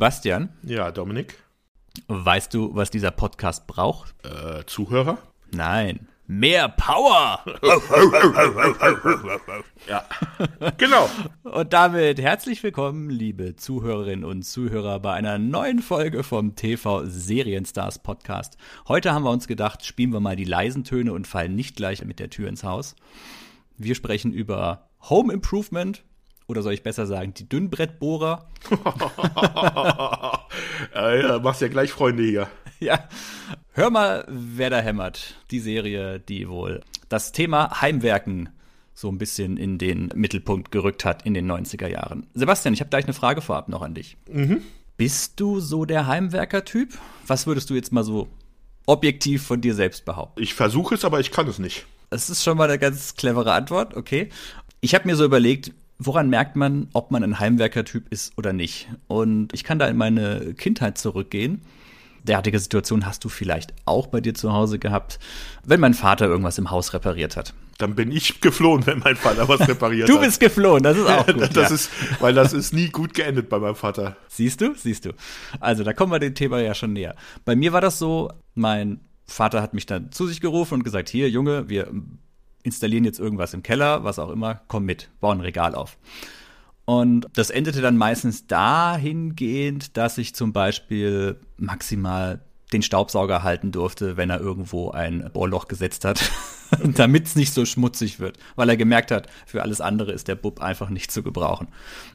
Sebastian, 0.00 0.48
Ja, 0.62 0.90
Dominik. 0.92 1.34
weißt 2.08 2.54
du, 2.54 2.74
was 2.74 2.90
dieser 2.90 3.10
Podcast 3.10 3.66
braucht? 3.66 4.14
Äh, 4.24 4.64
Zuhörer? 4.64 5.18
Nein. 5.52 6.08
Mehr 6.26 6.70
Power! 6.70 7.44
Ja. 9.88 10.04
genau. 10.78 11.06
Und 11.42 11.74
damit 11.74 12.18
herzlich 12.18 12.62
willkommen, 12.62 13.10
liebe 13.10 13.56
Zuhörerinnen 13.56 14.24
und 14.24 14.42
Zuhörer, 14.44 15.00
bei 15.00 15.12
einer 15.12 15.38
neuen 15.38 15.80
Folge 15.80 16.22
vom 16.22 16.56
TV 16.56 17.04
Serienstars 17.04 17.98
Podcast. 17.98 18.56
Heute 18.88 19.12
haben 19.12 19.24
wir 19.24 19.30
uns 19.30 19.48
gedacht, 19.48 19.84
spielen 19.84 20.14
wir 20.14 20.20
mal 20.20 20.36
die 20.36 20.44
leisen 20.44 20.82
Töne 20.82 21.12
und 21.12 21.26
fallen 21.26 21.54
nicht 21.56 21.76
gleich 21.76 22.02
mit 22.06 22.20
der 22.20 22.30
Tür 22.30 22.48
ins 22.48 22.64
Haus. 22.64 22.96
Wir 23.76 23.94
sprechen 23.94 24.32
über 24.32 24.88
Home 25.10 25.30
Improvement 25.30 26.04
oder 26.50 26.62
soll 26.62 26.72
ich 26.74 26.82
besser 26.82 27.06
sagen, 27.06 27.32
die 27.32 27.48
Dünnbrettbohrer. 27.48 28.48
äh, 30.94 31.22
ja, 31.22 31.38
machst 31.38 31.60
ja 31.62 31.68
gleich 31.68 31.92
Freunde 31.92 32.24
hier. 32.24 32.48
Ja, 32.82 33.10
hör 33.72 33.90
mal, 33.90 34.24
wer 34.26 34.70
da 34.70 34.80
hämmert. 34.80 35.34
Die 35.50 35.60
Serie, 35.60 36.18
die 36.18 36.48
wohl 36.48 36.80
das 37.10 37.30
Thema 37.30 37.82
Heimwerken 37.82 38.48
so 38.94 39.10
ein 39.10 39.18
bisschen 39.18 39.58
in 39.58 39.76
den 39.76 40.08
Mittelpunkt 40.14 40.70
gerückt 40.72 41.04
hat 41.04 41.26
in 41.26 41.34
den 41.34 41.46
90er 41.50 41.88
Jahren. 41.88 42.26
Sebastian, 42.32 42.72
ich 42.72 42.80
habe 42.80 42.88
gleich 42.88 43.04
eine 43.04 43.12
Frage 43.12 43.42
vorab 43.42 43.68
noch 43.68 43.82
an 43.82 43.92
dich. 43.92 44.16
Bist 44.96 45.38
du 45.40 45.60
so 45.60 45.84
der 45.84 46.06
Heimwerker-Typ? 46.06 46.96
Was 47.26 47.46
würdest 47.46 47.68
du 47.68 47.74
jetzt 47.74 47.92
mal 47.92 48.02
so 48.02 48.28
objektiv 48.86 49.42
von 49.42 49.60
dir 49.60 49.74
selbst 49.74 50.06
behaupten? 50.06 50.42
Ich 50.42 50.54
versuche 50.54 50.94
es, 50.94 51.04
aber 51.04 51.20
ich 51.20 51.30
kann 51.30 51.48
es 51.48 51.58
nicht. 51.58 51.84
Das 52.08 52.30
ist 52.30 52.42
schon 52.42 52.56
mal 52.56 52.68
eine 52.70 52.78
ganz 52.78 53.14
clevere 53.14 53.52
Antwort, 53.52 53.94
okay. 53.94 54.30
Ich 54.80 54.94
habe 54.94 55.06
mir 55.06 55.16
so 55.16 55.24
überlegt, 55.26 55.72
woran 56.00 56.30
merkt 56.30 56.56
man, 56.56 56.88
ob 56.94 57.10
man 57.10 57.22
ein 57.22 57.38
Heimwerker-Typ 57.38 58.10
ist 58.10 58.36
oder 58.36 58.52
nicht? 58.52 58.88
Und 59.06 59.52
ich 59.52 59.62
kann 59.64 59.78
da 59.78 59.86
in 59.86 59.96
meine 59.96 60.54
Kindheit 60.54 60.98
zurückgehen. 60.98 61.60
Derartige 62.24 62.58
Situation 62.58 63.06
hast 63.06 63.22
du 63.24 63.28
vielleicht 63.28 63.72
auch 63.84 64.06
bei 64.06 64.20
dir 64.20 64.34
zu 64.34 64.52
Hause 64.52 64.78
gehabt, 64.78 65.18
wenn 65.64 65.80
mein 65.80 65.94
Vater 65.94 66.26
irgendwas 66.26 66.58
im 66.58 66.70
Haus 66.70 66.92
repariert 66.94 67.36
hat. 67.36 67.54
Dann 67.78 67.94
bin 67.94 68.12
ich 68.12 68.40
geflohen, 68.42 68.86
wenn 68.86 68.98
mein 68.98 69.16
Vater 69.16 69.48
was 69.48 69.66
repariert 69.66 70.08
Du 70.08 70.16
hat. 70.16 70.22
bist 70.24 70.40
geflohen, 70.40 70.82
das 70.82 70.98
ist 70.98 71.06
auch 71.06 71.26
gut. 71.32 71.40
das 71.56 71.68
ja. 71.70 71.74
ist, 71.74 71.90
weil 72.20 72.34
das 72.34 72.52
ist 72.52 72.74
nie 72.74 72.88
gut 72.88 73.14
geendet 73.14 73.48
bei 73.48 73.58
meinem 73.58 73.74
Vater. 73.74 74.16
Siehst 74.28 74.60
du, 74.60 74.74
siehst 74.74 75.06
du. 75.06 75.12
Also 75.60 75.82
da 75.84 75.92
kommen 75.94 76.12
wir 76.12 76.18
dem 76.18 76.34
Thema 76.34 76.60
ja 76.60 76.74
schon 76.74 76.92
näher. 76.92 77.14
Bei 77.46 77.56
mir 77.56 77.72
war 77.72 77.80
das 77.80 77.98
so, 77.98 78.30
mein 78.54 79.00
Vater 79.26 79.62
hat 79.62 79.72
mich 79.72 79.86
dann 79.86 80.12
zu 80.12 80.26
sich 80.26 80.40
gerufen 80.42 80.74
und 80.74 80.84
gesagt, 80.84 81.08
hier 81.08 81.30
Junge, 81.30 81.68
wir 81.70 81.90
installieren 82.62 83.04
jetzt 83.04 83.18
irgendwas 83.18 83.54
im 83.54 83.62
Keller, 83.62 84.04
was 84.04 84.18
auch 84.18 84.30
immer, 84.30 84.60
komm 84.68 84.84
mit, 84.84 85.10
bau 85.20 85.30
ein 85.30 85.40
Regal 85.40 85.74
auf. 85.74 85.98
Und 86.84 87.28
das 87.34 87.50
endete 87.50 87.80
dann 87.80 87.96
meistens 87.96 88.46
dahingehend, 88.46 89.96
dass 89.96 90.18
ich 90.18 90.34
zum 90.34 90.52
Beispiel 90.52 91.36
maximal 91.56 92.40
den 92.72 92.82
Staubsauger 92.82 93.42
halten 93.42 93.72
durfte, 93.72 94.16
wenn 94.16 94.30
er 94.30 94.40
irgendwo 94.40 94.90
ein 94.90 95.28
Bohrloch 95.32 95.68
gesetzt 95.68 96.04
hat, 96.04 96.30
damit 96.84 97.26
es 97.26 97.36
nicht 97.36 97.52
so 97.52 97.64
schmutzig 97.64 98.20
wird, 98.20 98.38
weil 98.56 98.68
er 98.68 98.76
gemerkt 98.76 99.10
hat, 99.10 99.28
für 99.46 99.62
alles 99.62 99.80
andere 99.80 100.12
ist 100.12 100.28
der 100.28 100.36
Bub 100.36 100.60
einfach 100.60 100.88
nicht 100.88 101.10
zu 101.10 101.22
gebrauchen. 101.22 101.68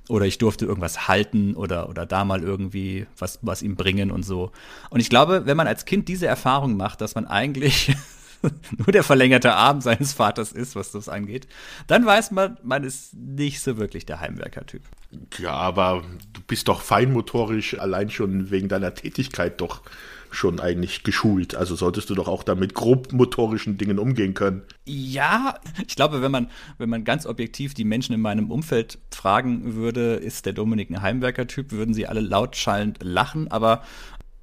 Oder 0.08 0.26
ich 0.26 0.38
durfte 0.38 0.66
irgendwas 0.66 1.08
halten 1.08 1.56
oder, 1.56 1.90
oder 1.90 2.06
da 2.06 2.26
mal 2.26 2.42
irgendwie 2.42 3.06
was, 3.18 3.40
was 3.42 3.62
ihm 3.62 3.76
bringen 3.76 4.12
und 4.12 4.24
so. 4.24 4.52
Und 4.90 5.00
ich 5.00 5.10
glaube, 5.10 5.46
wenn 5.46 5.58
man 5.58 5.68
als 5.68 5.86
Kind 5.86 6.08
diese 6.08 6.28
Erfahrung 6.28 6.78
macht, 6.78 7.02
dass 7.02 7.16
man 7.16 7.28
eigentlich 7.28 7.96
nur 8.78 8.92
der 8.92 9.04
verlängerte 9.04 9.54
Arm 9.54 9.82
seines 9.82 10.14
Vaters 10.14 10.52
ist, 10.52 10.76
was 10.76 10.92
das 10.92 11.10
angeht, 11.10 11.48
dann 11.88 12.06
weiß 12.06 12.32
man, 12.32 12.58
man 12.64 12.84
ist 12.84 13.14
nicht 13.14 13.62
so 13.62 13.78
wirklich 13.78 14.06
der 14.06 14.20
Heimwerker-Typ. 14.20 14.84
Ja, 15.38 15.52
aber 15.52 16.04
du 16.34 16.42
bist 16.48 16.68
doch 16.68 16.82
feinmotorisch 16.82 17.80
allein 17.80 18.10
schon 18.10 18.52
wegen 18.52 18.68
deiner 18.68 18.94
Tätigkeit 18.94 19.62
doch 19.62 19.82
schon 20.36 20.60
eigentlich 20.60 21.04
geschult. 21.04 21.56
Also 21.56 21.76
solltest 21.76 22.10
du 22.10 22.16
doch 22.16 22.28
auch 22.28 22.44
damit 22.44 22.76
grobmotorischen 22.76 23.78
Dingen 23.78 23.98
umgehen 23.98 24.34
können. 24.34 24.62
Ja, 24.86 25.56
ich 25.88 25.96
glaube, 25.96 26.22
wenn 26.22 26.32
man, 26.32 26.52
wenn 26.78 26.90
man 26.90 27.04
ganz 27.04 27.26
objektiv 27.26 27.74
die 27.74 27.86
Menschen 27.86 28.14
in 28.14 28.22
meinem 28.22 28.52
Umfeld 28.52 29.00
fragen 29.12 29.76
würde, 29.76 30.16
ist 30.16 30.46
der 30.46 30.54
Dominik 30.54 30.92
ein 30.92 31.02
Heimwerker-Typ, 31.02 31.72
würden 31.72 31.94
sie 31.94 32.06
alle 32.06 32.22
lautschallend 32.22 33.00
lachen, 33.02 33.50
aber 33.50 33.82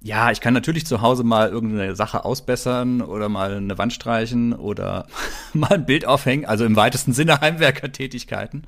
ja, 0.02 0.30
ich 0.30 0.40
kann 0.40 0.54
natürlich 0.54 0.86
zu 0.86 1.00
Hause 1.00 1.22
mal 1.22 1.48
irgendeine 1.48 1.94
Sache 1.94 2.24
ausbessern 2.24 3.02
oder 3.02 3.28
mal 3.28 3.54
eine 3.54 3.78
Wand 3.78 3.92
streichen 3.92 4.52
oder 4.52 5.06
mal 5.52 5.72
ein 5.72 5.86
Bild 5.86 6.06
aufhängen, 6.06 6.44
also 6.44 6.64
im 6.64 6.76
weitesten 6.76 7.12
Sinne 7.12 7.40
Heimwerkertätigkeiten. 7.40 8.64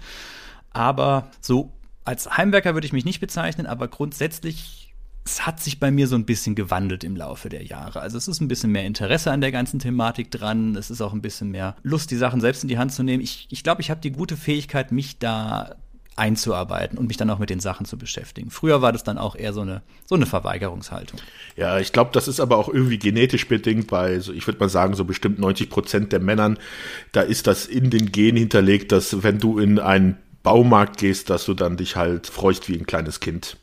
Aber 0.71 1.31
so 1.41 1.73
als 2.05 2.37
Heimwerker 2.37 2.75
würde 2.75 2.87
ich 2.87 2.93
mich 2.93 3.05
nicht 3.05 3.21
bezeichnen, 3.21 3.67
aber 3.67 3.89
grundsätzlich 3.89 4.85
es 5.27 5.47
hat 5.47 5.59
sich 5.59 5.81
bei 5.81 5.91
mir 5.91 6.07
so 6.07 6.17
ein 6.17 6.27
bisschen 6.27 6.55
gewandelt 6.55 7.03
im 7.03 7.17
Laufe 7.17 7.49
der 7.49 7.65
Jahre. 7.65 8.01
Also 8.01 8.19
es 8.19 8.29
ist 8.29 8.41
ein 8.41 8.49
bisschen 8.49 8.71
mehr 8.71 8.85
Interesse 8.85 9.33
an 9.33 9.41
der 9.41 9.53
ganzen 9.53 9.79
Thematik 9.79 10.31
dran. 10.31 10.77
Es 10.77 10.91
ist 10.91 11.01
auch 11.01 11.15
ein 11.15 11.23
bisschen 11.23 11.51
mehr 11.51 11.77
Lust, 11.83 12.11
die 12.11 12.17
Sachen 12.17 12.43
selbst 12.43 12.63
in 12.63 12.69
die 12.69 12.77
Hand 12.77 12.93
zu 12.93 13.03
nehmen. 13.03 13.23
Ich, 13.23 13.49
ich 13.51 13.63
glaube, 13.63 13.81
ich 13.81 13.91
habe 13.91 14.03
die 14.03 14.13
gute 14.13 14.37
Fähigkeit, 14.37 14.93
mich 14.93 15.19
da 15.19 15.77
einzuarbeiten 16.17 16.99
und 16.99 17.09
mich 17.09 17.17
dann 17.17 17.31
auch 17.31 17.39
mit 17.39 17.51
den 17.51 17.61
Sachen 17.61 17.87
zu 17.87 17.99
beschäftigen. 17.99 18.51
Früher 18.51 18.83
war 18.83 18.93
das 18.93 19.03
dann 19.03 19.19
auch 19.19 19.35
eher 19.35 19.53
so 19.53 19.63
eine, 19.63 19.83
so 20.07 20.15
eine 20.15 20.27
Verweigerungshaltung. 20.27 21.21
Ja, 21.57 21.79
ich 21.79 21.93
glaube, 21.93 22.11
das 22.13 22.29
ist 22.29 22.41
aber 22.41 22.57
auch 22.57 22.69
irgendwie 22.69 22.99
genetisch 22.99 23.49
bedingt, 23.49 23.91
weil 23.91 24.21
so, 24.21 24.33
ich 24.33 24.47
würde 24.47 24.61
mal 24.61 24.69
sagen, 24.69 24.95
so 24.95 25.05
bestimmt 25.05 25.39
90 25.39 25.71
Prozent 25.71 26.13
der 26.13 26.21
Männern, 26.21 26.59
da 27.13 27.23
ist 27.23 27.47
das 27.47 27.67
in 27.67 27.91
den 27.91 28.13
Gen 28.13 28.37
hinterlegt, 28.37 28.93
dass 28.93 29.23
wenn 29.23 29.39
du 29.39 29.59
in 29.59 29.79
einen 29.79 30.19
Baumarkt 30.43 30.99
gehst, 30.99 31.31
dass 31.31 31.47
du 31.47 31.55
dann 31.55 31.77
dich 31.77 31.97
halt 31.97 32.27
freust 32.27 32.69
wie 32.69 32.77
ein 32.77 32.87
kleines 32.87 33.21
Kind. 33.21 33.57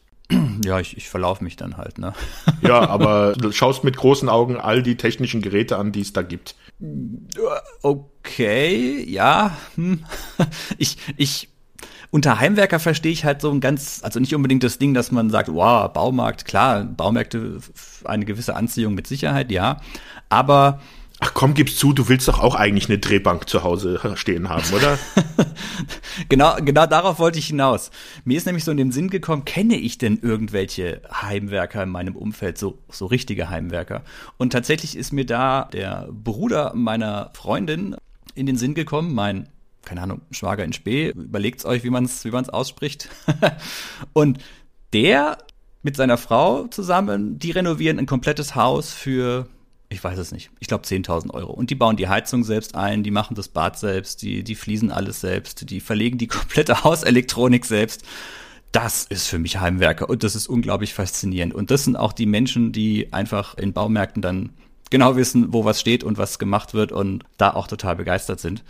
Ja, 0.63 0.79
ich, 0.79 0.95
ich 0.95 1.09
verlaufe 1.09 1.43
mich 1.43 1.55
dann 1.55 1.77
halt, 1.77 1.97
ne? 1.97 2.13
Ja, 2.61 2.87
aber 2.89 3.33
du 3.33 3.51
schaust 3.51 3.83
mit 3.83 3.97
großen 3.97 4.29
Augen 4.29 4.57
all 4.57 4.81
die 4.81 4.95
technischen 4.95 5.41
Geräte 5.41 5.77
an, 5.77 5.91
die 5.91 6.01
es 6.01 6.13
da 6.13 6.21
gibt. 6.21 6.55
Okay, 7.81 9.03
ja. 9.09 9.57
Hm. 9.75 10.03
Ich, 10.77 10.97
ich, 11.17 11.49
unter 12.11 12.39
Heimwerker 12.39 12.79
verstehe 12.79 13.11
ich 13.11 13.25
halt 13.25 13.41
so 13.41 13.49
ein 13.51 13.61
ganz, 13.61 14.01
also 14.03 14.19
nicht 14.19 14.35
unbedingt 14.35 14.63
das 14.63 14.77
Ding, 14.77 14.93
dass 14.93 15.11
man 15.11 15.29
sagt, 15.29 15.51
wow, 15.51 15.91
Baumarkt, 15.91 16.45
klar, 16.45 16.83
Baumärkte, 16.83 17.59
eine 18.03 18.25
gewisse 18.25 18.55
Anziehung 18.55 18.93
mit 18.93 19.07
Sicherheit, 19.07 19.51
ja. 19.51 19.81
Aber 20.29 20.79
Ach 21.23 21.35
komm, 21.35 21.53
gib's 21.53 21.77
zu, 21.77 21.93
du 21.93 22.09
willst 22.09 22.27
doch 22.27 22.39
auch 22.39 22.55
eigentlich 22.55 22.89
eine 22.89 22.97
Drehbank 22.97 23.47
zu 23.47 23.61
Hause 23.61 23.99
stehen 24.15 24.49
haben, 24.49 24.73
oder? 24.73 24.97
genau, 26.29 26.55
genau 26.55 26.87
darauf 26.87 27.19
wollte 27.19 27.37
ich 27.37 27.45
hinaus. 27.45 27.91
Mir 28.25 28.37
ist 28.37 28.47
nämlich 28.47 28.63
so 28.63 28.71
in 28.71 28.77
den 28.77 28.91
Sinn 28.91 29.11
gekommen, 29.11 29.45
kenne 29.45 29.75
ich 29.75 29.99
denn 29.99 30.17
irgendwelche 30.19 31.03
Heimwerker 31.13 31.83
in 31.83 31.89
meinem 31.89 32.15
Umfeld, 32.15 32.57
so, 32.57 32.79
so 32.89 33.05
richtige 33.05 33.51
Heimwerker? 33.51 34.01
Und 34.37 34.51
tatsächlich 34.51 34.97
ist 34.97 35.13
mir 35.13 35.27
da 35.27 35.69
der 35.71 36.09
Bruder 36.11 36.73
meiner 36.73 37.29
Freundin 37.35 37.95
in 38.33 38.47
den 38.47 38.57
Sinn 38.57 38.73
gekommen, 38.73 39.13
mein 39.13 39.47
keine 39.83 40.01
Ahnung, 40.01 40.21
Schwager 40.31 40.63
in 40.63 40.73
Spee, 40.73 41.09
überlegt's 41.09 41.65
euch, 41.65 41.83
wie 41.83 41.89
man 41.89 42.05
es 42.05 42.23
wie 42.25 42.31
man's 42.31 42.49
ausspricht. 42.49 43.09
und 44.13 44.39
der 44.93 45.37
mit 45.83 45.95
seiner 45.95 46.17
Frau 46.17 46.67
zusammen, 46.67 47.39
die 47.39 47.51
renovieren 47.51 47.97
ein 47.97 48.05
komplettes 48.05 48.55
Haus 48.55 48.93
für, 48.93 49.47
ich 49.89 50.03
weiß 50.03 50.19
es 50.19 50.31
nicht, 50.31 50.51
ich 50.59 50.67
glaube 50.67 50.85
10.000 50.85 51.33
Euro. 51.33 51.51
Und 51.51 51.69
die 51.69 51.75
bauen 51.75 51.97
die 51.97 52.07
Heizung 52.07 52.43
selbst 52.43 52.75
ein, 52.75 53.03
die 53.03 53.11
machen 53.11 53.35
das 53.35 53.47
Bad 53.47 53.79
selbst, 53.79 54.21
die, 54.21 54.43
die 54.43 54.55
fließen 54.55 54.91
alles 54.91 55.21
selbst, 55.21 55.69
die 55.69 55.79
verlegen 55.79 56.17
die 56.17 56.27
komplette 56.27 56.83
Hauselektronik 56.83 57.65
selbst. 57.65 58.03
Das 58.71 59.03
ist 59.03 59.27
für 59.27 59.39
mich 59.39 59.59
Heimwerker 59.59 60.09
und 60.09 60.23
das 60.23 60.35
ist 60.35 60.47
unglaublich 60.47 60.93
faszinierend. 60.93 61.53
Und 61.53 61.71
das 61.71 61.83
sind 61.83 61.97
auch 61.97 62.13
die 62.13 62.25
Menschen, 62.25 62.71
die 62.71 63.11
einfach 63.11 63.57
in 63.57 63.73
Baumärkten 63.73 64.21
dann 64.21 64.51
genau 64.89 65.15
wissen, 65.15 65.51
wo 65.51 65.65
was 65.65 65.81
steht 65.81 66.03
und 66.03 66.17
was 66.17 66.39
gemacht 66.39 66.73
wird 66.73 66.91
und 66.91 67.23
da 67.37 67.51
auch 67.51 67.67
total 67.67 67.95
begeistert 67.95 68.39
sind. 68.39 68.63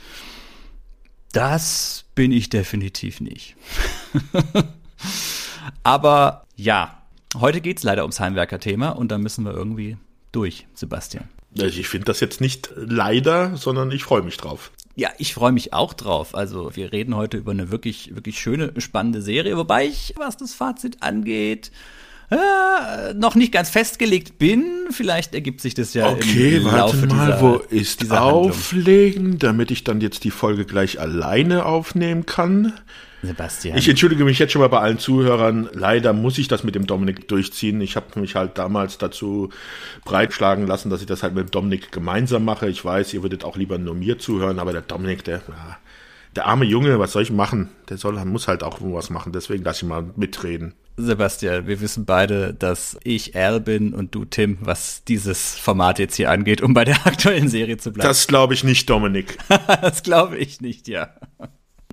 Das 1.31 2.05
bin 2.15 2.31
ich 2.31 2.49
definitiv 2.49 3.21
nicht. 3.21 3.55
Aber 5.83 6.45
ja, 6.55 7.01
heute 7.39 7.61
geht's 7.61 7.83
leider 7.83 8.03
ums 8.03 8.19
Heimwerker-Thema 8.19 8.89
und 8.89 9.11
da 9.11 9.17
müssen 9.17 9.45
wir 9.45 9.53
irgendwie 9.53 9.97
durch, 10.31 10.67
Sebastian. 10.73 11.29
Also 11.59 11.79
ich 11.79 11.87
finde 11.87 12.05
das 12.05 12.19
jetzt 12.19 12.41
nicht 12.41 12.71
leider, 12.75 13.57
sondern 13.57 13.91
ich 13.91 14.03
freue 14.03 14.21
mich 14.21 14.37
drauf. 14.37 14.71
Ja, 14.95 15.09
ich 15.17 15.33
freue 15.33 15.51
mich 15.51 15.73
auch 15.73 15.93
drauf. 15.93 16.35
Also 16.35 16.75
wir 16.75 16.91
reden 16.91 17.15
heute 17.15 17.37
über 17.37 17.51
eine 17.51 17.71
wirklich, 17.71 18.13
wirklich 18.15 18.39
schöne, 18.39 18.73
spannende 18.77 19.21
Serie, 19.21 19.57
wobei 19.57 19.85
ich, 19.85 20.13
was 20.17 20.37
das 20.37 20.53
Fazit 20.53 21.01
angeht, 21.01 21.71
äh, 22.31 23.13
noch 23.13 23.35
nicht 23.35 23.51
ganz 23.51 23.69
festgelegt 23.69 24.39
bin. 24.39 24.63
Vielleicht 24.91 25.35
ergibt 25.35 25.61
sich 25.61 25.73
das 25.73 25.93
ja 25.93 26.09
Okay, 26.09 26.57
im 26.57 26.65
warte 26.65 26.77
Laufe 26.77 27.07
mal, 27.07 27.25
dieser, 27.25 27.41
wo 27.41 27.55
ist 27.69 28.01
dieser 28.01 28.21
Handlung. 28.21 28.49
Auflegen, 28.49 29.37
damit 29.37 29.69
ich 29.69 29.83
dann 29.83 30.01
jetzt 30.01 30.23
die 30.23 30.31
Folge 30.31 30.65
gleich 30.65 30.99
alleine 30.99 31.65
aufnehmen 31.65 32.25
kann? 32.25 32.73
Sebastian. 33.23 33.77
Ich 33.77 33.87
entschuldige 33.87 34.23
mich 34.23 34.39
jetzt 34.39 34.51
schon 34.51 34.61
mal 34.61 34.69
bei 34.69 34.79
allen 34.79 34.97
Zuhörern. 34.97 35.69
Leider 35.73 36.13
muss 36.13 36.37
ich 36.37 36.47
das 36.47 36.63
mit 36.63 36.73
dem 36.73 36.87
Dominik 36.87 37.27
durchziehen. 37.27 37.79
Ich 37.81 37.95
habe 37.95 38.19
mich 38.19 38.35
halt 38.35 38.57
damals 38.57 38.97
dazu 38.97 39.49
breitschlagen 40.05 40.65
lassen, 40.65 40.89
dass 40.89 41.01
ich 41.01 41.07
das 41.07 41.21
halt 41.21 41.35
mit 41.35 41.47
dem 41.47 41.51
Dominik 41.51 41.91
gemeinsam 41.91 42.45
mache. 42.45 42.67
Ich 42.67 42.83
weiß, 42.83 43.13
ihr 43.13 43.21
würdet 43.21 43.43
auch 43.43 43.57
lieber 43.57 43.77
nur 43.77 43.93
mir 43.93 44.17
zuhören, 44.17 44.57
aber 44.57 44.71
der 44.71 44.81
Dominik, 44.81 45.23
der, 45.23 45.41
der 46.35 46.47
arme 46.47 46.65
Junge, 46.65 46.97
was 46.97 47.11
soll 47.11 47.21
ich 47.21 47.31
machen? 47.31 47.69
Der 47.89 47.97
soll, 47.97 48.13
muss 48.25 48.47
halt 48.47 48.63
auch 48.63 48.79
was 48.81 49.11
machen. 49.11 49.33
Deswegen 49.33 49.63
lass 49.63 49.77
ich 49.77 49.87
mal 49.87 50.03
mitreden. 50.15 50.73
Sebastian, 51.05 51.67
wir 51.67 51.81
wissen 51.81 52.05
beide, 52.05 52.53
dass 52.53 52.97
ich 53.03 53.35
Al 53.35 53.59
bin 53.59 53.93
und 53.93 54.13
du 54.15 54.25
Tim, 54.25 54.57
was 54.61 55.03
dieses 55.03 55.57
Format 55.57 55.99
jetzt 55.99 56.15
hier 56.15 56.29
angeht, 56.31 56.61
um 56.61 56.73
bei 56.73 56.85
der 56.85 56.95
aktuellen 57.07 57.47
Serie 57.49 57.77
zu 57.77 57.91
bleiben. 57.91 58.07
Das 58.07 58.27
glaube 58.27 58.53
ich 58.53 58.63
nicht, 58.63 58.89
Dominik. 58.89 59.37
das 59.81 60.03
glaube 60.03 60.37
ich 60.37 60.61
nicht, 60.61 60.87
ja. 60.87 61.13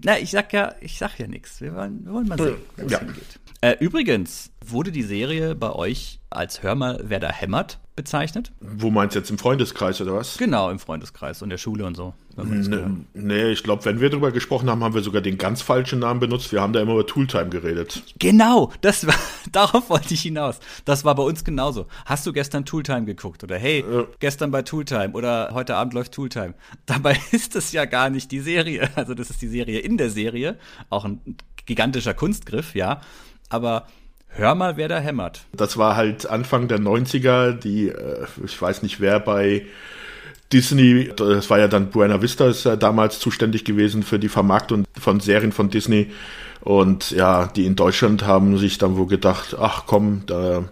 Na, 0.05 0.19
ich 0.19 0.31
sag 0.31 0.53
ja, 0.53 0.75
ich 0.81 0.97
sag 0.99 1.19
ja 1.19 1.27
nichts. 1.27 1.61
Wir 1.61 1.75
wollen, 1.75 2.05
wir 2.05 2.13
wollen 2.13 2.29
mal 2.29 2.39
sehen, 2.39 2.57
wo 2.77 2.87
es 2.87 2.93
Ja. 2.93 2.99
hingeht. 3.01 3.41
Äh, 3.61 3.77
übrigens, 3.81 4.53
wurde 4.65 4.93
die 4.93 5.03
Serie 5.03 5.55
bei 5.57 5.73
euch 5.73 6.21
als 6.31 6.63
Hör 6.63 6.75
mal, 6.77 7.01
wer 7.05 7.19
da 7.19 7.31
hämmert 7.31 7.81
bezeichnet? 7.97 8.53
Wo 8.61 8.91
meinst 8.91 9.17
du 9.17 9.19
jetzt 9.19 9.31
im 9.31 9.39
Freundeskreis 9.39 10.01
oder 10.01 10.15
was? 10.15 10.39
Genau, 10.39 10.71
im 10.71 10.79
Freundeskreis 10.79 11.43
und 11.43 11.51
der 11.51 11.59
Schule 11.59 11.85
und 11.85 11.97
so. 11.97 12.15
das. 12.37 12.47
Nee, 13.15 13.51
ich 13.51 13.65
glaube, 13.65 13.85
wenn 13.87 14.01
wir 14.01 14.11
drüber 14.11 14.31
gesprochen 14.31 14.71
haben, 14.71 14.85
haben 14.85 14.95
wir 14.95 15.03
sogar 15.03 15.21
den 15.23 15.37
ganz 15.39 15.63
falschen 15.63 15.99
Namen 15.99 16.21
benutzt. 16.21 16.53
Wir 16.53 16.61
haben 16.61 16.73
da 16.73 16.81
immer 16.81 16.93
über 16.93 17.05
Tooltime 17.09 17.49
geredet. 17.49 18.05
Genau, 18.21 18.71
das 18.83 19.05
war, 19.09 19.17
darauf 19.51 19.91
wollte 19.91 20.15
ich 20.15 20.23
hinaus. 20.23 20.61
Das 20.85 21.05
war 21.05 21.17
bei 21.17 21.25
uns 21.25 21.43
genauso. 21.43 21.87
Hast 22.07 22.25
du 22.25 22.33
gestern 22.33 22.65
Tooltime 22.65 23.05
geguckt? 23.07 23.43
Oder 23.43 23.59
hey, 23.59 23.85
Ja. 23.91 24.05
gestern 24.21 24.53
bei 24.53 24.63
Tooltime 24.63 25.11
oder 25.15 25.51
heute 25.53 25.75
Abend 25.75 25.95
läuft 25.95 26.13
Tooltime. 26.13 26.55
Dabei 26.87 27.19
ist 27.33 27.57
es 27.57 27.73
ja 27.73 27.85
gar 27.87 28.11
nicht 28.11 28.31
die 28.31 28.41
Serie. 28.41 28.89
Also 28.95 29.15
das 29.15 29.31
ist 29.31 29.43
die 29.43 29.49
Serie 29.49 29.81
in 29.81 29.97
der 29.97 30.11
Serie. 30.11 30.57
Auch 30.91 31.05
ein 31.05 31.21
gigantischer 31.67 32.15
Kunstgriff, 32.15 32.77
ja. 32.77 33.01
Aber 33.49 33.87
hör 34.29 34.55
mal, 34.55 34.77
wer 34.77 34.89
da 34.89 34.99
hämmert. 34.99 35.47
Das 35.53 35.77
war 35.77 35.97
halt 35.97 36.27
Anfang 36.27 36.69
der 36.69 36.79
90er, 36.79 37.53
die, 37.53 37.89
äh, 37.89 38.27
ich 38.45 38.61
weiß 38.61 38.83
nicht 38.83 39.01
wer 39.01 39.21
bei 39.21 39.67
Disney, 40.53 41.11
das 41.15 41.51
war 41.51 41.59
ja 41.59 41.69
dann 41.69 41.91
Buena 41.91 42.23
Vista, 42.23 42.49
ist 42.49 42.65
ja 42.65 42.77
damals 42.77 43.19
zuständig 43.19 43.65
gewesen 43.65 44.03
für 44.03 44.19
die 44.19 44.31
Vermarktung 44.31 44.85
von 44.99 45.21
Serien 45.21 45.53
von 45.53 45.69
Disney. 45.69 46.11
Und 46.61 47.11
ja, 47.11 47.47
die 47.47 47.67
in 47.67 47.77
Deutschland 47.77 48.25
haben 48.25 48.59
sich 48.59 48.79
dann 48.79 48.97
wohl 48.97 49.07
gedacht, 49.07 49.57
ach 49.59 49.85
komm, 49.87 50.23
da 50.27 50.65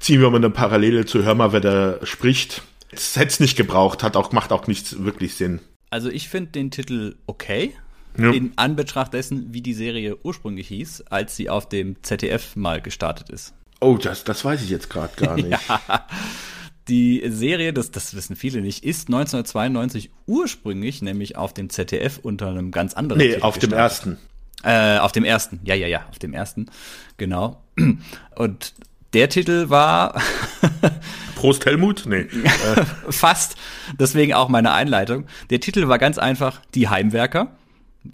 ziehen 0.00 0.20
wir 0.20 0.30
mal 0.30 0.36
eine 0.36 0.50
Parallele 0.50 1.04
zu 1.04 1.24
Hör 1.24 1.34
mal, 1.34 1.52
wer 1.52 1.60
da 1.60 2.06
spricht. 2.06 2.62
Es 2.90 3.16
hätte 3.16 3.28
es 3.28 3.40
nicht 3.40 3.56
gebraucht, 3.56 4.02
hat 4.02 4.16
auch, 4.16 4.32
macht 4.32 4.50
auch 4.50 4.66
nicht 4.66 5.04
wirklich 5.04 5.34
Sinn. 5.34 5.60
Also 5.90 6.10
ich 6.10 6.28
finde 6.28 6.52
den 6.52 6.70
Titel 6.70 7.16
okay. 7.26 7.74
Ja. 8.18 8.32
In 8.32 8.52
Anbetracht 8.56 9.14
dessen, 9.14 9.54
wie 9.54 9.62
die 9.62 9.74
Serie 9.74 10.16
ursprünglich 10.22 10.68
hieß, 10.68 11.04
als 11.08 11.36
sie 11.36 11.48
auf 11.48 11.68
dem 11.68 12.02
ZDF 12.02 12.56
mal 12.56 12.80
gestartet 12.82 13.30
ist. 13.30 13.54
Oh, 13.80 13.96
das, 13.96 14.24
das 14.24 14.44
weiß 14.44 14.62
ich 14.62 14.70
jetzt 14.70 14.90
gerade 14.90 15.14
gar 15.16 15.36
nicht. 15.36 15.56
Die 16.88 17.22
Serie, 17.26 17.72
das, 17.72 17.90
das 17.90 18.14
wissen 18.14 18.34
viele 18.34 18.60
nicht, 18.62 18.82
ist 18.82 19.08
1992 19.08 20.10
ursprünglich 20.26 21.02
nämlich 21.02 21.36
auf 21.36 21.52
dem 21.52 21.68
ZDF 21.68 22.18
unter 22.22 22.48
einem 22.48 22.70
ganz 22.70 22.94
anderen 22.94 23.18
Nee, 23.20 23.34
Titel 23.34 23.42
auf 23.42 23.58
dem 23.58 23.70
gestartet. 23.70 23.78
ersten. 23.78 24.18
Äh, 24.64 24.98
auf 24.98 25.12
dem 25.12 25.24
ersten, 25.24 25.60
ja, 25.62 25.74
ja, 25.74 25.86
ja, 25.86 26.06
auf 26.10 26.18
dem 26.18 26.32
ersten, 26.32 26.66
genau. 27.18 27.62
Und 28.36 28.74
der 29.12 29.28
Titel 29.28 29.68
war 29.70 30.20
Prost 31.36 31.64
Helmut? 31.66 32.04
Nee. 32.06 32.26
fast, 33.10 33.56
deswegen 34.00 34.34
auch 34.34 34.48
meine 34.48 34.72
Einleitung. 34.72 35.26
Der 35.50 35.60
Titel 35.60 35.86
war 35.88 35.98
ganz 35.98 36.18
einfach 36.18 36.60
Die 36.74 36.88
Heimwerker, 36.88 37.52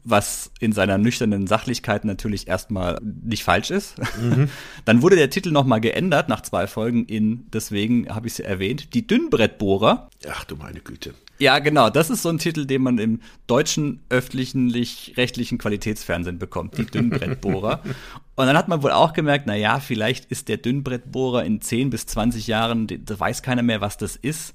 was 0.02 0.50
in 0.60 0.72
seiner 0.72 0.98
nüchternen 0.98 1.46
Sachlichkeit 1.46 2.04
natürlich 2.04 2.48
erstmal 2.48 2.98
nicht 3.02 3.44
falsch 3.44 3.70
ist. 3.70 3.94
Dann 4.84 5.02
wurde 5.02 5.16
der 5.16 5.30
Titel 5.30 5.50
nochmal 5.50 5.80
geändert 5.80 6.28
nach 6.28 6.40
zwei 6.40 6.66
Folgen 6.66 7.04
in, 7.04 7.46
deswegen 7.52 8.08
habe 8.08 8.26
ich 8.26 8.34
es 8.34 8.40
erwähnt, 8.40 8.94
Die 8.94 9.06
Dünnbrettbohrer. 9.06 10.08
Ach 10.28 10.44
du 10.44 10.56
meine 10.56 10.80
Güte. 10.80 11.14
Ja, 11.38 11.58
genau. 11.58 11.90
Das 11.90 12.10
ist 12.10 12.22
so 12.22 12.28
ein 12.28 12.38
Titel, 12.38 12.64
den 12.64 12.82
man 12.82 12.98
im 12.98 13.20
deutschen 13.46 14.00
öffentlich-rechtlichen 14.08 15.58
Qualitätsfernsehen 15.58 16.38
bekommt, 16.38 16.78
die 16.78 16.86
Dünnbrettbohrer. 16.86 17.82
Und 18.36 18.46
dann 18.46 18.56
hat 18.56 18.68
man 18.68 18.82
wohl 18.82 18.92
auch 18.92 19.12
gemerkt, 19.12 19.46
na 19.46 19.56
ja, 19.56 19.80
vielleicht 19.80 20.26
ist 20.26 20.48
der 20.48 20.56
Dünnbrettbohrer 20.58 21.44
in 21.44 21.60
10 21.60 21.90
bis 21.90 22.06
20 22.06 22.46
Jahren, 22.46 22.86
da 22.86 23.18
weiß 23.18 23.42
keiner 23.42 23.62
mehr, 23.62 23.80
was 23.80 23.96
das 23.96 24.16
ist. 24.16 24.54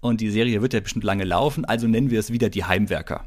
Und 0.00 0.20
die 0.20 0.30
Serie 0.30 0.62
wird 0.62 0.74
ja 0.74 0.80
bestimmt 0.80 1.04
lange 1.04 1.24
laufen, 1.24 1.64
also 1.64 1.88
nennen 1.88 2.10
wir 2.10 2.20
es 2.20 2.32
wieder 2.32 2.50
die 2.50 2.64
Heimwerker. 2.64 3.24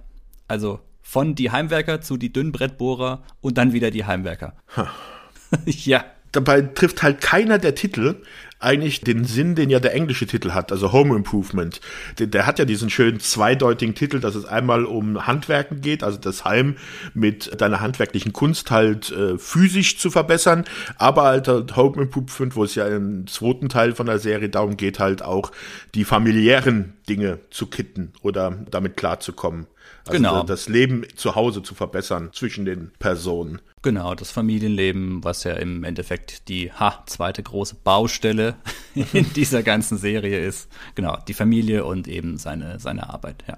Also 0.48 0.80
von 1.10 1.34
die 1.34 1.50
Heimwerker 1.50 2.02
zu 2.02 2.18
die 2.18 2.32
Dünnbrettbohrer 2.32 3.24
und 3.42 3.58
dann 3.58 3.74
wieder 3.74 3.90
die 3.90 4.06
Heimwerker. 4.06 4.54
ja. 5.66 6.06
dabei 6.32 6.62
trifft 6.62 7.02
halt 7.02 7.20
keiner 7.20 7.58
der 7.58 7.74
Titel 7.74 8.22
eigentlich 8.60 9.02
den 9.02 9.26
Sinn, 9.26 9.56
den 9.56 9.72
ja 9.72 9.80
der 9.80 9.96
englische 9.96 10.28
Titel 10.28 10.52
hat, 10.52 10.72
also 10.72 10.92
Home 10.92 11.16
Improvement. 11.16 11.82
Der, 12.20 12.28
der 12.28 12.46
hat 12.46 12.60
ja 12.60 12.66
diesen 12.66 12.92
schönen 12.92 13.20
zweideutigen 13.20 13.96
Titel, 13.96 14.20
dass 14.20 14.36
es 14.36 14.46
einmal 14.46 14.86
um 14.86 15.26
Handwerken 15.26 15.82
geht, 15.82 16.04
also 16.04 16.20
das 16.20 16.46
Heim 16.46 16.76
mit 17.16 17.60
deiner 17.60 17.80
handwerklichen 17.80 18.32
Kunst 18.32 18.70
halt 18.70 19.10
äh, 19.10 19.40
physisch 19.40 19.98
zu 19.98 20.12
verbessern, 20.12 20.66
aber 20.98 21.24
halt 21.24 21.48
halt 21.48 21.76
Home 21.76 22.04
Improvement, 22.04 22.56
wo 22.56 22.64
es 22.64 22.76
ja 22.76 22.88
im 22.88 23.26
zweiten 23.26 23.70
Teil 23.70 23.96
von 23.96 24.06
der 24.06 24.20
Serie 24.20 24.50
darum 24.50 24.78
geht, 24.78 25.00
halt 25.00 25.24
auch 25.24 25.52
die 25.96 26.04
familiären 26.04 26.94
Dinge 27.10 27.40
zu 27.50 27.66
kitten 27.66 28.14
oder 28.22 28.64
damit 28.70 28.96
klarzukommen. 28.96 29.66
Also 30.06 30.18
Genau. 30.18 30.44
das 30.44 30.68
Leben 30.70 31.04
zu 31.16 31.36
Hause 31.36 31.62
zu 31.64 31.76
verbessern 31.76 32.30
zwischen 32.34 32.66
den 32.66 32.92
Personen. 33.00 33.62
Genau, 33.82 34.16
das 34.16 34.32
Familienleben, 34.32 35.24
was 35.24 35.44
ja 35.44 35.54
im 35.54 35.84
Endeffekt 35.84 36.48
die 36.50 36.72
ha, 36.72 37.04
zweite 37.06 37.44
große 37.44 37.76
Baustelle 37.84 38.56
in 39.14 39.32
dieser 39.34 39.64
ganzen 39.64 39.98
Serie 39.98 40.40
ist. 40.46 40.70
Genau, 40.96 41.18
die 41.28 41.34
Familie 41.34 41.86
und 41.86 42.08
eben 42.08 42.38
seine, 42.38 42.80
seine 42.80 43.10
Arbeit, 43.10 43.44
ja. 43.48 43.58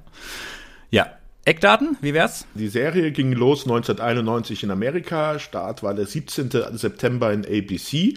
Ja, 0.91 1.09
Eckdaten, 1.51 1.98
wie 2.00 2.13
wär's? 2.13 2.45
Die 2.56 2.69
Serie 2.69 3.12
ging 3.12 3.33
los 3.33 3.63
1991 3.63 4.63
in 4.63 4.71
Amerika. 4.71 5.38
Start 5.38 5.83
war 5.83 5.94
der 5.94 6.06
17. 6.06 6.50
September 6.74 7.33
in 7.33 7.45
ABC. 7.45 8.13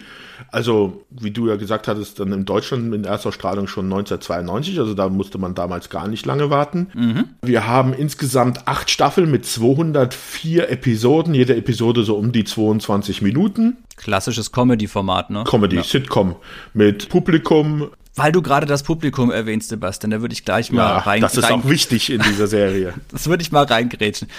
Also, 0.53 1.03
wie 1.09 1.31
du 1.31 1.49
ja 1.49 1.57
gesagt 1.57 1.89
hattest, 1.89 2.21
dann 2.21 2.31
in 2.31 2.45
Deutschland 2.45 2.95
in 2.95 3.03
Erstausstrahlung 3.03 3.67
schon 3.67 3.85
1992. 3.91 4.79
Also 4.79 4.93
da 4.93 5.09
musste 5.09 5.37
man 5.37 5.53
damals 5.53 5.89
gar 5.89 6.07
nicht 6.07 6.25
lange 6.25 6.49
warten. 6.49 7.27
Wir 7.41 7.67
haben 7.67 7.93
insgesamt 7.93 8.67
acht 8.69 8.89
Staffeln 8.89 9.29
mit 9.29 9.45
204 9.45 10.69
Episoden. 10.69 11.33
Jede 11.33 11.57
Episode 11.57 12.03
so 12.03 12.15
um 12.15 12.31
die 12.31 12.45
22 12.45 13.21
Minuten. 13.21 13.77
Klassisches 13.97 14.53
Comedy-Format, 14.53 15.29
ne? 15.29 15.43
Comedy, 15.45 15.81
Sitcom 15.83 16.35
mit 16.73 17.09
Publikum. 17.09 17.89
Weil 18.15 18.31
du 18.31 18.41
gerade 18.41 18.65
das 18.65 18.83
Publikum 18.83 19.29
erwähnst, 19.31 19.69
Sebastian, 19.69 20.11
da 20.11 20.21
würde 20.21 20.33
ich 20.33 20.45
gleich 20.45 20.71
mal 20.71 20.81
Ja, 20.81 20.97
rein, 20.99 21.21
das 21.21 21.35
ist 21.35 21.43
rein 21.43 21.53
auch 21.61 21.69
wichtig 21.69 22.09
in 22.09 22.21
dieser 22.21 22.47
Serie. 22.47 22.93
Das 23.11 23.27
würde 23.27 23.41
ich 23.43 23.51
mal 23.51 23.65
reingrätschen. 23.65 24.29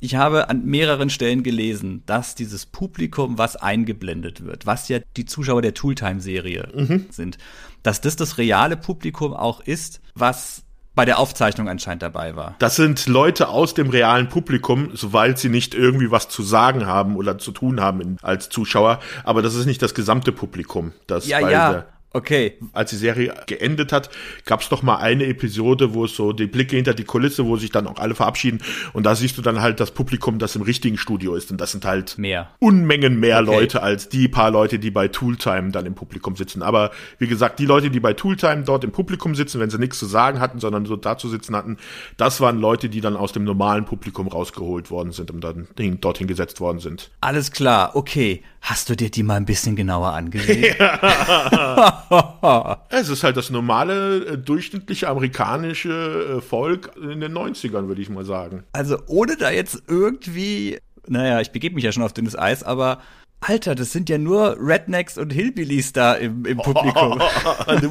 Ich 0.00 0.14
habe 0.14 0.48
an 0.48 0.64
mehreren 0.64 1.10
Stellen 1.10 1.42
gelesen, 1.42 2.02
dass 2.06 2.34
dieses 2.34 2.64
Publikum, 2.64 3.36
was 3.38 3.56
eingeblendet 3.56 4.44
wird, 4.44 4.64
was 4.66 4.88
ja 4.88 4.98
die 5.16 5.26
Zuschauer 5.26 5.60
der 5.62 5.74
Tooltime-Serie 5.74 6.68
sind, 7.10 7.36
dass 7.82 8.00
das 8.00 8.16
das 8.16 8.38
reale 8.38 8.76
Publikum 8.78 9.34
auch 9.34 9.60
ist, 9.60 10.00
was 10.14 10.62
bei 10.94 11.04
der 11.04 11.18
Aufzeichnung 11.18 11.68
anscheinend 11.68 12.02
dabei 12.02 12.34
war. 12.34 12.56
Das 12.58 12.76
sind 12.76 13.06
Leute 13.06 13.48
aus 13.48 13.74
dem 13.74 13.90
realen 13.90 14.28
Publikum, 14.28 14.90
soweit 14.94 15.38
sie 15.38 15.48
nicht 15.48 15.74
irgendwie 15.74 16.10
was 16.10 16.28
zu 16.28 16.42
sagen 16.42 16.86
haben 16.86 17.16
oder 17.16 17.38
zu 17.38 17.52
tun 17.52 17.80
haben 17.80 18.00
in, 18.00 18.16
als 18.22 18.48
Zuschauer. 18.48 19.00
Aber 19.24 19.40
das 19.42 19.54
ist 19.54 19.66
nicht 19.66 19.82
das 19.82 19.94
gesamte 19.94 20.32
Publikum. 20.32 20.92
Das 21.06 21.26
Ja, 21.28 21.40
ja, 21.40 21.72
der- 21.72 21.86
okay. 22.12 22.54
als 22.72 22.90
die 22.90 22.96
Serie 22.96 23.34
geendet 23.46 23.92
hat, 23.92 24.10
gab 24.44 24.60
es 24.60 24.70
noch 24.70 24.82
mal 24.82 24.96
eine 24.96 25.26
Episode, 25.26 25.94
wo 25.94 26.04
es 26.04 26.14
so 26.16 26.32
die 26.32 26.46
Blicke 26.46 26.76
hinter 26.76 26.94
die 26.94 27.04
Kulisse, 27.04 27.46
wo 27.46 27.56
sich 27.56 27.70
dann 27.70 27.86
auch 27.86 27.98
alle 27.98 28.14
verabschieden. 28.14 28.60
Und 28.92 29.04
da 29.04 29.14
siehst 29.14 29.36
du 29.38 29.42
dann 29.42 29.60
halt 29.60 29.80
das 29.80 29.90
Publikum, 29.92 30.38
das 30.38 30.56
im 30.56 30.62
richtigen 30.62 30.98
Studio 30.98 31.34
ist. 31.34 31.50
Und 31.50 31.60
das 31.60 31.72
sind 31.72 31.84
halt 31.84 32.18
Mehr. 32.18 32.50
Unmengen 32.58 33.18
mehr 33.20 33.40
Okay. 33.40 33.44
Leute 33.60 33.82
als 33.82 34.08
die 34.08 34.28
paar 34.28 34.50
Leute, 34.50 34.78
die 34.78 34.90
bei 34.90 35.08
Tooltime 35.08 35.70
dann 35.70 35.86
im 35.86 35.94
Publikum 35.94 36.36
sitzen. 36.36 36.62
Aber 36.62 36.90
wie 37.18 37.26
gesagt, 37.26 37.58
die 37.58 37.66
Leute, 37.66 37.90
die 37.90 38.00
bei 38.00 38.12
Tooltime 38.12 38.62
dort 38.64 38.84
im 38.84 38.92
Publikum 38.92 39.34
sitzen, 39.34 39.60
wenn 39.60 39.70
sie 39.70 39.78
nichts 39.78 39.98
zu 39.98 40.06
sagen 40.06 40.40
hatten, 40.40 40.60
sondern 40.60 40.84
so 40.86 40.96
da 40.96 41.16
zu 41.16 41.28
sitzen 41.28 41.54
hatten, 41.56 41.76
das 42.16 42.40
waren 42.40 42.58
Leute, 42.60 42.88
die 42.88 43.00
dann 43.00 43.16
aus 43.16 43.32
dem 43.32 43.44
normalen 43.44 43.84
Publikum 43.84 44.28
rausgeholt 44.28 44.90
worden 44.90 45.12
sind 45.12 45.30
und 45.30 45.42
dann 45.42 45.68
hin- 45.78 46.00
dorthin 46.00 46.26
gesetzt 46.26 46.60
worden 46.60 46.80
sind. 46.80 47.10
Alles 47.20 47.52
klar, 47.52 47.94
okay. 47.96 48.42
Hast 48.60 48.88
du 48.90 48.96
dir 48.96 49.10
die 49.10 49.22
mal 49.22 49.36
ein 49.36 49.46
bisschen 49.46 49.74
genauer 49.76 50.12
angesehen? 50.12 50.74
Es 52.90 53.08
ist 53.08 53.22
halt 53.22 53.36
das 53.36 53.50
normale, 53.50 54.24
äh, 54.26 54.38
durchschnittliche 54.38 55.08
amerikanische 55.08 56.38
äh, 56.38 56.40
Volk 56.40 56.92
in 56.96 57.20
den 57.20 57.32
90ern, 57.32 57.88
würde 57.88 58.02
ich 58.02 58.10
mal 58.10 58.24
sagen. 58.24 58.64
Also 58.72 58.98
ohne 59.06 59.36
da 59.36 59.50
jetzt 59.50 59.82
irgendwie, 59.88 60.78
naja, 61.06 61.40
ich 61.40 61.52
begebe 61.52 61.74
mich 61.74 61.84
ja 61.84 61.92
schon 61.92 62.02
auf 62.02 62.12
dünnes 62.12 62.38
Eis, 62.38 62.62
aber 62.62 63.00
Alter, 63.40 63.74
das 63.74 63.92
sind 63.92 64.08
ja 64.08 64.18
nur 64.18 64.56
Rednecks 64.60 65.16
und 65.16 65.32
Hillbillies 65.32 65.92
da 65.92 66.14
im, 66.14 66.44
im 66.44 66.58
Publikum. 66.58 67.20
Also, 67.66 67.90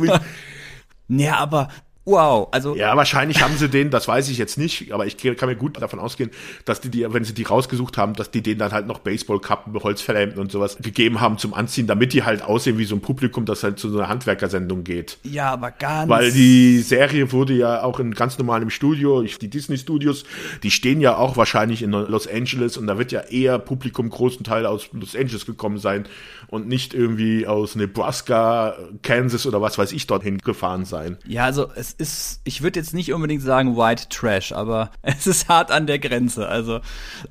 Naja, 1.07 1.37
aber 1.37 1.69
wow, 2.09 2.47
also. 2.51 2.75
Ja, 2.75 2.95
wahrscheinlich 2.97 3.41
haben 3.41 3.55
sie 3.57 3.69
den, 3.69 3.89
das 3.89 4.07
weiß 4.07 4.29
ich 4.29 4.37
jetzt 4.37 4.57
nicht, 4.57 4.91
aber 4.91 5.05
ich 5.05 5.17
kann 5.17 5.49
mir 5.49 5.55
gut 5.55 5.81
davon 5.81 5.99
ausgehen, 5.99 6.31
dass 6.65 6.81
die, 6.81 6.89
die 6.89 7.11
wenn 7.13 7.23
sie 7.23 7.33
die 7.33 7.43
rausgesucht 7.43 7.97
haben, 7.97 8.13
dass 8.13 8.31
die 8.31 8.41
denen 8.41 8.59
dann 8.59 8.71
halt 8.71 8.87
noch 8.87 8.99
Baseballkappen, 8.99 9.73
Holzfällerhemden 9.81 10.39
und 10.39 10.51
sowas 10.51 10.77
gegeben 10.77 11.21
haben 11.21 11.37
zum 11.37 11.53
Anziehen, 11.53 11.87
damit 11.87 12.13
die 12.13 12.23
halt 12.23 12.41
aussehen 12.41 12.77
wie 12.77 12.85
so 12.85 12.95
ein 12.95 13.01
Publikum, 13.01 13.45
das 13.45 13.63
halt 13.63 13.79
zu 13.79 13.89
so 13.89 13.99
einer 13.99 14.09
Handwerkersendung 14.09 14.83
geht. 14.83 15.17
Ja, 15.23 15.51
aber 15.51 15.71
ganz. 15.71 16.09
Weil 16.09 16.31
die 16.31 16.79
Serie 16.79 17.31
wurde 17.31 17.53
ja 17.53 17.83
auch 17.83 17.99
in 17.99 18.13
ganz 18.13 18.37
normalem 18.37 18.69
Studio, 18.69 19.21
die 19.23 19.49
Disney 19.49 19.77
Studios, 19.77 20.23
die 20.63 20.71
stehen 20.71 21.01
ja 21.01 21.17
auch 21.17 21.37
wahrscheinlich 21.37 21.81
in 21.81 21.91
Los 21.91 22.27
Angeles 22.27 22.77
und 22.77 22.87
da 22.87 22.97
wird 22.97 23.11
ja 23.11 23.21
eher 23.21 23.59
Publikum 23.59 24.09
großen 24.09 24.43
Teil 24.43 24.65
aus 24.65 24.89
Los 24.93 25.15
Angeles 25.15 25.45
gekommen 25.45 25.77
sein 25.77 26.05
und 26.47 26.67
nicht 26.67 26.93
irgendwie 26.93 27.47
aus 27.47 27.75
Nebraska, 27.75 28.75
Kansas 29.01 29.45
oder 29.45 29.61
was 29.61 29.77
weiß 29.77 29.91
ich 29.91 30.07
dorthin 30.07 30.39
gefahren 30.39 30.85
sein. 30.85 31.17
Ja, 31.27 31.45
also 31.45 31.67
es 31.75 31.93
ist, 31.99 32.41
ich 32.43 32.61
würde 32.61 32.79
jetzt 32.79 32.93
nicht 32.93 33.13
unbedingt 33.13 33.41
sagen 33.41 33.75
White 33.75 34.07
Trash, 34.09 34.51
aber 34.51 34.91
es 35.01 35.27
ist 35.27 35.49
hart 35.49 35.71
an 35.71 35.87
der 35.87 35.99
Grenze. 35.99 36.47
Also 36.47 36.79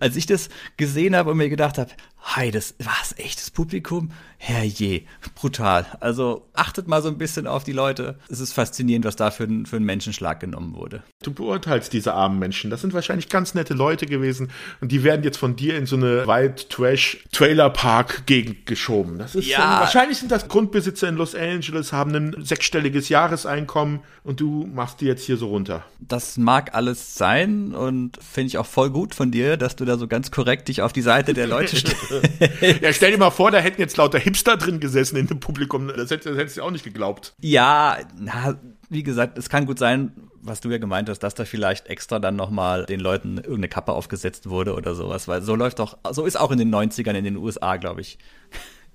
als 0.00 0.16
ich 0.16 0.26
das 0.26 0.48
gesehen 0.76 1.16
habe 1.16 1.30
und 1.30 1.38
mir 1.38 1.48
gedacht 1.48 1.78
habe, 1.78 1.90
Hi, 2.36 2.50
das 2.50 2.74
was 2.78 3.18
echtes 3.18 3.50
Publikum? 3.50 4.10
Herrje, 4.36 5.02
brutal. 5.34 5.86
Also 5.98 6.46
achtet 6.52 6.86
mal 6.86 7.02
so 7.02 7.08
ein 7.08 7.16
bisschen 7.16 7.46
auf 7.46 7.64
die 7.64 7.72
Leute. 7.72 8.18
Es 8.28 8.38
ist 8.38 8.52
faszinierend, 8.52 9.06
was 9.06 9.16
da 9.16 9.30
für 9.30 9.44
ein, 9.44 9.64
für 9.64 9.76
ein 9.76 9.82
Menschenschlag 9.82 10.38
genommen 10.38 10.76
wurde. 10.76 11.02
Du 11.22 11.32
beurteilst 11.32 11.92
diese 11.92 12.12
armen 12.12 12.38
Menschen. 12.38 12.70
Das 12.70 12.82
sind 12.82 12.92
wahrscheinlich 12.92 13.30
ganz 13.30 13.54
nette 13.54 13.72
Leute 13.72 14.04
gewesen 14.04 14.50
und 14.80 14.92
die 14.92 15.02
werden 15.04 15.24
jetzt 15.24 15.38
von 15.38 15.56
dir 15.56 15.76
in 15.76 15.86
so 15.86 15.96
eine 15.96 16.26
White 16.26 16.68
Trash 16.68 17.24
Trailer 17.32 17.70
Park 17.70 18.26
Gegend 18.26 18.66
geschoben. 18.66 19.18
Das 19.18 19.34
ist 19.34 19.46
ja. 19.46 19.56
Schon, 19.56 19.66
wahrscheinlich 19.80 20.18
sind 20.18 20.30
das 20.30 20.48
Grundbesitzer 20.48 21.08
in 21.08 21.16
Los 21.16 21.34
Angeles, 21.34 21.94
haben 21.94 22.14
ein 22.14 22.44
sechsstelliges 22.44 23.08
Jahreseinkommen 23.08 24.00
und 24.22 24.38
du 24.38 24.68
machst 24.72 25.00
die 25.00 25.06
jetzt 25.06 25.24
hier 25.24 25.38
so 25.38 25.48
runter. 25.48 25.84
Das 25.98 26.36
mag 26.36 26.74
alles 26.74 27.16
sein 27.16 27.74
und 27.74 28.18
finde 28.22 28.48
ich 28.48 28.58
auch 28.58 28.66
voll 28.66 28.90
gut 28.90 29.14
von 29.14 29.30
dir, 29.30 29.56
dass 29.56 29.76
du 29.76 29.86
da 29.86 29.96
so 29.96 30.06
ganz 30.06 30.30
korrekt 30.30 30.68
dich 30.68 30.82
auf 30.82 30.92
die 30.92 31.02
Seite 31.02 31.32
der 31.32 31.46
Leute 31.46 31.74
stellst. 31.74 32.12
ja, 32.80 32.92
stell 32.92 33.12
dir 33.12 33.18
mal 33.18 33.30
vor, 33.30 33.50
da 33.50 33.58
hätten 33.58 33.80
jetzt 33.80 33.96
lauter 33.96 34.18
Hipster 34.18 34.56
drin 34.56 34.80
gesessen 34.80 35.16
in 35.16 35.26
dem 35.26 35.40
Publikum. 35.40 35.88
Das 35.88 36.10
hättest, 36.10 36.26
das 36.26 36.36
hättest 36.36 36.56
du 36.56 36.62
auch 36.62 36.70
nicht 36.70 36.84
geglaubt. 36.84 37.34
Ja, 37.40 37.98
na, 38.18 38.58
wie 38.88 39.02
gesagt, 39.02 39.38
es 39.38 39.48
kann 39.48 39.66
gut 39.66 39.78
sein, 39.78 40.12
was 40.40 40.60
du 40.60 40.70
ja 40.70 40.78
gemeint 40.78 41.08
hast, 41.08 41.20
dass 41.20 41.34
da 41.34 41.44
vielleicht 41.44 41.88
extra 41.88 42.18
dann 42.18 42.36
nochmal 42.36 42.86
den 42.86 43.00
Leuten 43.00 43.36
irgendeine 43.36 43.68
Kappe 43.68 43.92
aufgesetzt 43.92 44.48
wurde 44.48 44.74
oder 44.74 44.94
sowas, 44.94 45.28
weil 45.28 45.42
so 45.42 45.54
läuft 45.54 45.78
doch, 45.78 45.98
so 46.10 46.24
ist 46.24 46.38
auch 46.38 46.50
in 46.50 46.58
den 46.58 46.74
90ern 46.74 47.14
in 47.14 47.24
den 47.24 47.36
USA, 47.36 47.76
glaube 47.76 48.00
ich 48.00 48.18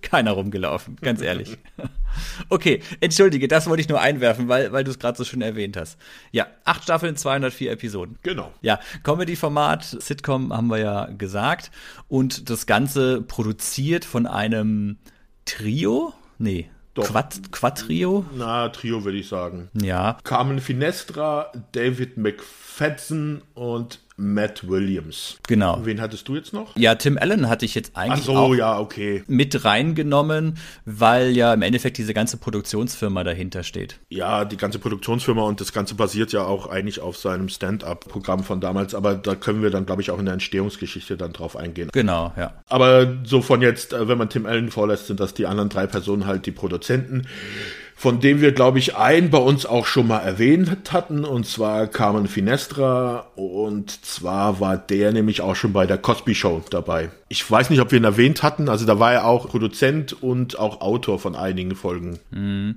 keiner 0.04 0.32
rumgelaufen, 0.32 0.98
ganz 1.02 1.22
ehrlich. 1.22 1.58
okay, 2.50 2.82
entschuldige, 3.00 3.48
das 3.48 3.68
wollte 3.68 3.82
ich 3.82 3.90
nur 3.90 4.00
einwerfen, 4.00 4.48
weil, 4.48 4.72
weil 4.72 4.84
du 4.84 4.92
es 4.92 5.00
gerade 5.00 5.18
so 5.18 5.24
schön 5.24 5.42
erwähnt 5.42 5.78
hast. 5.78 5.98
Ja, 6.32 6.48
acht 6.66 6.84
Staffeln, 6.84 7.16
204 7.16 7.72
Episoden. 7.72 8.18
Genau. 8.22 8.52
Ja, 8.62 8.80
Comedy-Format, 9.04 9.84
Sitcom 9.84 10.54
haben 10.54 10.68
wir 10.68 10.80
ja 10.80 11.06
gesagt. 11.06 11.72
Und 12.08 12.50
das 12.50 12.66
Ganze 12.68 13.22
produziert 13.22 14.06
von 14.06 14.28
einem 14.28 14.98
Trio? 15.46 16.14
Nee, 16.38 16.70
doch. 16.94 17.06
Quad, 17.06 17.52
Quadtrio? 17.52 18.26
Na, 18.36 18.70
Trio 18.70 19.04
würde 19.04 19.18
ich 19.18 19.28
sagen. 19.28 19.70
Ja. 19.74 20.18
Carmen 20.24 20.60
Finestra, 20.60 21.52
David 21.72 22.18
McFadden 22.18 23.42
und 23.56 24.03
Matt 24.16 24.68
Williams. 24.68 25.38
Genau. 25.48 25.80
Wen 25.84 26.00
hattest 26.00 26.28
du 26.28 26.36
jetzt 26.36 26.54
noch? 26.54 26.76
Ja, 26.76 26.96
Tim 26.96 27.18
Allen 27.18 27.50
hatte 27.50 27.66
ich 27.66 27.76
jetzt 27.76 27.96
eigentlich 27.96 28.26
so, 28.26 28.36
auch 28.36 28.56
ja, 28.56 28.80
okay. 28.80 29.24
mit 29.28 29.66
reingenommen, 29.66 30.58
weil 30.86 31.32
ja 31.32 31.54
im 31.54 31.62
Endeffekt 31.62 31.98
diese 31.98 32.14
ganze 32.14 32.38
Produktionsfirma 32.38 33.24
dahinter 33.24 33.64
steht. 33.64 34.00
Ja, 34.10 34.46
die 34.46 34.58
ganze 34.58 34.80
Produktionsfirma 34.80 35.42
und 35.44 35.62
das 35.62 35.74
Ganze 35.74 35.96
basiert 35.96 36.32
ja 36.32 36.44
auch 36.44 36.68
eigentlich 36.68 37.00
auf 37.00 37.18
seinem 37.18 37.50
Stand-up-Programm 37.50 38.44
von 38.44 38.62
damals, 38.62 38.94
aber 38.94 39.16
da 39.16 39.36
können 39.36 39.62
wir 39.62 39.72
dann, 39.72 39.86
glaube 39.86 40.02
ich, 40.02 40.12
auch 40.12 40.20
in 40.20 40.26
der 40.26 40.34
Entstehungsgeschichte 40.34 41.18
dann 41.18 41.34
drauf 41.34 41.56
eingehen. 41.56 41.90
Genau, 41.92 42.34
ja. 42.38 42.54
Aber 42.70 43.18
so 43.24 43.42
von 43.42 43.62
jetzt, 43.62 43.94
äh, 43.94 44.08
wenn 44.08 44.18
man 44.18 44.30
Tim 44.30 44.46
Allen 44.46 44.70
vorlässt, 44.70 45.08
sind 45.08 45.20
das 45.20 45.34
die 45.34 45.48
anderen 45.48 45.70
drei 45.70 45.88
Personen 45.88 46.26
halt 46.26 46.46
die 46.46 46.52
Produzenten. 46.52 47.18
Mhm 47.18 47.83
von 47.96 48.20
dem 48.20 48.42
wir, 48.42 48.52
glaube 48.52 48.80
ich, 48.80 48.96
einen 48.96 49.30
bei 49.30 49.38
uns 49.38 49.66
auch 49.66 49.86
schon 49.86 50.08
mal 50.08 50.20
erwähnt 50.20 50.92
hatten, 50.92 51.24
und 51.24 51.46
zwar 51.46 51.88
Carmen 51.88 52.28
Finestra. 52.28 53.28
Und 53.36 54.06
zwar 54.06 54.60
war 54.60 54.78
der 54.78 55.12
nämlich 55.12 55.42
auch 55.42 55.56
schon 55.56 55.74
bei 55.74 55.86
der 55.86 55.98
Cosby 55.98 56.36
Show 56.36 56.62
dabei. 56.70 57.12
Ich 57.30 57.50
weiß 57.50 57.70
nicht, 57.70 57.80
ob 57.80 57.92
wir 57.92 58.00
ihn 58.00 58.04
erwähnt 58.04 58.44
hatten. 58.44 58.70
Also 58.70 58.86
da 58.86 59.00
war 59.00 59.14
er 59.14 59.26
auch 59.26 59.48
Produzent 59.48 60.22
und 60.22 60.60
auch 60.60 60.82
Autor 60.82 61.20
von 61.20 61.36
einigen 61.36 61.76
Folgen. 61.76 62.20
Mhm. 62.32 62.76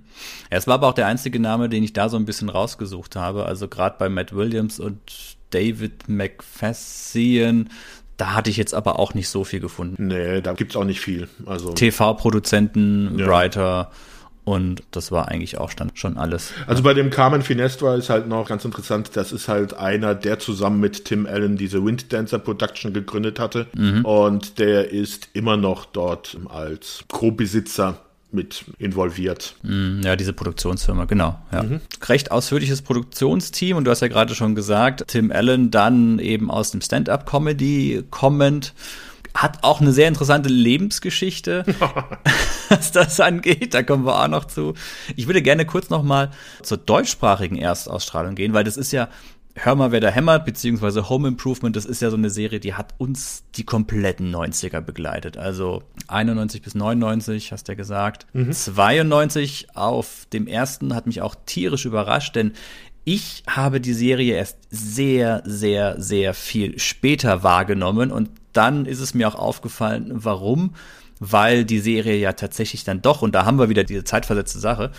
Es 0.50 0.66
war 0.66 0.74
aber 0.74 0.88
auch 0.88 0.94
der 0.94 1.06
einzige 1.06 1.40
Name, 1.40 1.68
den 1.68 1.82
ich 1.82 1.92
da 1.92 2.08
so 2.08 2.16
ein 2.16 2.24
bisschen 2.24 2.48
rausgesucht 2.48 3.16
habe. 3.16 3.46
Also 3.46 3.68
gerade 3.68 3.96
bei 3.98 4.08
Matt 4.08 4.34
Williams 4.34 4.78
und 4.80 5.00
David 5.50 6.08
McFascian 6.08 7.68
da 8.16 8.34
hatte 8.34 8.50
ich 8.50 8.56
jetzt 8.56 8.74
aber 8.74 8.98
auch 8.98 9.14
nicht 9.14 9.28
so 9.28 9.44
viel 9.44 9.60
gefunden. 9.60 10.06
Nee, 10.06 10.40
da 10.40 10.54
gibt's 10.54 10.76
auch 10.76 10.84
nicht 10.84 11.00
viel. 11.00 11.28
Also 11.44 11.72
TV-Produzenten, 11.72 13.18
ja. 13.18 13.26
Writer, 13.26 13.90
und 14.46 14.84
das 14.92 15.10
war 15.10 15.26
eigentlich 15.26 15.58
auch 15.58 15.72
schon 15.94 16.16
alles. 16.16 16.52
Also 16.68 16.84
bei 16.84 16.94
dem 16.94 17.10
Carmen 17.10 17.42
Finestra 17.42 17.96
ist 17.96 18.10
halt 18.10 18.28
noch 18.28 18.48
ganz 18.48 18.64
interessant, 18.64 19.10
das 19.14 19.32
ist 19.32 19.48
halt 19.48 19.74
einer, 19.74 20.14
der 20.14 20.38
zusammen 20.38 20.78
mit 20.78 21.04
Tim 21.04 21.26
Allen 21.26 21.56
diese 21.56 21.84
Wind 21.84 22.12
Dancer 22.12 22.38
Production 22.38 22.92
gegründet 22.92 23.40
hatte. 23.40 23.66
Mhm. 23.74 24.04
Und 24.04 24.60
der 24.60 24.92
ist 24.92 25.30
immer 25.32 25.56
noch 25.56 25.84
dort 25.84 26.38
als 26.48 27.02
Co-Besitzer 27.08 27.98
mit 28.30 28.64
involviert. 28.78 29.56
Mhm, 29.64 30.02
ja, 30.04 30.14
diese 30.14 30.32
Produktionsfirma, 30.32 31.06
genau. 31.06 31.36
Ja. 31.50 31.64
Mhm. 31.64 31.80
Recht 32.04 32.30
ausführliches 32.30 32.82
Produktionsteam 32.82 33.76
und 33.76 33.84
du 33.84 33.90
hast 33.90 34.00
ja 34.00 34.06
gerade 34.08 34.36
schon 34.36 34.54
gesagt, 34.54 35.08
Tim 35.08 35.32
Allen 35.32 35.72
dann 35.72 36.20
eben 36.20 36.52
aus 36.52 36.70
dem 36.70 36.82
Stand-up-Comedy 36.82 38.04
kommend 38.10 38.74
hat 39.36 39.62
auch 39.62 39.80
eine 39.80 39.92
sehr 39.92 40.08
interessante 40.08 40.48
Lebensgeschichte, 40.48 41.64
was 42.68 42.92
das 42.92 43.20
angeht. 43.20 43.74
Da 43.74 43.82
kommen 43.82 44.04
wir 44.04 44.20
auch 44.22 44.28
noch 44.28 44.44
zu. 44.44 44.74
Ich 45.14 45.26
würde 45.26 45.42
gerne 45.42 45.66
kurz 45.66 45.90
noch 45.90 46.02
mal 46.02 46.30
zur 46.62 46.78
deutschsprachigen 46.78 47.56
Erstausstrahlung 47.56 48.34
gehen, 48.34 48.52
weil 48.52 48.64
das 48.64 48.76
ist 48.76 48.92
ja 48.92 49.08
Hör 49.58 49.74
mal, 49.74 49.90
wer 49.90 50.00
da 50.00 50.10
hämmert, 50.10 50.44
beziehungsweise 50.44 51.08
Home 51.08 51.28
Improvement, 51.28 51.74
das 51.74 51.86
ist 51.86 52.02
ja 52.02 52.10
so 52.10 52.16
eine 52.18 52.28
Serie, 52.28 52.60
die 52.60 52.74
hat 52.74 52.92
uns 52.98 53.42
die 53.54 53.64
kompletten 53.64 54.30
90er 54.30 54.82
begleitet. 54.82 55.38
Also 55.38 55.82
91 56.08 56.60
bis 56.60 56.74
99, 56.74 57.52
hast 57.52 57.66
du 57.66 57.72
ja 57.72 57.76
gesagt. 57.76 58.26
Mhm. 58.34 58.52
92 58.52 59.68
auf 59.74 60.26
dem 60.30 60.46
ersten 60.46 60.94
hat 60.94 61.06
mich 61.06 61.22
auch 61.22 61.34
tierisch 61.46 61.86
überrascht, 61.86 62.36
denn 62.36 62.52
ich 63.04 63.44
habe 63.48 63.80
die 63.80 63.94
Serie 63.94 64.34
erst 64.34 64.58
sehr, 64.68 65.42
sehr, 65.46 66.02
sehr 66.02 66.34
viel 66.34 66.78
später 66.78 67.42
wahrgenommen 67.42 68.10
und 68.10 68.28
dann 68.56 68.86
ist 68.86 69.00
es 69.00 69.14
mir 69.14 69.28
auch 69.28 69.34
aufgefallen, 69.34 70.10
warum. 70.12 70.74
Weil 71.18 71.64
die 71.64 71.78
Serie 71.78 72.18
ja 72.18 72.34
tatsächlich 72.34 72.84
dann 72.84 73.00
doch, 73.00 73.22
und 73.22 73.34
da 73.34 73.46
haben 73.46 73.58
wir 73.58 73.70
wieder 73.70 73.84
diese 73.84 74.04
zeitversetzte 74.04 74.58
Sache, 74.58 74.92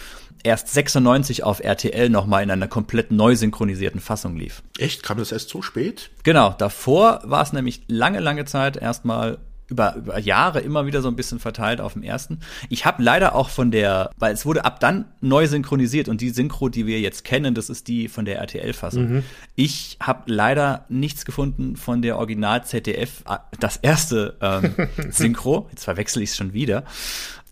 erst 0.44 0.74
96 0.74 1.44
auf 1.44 1.60
RTL 1.60 2.10
nochmal 2.10 2.42
in 2.42 2.50
einer 2.50 2.68
komplett 2.68 3.12
neu 3.12 3.36
synchronisierten 3.36 4.02
Fassung 4.02 4.36
lief. 4.36 4.64
Echt? 4.80 5.04
Kam 5.04 5.20
das 5.20 5.32
erst 5.32 5.50
so 5.50 5.62
spät? 5.62 6.10
Genau, 6.24 6.56
davor 6.58 7.22
war 7.24 7.44
es 7.44 7.54
nämlich 7.54 7.84
lange, 7.88 8.20
lange 8.20 8.46
Zeit 8.46 8.78
erstmal 8.78 9.38
über, 9.70 9.96
über 9.96 10.20
Jahre 10.20 10.60
immer 10.60 10.86
wieder 10.86 11.02
so 11.02 11.08
ein 11.08 11.16
bisschen 11.16 11.40
verteilt 11.40 11.82
auf 11.82 11.94
dem 11.94 12.04
ersten. 12.04 12.40
Ich 12.70 12.86
habe 12.86 13.04
leider 13.04 13.36
auch 13.36 13.50
von 13.50 13.72
der, 13.72 14.12
weil 14.18 14.34
es 14.34 14.46
wurde 14.46 14.66
ab 14.66 14.80
dann 14.80 15.06
neu 15.22 15.48
synchronisiert 15.48 16.08
und 16.08 16.22
die 16.22 16.30
Synchro, 16.30 16.70
die 16.70 16.86
wir 16.86 17.00
jetzt 17.00 17.24
kennen, 17.24 17.54
das 17.54 17.70
ist 17.70 17.88
die 17.88 18.08
von 18.08 18.26
der 18.26 18.38
RTL-Fassung. 18.40 19.10
Mhm. 19.10 19.24
Ich 19.56 19.98
habe 20.02 20.24
leider 20.28 20.86
nichts 20.90 21.26
gefunden 21.26 21.76
von 21.76 22.02
der 22.02 22.18
Original 22.18 22.64
ZDF, 22.64 23.24
äh, 23.28 23.38
das 23.60 23.78
erste 23.78 24.38
ähm, 24.42 24.74
Synchro. 25.12 25.68
Jetzt 25.72 25.84
verwechsel 25.84 26.24
ich 26.24 26.32
es 26.32 26.38
schon 26.38 26.54
wieder. 26.54 26.84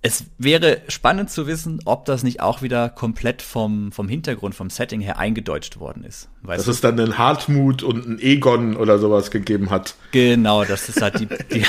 Es 0.06 0.26
wäre 0.38 0.84
spannend 0.88 1.32
zu 1.32 1.48
wissen, 1.48 1.80
ob 1.86 2.06
das 2.06 2.22
nicht 2.22 2.40
auch 2.40 2.62
wieder 2.62 2.90
komplett 2.90 3.42
vom, 3.42 3.92
vom 3.92 4.08
Hintergrund, 4.08 4.54
vom 4.54 4.70
Setting 4.70 5.02
her 5.02 5.18
eingedeutscht 5.18 5.80
worden 5.80 6.04
ist. 6.04 6.30
Weißt 6.44 6.60
Dass 6.60 6.66
du? 6.66 6.72
es 6.74 6.82
dann 6.82 7.00
einen 7.00 7.18
Hartmut 7.18 7.82
und 7.82 8.06
einen 8.06 8.20
Egon 8.20 8.78
oder 8.78 9.00
sowas 9.00 9.32
gegeben 9.32 9.72
hat. 9.72 9.96
Genau, 10.12 10.64
das 10.64 10.90
ist 10.90 11.02
halt 11.02 11.20
die. 11.20 11.26
die 11.26 11.64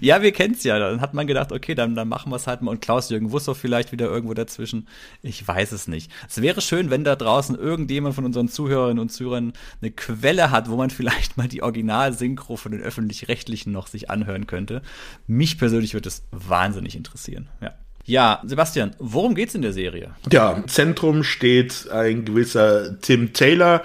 ja, 0.06 0.20
wir 0.20 0.32
kennen's 0.32 0.62
ja. 0.62 0.78
Dann 0.78 1.00
hat 1.00 1.14
man 1.14 1.26
gedacht, 1.26 1.52
okay, 1.52 1.74
dann, 1.74 1.94
dann 1.94 2.06
machen 2.08 2.30
wir 2.30 2.36
es 2.36 2.46
halt 2.46 2.60
mal. 2.60 2.70
Und 2.70 2.82
Klaus-Jürgen 2.82 3.32
Wussow 3.32 3.56
vielleicht 3.56 3.92
wieder 3.92 4.06
irgendwo 4.06 4.34
dazwischen. 4.34 4.86
Ich 5.22 5.46
weiß 5.48 5.72
es 5.72 5.88
nicht. 5.88 6.10
Es 6.28 6.42
wäre 6.42 6.60
schön, 6.60 6.90
wenn 6.90 7.02
da 7.02 7.16
draußen 7.16 7.56
irgendjemand 7.58 8.14
von 8.14 8.26
unseren 8.26 8.48
Zuhörerinnen 8.48 8.98
und 8.98 9.10
Zuhörern 9.10 9.54
eine 9.80 9.90
Quelle 9.90 10.50
hat, 10.50 10.68
wo 10.68 10.76
man 10.76 10.90
vielleicht 10.90 11.38
mal 11.38 11.48
die 11.48 11.62
Original-Synchro 11.62 12.56
von 12.56 12.72
den 12.72 12.82
Öffentlich-Rechtlichen 12.82 13.72
noch 13.72 13.86
sich 13.86 14.10
anhören 14.10 14.46
könnte. 14.46 14.82
Mich 15.26 15.56
persönlich 15.56 15.94
würde 15.94 16.08
es 16.08 16.24
wahnsinnig 16.30 16.94
interessieren. 16.94 17.37
Ja. 17.60 17.72
Ja, 18.08 18.40
Sebastian, 18.42 18.92
worum 18.98 19.34
geht's 19.34 19.54
in 19.54 19.60
der 19.60 19.74
Serie? 19.74 20.12
Ja, 20.32 20.52
im 20.52 20.66
Zentrum 20.66 21.22
steht 21.22 21.90
ein 21.90 22.24
gewisser 22.24 22.98
Tim 23.02 23.34
Taylor, 23.34 23.82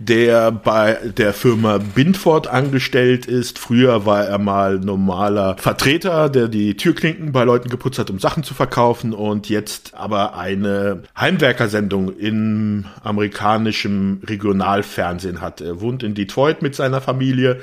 der 0.00 0.50
bei 0.50 0.98
der 1.16 1.32
Firma 1.32 1.78
Bindford 1.78 2.48
angestellt 2.48 3.26
ist. 3.26 3.60
Früher 3.60 4.04
war 4.06 4.24
er 4.24 4.38
mal 4.38 4.80
normaler 4.80 5.56
Vertreter, 5.56 6.28
der 6.28 6.48
die 6.48 6.76
Türklinken 6.76 7.30
bei 7.30 7.44
Leuten 7.44 7.68
geputzt 7.68 8.00
hat, 8.00 8.10
um 8.10 8.18
Sachen 8.18 8.42
zu 8.42 8.54
verkaufen 8.54 9.12
und 9.12 9.48
jetzt 9.48 9.94
aber 9.94 10.36
eine 10.36 11.04
Heimwerkersendung 11.16 12.18
im 12.18 12.86
amerikanischen 13.04 14.20
Regionalfernsehen 14.26 15.40
hat. 15.40 15.60
Er 15.60 15.80
wohnt 15.80 16.02
in 16.02 16.14
Detroit 16.14 16.60
mit 16.60 16.74
seiner 16.74 17.00
Familie 17.00 17.60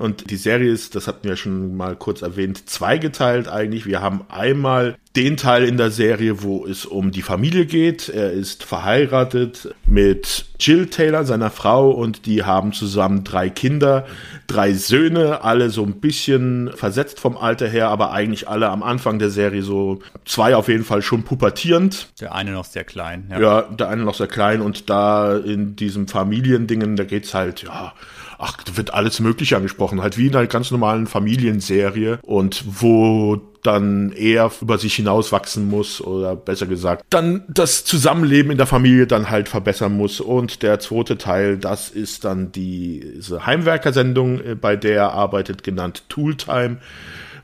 und 0.00 0.30
die 0.30 0.36
Serie 0.36 0.72
ist, 0.72 0.94
das 0.94 1.06
hatten 1.06 1.28
wir 1.28 1.36
schon 1.36 1.76
mal 1.76 1.94
kurz 1.94 2.22
erwähnt, 2.22 2.68
zweigeteilt 2.68 3.48
eigentlich. 3.48 3.86
Wir 3.86 4.00
haben 4.00 4.22
einmal 4.28 4.96
den 5.16 5.36
Teil 5.36 5.64
in 5.64 5.76
der 5.76 5.90
Serie, 5.90 6.42
wo 6.42 6.64
es 6.66 6.86
um 6.86 7.10
die 7.10 7.22
Familie 7.22 7.66
geht. 7.66 8.08
Er 8.08 8.32
ist 8.32 8.64
verheiratet 8.64 9.74
mit 9.86 10.46
Jill 10.58 10.86
Taylor, 10.86 11.24
seiner 11.24 11.50
Frau, 11.50 11.90
und 11.90 12.26
die 12.26 12.44
haben 12.44 12.72
zusammen 12.72 13.24
drei 13.24 13.50
Kinder, 13.50 14.06
drei 14.46 14.72
Söhne, 14.72 15.42
alle 15.42 15.70
so 15.70 15.82
ein 15.82 16.00
bisschen 16.00 16.70
versetzt 16.74 17.18
vom 17.18 17.36
Alter 17.36 17.68
her, 17.68 17.88
aber 17.88 18.12
eigentlich 18.12 18.48
alle 18.48 18.68
am 18.68 18.82
Anfang 18.82 19.18
der 19.18 19.30
Serie 19.30 19.62
so 19.62 19.98
zwei 20.24 20.54
auf 20.54 20.68
jeden 20.68 20.84
Fall 20.84 21.02
schon 21.02 21.24
pubertierend. 21.24 22.08
Der 22.20 22.34
eine 22.34 22.52
noch 22.52 22.64
sehr 22.64 22.84
klein. 22.84 23.26
Ja, 23.30 23.40
ja 23.40 23.62
der 23.62 23.88
eine 23.88 24.04
noch 24.04 24.14
sehr 24.14 24.28
klein 24.28 24.60
und 24.60 24.88
da 24.88 25.36
in 25.36 25.76
diesem 25.76 26.08
Familiendingen, 26.08 26.96
da 26.96 27.04
geht's 27.04 27.34
halt, 27.34 27.62
ja, 27.64 27.92
ach, 28.40 28.62
da 28.62 28.76
wird 28.76 28.94
alles 28.94 29.20
Mögliche 29.20 29.56
angesprochen, 29.56 30.02
halt 30.02 30.18
wie 30.18 30.26
in 30.26 30.36
einer 30.36 30.46
ganz 30.46 30.70
normalen 30.70 31.06
Familienserie. 31.06 32.18
Und 32.22 32.64
wo 32.66 33.40
dann 33.62 34.12
er 34.12 34.50
über 34.60 34.78
sich 34.78 34.94
hinauswachsen 34.94 35.68
muss 35.68 36.00
oder 36.00 36.34
besser 36.34 36.66
gesagt, 36.66 37.04
dann 37.10 37.44
das 37.48 37.84
Zusammenleben 37.84 38.50
in 38.50 38.56
der 38.56 38.66
Familie 38.66 39.06
dann 39.06 39.30
halt 39.30 39.48
verbessern 39.48 39.96
muss. 39.96 40.20
Und 40.20 40.62
der 40.62 40.80
zweite 40.80 41.18
Teil, 41.18 41.58
das 41.58 41.90
ist 41.90 42.24
dann 42.24 42.52
diese 42.52 43.44
Heimwerkersendung, 43.46 44.40
äh, 44.40 44.54
bei 44.54 44.76
der 44.76 44.90
er 44.90 45.12
arbeitet, 45.12 45.62
genannt 45.62 46.04
Tooltime 46.08 46.78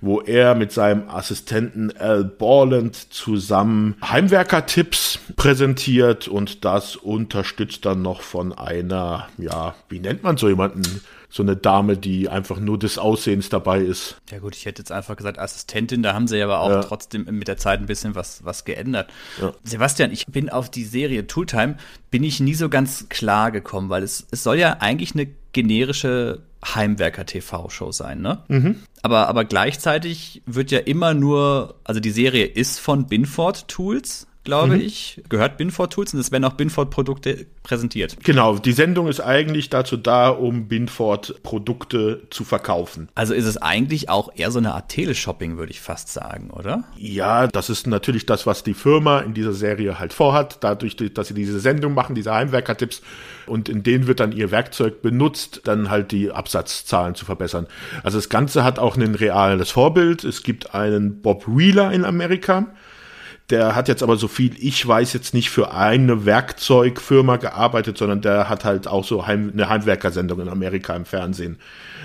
wo 0.07 0.21
er 0.21 0.55
mit 0.55 0.73
seinem 0.73 1.09
Assistenten 1.09 1.95
Al 1.97 2.25
Borland 2.25 2.97
zusammen 3.13 3.97
Heimwerker-Tipps 4.03 5.19
präsentiert 5.37 6.29
und 6.29 6.65
das 6.65 6.97
unterstützt 6.97 7.85
dann 7.85 8.03
noch 8.03 8.23
von 8.23 8.53
einer, 8.53 9.29
ja, 9.37 9.75
wie 9.89 10.01
nennt 10.01 10.23
man 10.23 10.37
so 10.37 10.49
jemanden? 10.49 11.03
so 11.29 11.43
eine 11.43 11.57
Dame, 11.57 11.99
die 11.99 12.29
einfach 12.29 12.59
nur 12.59 12.79
des 12.79 12.99
Aussehens 12.99 13.49
dabei 13.49 13.81
ist. 13.81 14.17
Ja 14.31 14.39
gut, 14.39 14.57
ich 14.57 14.65
hätte 14.65 14.81
jetzt 14.81 14.93
einfach 14.93 15.17
gesagt 15.17 15.39
Assistentin, 15.39 16.03
da 16.03 16.15
haben 16.15 16.29
sie 16.29 16.41
aber 16.41 16.61
auch 16.61 16.71
ja. 16.71 16.81
trotzdem 16.81 17.25
mit 17.25 17.47
der 17.47 17.59
Zeit 17.59 17.81
ein 17.81 17.87
bisschen 17.87 18.15
was, 18.15 18.45
was 18.45 18.65
geändert. 18.65 19.11
Ja. 19.41 19.53
Sebastian, 19.63 20.13
ich 20.13 20.25
bin 20.27 20.49
auf 20.49 20.71
die 20.71 20.85
Serie 20.85 21.27
Tooltime, 21.27 21.77
bin 22.11 22.25
ich 22.25 22.41
nie 22.41 22.55
so 22.55 22.69
ganz 22.69 23.09
klar 23.09 23.51
gekommen, 23.51 23.91
weil 23.91 24.03
es, 24.03 24.27
es 24.31 24.43
soll 24.43 24.59
ja 24.59 24.79
eigentlich 24.81 25.15
eine 25.15 25.29
generische 25.53 26.43
Heimwerker-TV-Show 26.65 27.93
sein, 27.93 28.21
ne? 28.21 28.43
Mhm. 28.49 28.77
Aber, 29.03 29.29
aber 29.29 29.45
gleichzeitig 29.45 30.43
wird 30.47 30.71
ja 30.71 30.81
immer 30.81 31.15
nur, 31.15 31.77
also 31.85 32.01
die 32.01 32.11
Serie 32.11 32.47
ist 32.47 32.81
von 32.81 33.07
Binford 33.07 33.69
Tools, 33.69 34.27
glaube 34.47 34.77
mhm. 34.77 34.81
ich, 34.81 35.23
gehört 35.29 35.59
Binford 35.59 35.93
Tools 35.93 36.15
und 36.15 36.21
es 36.21 36.33
werden 36.33 36.45
auch 36.45 36.55
Binford 36.55 36.91
Produkte 36.91 37.47
präsentiert. 37.63 38.17
Genau, 38.23 38.57
die 38.57 38.73
Sendung 38.73 39.09
ist 39.09 39.21
eigentlich 39.21 39.69
dazu 39.69 39.97
da, 39.97 40.31
um 40.31 40.69
Binford 40.69 41.43
Produkte 41.43 42.23
zu 42.31 42.45
verkaufen. 42.45 43.09
Also 43.15 43.35
ist 43.35 43.45
es 43.45 43.59
eigentlich 43.59 44.09
auch 44.09 44.31
eher 44.35 44.51
so 44.51 44.59
eine 44.59 44.73
Art 44.73 44.89
Teleshopping, 44.89 45.59
würde 45.59 45.73
ich 45.73 45.81
fast 45.81 46.13
sagen, 46.13 46.51
oder? 46.51 46.85
Ja, 46.97 47.49
das 47.49 47.69
ist 47.69 47.87
natürlich 47.87 48.25
das, 48.25 48.47
was 48.47 48.63
die 48.63 48.75
Firma 48.75 49.19
in 49.19 49.35
dieser 49.35 49.53
Serie 49.53 49.99
halt 49.99 50.13
vorhat, 50.13 50.59
dadurch, 50.61 50.97
dass 50.97 51.29
sie 51.29 51.35
diese 51.35 51.61
Sendung 51.61 51.93
machen, 51.93 52.15
diese 52.15 52.33
Heimwerker-Tipps 52.33 53.03
und 53.47 53.69
in 53.69 53.83
denen 53.83 54.07
wird 54.07 54.21
dann 54.21 54.33
ihr 54.33 54.51
Werkzeug 54.51 55.03
benutzt, 55.03 55.63
dann 55.65 55.91
halt 55.91 56.13
die 56.13 56.31
Absatzzahlen 56.31 57.15
zu 57.15 57.25
verbessern. 57.25 57.67
Also 58.03 58.19
das 58.19 58.29
Ganze 58.29 58.65
hat 58.65 58.79
auch 58.79 58.97
ein 58.97 59.15
reales 59.15 59.71
Vorbild. 59.71 60.25
Es 60.25 60.43
gibt 60.43 60.75
einen 60.75 61.23
Bob 61.23 61.45
Wheeler 61.47 61.93
in 61.93 62.05
Amerika, 62.05 62.67
der 63.51 63.77
hat 63.77 63.87
jetzt 63.87 64.03
aber 64.03 64.17
so 64.17 64.27
viel, 64.27 64.57
ich 64.59 64.87
weiß 64.87 65.13
jetzt 65.13 65.33
nicht 65.33 65.51
für 65.51 65.73
eine 65.73 66.27
Werkzeugfirma 66.27 67.37
gearbeitet, 67.37 67.97
sondern 67.97 68.21
der 68.21 68.49
hat 68.49 68.65
halt 68.65 68.89
auch 68.89 69.05
so 69.05 69.27
Heim, 69.27 69.53
eine 69.53 69.69
Heimwerkersendung 69.69 70.41
in 70.41 70.49
Amerika 70.49 70.97
im 70.97 71.05
Fernsehen, 71.05 71.59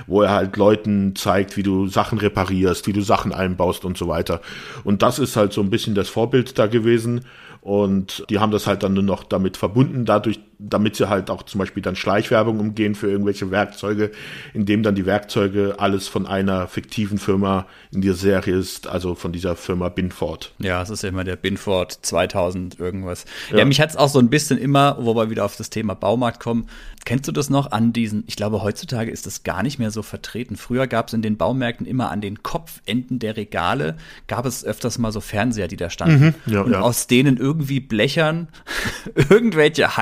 wo 0.06 0.22
er 0.22 0.30
halt 0.30 0.56
Leuten 0.56 1.16
zeigt, 1.16 1.58
wie 1.58 1.64
du 1.64 1.88
Sachen 1.88 2.20
reparierst, 2.20 2.86
wie 2.86 2.94
du 2.94 3.02
Sachen 3.02 3.34
einbaust 3.34 3.86
und 3.86 3.98
so 3.98 4.08
weiter. 4.08 4.42
Und 4.84 5.02
das 5.02 5.18
ist 5.18 5.36
halt 5.36 5.52
so 5.52 5.62
ein 5.62 5.72
bisschen 5.72 5.96
das 5.96 6.10
Vorbild 6.10 6.60
da 6.60 6.68
gewesen. 6.68 7.26
Und 7.62 8.24
die 8.30 8.40
haben 8.40 8.52
das 8.52 8.68
halt 8.68 8.84
dann 8.84 8.94
nur 8.94 9.04
noch 9.04 9.24
damit 9.24 9.58
verbunden, 9.58 10.06
dadurch, 10.06 10.40
damit 10.64 10.96
sie 10.96 11.10
halt 11.10 11.30
auch 11.30 11.44
zum 11.44 11.60
Beispiel 11.60 11.82
dann 11.82 11.96
Schleichwerbung 11.96 12.60
umgehen 12.60 12.94
für 12.96 13.10
irgendwelche 13.10 13.50
Werkzeuge, 13.52 14.12
indem 14.54 14.84
dann 14.84 14.96
die 14.96 15.06
Werkzeuge 15.06 15.76
alles 15.80 16.08
von 16.08 16.28
einer 16.28 16.68
fiktiven 16.68 17.18
Firma 17.18 17.66
in 17.92 18.02
der 18.02 18.14
Serie 18.14 18.56
ist, 18.56 18.88
also 18.88 19.16
von 19.16 19.32
dieser 19.32 19.56
Firma 19.56 19.90
Binford. 19.90 20.54
Ja, 20.60 20.82
es 20.82 20.90
ist 20.90 21.04
ja 21.04 21.10
immer 21.10 21.24
der 21.24 21.36
Binford 21.36 22.00
2000 22.02 22.80
irgendwas. 22.80 23.26
Ja, 23.50 23.60
ja 23.60 23.66
mich 23.66 23.82
hat's 23.82 23.96
auch 23.96 24.10
so 24.10 24.20
ein 24.20 24.30
bisschen 24.30 24.58
immer, 24.58 24.98
wo 25.00 25.16
wir 25.16 25.30
wieder 25.30 25.46
auf 25.46 25.56
das 25.56 25.70
Thema 25.70 25.96
Baumarkt 25.96 26.40
kommen, 26.40 26.68
Kennst 27.04 27.28
du 27.28 27.32
das 27.32 27.50
noch 27.50 27.72
an 27.72 27.94
diesen, 27.94 28.24
ich 28.28 28.36
glaube, 28.36 28.62
heutzutage 28.62 29.10
ist 29.10 29.26
das 29.26 29.42
gar 29.44 29.64
nicht 29.64 29.80
mehr 29.80 29.90
so 29.90 30.04
vertreten. 30.04 30.56
Früher 30.56 30.86
gab 30.86 31.08
es 31.08 31.14
in 31.14 31.24
den 31.24 31.36
Baumärkten 31.36 31.88
immer 31.88 32.12
an 32.12 32.22
den 32.22 32.44
Kopfenden 32.44 33.18
der 33.18 33.38
Regale, 33.38 33.98
gab 34.28 34.46
es 34.46 34.64
öfters 34.64 35.00
mal 35.00 35.12
so 35.12 35.20
Fernseher, 35.20 35.68
die 35.68 35.78
da 35.78 35.90
standen. 35.90 36.36
Mhm, 36.46 36.54
ja, 36.54 36.62
und 36.62 36.72
ja. 36.74 36.82
aus 36.82 37.08
denen 37.08 37.38
irgendwie 37.38 37.80
Blechern 37.80 38.50
irgendwelche 39.30 39.98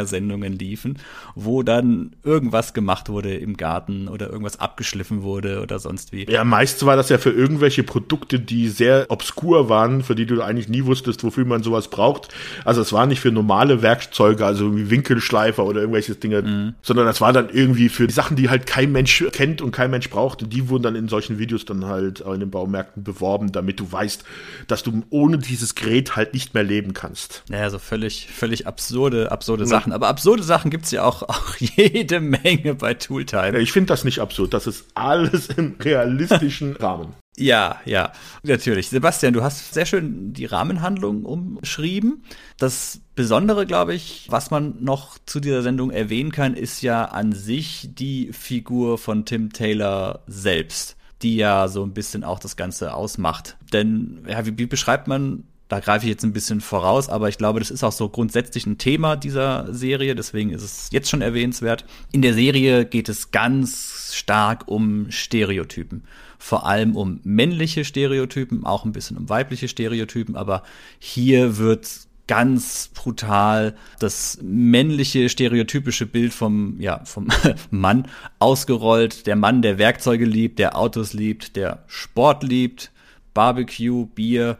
Heimwerkersendungen 0.00 0.58
liefen, 0.58 0.98
wo 1.34 1.62
dann 1.62 2.12
irgendwas 2.24 2.74
gemacht 2.74 3.08
wurde 3.08 3.34
im 3.34 3.56
Garten 3.56 4.08
oder 4.08 4.30
irgendwas 4.30 4.58
abgeschliffen 4.58 5.22
wurde 5.22 5.60
oder 5.62 5.78
sonst 5.78 6.12
wie. 6.12 6.30
Ja, 6.30 6.44
meist 6.44 6.84
war 6.86 6.96
das 6.96 7.08
ja 7.08 7.18
für 7.18 7.30
irgendwelche 7.30 7.82
Produkte, 7.82 8.40
die 8.40 8.68
sehr 8.68 9.06
obskur 9.08 9.68
waren, 9.68 10.02
für 10.02 10.14
die 10.14 10.26
du 10.26 10.42
eigentlich 10.42 10.68
nie 10.68 10.84
wusstest, 10.84 11.22
wofür 11.24 11.44
man 11.44 11.62
sowas 11.62 11.88
braucht. 11.88 12.28
Also 12.64 12.80
es 12.80 12.92
war 12.92 13.06
nicht 13.06 13.20
für 13.20 13.30
normale 13.30 13.82
Werkzeuge, 13.82 14.44
also 14.44 14.76
wie 14.76 14.90
Winkelschleifer 14.90 15.64
oder 15.64 15.80
irgendwelche 15.80 16.14
Dinge 16.14 16.42
mhm. 16.42 16.74
sondern 16.82 17.06
das 17.06 17.20
war 17.20 17.32
dann 17.32 17.50
irgendwie 17.50 17.88
für 17.88 18.06
die 18.06 18.14
Sachen, 18.14 18.36
die 18.36 18.48
halt 18.48 18.66
kein 18.66 18.92
Mensch 18.92 19.24
kennt 19.32 19.62
und 19.62 19.72
kein 19.72 19.90
Mensch 19.90 20.10
braucht. 20.10 20.42
Und 20.42 20.52
die 20.52 20.68
wurden 20.68 20.82
dann 20.82 20.96
in 20.96 21.08
solchen 21.08 21.38
Videos 21.38 21.64
dann 21.64 21.86
halt 21.86 22.20
in 22.20 22.40
den 22.40 22.50
Baumärkten 22.50 23.04
beworben, 23.04 23.52
damit 23.52 23.80
du 23.80 23.90
weißt, 23.90 24.24
dass 24.66 24.82
du 24.82 25.02
ohne 25.10 25.38
dieses 25.38 25.74
Gerät 25.74 26.16
halt 26.16 26.34
nicht 26.34 26.54
mehr 26.54 26.62
leben 26.62 26.94
kannst. 26.94 27.42
Naja, 27.48 27.70
so 27.70 27.78
völlig, 27.78 28.28
völlig 28.30 28.66
absurde, 28.66 29.32
absurde 29.32 29.64
ja. 29.64 29.68
Sachen. 29.68 29.89
Aber 29.92 30.08
absurde 30.08 30.42
Sachen 30.42 30.70
gibt's 30.70 30.90
ja 30.90 31.04
auch, 31.04 31.22
auch 31.22 31.56
jede 31.58 32.20
Menge 32.20 32.74
bei 32.74 32.94
Tooltime. 32.94 33.58
Ich 33.58 33.72
finde 33.72 33.88
das 33.88 34.04
nicht 34.04 34.20
absurd. 34.20 34.54
Das 34.54 34.66
ist 34.66 34.86
alles 34.94 35.48
im 35.48 35.76
realistischen 35.80 36.76
Rahmen. 36.80 37.14
Ja, 37.36 37.80
ja, 37.84 38.12
natürlich. 38.42 38.88
Sebastian, 38.90 39.32
du 39.32 39.42
hast 39.42 39.72
sehr 39.72 39.86
schön 39.86 40.32
die 40.34 40.44
Rahmenhandlung 40.44 41.24
umschrieben. 41.24 42.24
Das 42.58 43.00
Besondere, 43.14 43.66
glaube 43.66 43.94
ich, 43.94 44.26
was 44.28 44.50
man 44.50 44.82
noch 44.82 45.16
zu 45.24 45.40
dieser 45.40 45.62
Sendung 45.62 45.90
erwähnen 45.90 46.32
kann, 46.32 46.54
ist 46.54 46.82
ja 46.82 47.06
an 47.06 47.32
sich 47.32 47.88
die 47.92 48.32
Figur 48.32 48.98
von 48.98 49.24
Tim 49.24 49.52
Taylor 49.52 50.20
selbst, 50.26 50.96
die 51.22 51.36
ja 51.36 51.68
so 51.68 51.82
ein 51.82 51.94
bisschen 51.94 52.24
auch 52.24 52.40
das 52.40 52.56
Ganze 52.56 52.94
ausmacht. 52.94 53.56
Denn, 53.72 54.24
ja, 54.28 54.44
wie, 54.44 54.58
wie 54.58 54.66
beschreibt 54.66 55.08
man 55.08 55.44
da 55.70 55.80
greife 55.80 56.04
ich 56.04 56.10
jetzt 56.10 56.24
ein 56.24 56.34
bisschen 56.34 56.60
voraus, 56.60 57.08
aber 57.08 57.28
ich 57.28 57.38
glaube, 57.38 57.60
das 57.60 57.70
ist 57.70 57.84
auch 57.84 57.92
so 57.92 58.08
grundsätzlich 58.08 58.66
ein 58.66 58.76
Thema 58.76 59.16
dieser 59.16 59.72
Serie, 59.72 60.14
deswegen 60.14 60.50
ist 60.50 60.62
es 60.62 60.88
jetzt 60.90 61.08
schon 61.08 61.22
erwähnenswert. 61.22 61.84
In 62.12 62.20
der 62.20 62.34
Serie 62.34 62.84
geht 62.84 63.08
es 63.08 63.30
ganz 63.30 64.12
stark 64.14 64.68
um 64.68 65.10
Stereotypen 65.10 66.04
vor 66.42 66.66
allem 66.66 66.96
um 66.96 67.20
männliche 67.22 67.84
Stereotypen, 67.84 68.64
auch 68.64 68.86
ein 68.86 68.92
bisschen 68.92 69.18
um 69.18 69.28
weibliche 69.28 69.68
Stereotypen, 69.68 70.36
aber 70.36 70.62
hier 70.98 71.58
wird 71.58 71.86
ganz 72.26 72.88
brutal 72.94 73.76
das 73.98 74.38
männliche 74.40 75.28
stereotypische 75.28 76.06
Bild 76.06 76.32
vom 76.32 76.80
ja 76.80 77.04
vom 77.04 77.28
Mann 77.70 78.08
ausgerollt, 78.38 79.26
der 79.26 79.36
Mann, 79.36 79.60
der 79.62 79.78
Werkzeuge 79.78 80.24
liebt, 80.24 80.58
der 80.58 80.78
Autos 80.78 81.12
liebt, 81.12 81.56
der 81.56 81.84
Sport 81.88 82.42
liebt, 82.42 82.90
Barbecue, 83.34 84.06
Bier 84.06 84.56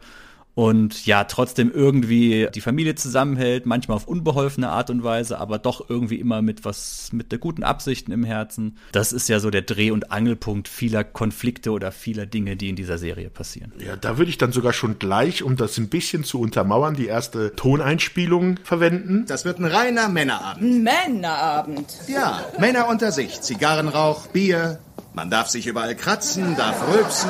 und 0.53 1.05
ja, 1.05 1.23
trotzdem 1.23 1.71
irgendwie 1.71 2.47
die 2.53 2.61
Familie 2.61 2.95
zusammenhält, 2.95 3.65
manchmal 3.65 3.95
auf 3.95 4.07
unbeholfene 4.07 4.69
Art 4.69 4.89
und 4.89 5.03
Weise, 5.03 5.39
aber 5.39 5.59
doch 5.59 5.89
irgendwie 5.89 6.19
immer 6.19 6.41
mit 6.41 6.65
was, 6.65 7.09
mit 7.13 7.31
der 7.31 7.39
guten 7.39 7.63
Absichten 7.63 8.11
im 8.11 8.23
Herzen. 8.23 8.77
Das 8.91 9.13
ist 9.13 9.29
ja 9.29 9.39
so 9.39 9.49
der 9.49 9.61
Dreh- 9.61 9.91
und 9.91 10.11
Angelpunkt 10.11 10.67
vieler 10.67 11.03
Konflikte 11.03 11.71
oder 11.71 11.91
vieler 11.91 12.25
Dinge, 12.25 12.57
die 12.57 12.69
in 12.69 12.75
dieser 12.75 12.97
Serie 12.97 13.29
passieren. 13.29 13.71
Ja, 13.79 13.95
da 13.95 14.17
würde 14.17 14.29
ich 14.29 14.37
dann 14.37 14.51
sogar 14.51 14.73
schon 14.73 14.99
gleich, 14.99 15.43
um 15.43 15.55
das 15.55 15.77
ein 15.77 15.89
bisschen 15.89 16.23
zu 16.23 16.39
untermauern, 16.41 16.95
die 16.95 17.07
erste 17.07 17.55
Toneinspielung 17.55 18.57
verwenden. 18.63 19.25
Das 19.27 19.45
wird 19.45 19.59
ein 19.59 19.65
reiner 19.65 20.09
Männerabend. 20.09 20.83
Männerabend? 20.83 21.87
Ja, 22.07 22.45
Männer 22.59 22.89
unter 22.89 23.11
sich. 23.11 23.41
Zigarrenrauch, 23.41 24.27
Bier. 24.27 24.79
Man 25.13 25.29
darf 25.29 25.49
sich 25.49 25.67
überall 25.67 25.95
kratzen, 25.95 26.55
darf 26.55 26.87
rülpsen. 26.87 27.29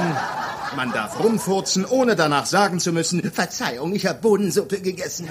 Man 0.75 0.91
darf 0.93 1.19
rumfurzen, 1.21 1.83
ohne 1.85 2.15
danach 2.15 2.45
sagen 2.45 2.79
zu 2.79 2.93
müssen, 2.93 3.21
Verzeihung, 3.31 3.93
ich 3.93 4.05
habe 4.05 4.19
Bohnensuppe 4.21 4.79
gegessen. 4.79 5.27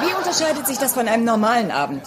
Wie 0.00 0.14
unterscheidet 0.14 0.66
sich 0.66 0.78
das 0.78 0.94
von 0.94 1.06
einem 1.06 1.24
normalen 1.24 1.70
Abend? 1.70 2.02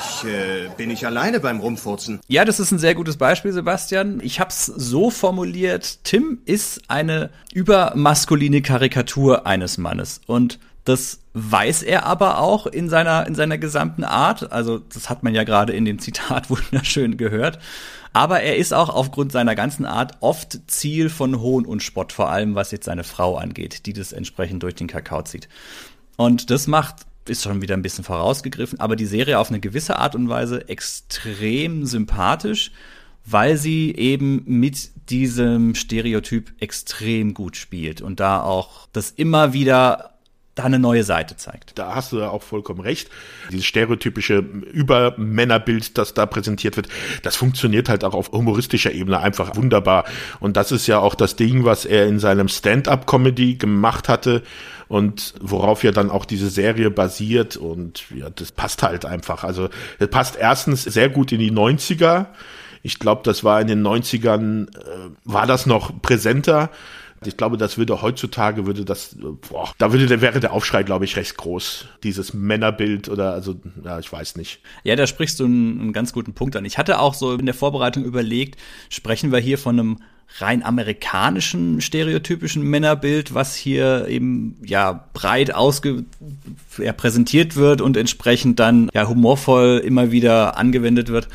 Ich 0.00 0.28
äh, 0.28 0.68
bin 0.76 0.88
nicht 0.88 1.06
alleine 1.06 1.40
beim 1.40 1.60
Rumfurzen. 1.60 2.20
Ja, 2.28 2.44
das 2.44 2.60
ist 2.60 2.72
ein 2.72 2.78
sehr 2.78 2.94
gutes 2.94 3.16
Beispiel, 3.16 3.52
Sebastian. 3.52 4.20
Ich 4.22 4.40
habe 4.40 4.50
es 4.50 4.66
so 4.66 5.10
formuliert, 5.10 6.04
Tim 6.04 6.40
ist 6.44 6.82
eine 6.88 7.30
übermaskuline 7.54 8.60
Karikatur 8.60 9.46
eines 9.46 9.78
Mannes. 9.78 10.20
Und 10.26 10.58
das 10.84 11.20
weiß 11.34 11.82
er 11.82 12.06
aber 12.06 12.38
auch 12.38 12.66
in 12.66 12.88
seiner, 12.88 13.26
in 13.26 13.34
seiner 13.34 13.58
gesamten 13.58 14.04
Art. 14.04 14.50
Also, 14.50 14.78
das 14.78 15.10
hat 15.10 15.22
man 15.22 15.34
ja 15.34 15.44
gerade 15.44 15.72
in 15.72 15.84
dem 15.84 15.98
Zitat 15.98 16.50
wunderschön 16.50 17.16
gehört. 17.16 17.58
Aber 18.12 18.40
er 18.40 18.56
ist 18.56 18.74
auch 18.74 18.88
aufgrund 18.88 19.30
seiner 19.30 19.54
ganzen 19.54 19.86
Art 19.86 20.16
oft 20.20 20.58
Ziel 20.68 21.10
von 21.10 21.40
Hohn 21.40 21.64
und 21.64 21.82
Spott, 21.82 22.12
vor 22.12 22.28
allem 22.30 22.56
was 22.56 22.72
jetzt 22.72 22.86
seine 22.86 23.04
Frau 23.04 23.36
angeht, 23.36 23.86
die 23.86 23.92
das 23.92 24.12
entsprechend 24.12 24.62
durch 24.64 24.74
den 24.74 24.88
Kakao 24.88 25.22
zieht. 25.22 25.48
Und 26.16 26.50
das 26.50 26.66
macht 26.66 26.96
ist 27.28 27.44
schon 27.44 27.62
wieder 27.62 27.74
ein 27.76 27.82
bisschen 27.82 28.04
vorausgegriffen, 28.04 28.80
aber 28.80 28.96
die 28.96 29.06
Serie 29.06 29.38
auf 29.38 29.50
eine 29.50 29.60
gewisse 29.60 29.98
Art 29.98 30.14
und 30.14 30.28
Weise 30.28 30.68
extrem 30.68 31.86
sympathisch, 31.86 32.72
weil 33.24 33.56
sie 33.56 33.94
eben 33.94 34.42
mit 34.46 34.90
diesem 35.10 35.74
Stereotyp 35.74 36.52
extrem 36.60 37.34
gut 37.34 37.56
spielt 37.56 38.00
und 38.00 38.20
da 38.20 38.42
auch 38.42 38.88
das 38.92 39.10
immer 39.10 39.52
wieder 39.52 40.18
da 40.54 40.64
eine 40.64 40.78
neue 40.78 41.04
Seite 41.04 41.36
zeigt. 41.36 41.78
Da 41.78 41.94
hast 41.94 42.12
du 42.12 42.18
ja 42.18 42.28
auch 42.28 42.42
vollkommen 42.42 42.80
recht. 42.80 43.08
Dieses 43.50 43.64
stereotypische 43.66 44.38
Übermännerbild, 44.38 45.96
das 45.96 46.12
da 46.12 46.26
präsentiert 46.26 46.76
wird, 46.76 46.88
das 47.22 47.36
funktioniert 47.36 47.88
halt 47.88 48.04
auch 48.04 48.14
auf 48.14 48.32
humoristischer 48.32 48.92
Ebene 48.92 49.20
einfach 49.20 49.56
wunderbar. 49.56 50.04
Und 50.40 50.56
das 50.56 50.72
ist 50.72 50.86
ja 50.86 50.98
auch 50.98 51.14
das 51.14 51.36
Ding, 51.36 51.64
was 51.64 51.84
er 51.84 52.06
in 52.06 52.18
seinem 52.18 52.48
Stand-up-Comedy 52.48 53.56
gemacht 53.56 54.08
hatte 54.08 54.42
und 54.88 55.34
worauf 55.40 55.84
ja 55.84 55.92
dann 55.92 56.10
auch 56.10 56.24
diese 56.24 56.50
Serie 56.50 56.90
basiert 56.90 57.56
und 57.56 58.10
ja, 58.10 58.28
das 58.28 58.50
passt 58.50 58.82
halt 58.82 59.04
einfach. 59.04 59.44
Also 59.44 59.68
das 60.00 60.08
passt 60.08 60.36
erstens 60.36 60.82
sehr 60.82 61.08
gut 61.08 61.30
in 61.30 61.38
die 61.38 61.52
90er. 61.52 62.26
Ich 62.82 62.98
glaube, 62.98 63.22
das 63.24 63.44
war 63.44 63.60
in 63.60 63.68
den 63.68 63.86
90ern, 63.86 64.66
äh, 64.66 65.10
war 65.24 65.46
das 65.46 65.66
noch 65.66 66.02
präsenter. 66.02 66.70
Ich 67.26 67.36
glaube, 67.36 67.56
das 67.58 67.76
würde 67.76 68.00
heutzutage 68.00 68.66
würde 68.66 68.84
das, 68.84 69.16
boah, 69.48 69.72
da 69.78 69.92
würde 69.92 70.06
der 70.06 70.22
wäre 70.22 70.40
der 70.40 70.52
Aufschrei, 70.52 70.82
glaube 70.82 71.04
ich, 71.04 71.16
recht 71.16 71.36
groß. 71.36 71.86
Dieses 72.02 72.32
Männerbild 72.32 73.08
oder 73.08 73.32
also, 73.32 73.60
ja, 73.84 73.98
ich 73.98 74.10
weiß 74.10 74.36
nicht. 74.36 74.60
Ja, 74.84 74.96
da 74.96 75.06
sprichst 75.06 75.38
du 75.38 75.44
einen, 75.44 75.80
einen 75.80 75.92
ganz 75.92 76.12
guten 76.12 76.32
Punkt 76.32 76.56
an. 76.56 76.64
Ich 76.64 76.78
hatte 76.78 76.98
auch 76.98 77.14
so 77.14 77.34
in 77.34 77.46
der 77.46 77.54
Vorbereitung 77.54 78.04
überlegt, 78.04 78.58
sprechen 78.88 79.32
wir 79.32 79.38
hier 79.38 79.58
von 79.58 79.78
einem 79.78 79.98
rein 80.38 80.62
amerikanischen 80.62 81.80
stereotypischen 81.80 82.62
Männerbild, 82.62 83.34
was 83.34 83.56
hier 83.56 84.06
eben 84.08 84.56
ja 84.64 85.08
breit 85.12 85.52
ausge 85.54 86.04
ja, 86.78 86.92
präsentiert 86.92 87.56
wird 87.56 87.80
und 87.80 87.96
entsprechend 87.96 88.60
dann 88.60 88.88
ja 88.94 89.08
humorvoll 89.08 89.82
immer 89.84 90.12
wieder 90.12 90.56
angewendet 90.56 91.08
wird. 91.08 91.28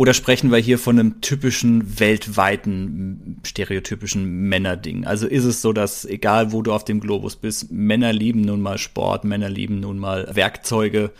Oder 0.00 0.14
sprechen 0.14 0.50
wir 0.50 0.56
hier 0.56 0.78
von 0.78 0.98
einem 0.98 1.20
typischen 1.20 2.00
weltweiten 2.00 3.38
stereotypischen 3.44 4.48
Männerding? 4.48 5.04
Also 5.04 5.26
ist 5.26 5.44
es 5.44 5.60
so, 5.60 5.74
dass 5.74 6.06
egal 6.06 6.52
wo 6.52 6.62
du 6.62 6.72
auf 6.72 6.86
dem 6.86 7.00
Globus 7.00 7.36
bist, 7.36 7.70
Männer 7.70 8.10
lieben 8.10 8.40
nun 8.40 8.62
mal 8.62 8.78
Sport, 8.78 9.24
Männer 9.24 9.50
lieben 9.50 9.80
nun 9.80 9.98
mal 9.98 10.26
Werkzeuge, 10.32 11.10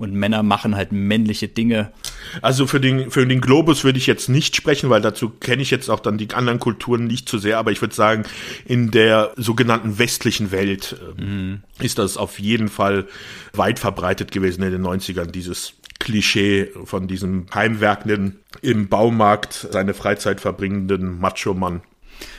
und 0.00 0.14
Männer 0.14 0.42
machen 0.42 0.76
halt 0.76 0.92
männliche 0.92 1.46
Dinge. 1.46 1.92
Also 2.40 2.66
für 2.66 2.80
den, 2.80 3.10
für 3.10 3.26
den 3.26 3.42
Globus 3.42 3.84
würde 3.84 3.98
ich 3.98 4.06
jetzt 4.06 4.30
nicht 4.30 4.56
sprechen, 4.56 4.88
weil 4.88 5.02
dazu 5.02 5.28
kenne 5.28 5.60
ich 5.60 5.70
jetzt 5.70 5.90
auch 5.90 6.00
dann 6.00 6.16
die 6.16 6.30
anderen 6.30 6.58
Kulturen 6.58 7.06
nicht 7.06 7.28
zu 7.28 7.36
so 7.36 7.42
sehr, 7.42 7.58
aber 7.58 7.70
ich 7.70 7.82
würde 7.82 7.94
sagen, 7.94 8.22
in 8.64 8.90
der 8.90 9.32
sogenannten 9.36 9.98
westlichen 9.98 10.52
Welt 10.52 10.96
äh, 11.18 11.22
mhm. 11.22 11.60
ist 11.80 11.98
das 11.98 12.16
auf 12.16 12.38
jeden 12.38 12.68
Fall 12.68 13.08
weit 13.52 13.78
verbreitet 13.78 14.32
gewesen 14.32 14.62
in 14.62 14.70
den 14.70 14.82
90ern, 14.82 15.26
dieses 15.26 15.74
Klischee 16.00 16.70
von 16.84 17.06
diesem 17.06 17.46
heimwerkenden, 17.54 18.40
im 18.62 18.88
Baumarkt 18.88 19.68
seine 19.70 19.94
Freizeit 19.94 20.40
verbringenden 20.40 21.20
Macho-Mann. 21.20 21.82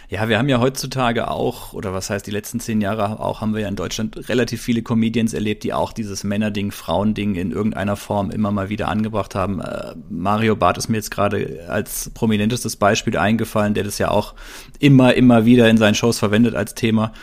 Ja, 0.09 0.27
wir 0.27 0.37
haben 0.37 0.49
ja 0.49 0.59
heutzutage 0.59 1.29
auch, 1.29 1.71
oder 1.71 1.93
was 1.93 2.09
heißt 2.09 2.27
die 2.27 2.31
letzten 2.31 2.59
zehn 2.59 2.81
Jahre 2.81 3.21
auch, 3.21 3.39
haben 3.39 3.53
wir 3.53 3.61
ja 3.61 3.69
in 3.69 3.77
Deutschland 3.77 4.27
relativ 4.27 4.61
viele 4.61 4.81
Comedians 4.81 5.33
erlebt, 5.33 5.63
die 5.63 5.71
auch 5.71 5.93
dieses 5.93 6.25
Männerding, 6.25 6.71
Frauending 6.71 7.35
in 7.35 7.51
irgendeiner 7.51 7.95
Form 7.95 8.29
immer 8.29 8.51
mal 8.51 8.67
wieder 8.67 8.89
angebracht 8.89 9.35
haben. 9.35 9.61
Äh, 9.61 9.95
Mario 10.09 10.57
Barth 10.57 10.77
ist 10.77 10.89
mir 10.89 10.97
jetzt 10.97 11.11
gerade 11.11 11.65
als 11.69 12.11
prominentestes 12.13 12.75
Beispiel 12.75 13.17
eingefallen, 13.17 13.73
der 13.73 13.85
das 13.85 13.99
ja 13.99 14.11
auch 14.11 14.35
immer, 14.79 15.13
immer 15.13 15.45
wieder 15.45 15.69
in 15.69 15.77
seinen 15.77 15.95
Shows 15.95 16.19
verwendet 16.19 16.55
als 16.55 16.75
Thema. 16.75 17.13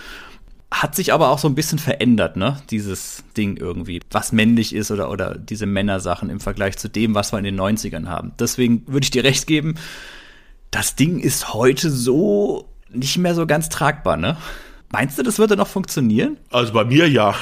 Hat 0.71 0.95
sich 0.95 1.13
aber 1.15 1.31
auch 1.31 1.39
so 1.39 1.49
ein 1.49 1.55
bisschen 1.55 1.79
verändert, 1.79 2.37
ne? 2.37 2.61
Dieses 2.71 3.25
Ding 3.37 3.57
irgendwie, 3.57 4.01
was 4.11 4.33
männlich 4.33 4.75
ist 4.75 4.91
oder, 4.91 5.11
oder 5.11 5.37
diese 5.37 5.65
Männersachen 5.65 6.29
im 6.29 6.41
Vergleich 6.41 6.77
zu 6.77 6.89
dem, 6.89 7.15
was 7.15 7.33
wir 7.33 7.39
in 7.39 7.45
den 7.45 7.59
90ern 7.59 8.07
haben. 8.07 8.33
Deswegen 8.39 8.83
würde 8.87 9.05
ich 9.05 9.11
dir 9.11 9.25
recht 9.25 9.47
geben, 9.47 9.77
das 10.71 10.95
Ding 10.95 11.21
ist 11.21 11.55
heute 11.55 11.91
so 11.91 12.69
nicht 12.91 13.17
mehr 13.19 13.35
so 13.35 13.47
ganz 13.47 13.69
tragbar, 13.71 14.17
ne? 14.17 14.37
Meinst 14.91 15.19
du, 15.19 15.23
das 15.23 15.39
würde 15.39 15.57
noch 15.57 15.67
funktionieren? 15.67 16.39
Also 16.51 16.73
bei 16.73 16.85
mir 16.85 17.09
ja. 17.09 17.35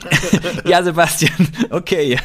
ja, 0.64 0.82
Sebastian, 0.82 1.48
okay. 1.70 2.18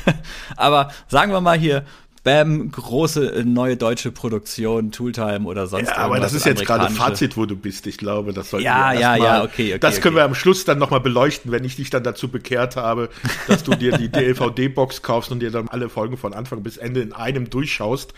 Aber 0.55 0.89
sagen 1.09 1.33
wir 1.33 1.41
mal 1.41 1.57
hier, 1.57 1.83
Bam, 2.23 2.71
große 2.71 3.35
äh, 3.35 3.43
neue 3.43 3.75
deutsche 3.75 4.09
Produktion, 4.09 4.91
Tooltime 4.91 5.45
oder 5.45 5.67
sonst 5.67 5.89
ja, 5.89 5.97
aber 5.97 6.21
das 6.21 6.31
ist 6.31 6.45
jetzt 6.45 6.65
gerade 6.65 6.89
Fazit, 6.89 7.35
wo 7.35 7.45
du 7.45 7.57
bist. 7.57 7.85
Ich 7.85 7.97
glaube, 7.97 8.31
das 8.31 8.49
sollten 8.49 8.65
ja, 8.65 8.93
wir 8.93 8.99
ja, 8.99 9.09
mal, 9.09 9.19
ja, 9.19 9.43
okay, 9.43 9.71
okay. 9.71 9.79
Das 9.79 9.99
können 9.99 10.15
okay. 10.15 10.21
wir 10.21 10.25
am 10.25 10.35
Schluss 10.35 10.63
dann 10.63 10.79
nochmal 10.79 11.01
beleuchten, 11.01 11.51
wenn 11.51 11.65
ich 11.65 11.75
dich 11.75 11.89
dann 11.89 12.03
dazu 12.03 12.29
bekehrt 12.29 12.77
habe, 12.77 13.09
dass 13.47 13.63
du 13.63 13.75
dir 13.75 13.97
die 13.97 14.07
DVD-Box 14.09 15.01
kaufst 15.01 15.33
und 15.33 15.41
dir 15.41 15.51
dann 15.51 15.67
alle 15.67 15.89
Folgen 15.89 16.15
von 16.15 16.33
Anfang 16.33 16.63
bis 16.63 16.77
Ende 16.77 17.01
in 17.01 17.11
einem 17.11 17.49
durchschaust. 17.49 18.13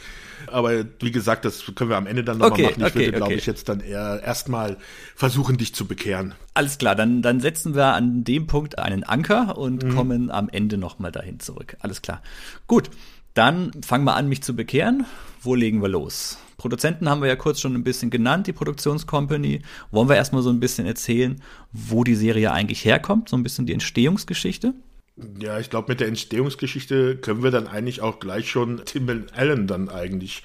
Aber 0.51 0.85
wie 0.99 1.11
gesagt, 1.11 1.43
das 1.45 1.63
können 1.73 1.89
wir 1.89 1.97
am 1.97 2.05
Ende 2.05 2.23
dann 2.23 2.37
nochmal 2.37 2.51
okay, 2.51 2.63
machen. 2.63 2.81
Ich 2.81 2.85
okay, 2.85 2.99
würde, 2.99 3.11
glaube 3.13 3.25
okay. 3.25 3.35
ich, 3.39 3.45
jetzt 3.47 3.69
dann 3.69 3.79
eher 3.79 4.21
erstmal 4.23 4.77
versuchen, 5.15 5.57
dich 5.57 5.73
zu 5.73 5.87
bekehren. 5.87 6.35
Alles 6.53 6.77
klar, 6.77 6.95
dann, 6.95 7.23
dann 7.23 7.39
setzen 7.39 7.73
wir 7.73 7.85
an 7.87 8.23
dem 8.23 8.45
Punkt 8.45 8.77
einen 8.77 9.03
Anker 9.03 9.57
und 9.57 9.83
mhm. 9.83 9.95
kommen 9.95 10.29
am 10.29 10.47
Ende 10.49 10.77
nochmal 10.77 11.11
dahin 11.11 11.39
zurück. 11.39 11.75
Alles 11.79 12.03
klar. 12.03 12.21
Gut, 12.67 12.91
dann 13.35 13.71
fangen 13.83 14.05
wir 14.05 14.15
an, 14.15 14.27
mich 14.27 14.41
zu 14.41 14.55
bekehren. 14.55 15.05
Wo 15.41 15.53
legen 15.53 15.81
wir 15.81 15.89
los? 15.89 16.39
Produzenten 16.57 17.09
haben 17.09 17.21
wir 17.21 17.27
ja 17.27 17.35
kurz 17.35 17.59
schon 17.59 17.75
ein 17.75 17.83
bisschen 17.83 18.09
genannt, 18.09 18.47
die 18.47 18.53
Produktionscompany. 18.53 19.61
Wollen 19.91 20.09
wir 20.09 20.15
erstmal 20.15 20.41
so 20.41 20.49
ein 20.49 20.59
bisschen 20.59 20.87
erzählen, 20.87 21.41
wo 21.71 22.03
die 22.03 22.15
Serie 22.15 22.51
eigentlich 22.51 22.85
herkommt, 22.85 23.29
so 23.29 23.37
ein 23.37 23.43
bisschen 23.43 23.67
die 23.67 23.73
Entstehungsgeschichte? 23.73 24.73
Ja, 25.39 25.59
ich 25.59 25.69
glaube, 25.69 25.91
mit 25.91 25.99
der 25.99 26.07
Entstehungsgeschichte 26.07 27.17
können 27.17 27.43
wir 27.43 27.51
dann 27.51 27.67
eigentlich 27.67 28.01
auch 28.01 28.19
gleich 28.19 28.49
schon 28.49 28.81
Tim 28.85 29.27
Allen 29.33 29.67
dann 29.67 29.89
eigentlich 29.89 30.43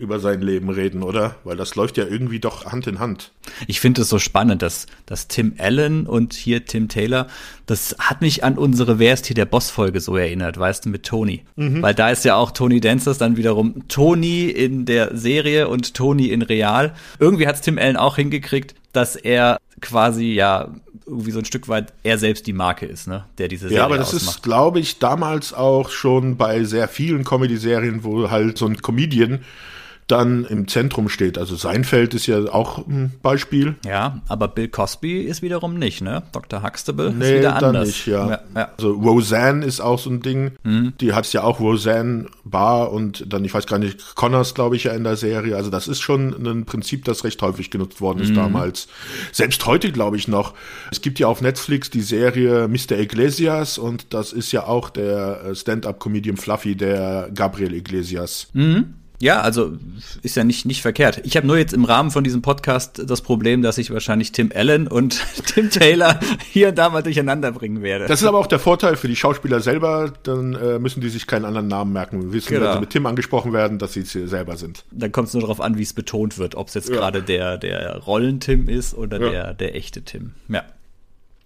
über 0.00 0.18
sein 0.18 0.40
Leben 0.40 0.70
reden, 0.70 1.02
oder? 1.02 1.36
Weil 1.44 1.56
das 1.56 1.76
läuft 1.76 1.98
ja 1.98 2.04
irgendwie 2.06 2.40
doch 2.40 2.64
Hand 2.64 2.86
in 2.86 2.98
Hand. 2.98 3.32
Ich 3.66 3.80
finde 3.80 4.02
es 4.02 4.08
so 4.08 4.18
spannend, 4.18 4.62
dass, 4.62 4.86
dass 5.06 5.28
Tim 5.28 5.54
Allen 5.58 6.06
und 6.06 6.32
hier 6.32 6.64
Tim 6.64 6.88
Taylor, 6.88 7.26
das 7.66 7.94
hat 7.98 8.20
mich 8.22 8.42
an 8.42 8.56
unsere 8.56 8.98
Wer 8.98 9.14
ist 9.14 9.26
hier 9.26 9.34
der 9.34 9.44
Boss-Folge 9.44 10.00
so 10.00 10.16
erinnert, 10.16 10.58
weißt 10.58 10.86
du, 10.86 10.88
mit 10.88 11.04
Tony. 11.04 11.44
Mhm. 11.56 11.82
Weil 11.82 11.94
da 11.94 12.10
ist 12.10 12.24
ja 12.24 12.34
auch 12.36 12.50
Tony 12.50 12.80
Dancers 12.80 13.18
dann 13.18 13.36
wiederum 13.36 13.86
Tony 13.88 14.46
in 14.46 14.86
der 14.86 15.16
Serie 15.16 15.68
und 15.68 15.94
Tony 15.94 16.28
in 16.28 16.42
Real. 16.42 16.94
Irgendwie 17.18 17.46
hat 17.46 17.56
es 17.56 17.60
Tim 17.60 17.78
Allen 17.78 17.96
auch 17.96 18.16
hingekriegt, 18.16 18.74
dass 18.92 19.16
er 19.16 19.60
quasi 19.80 20.32
ja 20.32 20.68
irgendwie 21.06 21.32
so 21.32 21.40
ein 21.40 21.44
Stück 21.44 21.68
weit 21.68 21.92
er 22.04 22.18
selbst 22.18 22.46
die 22.46 22.52
Marke 22.52 22.86
ist, 22.86 23.08
ne, 23.08 23.24
der 23.38 23.48
diese 23.48 23.68
Serie 23.68 23.78
Ja, 23.78 23.84
aber 23.84 23.98
das 23.98 24.14
ausmacht. 24.14 24.36
ist, 24.36 24.42
glaube 24.42 24.80
ich, 24.80 24.98
damals 24.98 25.52
auch 25.52 25.90
schon 25.90 26.36
bei 26.36 26.64
sehr 26.64 26.88
vielen 26.88 27.24
Comedy-Serien, 27.24 28.04
wo 28.04 28.30
halt 28.30 28.56
so 28.56 28.66
ein 28.66 28.80
Comedian 28.80 29.40
dann 30.10 30.44
im 30.44 30.68
Zentrum 30.68 31.08
steht. 31.08 31.38
Also 31.38 31.56
Seinfeld 31.56 32.14
ist 32.14 32.26
ja 32.26 32.38
auch 32.52 32.86
ein 32.86 33.12
Beispiel. 33.22 33.76
Ja, 33.84 34.20
aber 34.28 34.48
Bill 34.48 34.68
Cosby 34.68 35.20
ist 35.20 35.42
wiederum 35.42 35.78
nicht, 35.78 36.00
ne? 36.00 36.22
Dr. 36.32 36.62
Huxtable 36.62 37.12
nee, 37.12 37.24
ist 37.24 37.38
wieder 37.38 37.56
anders. 37.56 37.86
Nicht, 37.86 38.06
ja. 38.06 38.28
Ja, 38.28 38.40
ja. 38.54 38.68
Also 38.76 38.92
Roseanne 38.92 39.64
ist 39.64 39.80
auch 39.80 39.98
so 39.98 40.10
ein 40.10 40.20
Ding. 40.20 40.52
Mhm. 40.62 40.94
Die 41.00 41.12
hat 41.12 41.30
ja 41.32 41.42
auch 41.42 41.60
Roseanne 41.60 42.26
Bar 42.44 42.92
und 42.92 43.32
dann, 43.32 43.44
ich 43.44 43.54
weiß 43.54 43.66
gar 43.66 43.78
nicht, 43.78 44.16
Connors, 44.16 44.54
glaube 44.54 44.76
ich, 44.76 44.84
ja 44.84 44.92
in 44.92 45.04
der 45.04 45.16
Serie. 45.16 45.56
Also 45.56 45.70
das 45.70 45.86
ist 45.86 46.00
schon 46.00 46.34
ein 46.46 46.64
Prinzip, 46.64 47.04
das 47.04 47.24
recht 47.24 47.40
häufig 47.42 47.70
genutzt 47.70 48.00
worden 48.00 48.20
ist 48.20 48.30
mhm. 48.30 48.36
damals. 48.36 48.88
Selbst 49.32 49.64
heute, 49.66 49.92
glaube 49.92 50.16
ich, 50.16 50.28
noch. 50.28 50.54
Es 50.90 51.00
gibt 51.00 51.18
ja 51.18 51.28
auf 51.28 51.40
Netflix 51.40 51.90
die 51.90 52.00
Serie 52.00 52.68
Mr. 52.68 52.98
Iglesias 52.98 53.78
und 53.78 54.12
das 54.12 54.32
ist 54.32 54.52
ja 54.52 54.66
auch 54.66 54.90
der 54.90 55.54
Stand-up-Comedian 55.54 56.36
Fluffy, 56.36 56.74
der 56.74 57.30
Gabriel 57.34 57.74
Iglesias. 57.74 58.48
Mhm. 58.52 58.94
Ja, 59.20 59.40
also 59.42 59.72
ist 60.22 60.36
ja 60.36 60.44
nicht, 60.44 60.64
nicht 60.64 60.80
verkehrt. 60.80 61.20
Ich 61.24 61.36
habe 61.36 61.46
nur 61.46 61.58
jetzt 61.58 61.74
im 61.74 61.84
Rahmen 61.84 62.10
von 62.10 62.24
diesem 62.24 62.40
Podcast 62.40 63.02
das 63.06 63.20
Problem, 63.20 63.60
dass 63.60 63.76
ich 63.76 63.90
wahrscheinlich 63.92 64.32
Tim 64.32 64.50
Allen 64.54 64.88
und 64.88 65.20
Tim 65.46 65.68
Taylor 65.70 66.18
hier 66.50 66.68
und 66.70 66.78
da 66.78 66.88
mal 66.88 67.02
durcheinander 67.02 67.52
bringen 67.52 67.82
werde. 67.82 68.06
Das 68.06 68.22
ist 68.22 68.26
aber 68.26 68.38
auch 68.38 68.46
der 68.46 68.58
Vorteil 68.58 68.96
für 68.96 69.08
die 69.08 69.16
Schauspieler 69.16 69.60
selber, 69.60 70.12
dann 70.22 70.54
äh, 70.54 70.78
müssen 70.78 71.02
die 71.02 71.10
sich 71.10 71.26
keinen 71.26 71.44
anderen 71.44 71.68
Namen 71.68 71.92
merken. 71.92 72.22
Wir 72.22 72.32
wissen, 72.32 72.48
Genau. 72.54 72.66
wenn 72.68 72.72
sie 72.74 72.80
mit 72.80 72.90
Tim 72.90 73.04
angesprochen 73.06 73.52
werden, 73.52 73.78
dass 73.78 73.92
sie 73.92 74.00
es 74.00 74.12
selber 74.12 74.56
sind. 74.56 74.84
Dann 74.90 75.12
kommt 75.12 75.28
es 75.28 75.34
nur 75.34 75.42
darauf 75.42 75.60
an, 75.60 75.76
wie 75.76 75.82
es 75.82 75.92
betont 75.92 76.38
wird, 76.38 76.54
ob 76.54 76.68
es 76.68 76.74
jetzt 76.74 76.88
Ja. 76.88 76.96
gerade 76.96 77.22
der, 77.22 77.58
der 77.58 77.98
Rollen-Tim 77.98 78.68
ist 78.70 78.94
oder 78.94 79.20
Ja. 79.20 79.30
der, 79.30 79.54
der 79.54 79.74
echte 79.76 80.00
Tim. 80.02 80.32
Ja. 80.48 80.64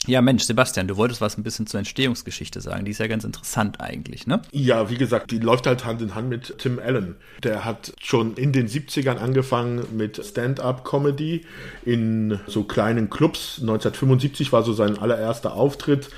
Ja, 0.06 0.20
Mensch, 0.20 0.44
Sebastian, 0.44 0.86
du 0.86 0.96
wolltest 0.98 1.22
was 1.22 1.38
ein 1.38 1.42
bisschen 1.42 1.66
zur 1.66 1.78
Entstehungsgeschichte 1.78 2.60
sagen. 2.60 2.84
Die 2.84 2.90
ist 2.90 2.98
ja 2.98 3.06
ganz 3.06 3.24
interessant 3.24 3.80
eigentlich, 3.80 4.26
ne? 4.26 4.42
Ja, 4.52 4.90
wie 4.90 4.96
gesagt, 4.96 5.30
die 5.30 5.38
läuft 5.38 5.66
halt 5.66 5.86
Hand 5.86 6.02
in 6.02 6.14
Hand 6.14 6.28
mit 6.28 6.58
Tim 6.58 6.78
Allen. 6.78 7.16
Der 7.42 7.64
hat 7.64 7.94
schon 8.02 8.34
in 8.34 8.52
den 8.52 8.68
70ern 8.68 9.16
angefangen 9.16 9.82
mit 9.96 10.22
Stand-up-Comedy 10.22 11.46
in 11.86 12.38
so 12.46 12.64
kleinen 12.64 13.08
Clubs. 13.08 13.58
1975 13.62 14.52
war 14.52 14.62
so 14.62 14.74
sein 14.74 14.98
allererster 14.98 15.54
Auftritt. 15.54 16.10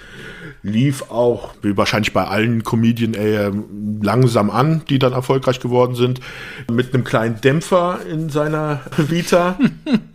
Lief 0.62 1.10
auch, 1.10 1.54
wie 1.62 1.76
wahrscheinlich 1.76 2.12
bei 2.12 2.24
allen 2.24 2.64
Comedien, 2.64 3.14
eher 3.14 3.52
langsam 4.02 4.50
an, 4.50 4.82
die 4.88 4.98
dann 4.98 5.12
erfolgreich 5.12 5.60
geworden 5.60 5.94
sind. 5.94 6.20
Mit 6.70 6.92
einem 6.92 7.04
kleinen 7.04 7.40
Dämpfer 7.40 8.00
in 8.10 8.30
seiner 8.30 8.80
Vita. 8.96 9.58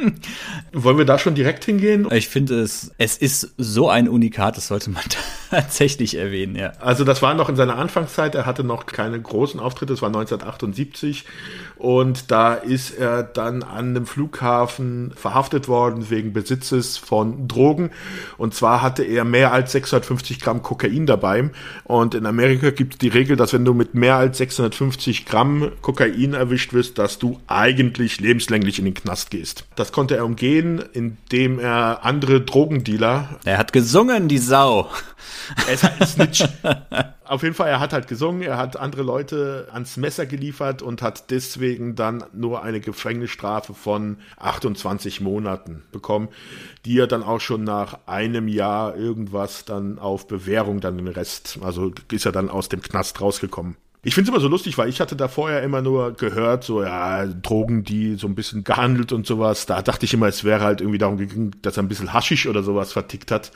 Wollen 0.74 0.98
wir 0.98 1.06
da 1.06 1.18
schon 1.18 1.36
direkt 1.36 1.64
hingehen? 1.64 2.08
Ich 2.12 2.28
finde 2.28 2.60
es, 2.60 2.92
es 2.98 3.18
ist 3.18 3.54
so 3.64 3.90
ein 3.90 4.10
Unikat, 4.10 4.58
das 4.58 4.68
sollte 4.68 4.90
man 4.90 5.04
tatsächlich 5.50 6.16
erwähnen, 6.16 6.56
ja. 6.56 6.74
Also 6.80 7.04
das 7.04 7.22
war 7.22 7.34
noch 7.34 7.50
in 7.50 7.56
seiner 7.56 7.78
Anfangszeit, 7.78 8.36
er 8.36 8.46
hatte 8.46 8.64
noch 8.64 8.86
keine 8.86 9.20
großen 9.20 9.60
Auftritte, 9.60 9.94
das 9.94 10.02
war 10.02 10.10
1978 10.10 11.26
und 11.82 12.32
da 12.32 12.54
ist 12.54 12.92
er 12.92 13.24
dann 13.24 13.64
an 13.64 13.90
einem 13.90 14.06
Flughafen 14.06 15.12
verhaftet 15.16 15.68
worden 15.68 16.10
wegen 16.10 16.34
Besitzes 16.34 16.98
von 16.98 17.48
Drogen 17.48 17.90
und 18.38 18.54
zwar 18.54 18.82
hatte 18.82 19.04
er 19.04 19.26
mehr 19.26 19.52
als 19.52 19.72
650 19.72 20.40
Gramm 20.40 20.62
Kokain 20.62 21.06
dabei 21.06 21.50
und 21.84 22.14
in 22.14 22.26
Amerika 22.26 22.70
gibt 22.70 22.94
es 22.94 23.00
die 23.00 23.08
Regel, 23.08 23.36
dass 23.36 23.54
wenn 23.54 23.66
du 23.66 23.74
mit 23.74 23.96
mehr 23.96 24.16
als 24.16 24.38
650 24.38 25.26
Gramm 25.26 25.72
Kokain 25.82 26.34
erwischt 26.34 26.74
wirst, 26.74 26.98
dass 26.98 27.18
du 27.18 27.40
eigentlich 27.48 28.20
lebenslänglich 28.20 28.80
in 28.80 28.86
den 28.86 28.94
Knast 28.94 29.32
gehst. 29.32 29.66
Das 29.76 29.92
konnte 29.92 30.16
er 30.16 30.26
umgehen, 30.26 30.84
indem 30.94 31.60
er 31.60 32.06
andere 32.06 32.42
Drogendealer 32.42 33.40
Er 33.46 33.58
hat 33.58 33.74
gesungen, 33.74 34.28
die 34.28 34.38
Sau. 34.38 34.90
Er 35.68 35.74
ist 35.74 35.84
halt 35.84 36.02
ein 36.02 36.08
Snitch. 36.08 36.44
Auf 37.26 37.44
jeden 37.44 37.56
Fall, 37.56 37.70
er 37.70 37.80
hat 37.80 37.94
halt 37.94 38.08
gesungen, 38.08 38.42
er 38.42 38.58
hat 38.58 38.76
andere 38.76 39.04
Leute 39.04 39.70
ans 39.72 39.96
Messer 39.96 40.26
geliefert 40.26 40.82
und 40.82 41.02
hat 41.02 41.32
deswegen 41.32 41.96
dann 41.96 42.26
nur 42.34 42.62
eine 42.62 42.82
Gefängnisstrafe 42.82 43.74
von 43.74 44.18
28 44.38 45.22
Monaten 45.22 45.84
bekommen, 45.92 46.28
die 46.84 47.00
er 47.00 47.08
dann 47.08 47.24
auch 47.24 47.40
schon 47.40 47.64
nach 47.64 48.00
einem 48.06 48.48
Jahr 48.48 48.98
irgendwas 48.98 49.64
dann 49.64 49.98
auf 49.98 50.28
Bewährung 50.28 50.82
dann 50.82 50.98
den 50.98 51.08
Rest, 51.08 51.60
also 51.62 51.94
ist 52.12 52.26
er 52.26 52.34
dann 52.34 52.50
aus 52.50 52.68
dem 52.68 52.82
Knast 52.82 53.22
rausgekommen. 53.22 53.78
Ich 54.04 54.16
finde 54.16 54.30
es 54.30 54.34
immer 54.34 54.42
so 54.42 54.48
lustig, 54.48 54.78
weil 54.80 54.90
ich 54.90 55.00
hatte 55.00 55.16
da 55.16 55.28
vorher 55.28 55.62
immer 55.62 55.82
nur 55.84 56.14
gehört, 56.14 56.64
so 56.64 56.82
ja, 56.82 57.26
Drogen, 57.28 57.84
die 57.84 58.16
so 58.16 58.26
ein 58.28 58.34
bisschen 58.34 58.64
gehandelt 58.64 59.12
und 59.12 59.28
sowas. 59.28 59.68
Da 59.68 59.82
dachte 59.84 60.06
ich 60.06 60.14
immer, 60.16 60.28
es 60.28 60.44
wäre 60.44 60.64
halt 60.64 60.82
irgendwie 60.82 60.98
darum 60.98 61.18
gegangen, 61.18 61.52
dass 61.62 61.78
er 61.78 61.84
ein 61.84 61.88
bisschen 61.88 62.12
Haschisch 62.12 62.48
oder 62.48 62.64
sowas 62.64 62.94
vertickt 62.94 63.30
hat. 63.30 63.52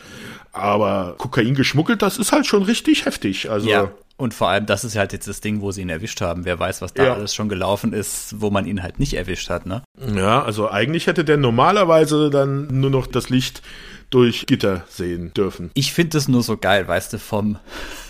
Aber 0.52 1.16
Kokain 1.18 1.56
geschmuggelt, 1.56 2.02
das 2.02 2.18
ist 2.18 2.32
halt 2.32 2.46
schon 2.46 2.62
richtig 2.64 3.06
heftig. 3.06 3.50
Also 3.50 3.70
Ja. 3.70 3.92
Und 4.18 4.34
vor 4.34 4.48
allem, 4.48 4.66
das 4.66 4.86
ist 4.86 4.96
halt 4.96 5.12
jetzt 5.12 5.28
das 5.28 5.42
Ding, 5.42 5.60
wo 5.60 5.72
sie 5.72 5.82
ihn 5.82 5.90
erwischt 5.90 6.22
haben. 6.22 6.46
Wer 6.46 6.58
weiß, 6.58 6.82
was 6.82 6.94
da 6.94 7.04
Ja. 7.04 7.14
alles 7.16 7.36
schon 7.36 7.50
gelaufen 7.50 7.92
ist, 7.92 8.40
wo 8.40 8.50
man 8.50 8.66
ihn 8.66 8.82
halt 8.82 8.98
nicht 8.98 9.16
erwischt 9.16 9.50
hat, 9.50 9.66
ne? 9.66 9.82
Ja, 10.16 10.42
also 10.42 10.70
eigentlich 10.70 11.08
hätte 11.08 11.26
der 11.26 11.36
normalerweise 11.36 12.30
dann 12.30 12.68
nur 12.80 12.92
noch 12.92 13.08
das 13.08 13.30
Licht 13.30 13.62
durch 14.10 14.46
Gitter 14.46 14.84
sehen 14.90 15.34
dürfen. 15.34 15.72
Ich 15.74 15.94
finde 15.94 16.18
es 16.18 16.28
nur 16.28 16.44
so 16.44 16.58
geil, 16.58 16.88
weißt 16.88 17.14
du, 17.14 17.20
vom, 17.20 17.58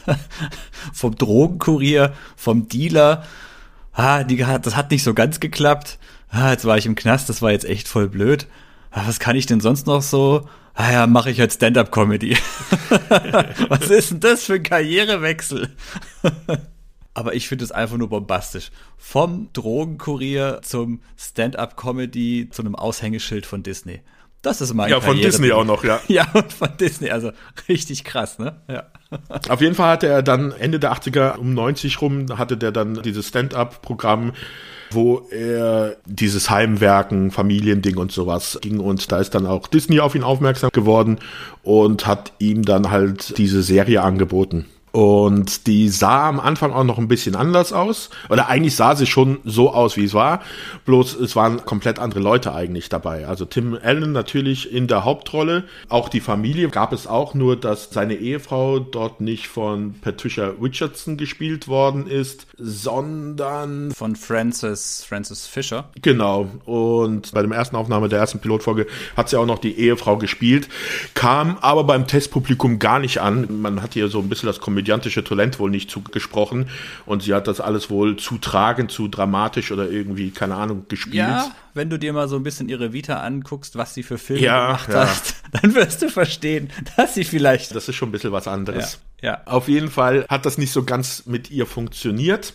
vom 0.94 1.16
Drogenkurier, 1.16 2.14
vom 2.36 2.68
Dealer. 2.68 3.24
Ah, 3.94 4.24
die, 4.24 4.38
das 4.38 4.76
hat 4.76 4.92
nicht 4.92 5.04
so 5.04 5.14
ganz 5.14 5.40
geklappt. 5.40 5.98
Ah, 6.30 6.52
jetzt 6.52 6.66
war 6.66 6.78
ich 6.78 6.86
im 6.86 6.96
Knast, 6.96 7.30
das 7.30 7.42
war 7.42 7.52
jetzt 7.52 7.66
echt 7.66 7.88
voll 7.88 8.10
blöd. 8.10 8.48
Ah, 8.92 9.04
was 9.06 9.20
kann 9.20 9.36
ich 9.36 9.46
denn 9.46 9.62
sonst 9.62 9.88
noch 9.88 10.02
so? 10.02 10.48
Ah 10.74 10.92
ja, 10.92 11.08
mache 11.08 11.32
ich 11.32 11.40
halt 11.40 11.54
Stand-up-Comedy. 11.54 12.38
was 13.70 13.90
ist 13.90 14.12
denn 14.12 14.20
das 14.20 14.44
für 14.44 14.56
ein 14.56 14.64
Karrierewechsel? 14.64 15.70
Aber 17.14 17.34
ich 17.34 17.48
finde 17.48 17.64
es 17.64 17.72
einfach 17.72 17.96
nur 17.96 18.10
bombastisch. 18.10 18.72
Vom 18.98 19.50
Drogenkurier 19.54 20.60
zum 20.64 21.02
Stand-up-Comedy 21.18 22.50
zu 22.52 22.62
einem 22.62 22.76
Aushängeschild 22.76 23.46
von 23.46 23.64
Disney. 23.64 24.02
Das 24.46 24.62
ist 24.62 24.74
mein 24.74 24.90
Ja, 24.90 25.02
von 25.02 25.16
Karriere- 25.16 25.26
Disney 25.32 25.52
auch 25.52 25.66
noch, 25.66 25.84
ja. 25.84 26.00
Ja, 26.08 26.28
und 26.34 26.54
von 26.54 26.70
Disney, 26.80 27.10
also 27.10 27.32
richtig 27.68 28.04
krass, 28.04 28.38
ne? 28.38 28.56
Ja. 28.70 28.84
Auf 29.50 29.62
jeden 29.62 29.76
Fall 29.76 29.92
hatte 29.92 30.08
er 30.08 30.22
dann 30.22 30.52
Ende 30.52 30.80
der 30.80 30.94
80er 30.94 31.38
um 31.38 31.54
90 31.54 32.02
rum, 32.02 32.26
hatte 32.38 32.56
der 32.58 32.72
dann 32.72 33.02
dieses 33.02 33.28
Stand-up-Programm, 33.28 34.34
wo 34.92 35.28
er 35.32 35.96
dieses 36.06 36.50
Heimwerken, 36.50 37.32
Familiending 37.32 37.98
und 37.98 38.12
sowas 38.12 38.60
ging 38.62 38.80
und 38.80 39.12
da 39.12 39.20
ist 39.20 39.34
dann 39.36 39.46
auch 39.48 39.68
Disney 39.68 40.00
auf 40.00 40.14
ihn 40.16 40.24
aufmerksam 40.24 40.70
geworden 40.72 41.18
und 41.64 42.06
hat 42.06 42.34
ihm 42.40 42.64
dann 42.64 42.92
halt 42.92 43.38
diese 43.38 43.64
Serie 43.64 44.02
angeboten. 44.04 44.66
Und 44.96 45.68
die 45.68 45.90
sah 45.90 46.30
am 46.30 46.40
Anfang 46.40 46.72
auch 46.72 46.86
noch 46.86 46.98
ein 46.98 47.10
bisschen 47.10 47.36
anders 47.36 47.74
aus. 47.74 48.10
Oder 48.30 48.48
eigentlich 48.48 48.78
sah 48.78 48.96
sie 48.96 49.06
schon 49.06 49.40
so 49.44 49.74
aus, 49.74 49.98
wie 49.98 50.06
es 50.06 50.14
war. 50.14 50.40
Bloß 50.86 51.16
es 51.16 51.36
waren 51.36 51.66
komplett 51.66 52.00
andere 52.00 52.22
Leute 52.22 52.56
eigentlich 52.56 52.88
dabei. 52.88 53.28
Also 53.28 53.44
Tim 53.44 53.78
Allen 53.84 54.14
natürlich 54.14 54.72
in 54.72 54.88
der 54.88 55.04
Hauptrolle. 55.04 55.66
Auch 55.90 56.08
die 56.08 56.22
Familie 56.22 56.70
gab 56.70 56.94
es 56.94 57.08
auch, 57.08 57.34
nur 57.34 57.58
dass 57.58 57.90
seine 57.92 58.14
Ehefrau 58.14 58.80
dort 58.80 59.20
nicht 59.20 59.50
von 59.50 59.96
Patricia 60.00 60.54
Richardson 60.62 61.18
gespielt 61.18 61.68
worden 61.68 62.08
ist, 62.08 62.48
sondern 62.58 63.92
Von 63.92 64.16
Francis, 64.16 65.06
Francis 65.06 65.46
Fisher. 65.46 65.90
Genau. 66.02 66.48
Und 66.64 67.34
bei 67.34 67.42
der 67.42 67.52
ersten 67.52 67.76
Aufnahme 67.76 68.08
der 68.08 68.20
ersten 68.20 68.40
Pilotfolge 68.40 68.88
hat 69.18 69.28
sie 69.28 69.38
auch 69.38 69.46
noch 69.46 69.60
die 69.60 69.78
Ehefrau 69.78 70.16
gespielt, 70.16 70.70
kam 71.16 71.58
aber 71.58 71.84
beim 71.84 72.08
Testpublikum 72.08 72.80
gar 72.80 73.00
nicht 73.00 73.20
an. 73.20 73.60
Man 73.60 73.82
hat 73.82 73.98
ihr 73.98 74.08
so 74.08 74.20
ein 74.20 74.30
bisschen 74.30 74.48
das 74.48 74.62
komödiantische 74.86 75.24
Talent 75.24 75.58
wohl 75.60 75.72
nicht 75.72 75.90
zugesprochen 75.90 76.70
und 77.08 77.24
sie 77.24 77.34
hat 77.34 77.48
das 77.48 77.60
alles 77.60 77.90
wohl 77.90 78.18
zu 78.18 78.38
tragend, 78.38 78.92
zu 78.92 79.08
dramatisch 79.08 79.72
oder 79.72 79.90
irgendwie, 79.90 80.30
keine 80.30 80.56
Ahnung, 80.56 80.86
gespielt. 80.88 81.16
Ja, 81.16 81.52
wenn 81.74 81.90
du 81.90 81.98
dir 81.98 82.14
mal 82.14 82.28
so 82.28 82.36
ein 82.36 82.44
bisschen 82.44 82.70
ihre 82.70 82.94
Vita 82.94 83.20
anguckst, 83.22 83.78
was 83.78 83.96
sie 83.96 84.04
für 84.04 84.20
Filme 84.20 84.44
Ja, 84.44 84.68
gemacht 84.68 84.90
ja. 84.90 85.10
hat, 85.10 85.36
dann 85.62 85.74
wirst 85.74 86.04
du 86.04 86.10
verstehen, 86.10 86.70
dass 86.98 87.16
sie 87.16 87.24
vielleicht. 87.24 87.74
Das 87.76 87.90
ist 87.90 87.96
schon 87.96 88.10
ein 88.10 88.12
bisschen 88.12 88.32
was 88.32 88.48
anderes. 88.48 88.94
Ja, 88.94 89.00
ja. 89.26 89.42
Auf 89.46 89.68
jeden 89.68 89.90
Fall 89.90 90.26
hat 90.30 90.46
das 90.46 90.60
nicht 90.60 90.72
so 90.72 90.84
ganz 90.84 91.26
mit 91.26 91.50
ihr 91.50 91.66
funktioniert. 91.66 92.54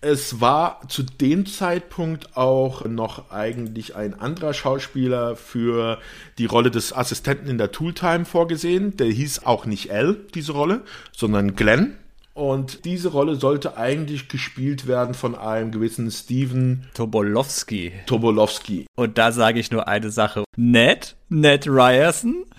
Es 0.00 0.40
war 0.40 0.80
zu 0.88 1.02
dem 1.02 1.44
Zeitpunkt 1.44 2.38
auch 2.38 2.86
noch 2.86 3.30
eigentlich 3.30 3.94
ein 3.96 4.18
anderer 4.18 4.54
Schauspieler 4.54 5.36
für 5.36 5.98
die 6.38 6.46
Rolle 6.46 6.70
des 6.70 6.94
Assistenten 6.94 7.48
in 7.48 7.58
der 7.58 7.70
Tooltime 7.70 8.24
vorgesehen. 8.24 8.96
Der 8.96 9.08
hieß 9.08 9.44
auch 9.44 9.66
nicht 9.66 9.90
L, 9.90 10.16
diese 10.34 10.52
Rolle, 10.52 10.80
sondern 11.14 11.54
Glenn. 11.54 11.98
Und 12.32 12.86
diese 12.86 13.08
Rolle 13.08 13.36
sollte 13.36 13.76
eigentlich 13.76 14.28
gespielt 14.28 14.86
werden 14.86 15.14
von 15.14 15.34
einem 15.34 15.70
gewissen 15.70 16.10
Steven 16.10 16.86
Tobolowski. 16.94 17.92
Tobolowski. 18.06 18.86
Und 18.94 19.18
da 19.18 19.32
sage 19.32 19.60
ich 19.60 19.70
nur 19.70 19.86
eine 19.86 20.10
Sache. 20.10 20.44
Ned, 20.56 21.14
Ned 21.28 21.66
Ryerson. 21.66 22.44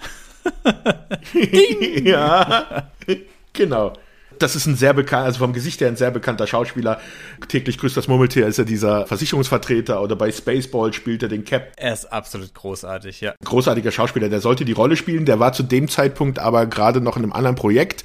ja, 2.03 2.89
genau. 3.57 3.93
Das 4.39 4.55
ist 4.55 4.67
ein 4.67 4.75
sehr 4.75 4.93
bekannter, 4.93 5.25
also 5.25 5.39
vom 5.39 5.53
Gesicht 5.53 5.81
her 5.81 5.87
ein 5.87 5.95
sehr 5.95 6.11
bekannter 6.11 6.45
Schauspieler. 6.45 6.99
Täglich 7.47 7.77
grüßt 7.77 7.97
das 7.97 8.07
Murmeltier 8.07 8.45
ist 8.45 8.59
er 8.59 8.65
dieser 8.65 9.07
Versicherungsvertreter 9.07 10.01
oder 10.01 10.15
bei 10.15 10.31
Spaceball 10.31 10.93
spielt 10.93 11.23
er 11.23 11.29
den 11.29 11.43
Cap. 11.43 11.71
Er 11.75 11.93
ist 11.93 12.05
absolut 12.05 12.53
großartig, 12.53 13.21
ja. 13.21 13.33
Großartiger 13.43 13.91
Schauspieler, 13.91 14.29
der 14.29 14.41
sollte 14.41 14.63
die 14.63 14.73
Rolle 14.73 14.95
spielen, 14.95 15.25
der 15.25 15.39
war 15.39 15.53
zu 15.53 15.63
dem 15.63 15.87
Zeitpunkt 15.87 16.39
aber 16.39 16.67
gerade 16.67 17.01
noch 17.01 17.17
in 17.17 17.23
einem 17.23 17.33
anderen 17.33 17.55
Projekt, 17.55 18.03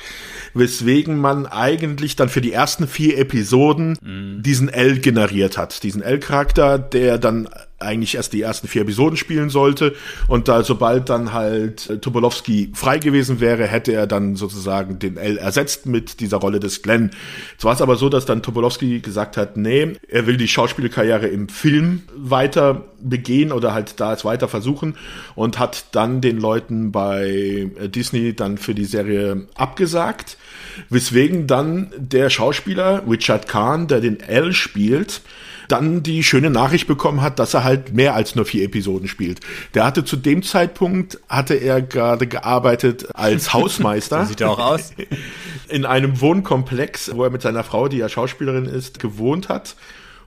weswegen 0.55 1.19
man 1.19 1.47
eigentlich 1.47 2.17
dann 2.17 2.29
für 2.31 2.41
die 2.41 2.53
ersten 2.53 2.89
vier 2.89 3.19
Episoden 3.19 3.99
diesen 4.43 4.69
L 4.69 5.01
generiert 5.01 5.59
hat. 5.59 5.83
Diesen 5.83 6.03
L-Charakter, 6.03 6.79
der 6.79 7.19
dann 7.19 7.49
eigentlich 7.83 8.15
erst 8.15 8.33
die 8.33 8.43
ersten 8.43 8.69
vier 8.69 8.83
Episoden 8.83 9.17
spielen 9.17 9.51
sollte. 9.51 9.95
Und 10.29 10.49
da, 10.49 10.63
sobald 10.63 11.09
dann 11.09 11.33
halt 11.33 11.91
äh, 11.91 11.99
Tobolowski 11.99 12.73
frei 12.75 12.99
gewesen 12.99 13.41
wäre, 13.41 13.67
hätte 13.67 13.93
er 13.93 14.07
dann 14.07 14.37
sozusagen 14.37 14.99
den 14.99 15.17
L 15.17 15.39
ersetzt 15.39 15.87
mit 15.87 16.21
dieser 16.21 16.39
Rolle 16.39 16.61
des 16.61 16.83
Glenn. 16.83 17.11
Es 17.59 17.65
war 17.65 17.75
es 17.75 17.83
aber 17.83 17.97
so, 17.97 18.09
dass 18.09 18.25
dann 18.25 18.43
Tobolowski 18.43 19.01
gesagt 19.01 19.37
hat, 19.37 19.57
nee, 19.57 19.93
er 20.09 20.27
will 20.27 20.37
die 20.37 20.49
Schauspielkarriere 20.49 21.29
im 21.29 21.49
Film 21.49 22.03
weiter 22.15 22.85
begehen 23.01 23.53
oder 23.53 23.75
halt 23.75 24.01
da 24.01 24.13
es 24.13 24.25
weiter 24.25 24.49
versuchen 24.49 24.97
und 25.35 25.59
hat 25.59 25.87
dann 25.93 26.21
den 26.21 26.39
Leuten 26.39 26.93
bei 26.93 27.71
äh, 27.79 27.89
Disney 27.89 28.35
dann 28.35 28.59
für 28.59 28.75
die 28.75 28.85
Serie 28.85 29.47
abgesagt. 29.55 30.37
Weswegen 30.89 31.47
dann 31.47 31.93
der 31.97 32.31
Schauspieler 32.31 33.03
Richard 33.09 33.49
Kahn, 33.49 33.89
der 33.89 34.01
den 34.01 34.21
L 34.21 34.53
spielt, 34.53 35.23
dann 35.73 36.03
die 36.03 36.23
schöne 36.23 36.51
Nachricht 36.51 36.87
bekommen 36.87 37.23
hat, 37.23 37.39
dass 37.39 37.55
er 37.55 37.65
halt 37.65 37.95
mehr 37.95 38.15
als 38.15 38.35
nur 38.35 38.45
vier 38.45 38.65
Episoden 38.65 39.09
spielt. 39.09 39.41
Der 39.73 39.87
hatte 39.87 40.05
zu 40.05 40.17
dem 40.17 40.43
Zeitpunkt, 40.43 41.19
hatte 41.31 41.55
er 41.55 41.81
gerade 41.81 42.27
gearbeitet 42.27 43.09
als 43.15 43.53
Hausmeister. 43.55 44.27
Sieht 44.27 44.43
er 44.43 44.51
auch 44.51 44.59
aus. 44.59 44.93
In 45.69 45.87
einem 45.87 46.21
Wohnkomplex, 46.21 47.13
wo 47.15 47.25
er 47.25 47.31
mit 47.31 47.41
seiner 47.41 47.65
Frau, 47.65 47.89
die 47.89 47.97
ja 47.97 48.11
Schauspielerin 48.11 48.67
ist, 48.67 48.99
gewohnt 48.99 49.49
hat. 49.49 49.75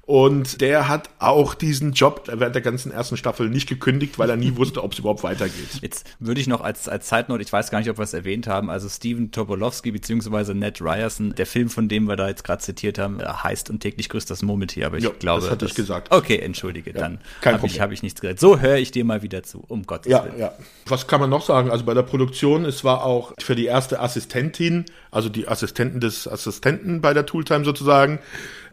Und 0.07 0.61
der 0.61 0.87
hat 0.87 1.09
auch 1.17 1.55
diesen 1.55 1.93
Job 1.93 2.27
während 2.31 2.53
der 2.53 2.61
ganzen 2.61 2.91
ersten 2.91 3.17
Staffel 3.17 3.49
nicht 3.49 3.67
gekündigt, 3.67 4.19
weil 4.19 4.29
er 4.29 4.35
nie 4.35 4.55
wusste, 4.57 4.83
ob 4.83 4.93
es 4.93 4.99
überhaupt 4.99 5.23
weitergeht. 5.23 5.79
Jetzt 5.81 6.05
würde 6.19 6.39
ich 6.39 6.45
noch 6.47 6.61
als, 6.61 6.87
als 6.87 7.07
Zeitnote, 7.07 7.41
ich 7.41 7.51
weiß 7.51 7.71
gar 7.71 7.79
nicht, 7.79 7.89
ob 7.89 7.97
wir 7.97 8.03
es 8.03 8.13
erwähnt 8.13 8.45
haben, 8.45 8.69
also 8.69 8.87
Steven 8.87 9.31
Tobolowski 9.31 9.89
beziehungsweise 9.91 10.53
Ned 10.53 10.79
Ryerson, 10.79 11.33
der 11.33 11.47
Film, 11.47 11.69
von 11.69 11.87
dem 11.89 12.07
wir 12.07 12.15
da 12.17 12.27
jetzt 12.27 12.43
gerade 12.43 12.61
zitiert 12.61 12.99
haben, 12.99 13.19
heißt 13.19 13.71
und 13.71 13.79
täglich 13.79 14.07
grüßt 14.09 14.29
das 14.29 14.43
Murmeltier, 14.43 14.85
aber 14.85 14.97
ich 14.97 15.03
Ja, 15.05 15.09
glaube. 15.17 15.41
das 15.41 15.49
hatte 15.49 15.65
ich 15.65 15.73
gesagt. 15.73 16.11
Okay, 16.13 16.37
entschuldige, 16.37 16.93
dann 16.93 17.19
kein 17.41 17.55
habe 17.55 17.65
ich, 17.65 17.81
hab 17.81 17.91
ich 17.91 18.03
nichts 18.03 18.21
gesagt. 18.21 18.39
So 18.39 18.59
höre 18.59 18.77
ich 18.77 18.91
dir 18.91 19.05
mal 19.05 19.23
wieder 19.23 19.41
zu, 19.41 19.63
um 19.67 19.87
Gottes 19.87 20.11
Ja, 20.11 20.23
Willen. 20.25 20.37
ja. 20.37 20.51
Was 20.85 21.07
kann 21.07 21.19
man 21.19 21.31
noch 21.31 21.41
sagen? 21.43 21.71
Also 21.71 21.83
bei 21.83 21.95
der 21.95 22.03
Produktion, 22.03 22.65
es 22.65 22.83
war 22.83 23.03
auch 23.03 23.33
für 23.39 23.55
die 23.55 23.65
erste 23.65 23.99
Assistentin, 23.99 24.85
also 25.15 25.29
die 25.29 25.47
Assistenten 25.47 26.01
des 26.01 26.27
Assistenten 26.27 26.99
bei 26.99 27.13
der 27.13 27.25
Tooltime 27.25 27.63
sozusagen, 27.63 28.19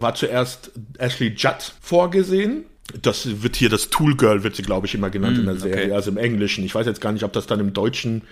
war 0.00 0.16
zuerst 0.16 0.72
Ashley 0.98 1.34
Judd 1.36 1.72
vorgesehen. 1.80 2.64
Das 3.00 3.42
wird 3.42 3.54
hier 3.54 3.68
das 3.68 3.90
Tool 3.90 4.16
Girl, 4.16 4.42
wird 4.42 4.56
sie, 4.56 4.62
glaube 4.62 4.88
ich, 4.88 4.94
immer 4.94 5.08
genannt 5.08 5.38
in 5.38 5.46
der 5.46 5.56
Serie, 5.56 5.84
okay. 5.84 5.92
also 5.92 6.10
im 6.10 6.16
Englischen. 6.16 6.64
Ich 6.64 6.74
weiß 6.74 6.84
jetzt 6.84 7.00
gar 7.00 7.12
nicht, 7.12 7.22
ob 7.22 7.32
das 7.32 7.46
dann 7.46 7.60
im 7.60 7.72
Deutschen 7.72 8.22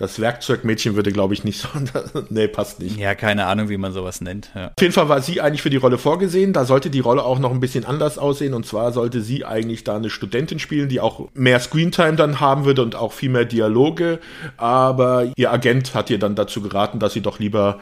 das 0.00 0.18
Werkzeugmädchen 0.18 0.96
würde, 0.96 1.12
glaube 1.12 1.34
ich, 1.34 1.44
nicht 1.44 1.60
so. 1.60 1.68
nee, 2.30 2.48
passt 2.48 2.80
nicht. 2.80 2.96
Ja, 2.96 3.14
keine 3.14 3.44
Ahnung, 3.44 3.68
wie 3.68 3.76
man 3.76 3.92
sowas 3.92 4.22
nennt. 4.22 4.50
Ja. 4.54 4.68
Auf 4.68 4.80
jeden 4.80 4.94
Fall 4.94 5.10
war 5.10 5.20
sie 5.20 5.42
eigentlich 5.42 5.60
für 5.60 5.68
die 5.68 5.76
Rolle 5.76 5.98
vorgesehen. 5.98 6.54
Da 6.54 6.64
sollte 6.64 6.88
die 6.88 7.00
Rolle 7.00 7.22
auch 7.22 7.38
noch 7.38 7.50
ein 7.50 7.60
bisschen 7.60 7.84
anders 7.84 8.16
aussehen. 8.16 8.54
Und 8.54 8.64
zwar 8.64 8.92
sollte 8.92 9.20
sie 9.20 9.44
eigentlich 9.44 9.84
da 9.84 9.96
eine 9.96 10.08
Studentin 10.08 10.58
spielen, 10.58 10.88
die 10.88 11.00
auch 11.00 11.28
mehr 11.34 11.60
Screentime 11.60 12.16
dann 12.16 12.40
haben 12.40 12.64
würde 12.64 12.82
und 12.82 12.96
auch 12.96 13.12
viel 13.12 13.28
mehr 13.28 13.44
Dialoge. 13.44 14.20
Aber 14.56 15.26
ihr 15.36 15.52
Agent 15.52 15.94
hat 15.94 16.08
ihr 16.08 16.18
dann 16.18 16.34
dazu 16.34 16.62
geraten, 16.62 16.98
dass 16.98 17.12
sie 17.12 17.20
doch 17.20 17.38
lieber 17.38 17.78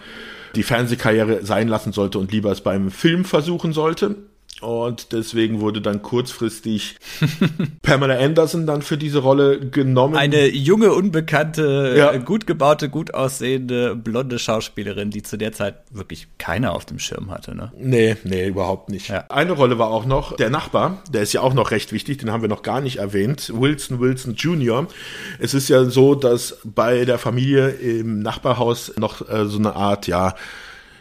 die 0.57 0.65
Fernsehkarriere 0.65 1.47
sein 1.47 1.69
lassen 1.69 1.93
sollte 1.93 2.19
und 2.19 2.33
lieber 2.33 2.51
es 2.51 2.63
beim 2.63 2.91
Film 2.91 3.25
versuchen 3.25 3.73
sollte. 3.73 4.17
Und 4.61 5.13
deswegen 5.13 5.61
wurde 5.61 5.81
dann 5.81 6.03
kurzfristig 6.03 6.97
Pamela 7.83 8.19
Anderson 8.19 8.67
dann 8.67 8.83
für 8.83 8.99
diese 8.99 9.19
Rolle 9.21 9.61
genommen. 9.61 10.17
Eine 10.17 10.49
junge, 10.49 10.93
unbekannte, 10.93 11.95
Ja. 11.97 12.13
äh, 12.13 12.19
gut 12.19 12.47
gebaute, 12.47 12.89
gut 12.89 13.15
aussehende, 13.15 13.95
blonde 13.95 14.39
Schauspielerin, 14.39 15.11
die 15.11 15.23
zu 15.23 15.37
der 15.39 15.53
Zeit 15.53 15.77
wirklich 15.93 16.27
keiner 16.39 16.73
auf 16.75 16.85
dem 16.85 16.99
Schirm 16.99 17.31
hatte. 17.31 17.55
Ne? 17.55 17.73
Nee, 17.79 18.17
nee, 18.25 18.49
überhaupt 18.49 18.89
nicht. 18.91 19.09
Ja. 19.09 19.27
Eine 19.29 19.53
Rolle 19.53 19.79
war 19.79 19.89
auch 19.91 20.07
noch 20.07 20.35
der 20.37 20.51
Nachbar, 20.51 21.03
der 21.11 21.23
ist 21.23 21.33
ja 21.33 21.41
auch 21.41 21.55
noch 21.55 21.71
recht 21.71 21.93
wichtig, 21.93 22.19
den 22.19 22.33
haben 22.33 22.43
wir 22.43 22.49
noch 22.49 22.63
gar 22.63 22.81
nicht 22.81 22.97
erwähnt, 22.97 23.53
Wilson 23.55 24.01
Wilson 24.01 24.35
Jr. 24.35 24.87
Es 25.39 25.55
ist 25.55 25.69
ja 25.69 25.85
so, 25.85 26.15
dass 26.17 26.59
bei 26.65 27.05
der 27.05 27.19
Familie 27.19 27.69
im 27.69 28.21
Nachbarhaus 28.21 28.93
noch 28.97 29.29
äh, 29.29 29.47
so 29.47 29.59
eine 29.59 29.77
Art, 29.77 30.07
ja, 30.09 30.35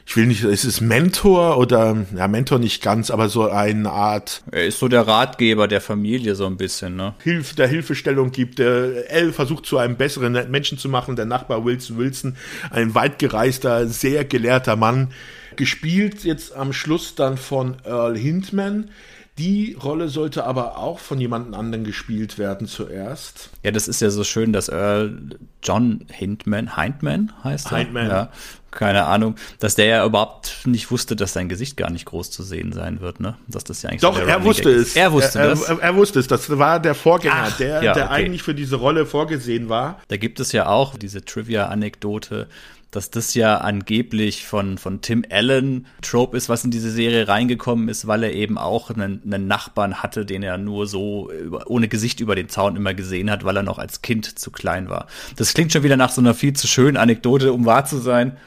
ich 0.07 0.15
will 0.15 0.25
nicht, 0.25 0.45
es 0.45 0.63
ist 0.63 0.79
Mentor 0.79 1.57
oder, 1.57 2.05
ja, 2.15 2.29
Mentor 2.29 2.59
nicht 2.59 2.81
ganz, 2.81 3.11
aber 3.11 3.27
so 3.27 3.49
eine 3.49 3.91
Art 3.91 4.41
Er 4.51 4.65
ist 4.65 4.79
so 4.79 4.87
der 4.87 5.05
Ratgeber 5.05 5.67
der 5.67 5.81
Familie 5.81 6.33
so 6.35 6.45
ein 6.45 6.55
bisschen. 6.55 6.95
Ne? 6.95 7.13
Hilf, 7.23 7.55
der 7.55 7.67
Hilfestellung 7.67 8.31
gibt. 8.31 8.59
Der 8.59 9.11
L 9.11 9.33
versucht 9.33 9.65
zu 9.65 9.77
einem 9.77 9.97
besseren 9.97 10.49
Menschen 10.49 10.77
zu 10.77 10.87
machen. 10.87 11.17
Der 11.17 11.25
Nachbar 11.25 11.65
Wilson 11.65 11.97
Wilson, 11.97 12.37
ein 12.71 12.95
weitgereister, 12.95 13.85
sehr 13.87 14.23
gelehrter 14.23 14.77
Mann, 14.77 15.09
gespielt 15.57 16.23
jetzt 16.23 16.55
am 16.55 16.71
Schluss 16.71 17.15
dann 17.15 17.35
von 17.35 17.75
Earl 17.83 18.17
Hindman. 18.17 18.89
Die 19.37 19.77
Rolle 19.79 20.09
sollte 20.09 20.45
aber 20.45 20.77
auch 20.77 20.97
von 20.97 21.19
jemand 21.19 21.53
anderen 21.53 21.83
gespielt 21.83 22.39
werden 22.39 22.65
zuerst. 22.65 23.51
Ja, 23.61 23.69
das 23.69 23.87
ist 23.87 24.01
ja 24.01 24.09
so 24.09 24.23
schön, 24.23 24.51
dass 24.51 24.67
Earl 24.67 25.37
John 25.61 26.05
Hindman, 26.11 26.75
Hindman 26.75 27.33
heißt 27.43 27.71
er? 27.71 27.77
Hindman. 27.79 28.07
Ja, 28.07 28.31
keine 28.77 29.05
Ahnung, 29.05 29.35
dass 29.59 29.75
der 29.75 29.85
ja 29.85 30.05
überhaupt 30.05 30.61
nicht 30.65 30.89
wusste, 30.91 31.15
dass 31.15 31.33
sein 31.33 31.49
Gesicht 31.49 31.75
gar 31.75 31.89
nicht 31.89 32.05
groß 32.05 32.31
zu 32.31 32.43
sehen 32.43 32.71
sein 32.71 33.01
wird, 33.01 33.19
ne? 33.19 33.35
Dass 33.47 33.65
das 33.65 33.81
ja 33.81 33.89
eigentlich 33.89 34.01
Doch, 34.01 34.17
er 34.17 34.43
wusste 34.43 34.71
Gag 34.71 34.81
es. 34.81 34.87
ist. 34.89 34.95
Er 34.95 35.11
wusste 35.11 35.39
er, 35.39 35.47
das. 35.49 35.63
Er, 35.63 35.79
er 35.79 35.95
wusste 35.95 36.19
es. 36.19 36.27
Das 36.27 36.57
war 36.57 36.79
der 36.79 36.95
Vorgänger, 36.95 37.35
Ach, 37.35 37.57
der, 37.57 37.83
ja, 37.83 37.93
der 37.93 38.05
okay. 38.05 38.13
eigentlich 38.13 38.43
für 38.43 38.55
diese 38.55 38.77
Rolle 38.77 39.05
vorgesehen 39.05 39.67
war. 39.67 39.99
Da 40.07 40.17
gibt 40.17 40.39
es 40.39 40.53
ja 40.53 40.67
auch 40.67 40.95
diese 40.95 41.25
Trivia-Anekdote, 41.25 42.47
dass 42.91 43.11
das 43.11 43.33
ja 43.33 43.57
angeblich 43.57 44.45
von, 44.45 44.77
von 44.77 45.01
Tim 45.01 45.25
Allen 45.29 45.87
Trope 46.01 46.37
ist, 46.37 46.47
was 46.49 46.63
in 46.63 46.71
diese 46.71 46.89
Serie 46.89 47.27
reingekommen 47.27 47.89
ist, 47.89 48.07
weil 48.07 48.23
er 48.23 48.33
eben 48.33 48.57
auch 48.57 48.89
einen, 48.89 49.21
einen 49.25 49.47
Nachbarn 49.47 50.01
hatte, 50.01 50.25
den 50.25 50.41
er 50.41 50.57
nur 50.57 50.87
so 50.87 51.29
über, 51.31 51.69
ohne 51.69 51.89
Gesicht 51.89 52.19
über 52.21 52.35
den 52.35 52.49
Zaun 52.49 52.75
immer 52.75 52.93
gesehen 52.93 53.29
hat, 53.29 53.43
weil 53.43 53.57
er 53.57 53.63
noch 53.63 53.77
als 53.77 54.01
Kind 54.01 54.39
zu 54.39 54.51
klein 54.51 54.89
war. 54.89 55.07
Das 55.35 55.53
klingt 55.53 55.73
schon 55.73 55.83
wieder 55.83 55.97
nach 55.97 56.11
so 56.11 56.21
einer 56.21 56.33
viel 56.33 56.53
zu 56.53 56.67
schönen 56.67 56.97
Anekdote, 56.97 57.51
um 57.51 57.65
wahr 57.65 57.85
zu 57.85 57.97
sein. 57.97 58.37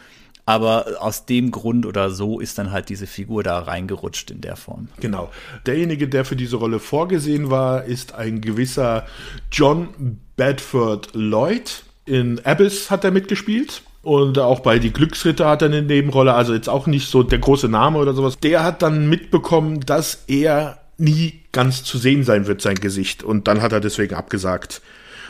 Aber 0.50 0.86
aus 0.98 1.26
dem 1.26 1.52
Grund 1.52 1.86
oder 1.86 2.10
so 2.10 2.40
ist 2.40 2.58
dann 2.58 2.72
halt 2.72 2.88
diese 2.88 3.06
Figur 3.06 3.44
da 3.44 3.60
reingerutscht 3.60 4.32
in 4.32 4.40
der 4.40 4.56
Form. 4.56 4.88
Genau. 4.98 5.30
Derjenige, 5.64 6.08
der 6.08 6.24
für 6.24 6.34
diese 6.34 6.56
Rolle 6.56 6.80
vorgesehen 6.80 7.50
war, 7.50 7.84
ist 7.84 8.16
ein 8.16 8.40
gewisser 8.40 9.06
John 9.52 10.18
Bedford 10.34 11.10
Lloyd. 11.12 11.84
In 12.04 12.44
Abyss 12.44 12.90
hat 12.90 13.04
er 13.04 13.12
mitgespielt. 13.12 13.82
Und 14.02 14.40
auch 14.40 14.58
bei 14.58 14.80
Die 14.80 14.92
Glücksritter 14.92 15.48
hat 15.48 15.62
er 15.62 15.68
eine 15.68 15.82
Nebenrolle, 15.82 16.34
also 16.34 16.52
jetzt 16.52 16.68
auch 16.68 16.88
nicht 16.88 17.08
so 17.08 17.22
der 17.22 17.38
große 17.38 17.68
Name 17.68 17.98
oder 17.98 18.12
sowas. 18.12 18.40
Der 18.40 18.64
hat 18.64 18.82
dann 18.82 19.08
mitbekommen, 19.08 19.78
dass 19.78 20.24
er 20.26 20.80
nie 20.98 21.44
ganz 21.52 21.84
zu 21.84 21.96
sehen 21.96 22.24
sein 22.24 22.48
wird, 22.48 22.60
sein 22.60 22.74
Gesicht. 22.80 23.22
Und 23.22 23.46
dann 23.46 23.62
hat 23.62 23.70
er 23.70 23.78
deswegen 23.78 24.16
abgesagt. 24.16 24.82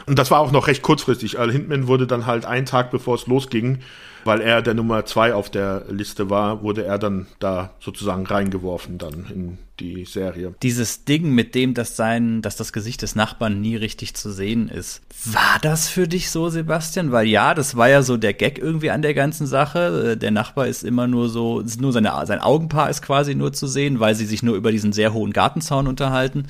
Und 0.07 0.19
das 0.19 0.31
war 0.31 0.41
auch 0.41 0.51
noch 0.51 0.67
recht 0.67 0.81
kurzfristig. 0.81 1.39
Al 1.39 1.53
Hindman 1.53 1.89
wurde 1.89 2.07
dann 2.07 2.25
halt 2.25 2.47
einen 2.47 2.65
Tag 2.65 2.91
bevor 2.91 3.17
es 3.17 3.27
losging, 3.27 3.81
weil 4.25 4.41
er 4.41 4.63
der 4.63 4.75
Nummer 4.75 5.05
zwei 5.07 5.35
auf 5.35 5.51
der 5.51 5.85
Liste 5.91 6.31
war, 6.31 6.63
wurde 6.63 6.85
er 6.85 6.99
dann 6.99 7.27
da 7.39 7.71
sozusagen 7.81 8.27
reingeworfen 8.27 8.99
dann 8.99 9.27
in 9.33 9.59
die 9.81 10.05
Serie. 10.05 10.55
Dieses 10.63 11.05
Ding 11.05 11.35
mit 11.35 11.55
dem, 11.55 11.75
dass 11.75 11.97
sein, 11.97 12.43
dass 12.43 12.57
das 12.57 12.73
Gesicht 12.73 13.03
des 13.03 13.15
Nachbarn 13.17 13.61
nie 13.61 13.77
richtig 13.77 14.15
zu 14.15 14.31
sehen 14.31 14.69
ist. 14.69 15.01
War 15.25 15.59
das 15.63 15.89
für 15.89 16.07
dich 16.07 16.31
so, 16.31 16.49
Sebastian? 16.51 17.13
Weil 17.13 17.27
ja, 17.27 17.55
das 17.55 17.77
war 17.77 17.89
ja 17.89 18.03
so 18.03 18.17
der 18.17 18.35
Gag 18.35 18.59
irgendwie 18.59 18.91
an 18.91 19.03
der 19.03 19.15
ganzen 19.15 19.47
Sache. 19.47 20.13
Äh, 20.13 20.17
Der 20.17 20.31
Nachbar 20.31 20.67
ist 20.67 20.85
immer 20.85 21.07
nur 21.07 21.29
so, 21.29 21.63
nur 21.79 21.93
seine, 21.93 22.13
sein 22.27 22.41
Augenpaar 22.41 22.91
ist 22.91 23.03
quasi 23.03 23.35
nur 23.35 23.53
zu 23.53 23.67
sehen, 23.67 24.01
weil 24.01 24.15
sie 24.15 24.27
sich 24.27 24.43
nur 24.43 24.57
über 24.57 24.71
diesen 24.71 24.93
sehr 24.93 25.13
hohen 25.13 25.33
Gartenzaun 25.33 25.87
unterhalten. 25.87 26.47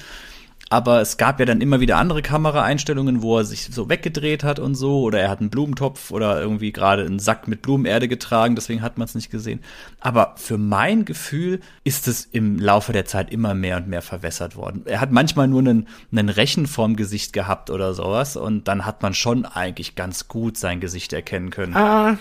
Aber 0.73 1.01
es 1.01 1.17
gab 1.17 1.41
ja 1.41 1.47
dann 1.47 1.61
immer 1.61 1.81
wieder 1.81 1.97
andere 1.97 2.23
Kameraeinstellungen, 2.23 3.23
wo 3.23 3.39
er 3.39 3.45
sich 3.45 3.71
so 3.73 3.89
weggedreht 3.89 4.45
hat 4.45 4.61
und 4.61 4.77
so, 4.77 5.01
oder 5.01 5.19
er 5.19 5.29
hat 5.29 5.41
einen 5.41 5.51
Blumentopf 5.51 6.13
oder 6.13 6.41
irgendwie 6.41 6.71
gerade 6.71 7.05
einen 7.05 7.19
Sack 7.19 7.49
mit 7.49 7.61
Blumenerde 7.61 8.07
getragen, 8.07 8.55
deswegen 8.55 8.81
hat 8.81 8.97
man 8.97 9.07
es 9.07 9.17
nicht 9.17 9.33
gesehen. 9.33 9.61
Aber 9.99 10.35
für 10.37 10.59
mein 10.59 11.05
Gefühl 11.05 11.59
ist 11.83 12.07
es 12.07 12.25
im 12.25 12.61
Laufe 12.61 12.93
der 12.93 13.05
Zeit 13.05 13.33
immer 13.33 13.53
mehr 13.53 13.79
und 13.79 13.89
mehr 13.89 14.01
verwässert 14.01 14.55
worden. 14.55 14.83
Er 14.85 15.01
hat 15.01 15.11
manchmal 15.11 15.49
nur 15.49 15.59
einen, 15.59 15.89
einen 16.13 16.29
Rechen 16.29 16.69
vorm 16.69 16.95
Gesicht 16.95 17.33
gehabt 17.33 17.69
oder 17.71 17.93
sowas 17.93 18.37
und 18.37 18.69
dann 18.69 18.87
hat 18.87 19.03
man 19.03 19.13
schon 19.13 19.47
eigentlich 19.47 19.97
ganz 19.97 20.29
gut 20.29 20.57
sein 20.57 20.79
Gesicht 20.79 21.13
erkennen 21.13 21.51
können. 21.51 21.75
Ah, 21.75 22.17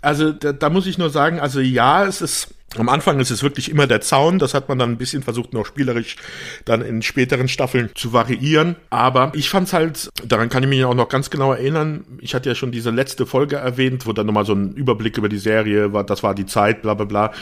also 0.00 0.32
da, 0.32 0.52
da 0.52 0.70
muss 0.70 0.86
ich 0.86 0.96
nur 0.96 1.10
sagen, 1.10 1.38
also 1.38 1.60
ja, 1.60 2.06
es 2.06 2.22
ist 2.22 2.54
am 2.78 2.88
Anfang 2.88 3.18
ist 3.18 3.30
es 3.30 3.42
wirklich 3.42 3.70
immer 3.70 3.86
der 3.86 4.00
Zaun. 4.00 4.38
Das 4.38 4.54
hat 4.54 4.68
man 4.68 4.78
dann 4.78 4.92
ein 4.92 4.98
bisschen 4.98 5.22
versucht, 5.22 5.52
noch 5.52 5.66
spielerisch 5.66 6.16
dann 6.64 6.82
in 6.82 7.02
späteren 7.02 7.48
Staffeln 7.48 7.90
zu 7.94 8.12
variieren. 8.12 8.76
Aber 8.90 9.32
ich 9.34 9.50
fand's 9.50 9.72
halt, 9.72 10.10
daran 10.24 10.48
kann 10.48 10.62
ich 10.62 10.68
mich 10.68 10.84
auch 10.84 10.94
noch 10.94 11.08
ganz 11.08 11.30
genau 11.30 11.52
erinnern. 11.52 12.04
Ich 12.20 12.34
hatte 12.34 12.48
ja 12.48 12.54
schon 12.54 12.70
diese 12.70 12.90
letzte 12.90 13.26
Folge 13.26 13.56
erwähnt, 13.56 14.06
wo 14.06 14.12
dann 14.12 14.26
nochmal 14.26 14.46
so 14.46 14.52
ein 14.52 14.72
Überblick 14.72 15.18
über 15.18 15.28
die 15.28 15.38
Serie 15.38 15.92
war. 15.92 16.04
Das 16.04 16.22
war 16.22 16.34
die 16.34 16.46
Zeit, 16.46 16.82
bla 16.82 16.94
bla 16.94 17.06
bla. 17.06 17.32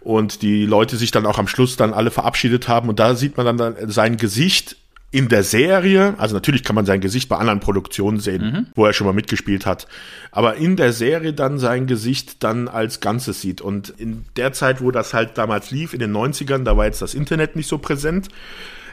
Und 0.00 0.42
die 0.42 0.66
Leute 0.66 0.96
sich 0.96 1.10
dann 1.10 1.26
auch 1.26 1.38
am 1.38 1.48
Schluss 1.48 1.76
dann 1.76 1.94
alle 1.94 2.10
verabschiedet 2.10 2.68
haben. 2.68 2.88
Und 2.88 2.98
da 2.98 3.14
sieht 3.14 3.36
man 3.36 3.46
dann, 3.46 3.56
dann 3.56 3.90
sein 3.90 4.18
Gesicht 4.18 4.76
in 5.12 5.28
der 5.28 5.44
Serie, 5.44 6.14
also 6.18 6.34
natürlich 6.34 6.64
kann 6.64 6.74
man 6.74 6.84
sein 6.84 7.00
Gesicht 7.00 7.28
bei 7.28 7.36
anderen 7.36 7.60
Produktionen 7.60 8.18
sehen, 8.20 8.66
wo 8.74 8.84
er 8.84 8.92
schon 8.92 9.06
mal 9.06 9.12
mitgespielt 9.12 9.64
hat, 9.64 9.86
aber 10.32 10.56
in 10.56 10.76
der 10.76 10.92
Serie 10.92 11.32
dann 11.32 11.58
sein 11.58 11.86
Gesicht 11.86 12.42
dann 12.42 12.68
als 12.68 13.00
Ganzes 13.00 13.40
sieht. 13.40 13.60
Und 13.60 13.90
in 13.90 14.24
der 14.36 14.52
Zeit, 14.52 14.82
wo 14.82 14.90
das 14.90 15.14
halt 15.14 15.38
damals 15.38 15.70
lief, 15.70 15.94
in 15.94 16.00
den 16.00 16.14
90ern, 16.14 16.64
da 16.64 16.76
war 16.76 16.86
jetzt 16.86 17.02
das 17.02 17.14
Internet 17.14 17.56
nicht 17.56 17.68
so 17.68 17.78
präsent. 17.78 18.28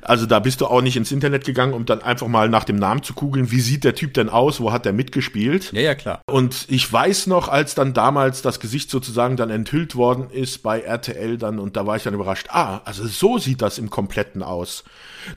Also 0.05 0.25
da 0.25 0.39
bist 0.39 0.61
du 0.61 0.67
auch 0.67 0.81
nicht 0.81 0.97
ins 0.97 1.11
Internet 1.11 1.45
gegangen, 1.45 1.73
um 1.73 1.85
dann 1.85 2.01
einfach 2.01 2.27
mal 2.27 2.49
nach 2.49 2.63
dem 2.63 2.75
Namen 2.75 3.03
zu 3.03 3.13
googeln, 3.13 3.51
wie 3.51 3.61
sieht 3.61 3.83
der 3.83 3.95
Typ 3.95 4.13
denn 4.13 4.29
aus, 4.29 4.59
wo 4.59 4.71
hat 4.71 4.85
der 4.85 4.93
mitgespielt. 4.93 5.71
Ja, 5.73 5.81
ja, 5.81 5.95
klar. 5.95 6.21
Und 6.25 6.65
ich 6.69 6.91
weiß 6.91 7.27
noch, 7.27 7.47
als 7.47 7.75
dann 7.75 7.93
damals 7.93 8.41
das 8.41 8.59
Gesicht 8.59 8.89
sozusagen 8.89 9.37
dann 9.37 9.49
enthüllt 9.49 9.95
worden 9.95 10.29
ist 10.29 10.63
bei 10.63 10.81
RTL 10.81 11.37
dann, 11.37 11.59
und 11.59 11.77
da 11.77 11.85
war 11.85 11.95
ich 11.95 12.03
dann 12.03 12.13
überrascht, 12.13 12.47
ah, 12.49 12.81
also 12.85 13.07
so 13.07 13.37
sieht 13.37 13.61
das 13.61 13.77
im 13.77 13.89
Kompletten 13.89 14.43
aus. 14.43 14.83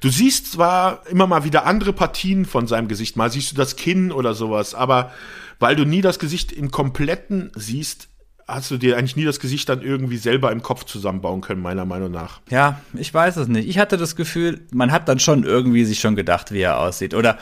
Du 0.01 0.09
siehst 0.09 0.53
zwar 0.53 1.07
immer 1.09 1.27
mal 1.27 1.45
wieder 1.45 1.67
andere 1.67 1.93
Partien 1.93 2.45
von 2.45 2.67
seinem 2.67 2.89
Gesicht, 2.89 3.17
mal 3.17 3.31
siehst 3.31 3.53
du 3.53 3.57
das 3.57 3.77
Kinn 3.77 4.13
oder 4.13 4.35
sowas, 4.35 4.75
aber 4.75 5.13
weil 5.59 5.77
du 5.77 5.85
nie 5.85 6.01
das 6.01 6.19
Gesicht 6.19 6.53
im 6.53 6.71
Kompletten 6.71 7.51
siehst, 7.55 8.09
hast 8.49 8.71
du 8.71 8.77
dir 8.77 8.97
eigentlich 8.97 9.17
nie 9.17 9.25
das 9.25 9.41
Gesicht 9.41 9.69
dann 9.69 9.83
irgendwie 9.83 10.19
selber 10.19 10.53
im 10.53 10.63
Kopf 10.63 10.85
zusammenbauen 10.85 11.41
können, 11.41 11.61
meiner 11.61 11.85
Meinung 11.85 12.13
nach. 12.13 12.41
Ja, 12.49 12.81
ich 12.95 13.13
weiß 13.13 13.37
es 13.39 13.49
nicht. 13.49 13.69
Ich 13.69 13.79
hatte 13.79 13.97
das 13.97 14.15
Gefühl, 14.15 14.61
man 14.73 14.93
hat 14.93 15.09
dann 15.09 15.19
schon 15.19 15.43
irgendwie 15.43 15.85
sich 15.85 15.99
schon 15.99 16.15
gedacht, 16.15 16.53
wie 16.53 16.61
er 16.61 16.79
aussieht. 16.79 17.15
Oder 17.15 17.39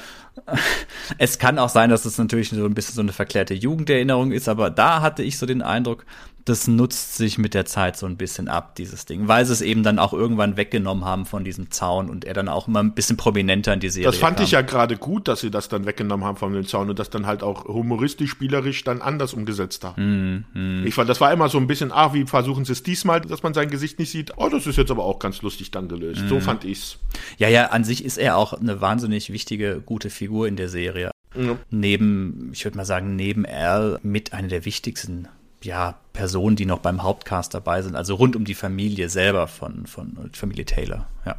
es 1.18 1.38
kann 1.38 1.59
auch 1.59 1.68
sein, 1.68 1.90
dass 1.90 2.07
es 2.07 2.16
natürlich 2.16 2.48
so 2.48 2.64
ein 2.64 2.74
bisschen 2.74 2.94
so 2.94 3.02
eine 3.02 3.12
verklärte 3.12 3.55
Jugenderinnerung 3.55 4.32
ist, 4.32 4.48
aber 4.48 4.70
da 4.70 5.02
hatte 5.02 5.22
ich 5.22 5.38
so 5.38 5.44
den 5.44 5.61
Eindruck, 5.62 6.07
das 6.45 6.68
nutzt 6.68 7.16
sich 7.16 7.38
mit 7.38 7.55
der 7.55 7.64
Zeit 7.64 7.97
so 7.97 8.05
ein 8.05 8.16
bisschen 8.16 8.49
ab, 8.49 8.74
dieses 8.76 9.07
Ding, 9.07 9.28
weil 9.28 9.47
sie 9.47 9.53
es 9.55 9.62
eben 9.62 9.82
dann 9.82 9.99
auch 9.99 10.12
irgendwann 10.12 10.59
weggenommen 10.59 11.05
haben 11.05 11.24
von 11.24 11.42
diesem 11.42 11.70
Zaun 11.70 12.11
und 12.11 12.26
er 12.26 12.34
dann 12.34 12.49
auch 12.49 12.68
immer 12.68 12.80
ein 12.82 12.92
bisschen 12.92 13.16
prominenter 13.16 13.72
in 13.72 13.80
die 13.80 13.88
Serie 13.88 14.07
Das 14.07 14.18
fand 14.18 14.36
kam. 14.36 14.45
ich 14.45 14.51
ja 14.51 14.61
gerade 14.61 14.97
gut, 14.99 15.26
dass 15.26 15.40
sie 15.40 15.51
das 15.51 15.68
dann 15.68 15.86
weggenommen 15.86 16.26
haben 16.26 16.36
von 16.36 16.53
dem 16.53 16.66
Zaun 16.66 16.90
und 16.90 16.99
das 16.99 17.09
dann 17.09 17.26
halt 17.26 17.42
auch 17.42 17.64
humoristisch, 17.64 18.30
spielerisch 18.30 18.84
dann 18.84 19.01
anders 19.01 19.32
umgesetzt 19.32 19.84
haben. 19.84 20.45
Mhm. 20.53 20.86
Ich 20.86 20.95
fand, 20.95 21.09
das 21.09 21.20
war 21.20 21.32
immer 21.32 21.49
so 21.49 21.57
ein 21.57 21.66
bisschen, 21.66 21.92
ah, 21.92 22.12
wie 22.12 22.26
versuchen 22.26 22.66
sie 22.66 22.72
es 22.72 22.82
diesmal, 22.82 23.22
dass 23.22 23.42
man 23.42 23.55
sein 23.55 23.70
Gesicht 23.70 23.99
nicht 23.99 24.11
sieht. 24.11 24.32
Oh, 24.36 24.51
das 24.51 24.66
ist 24.66 24.76
jetzt 24.76 24.90
aber 24.90 25.05
auch 25.05 25.18
ganz 25.18 25.40
lustig 25.40 25.70
dann 25.70 25.88
gelöst. 25.88 26.22
Mhm. 26.22 26.28
So 26.28 26.40
fand 26.40 26.64
ich's. 26.64 26.99
Ja, 27.38 27.49
ja, 27.49 27.66
an 27.66 27.84
sich 27.84 28.05
ist 28.05 28.18
er 28.18 28.36
auch 28.36 28.53
eine 28.53 28.82
wahnsinnig 28.82 29.32
wichtige, 29.32 29.80
gute 29.80 30.11
Figur 30.11 30.47
in 30.47 30.57
der 30.57 30.68
Serie. 30.68 31.11
Ja. 31.34 31.57
Neben, 31.70 32.51
ich 32.53 32.64
würde 32.64 32.76
mal 32.76 32.84
sagen, 32.84 33.16
neben 33.16 33.47
Al 33.47 33.99
mit 34.03 34.32
einer 34.34 34.49
der 34.49 34.64
wichtigsten 34.66 35.28
ja, 35.64 35.96
Personen, 36.12 36.56
die 36.56 36.66
noch 36.66 36.78
beim 36.78 37.02
Hauptcast 37.02 37.54
dabei 37.54 37.82
sind, 37.82 37.96
also 37.96 38.14
rund 38.14 38.36
um 38.36 38.44
die 38.44 38.54
Familie 38.54 39.08
selber 39.08 39.48
von, 39.48 39.86
von 39.86 40.30
Familie 40.32 40.64
Taylor. 40.64 41.06
Ja. 41.26 41.36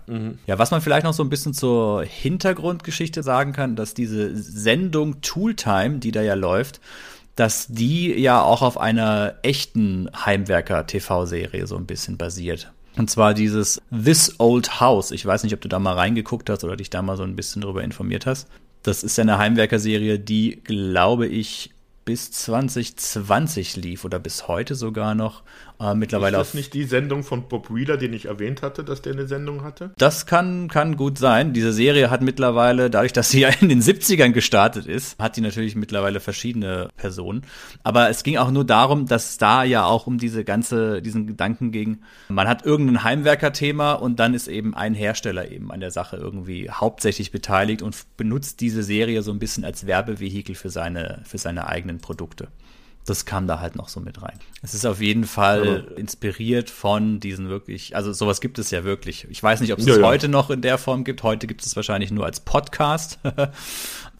ja, 0.47 0.59
was 0.59 0.71
man 0.71 0.81
vielleicht 0.81 1.05
noch 1.05 1.13
so 1.13 1.23
ein 1.23 1.29
bisschen 1.29 1.53
zur 1.53 2.03
Hintergrundgeschichte 2.03 3.23
sagen 3.23 3.53
kann, 3.53 3.75
dass 3.75 3.93
diese 3.93 4.35
Sendung 4.35 5.21
Tooltime, 5.21 5.99
die 5.99 6.11
da 6.11 6.21
ja 6.21 6.33
läuft, 6.33 6.81
dass 7.35 7.67
die 7.67 8.13
ja 8.13 8.41
auch 8.41 8.61
auf 8.61 8.77
einer 8.77 9.35
echten 9.43 10.09
Heimwerker-TV-Serie 10.25 11.67
so 11.67 11.75
ein 11.77 11.85
bisschen 11.85 12.17
basiert. 12.17 12.71
Und 12.97 13.09
zwar 13.09 13.33
dieses 13.33 13.81
This 13.91 14.35
Old 14.39 14.79
House. 14.79 15.11
Ich 15.11 15.25
weiß 15.25 15.43
nicht, 15.43 15.53
ob 15.53 15.61
du 15.61 15.67
da 15.67 15.79
mal 15.79 15.95
reingeguckt 15.95 16.49
hast 16.49 16.63
oder 16.63 16.77
dich 16.77 16.89
da 16.89 17.01
mal 17.01 17.17
so 17.17 17.23
ein 17.23 17.35
bisschen 17.35 17.61
drüber 17.61 17.83
informiert 17.83 18.25
hast. 18.25 18.47
Das 18.83 19.03
ist 19.03 19.17
ja 19.17 19.23
eine 19.23 19.37
Heimwerker-Serie, 19.37 20.19
die, 20.19 20.61
glaube 20.63 21.27
ich, 21.27 21.71
bis 22.05 22.31
2020 22.31 23.75
lief 23.77 24.05
oder 24.05 24.19
bis 24.19 24.47
heute 24.47 24.75
sogar 24.75 25.15
noch. 25.15 25.43
Äh, 25.79 25.93
mittlerweile 25.95 26.37
Ist 26.37 26.49
das 26.49 26.53
nicht 26.53 26.73
die 26.73 26.85
Sendung 26.85 27.23
von 27.23 27.47
Bob 27.47 27.73
Wheeler, 27.73 27.97
den 27.97 28.13
ich 28.13 28.25
erwähnt 28.25 28.61
hatte, 28.61 28.83
dass 28.83 29.01
der 29.01 29.13
eine 29.13 29.27
Sendung 29.27 29.63
hatte? 29.63 29.91
Das 29.97 30.25
kann, 30.25 30.67
kann 30.67 30.95
gut 30.95 31.17
sein. 31.17 31.53
Diese 31.53 31.73
Serie 31.73 32.09
hat 32.09 32.21
mittlerweile, 32.21 32.89
dadurch, 32.89 33.13
dass 33.13 33.29
sie 33.29 33.41
ja 33.41 33.49
in 33.59 33.69
den 33.69 33.81
70ern 33.81 34.31
gestartet 34.31 34.85
ist, 34.85 35.19
hat 35.19 35.35
die 35.37 35.41
natürlich 35.41 35.75
mittlerweile 35.75 36.19
verschiedene 36.19 36.89
Personen. 36.95 37.43
Aber 37.83 38.09
es 38.09 38.23
ging 38.23 38.37
auch 38.37 38.51
nur 38.51 38.65
darum, 38.65 39.05
dass 39.05 39.37
da 39.37 39.63
ja 39.63 39.85
auch 39.85 40.07
um 40.07 40.17
diese 40.17 40.43
ganze, 40.43 41.01
diesen 41.01 41.27
Gedanken 41.27 41.71
ging. 41.71 41.99
Man 42.29 42.47
hat 42.47 42.65
irgendein 42.65 43.03
Heimwerker-Thema 43.03 43.93
und 43.93 44.19
dann 44.19 44.33
ist 44.33 44.47
eben 44.47 44.73
ein 44.75 44.93
Hersteller 44.93 45.51
eben 45.51 45.71
an 45.71 45.81
der 45.81 45.91
Sache 45.91 46.17
irgendwie 46.17 46.69
hauptsächlich 46.69 47.31
beteiligt 47.31 47.81
und 47.81 47.95
benutzt 48.17 48.61
diese 48.61 48.83
Serie 48.83 49.21
so 49.21 49.31
ein 49.31 49.39
bisschen 49.39 49.65
als 49.65 49.85
Werbevehikel 49.85 50.55
für 50.55 50.69
seine, 50.69 51.21
für 51.25 51.37
seine 51.37 51.67
eigenen 51.67 51.99
Produkte 51.99 52.47
das 53.05 53.25
kam 53.25 53.47
da 53.47 53.59
halt 53.59 53.75
noch 53.75 53.87
so 53.87 53.99
mit 53.99 54.21
rein. 54.21 54.39
Es 54.63 54.73
ist 54.73 54.85
auf 54.85 54.99
jeden 54.99 55.25
Fall 55.25 55.65
ja. 55.65 55.97
inspiriert 55.97 56.69
von 56.69 57.19
diesen 57.19 57.49
wirklich, 57.49 57.95
also 57.95 58.11
sowas 58.13 58.41
gibt 58.41 58.57
es 58.57 58.71
ja 58.71 58.83
wirklich. 58.83 59.27
Ich 59.29 59.41
weiß 59.41 59.61
nicht, 59.61 59.71
ob 59.73 59.79
es 59.79 59.85
Ja, 59.85 59.93
es 59.93 59.99
ja. 59.99 60.07
heute 60.07 60.27
noch 60.27 60.49
in 60.49 60.61
der 60.61 60.77
Form 60.77 61.03
gibt. 61.03 61.21
Heute 61.23 61.45
gibt 61.45 61.63
es 61.65 61.75
wahrscheinlich 61.75 62.11
nur 62.11 62.25
als 62.25 62.39
Podcast. 62.39 63.19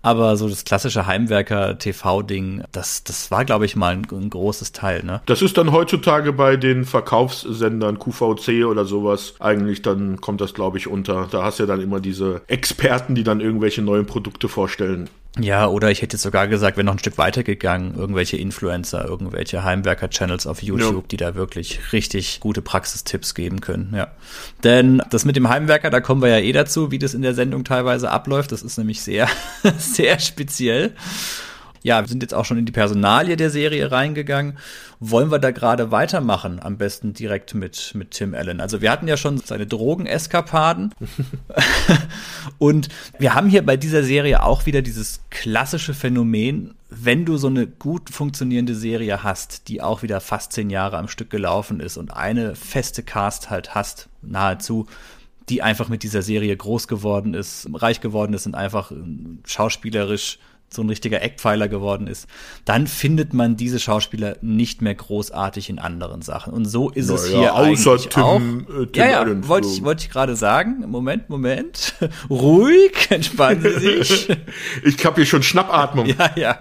Aber 0.05 0.37
so 0.37 0.47
das 0.47 0.65
klassische 0.65 1.07
Heimwerker-TV-Ding, 1.07 2.63
das, 2.71 3.03
das 3.03 3.31
war, 3.31 3.43
glaube 3.43 3.65
ich, 3.65 3.75
mal 3.75 3.93
ein, 3.93 4.05
ein 4.11 4.29
großes 4.29 4.71
Teil, 4.71 5.03
ne? 5.03 5.21
Das 5.25 5.41
ist 5.41 5.57
dann 5.57 5.71
heutzutage 5.71 6.31
bei 6.31 6.57
den 6.57 6.85
Verkaufssendern 6.85 7.97
QVC 7.97 8.65
oder 8.65 8.85
sowas. 8.85 9.33
Eigentlich 9.39 9.81
dann 9.81 10.21
kommt 10.21 10.41
das, 10.41 10.53
glaube 10.53 10.77
ich, 10.77 10.85
unter. 10.85 11.27
Da 11.31 11.41
hast 11.41 11.57
du 11.57 11.63
ja 11.63 11.67
dann 11.67 11.81
immer 11.81 11.99
diese 11.99 12.43
Experten, 12.45 13.15
die 13.15 13.23
dann 13.23 13.41
irgendwelche 13.41 13.81
neuen 13.81 14.05
Produkte 14.05 14.47
vorstellen. 14.47 15.09
Ja, 15.39 15.67
oder 15.67 15.91
ich 15.91 16.01
hätte 16.01 16.15
jetzt 16.15 16.23
sogar 16.23 16.47
gesagt, 16.47 16.77
wenn 16.77 16.85
noch 16.85 16.93
ein 16.93 16.99
Stück 16.99 17.17
weiter 17.17 17.43
gegangen, 17.43 17.95
irgendwelche 17.97 18.37
Influencer, 18.37 19.03
irgendwelche 19.05 19.63
Heimwerker-Channels 19.65 20.47
auf 20.47 20.63
YouTube, 20.63 21.03
Ja. 21.03 21.07
die 21.11 21.17
da 21.17 21.35
wirklich 21.35 21.91
richtig 21.91 22.39
gute 22.39 22.61
Praxistipps 22.61 23.35
geben 23.35 23.59
können, 23.59 23.93
ja. 23.93 24.07
Denn 24.63 25.01
das 25.09 25.25
mit 25.25 25.35
dem 25.35 25.49
Heimwerker, 25.49 25.89
da 25.89 25.99
kommen 25.99 26.21
wir 26.21 26.29
ja 26.29 26.39
eh 26.39 26.53
dazu, 26.53 26.89
wie 26.91 26.99
das 26.99 27.13
in 27.13 27.21
der 27.21 27.33
Sendung 27.33 27.65
teilweise 27.65 28.11
abläuft. 28.11 28.53
Das 28.53 28.61
ist 28.61 28.77
nämlich 28.77 29.01
sehr, 29.01 29.27
sehr 29.77 30.19
speziell. 30.19 30.93
Ja, 31.85 32.01
wir 32.01 32.07
sind 32.07 32.23
jetzt 32.23 32.33
auch 32.33 32.45
schon 32.45 32.57
in 32.57 32.65
die 32.65 32.71
Personalie 32.71 33.37
der 33.37 33.51
Serie 33.51 33.91
reingegangen. 33.91 34.57
Wollen 34.99 35.29
wir 35.29 35.37
da 35.37 35.51
gerade 35.51 35.91
weitermachen? 35.91 36.59
Am 36.59 36.79
besten 36.79 37.13
direkt 37.13 37.53
mit, 37.53 37.91
mit 37.93 38.09
Tim 38.09 38.33
Allen. 38.33 38.59
Also 38.59 38.81
wir 38.81 38.89
hatten 38.89 39.07
ja 39.07 39.17
schon 39.17 39.37
seine 39.37 39.67
Drogeneskapaden. 39.67 40.95
Und 42.57 42.89
wir 43.19 43.35
haben 43.35 43.49
hier 43.49 43.63
bei 43.63 43.77
dieser 43.77 44.03
Serie 44.03 44.41
auch 44.41 44.65
wieder 44.65 44.81
dieses 44.81 45.19
klassische 45.29 45.93
Phänomen, 45.93 46.73
wenn 46.89 47.23
du 47.23 47.37
so 47.37 47.45
eine 47.45 47.67
gut 47.67 48.09
funktionierende 48.09 48.73
Serie 48.73 49.21
hast, 49.21 49.67
die 49.67 49.83
auch 49.83 50.01
wieder 50.01 50.21
fast 50.21 50.53
zehn 50.53 50.71
Jahre 50.71 50.97
am 50.97 51.07
Stück 51.07 51.29
gelaufen 51.29 51.79
ist 51.81 51.97
und 51.97 52.09
eine 52.09 52.55
feste 52.55 53.03
Cast 53.03 53.51
halt 53.51 53.75
hast, 53.75 54.09
nahezu, 54.23 54.87
die 55.49 55.61
einfach 55.61 55.87
mit 55.87 56.01
dieser 56.01 56.23
Serie 56.23 56.57
groß 56.57 56.87
geworden 56.87 57.35
ist, 57.35 57.69
reich 57.71 58.01
geworden 58.01 58.33
ist 58.33 58.47
und 58.47 58.55
einfach 58.55 58.91
äh, 58.91 58.95
schauspielerisch 59.45 60.39
so 60.69 60.81
ein 60.81 60.89
richtiger 60.89 61.21
Eckpfeiler 61.21 61.67
geworden 61.67 62.07
ist, 62.07 62.27
dann 62.65 62.87
findet 62.87 63.33
man 63.33 63.55
diese 63.55 63.79
Schauspieler 63.79 64.37
nicht 64.41 64.81
mehr 64.81 64.95
großartig 64.95 65.69
in 65.69 65.79
anderen 65.79 66.21
Sachen. 66.21 66.53
Und 66.53 66.65
so 66.65 66.89
ist 66.89 67.09
es 67.09 67.31
Naja, 67.31 67.39
hier 67.39 67.55
außer 67.55 67.91
eigentlich 67.91 68.07
Tim, 68.09 68.23
auch. 68.23 68.39
äh, 68.39 68.85
Tim 68.87 68.89
ja, 68.95 69.25
ja, 69.25 69.47
wollte 69.47 69.67
ich, 69.67 69.83
wollte 69.83 70.03
ich 70.03 70.09
gerade 70.09 70.35
sagen. 70.35 70.83
Moment, 70.87 71.29
Moment. 71.29 71.93
Ruhig, 72.29 73.09
entspannen 73.09 73.63
Sie 73.79 74.03
sich. 74.03 74.27
Ich 74.83 75.05
habe 75.05 75.15
hier 75.17 75.25
schon 75.25 75.43
Schnappatmung. 75.43 76.05
Ja, 76.17 76.31
ja. 76.35 76.59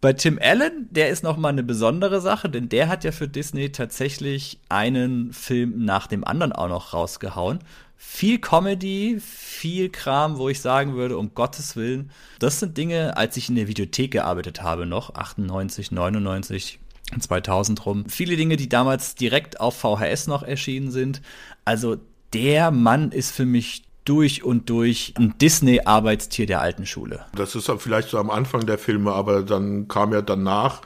Bei 0.00 0.12
Tim 0.12 0.38
Allen, 0.42 0.88
der 0.90 1.08
ist 1.08 1.24
noch 1.24 1.38
mal 1.38 1.48
eine 1.48 1.62
besondere 1.62 2.20
Sache, 2.20 2.50
denn 2.50 2.68
der 2.68 2.88
hat 2.88 3.04
ja 3.04 3.12
für 3.12 3.26
Disney 3.26 3.72
tatsächlich 3.72 4.58
einen 4.68 5.32
Film 5.32 5.84
nach 5.84 6.06
dem 6.06 6.24
anderen 6.24 6.52
auch 6.52 6.68
noch 6.68 6.92
rausgehauen. 6.92 7.60
Viel 7.96 8.38
Comedy, 8.38 9.18
viel 9.20 9.88
Kram, 9.88 10.38
wo 10.38 10.48
ich 10.48 10.60
sagen 10.60 10.94
würde, 10.94 11.18
um 11.18 11.34
Gottes 11.34 11.76
Willen, 11.76 12.10
das 12.38 12.60
sind 12.60 12.76
Dinge, 12.76 13.16
als 13.16 13.36
ich 13.36 13.48
in 13.48 13.54
der 13.54 13.68
Videothek 13.68 14.10
gearbeitet 14.10 14.62
habe 14.62 14.86
noch, 14.86 15.14
98, 15.14 15.90
99, 15.90 16.78
2000 17.18 17.86
rum. 17.86 18.04
Viele 18.08 18.36
Dinge, 18.36 18.56
die 18.56 18.68
damals 18.68 19.14
direkt 19.14 19.60
auf 19.60 19.76
VHS 19.76 20.26
noch 20.26 20.42
erschienen 20.42 20.90
sind. 20.90 21.22
Also 21.64 21.96
der 22.32 22.70
Mann 22.70 23.12
ist 23.12 23.30
für 23.32 23.46
mich 23.46 23.84
durch 24.04 24.44
und 24.44 24.68
durch 24.68 25.14
ein 25.16 25.34
Disney-Arbeitstier 25.38 26.46
der 26.46 26.60
alten 26.60 26.86
Schule. 26.86 27.24
Das 27.34 27.54
ist 27.54 27.70
vielleicht 27.78 28.10
so 28.10 28.18
am 28.18 28.30
Anfang 28.30 28.66
der 28.66 28.78
Filme, 28.78 29.12
aber 29.12 29.42
dann 29.42 29.88
kam 29.88 30.12
ja 30.12 30.20
danach, 30.20 30.82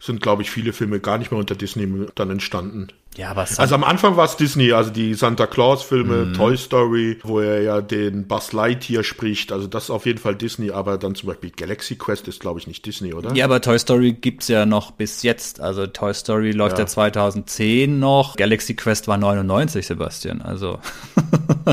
sind, 0.00 0.20
glaube 0.22 0.42
ich, 0.42 0.50
viele 0.50 0.72
Filme 0.72 1.00
gar 1.00 1.18
nicht 1.18 1.30
mehr 1.30 1.40
unter 1.40 1.54
Disney 1.54 2.06
dann 2.14 2.30
entstanden. 2.30 2.88
Ja, 3.16 3.30
aber 3.30 3.46
Sam- 3.46 3.60
Also 3.62 3.74
am 3.76 3.84
Anfang 3.84 4.16
war 4.18 4.26
es 4.26 4.36
Disney, 4.36 4.72
also 4.72 4.90
die 4.90 5.14
Santa 5.14 5.46
Claus-Filme, 5.46 6.26
Mhm. 6.26 6.34
Toy 6.34 6.56
Story, 6.58 7.18
wo 7.22 7.40
er 7.40 7.62
ja 7.62 7.80
den 7.80 8.26
Buzz 8.28 8.52
Lightyear 8.52 9.02
spricht. 9.04 9.52
Also 9.52 9.66
das 9.66 9.84
ist 9.84 9.90
auf 9.90 10.04
jeden 10.04 10.18
Fall 10.18 10.34
Disney, 10.34 10.70
aber 10.70 10.98
dann 10.98 11.14
zum 11.14 11.28
Beispiel 11.28 11.50
Galaxy 11.50 11.96
Quest 11.96 12.28
ist, 12.28 12.40
glaube 12.40 12.60
ich, 12.60 12.66
nicht 12.66 12.84
Disney, 12.84 13.14
oder? 13.14 13.32
Ja, 13.34 13.46
aber 13.46 13.62
Toy 13.62 13.78
Story 13.78 14.12
gibt's 14.12 14.48
ja 14.48 14.66
noch 14.66 14.90
bis 14.90 15.22
jetzt. 15.22 15.60
Also 15.60 15.86
Toy 15.86 16.12
Story 16.12 16.50
läuft 16.52 16.76
ja, 16.76 16.84
Ja. 16.84 16.86
2010 16.88 17.98
noch. 17.98 18.36
Galaxy 18.36 18.74
Quest 18.74 19.08
war 19.08 19.16
99, 19.16 19.86
Sebastian. 19.86 20.42
Also 20.42 20.78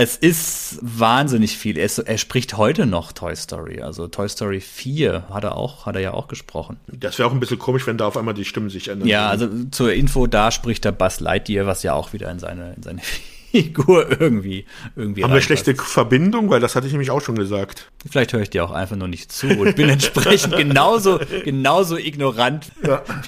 es 0.00 0.16
ist 0.16 0.78
wahnsinnig 0.80 1.58
viel. 1.58 1.76
Er, 1.76 1.84
ist, 1.84 1.98
er 1.98 2.16
spricht 2.16 2.56
heute 2.56 2.86
noch 2.86 3.12
Toy 3.12 3.36
Story. 3.36 3.82
Also 3.82 4.08
Toy 4.08 4.30
Story 4.30 4.60
4 4.60 5.24
hat 5.28 5.44
er 5.44 5.56
auch, 5.56 5.84
hat 5.84 5.94
er 5.94 6.00
ja 6.00 6.14
auch 6.14 6.26
gesprochen. 6.26 6.78
Das 6.86 7.18
wäre 7.18 7.28
auch 7.28 7.32
ein 7.32 7.40
bisschen 7.40 7.58
komisch, 7.58 7.86
wenn 7.86 7.98
da 7.98 8.06
auf 8.06 8.16
einmal 8.16 8.32
die 8.32 8.46
Stimmen 8.46 8.70
sich 8.70 8.88
ändern. 8.88 9.06
Ja, 9.06 9.28
also 9.28 9.46
zur 9.70 9.92
Info, 9.92 10.26
da 10.26 10.52
spricht 10.52 10.86
der 10.86 10.92
Buzz 10.92 11.20
Lightyear, 11.20 11.66
was 11.66 11.82
ja 11.82 11.92
auch 11.92 12.14
wieder 12.14 12.30
in 12.30 12.38
seine, 12.38 12.72
in 12.76 12.82
seine 12.82 13.02
Figur 13.50 14.18
irgendwie, 14.18 14.64
irgendwie 14.96 15.22
Haben 15.22 15.34
wir 15.34 15.42
schlechte 15.42 15.74
Verbindung? 15.74 16.48
Weil 16.48 16.60
das 16.60 16.76
hatte 16.76 16.86
ich 16.86 16.94
nämlich 16.94 17.10
auch 17.10 17.20
schon 17.20 17.34
gesagt. 17.34 17.90
Vielleicht 18.10 18.32
höre 18.32 18.40
ich 18.40 18.50
dir 18.50 18.64
auch 18.64 18.70
einfach 18.70 18.96
nur 18.96 19.08
nicht 19.08 19.30
zu 19.30 19.48
und 19.48 19.76
bin 19.76 19.90
entsprechend 19.90 20.56
genauso, 20.56 21.20
genauso 21.44 21.98
ignorant 21.98 22.72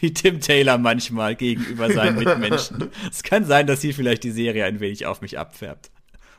wie 0.00 0.14
Tim 0.14 0.40
Taylor 0.40 0.78
manchmal 0.78 1.36
gegenüber 1.36 1.92
seinen 1.92 2.16
Mitmenschen. 2.16 2.88
Es 3.10 3.22
kann 3.22 3.44
sein, 3.44 3.66
dass 3.66 3.82
hier 3.82 3.92
vielleicht 3.92 4.24
die 4.24 4.30
Serie 4.30 4.64
ein 4.64 4.80
wenig 4.80 5.04
auf 5.04 5.20
mich 5.20 5.38
abfärbt. 5.38 5.90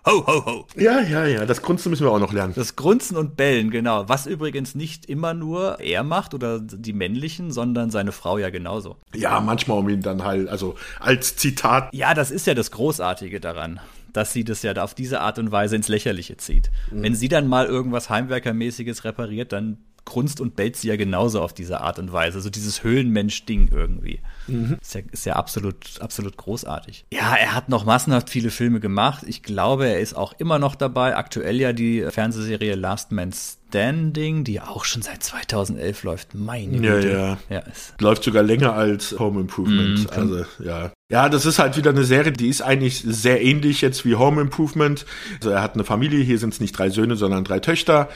Ho, 0.05 0.27
ho, 0.27 0.45
ho. 0.45 0.67
Ja, 0.75 0.99
ja, 0.99 1.25
ja. 1.25 1.45
Das 1.45 1.61
Grunzen 1.61 1.89
müssen 1.89 2.05
wir 2.05 2.11
auch 2.11 2.19
noch 2.19 2.33
lernen. 2.33 2.53
Das 2.55 2.75
Grunzen 2.75 3.15
und 3.15 3.37
Bellen, 3.37 3.71
genau. 3.71 4.09
Was 4.09 4.25
übrigens 4.25 4.75
nicht 4.75 5.05
immer 5.05 5.33
nur 5.33 5.79
er 5.79 6.03
macht 6.03 6.33
oder 6.33 6.59
die 6.59 6.91
männlichen, 6.91 7.51
sondern 7.51 7.89
seine 7.89 8.11
Frau 8.11 8.37
ja 8.37 8.49
genauso. 8.49 8.97
Ja, 9.15 9.39
manchmal 9.39 9.79
um 9.79 9.87
ihn 9.87 10.01
dann 10.01 10.23
halt, 10.25 10.49
also 10.49 10.75
als 10.99 11.37
Zitat. 11.37 11.93
Ja, 11.93 12.13
das 12.13 12.31
ist 12.31 12.45
ja 12.47 12.53
das 12.53 12.71
Großartige 12.71 13.39
daran, 13.39 13.79
dass 14.11 14.33
sie 14.33 14.43
das 14.43 14.61
ja 14.61 14.73
auf 14.75 14.93
diese 14.93 15.21
Art 15.21 15.39
und 15.39 15.53
Weise 15.53 15.77
ins 15.77 15.87
Lächerliche 15.87 16.35
zieht. 16.35 16.69
Wenn 16.91 17.15
sie 17.15 17.29
dann 17.29 17.47
mal 17.47 17.65
irgendwas 17.65 18.09
Heimwerkermäßiges 18.09 19.05
repariert, 19.05 19.53
dann 19.53 19.77
grunzt 20.05 20.41
und 20.41 20.55
bellt 20.55 20.75
sie 20.75 20.89
ja 20.89 20.95
genauso 20.95 21.41
auf 21.41 21.53
diese 21.53 21.81
Art 21.81 21.99
und 21.99 22.11
Weise. 22.11 22.41
So 22.41 22.49
dieses 22.49 22.83
Höhlenmensch-Ding 22.83 23.69
irgendwie. 23.71 24.19
Mhm. 24.47 24.77
Ist, 24.81 24.95
ja, 24.95 25.01
ist 25.11 25.25
ja 25.25 25.35
absolut, 25.35 25.99
absolut 26.01 26.37
großartig. 26.37 27.05
Ja, 27.13 27.35
er 27.35 27.55
hat 27.55 27.69
noch 27.69 27.85
massenhaft 27.85 28.29
viele 28.29 28.51
Filme 28.51 28.79
gemacht. 28.79 29.23
Ich 29.27 29.43
glaube, 29.43 29.87
er 29.87 29.99
ist 29.99 30.15
auch 30.15 30.33
immer 30.33 30.59
noch 30.59 30.75
dabei. 30.75 31.15
Aktuell 31.15 31.59
ja 31.59 31.73
die 31.73 32.05
Fernsehserie 32.09 32.75
Last 32.75 33.11
Man's 33.11 33.59
Standing, 33.73 34.43
die 34.43 34.61
auch 34.61 34.85
schon 34.85 35.01
seit 35.01 35.23
2011 35.23 36.03
läuft. 36.03 36.35
Meine 36.35 36.77
Güte. 36.77 37.09
Ja, 37.09 37.27
ja. 37.27 37.37
ja 37.49 37.63
läuft 37.99 38.23
sogar 38.23 38.43
länger 38.43 38.73
als 38.73 39.17
Home 39.17 39.41
Improvement. 39.41 40.03
Mm, 40.03 40.19
also, 40.19 40.45
ja. 40.63 40.91
Ja, 41.09 41.27
das 41.27 41.47
ist 41.47 41.57
halt 41.57 41.75
wieder 41.75 41.89
eine 41.89 42.03
Serie, 42.03 42.31
die 42.31 42.49
ist 42.49 42.61
eigentlich 42.61 43.03
sehr 43.03 43.41
ähnlich 43.41 43.81
jetzt 43.81 44.05
wie 44.05 44.13
Home 44.13 44.41
Improvement. 44.41 45.07
Also 45.37 45.49
er 45.49 45.63
hat 45.63 45.73
eine 45.73 45.83
Familie, 45.83 46.23
hier 46.23 46.37
sind 46.37 46.53
es 46.53 46.59
nicht 46.59 46.77
drei 46.77 46.91
Söhne, 46.91 47.15
sondern 47.15 47.43
drei 47.43 47.59
Töchter. 47.59 48.09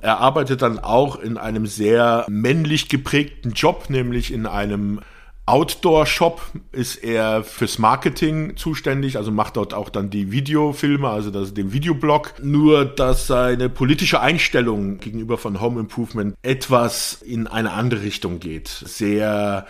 Er 0.00 0.18
arbeitet 0.18 0.62
dann 0.62 0.80
auch 0.80 1.14
in 1.16 1.38
einem 1.38 1.66
sehr 1.66 2.26
männlich 2.28 2.88
geprägten 2.88 3.52
Job, 3.52 3.90
nämlich 3.90 4.32
in 4.32 4.46
einem 4.46 5.00
Outdoor-Shop 5.46 6.40
ist 6.72 6.96
er 6.96 7.44
fürs 7.44 7.78
Marketing 7.78 8.56
zuständig, 8.56 9.18
also 9.18 9.30
macht 9.30 9.58
dort 9.58 9.74
auch 9.74 9.90
dann 9.90 10.08
die 10.08 10.32
Videofilme, 10.32 11.08
also 11.08 11.30
das, 11.30 11.52
den 11.52 11.72
Videoblog. 11.72 12.34
Nur, 12.42 12.86
dass 12.86 13.26
seine 13.26 13.68
politische 13.68 14.20
Einstellung 14.20 14.98
gegenüber 14.98 15.36
von 15.36 15.60
Home 15.60 15.80
Improvement 15.80 16.34
etwas 16.42 17.20
in 17.20 17.46
eine 17.46 17.72
andere 17.72 18.02
Richtung 18.02 18.40
geht. 18.40 18.68
Sehr 18.68 19.66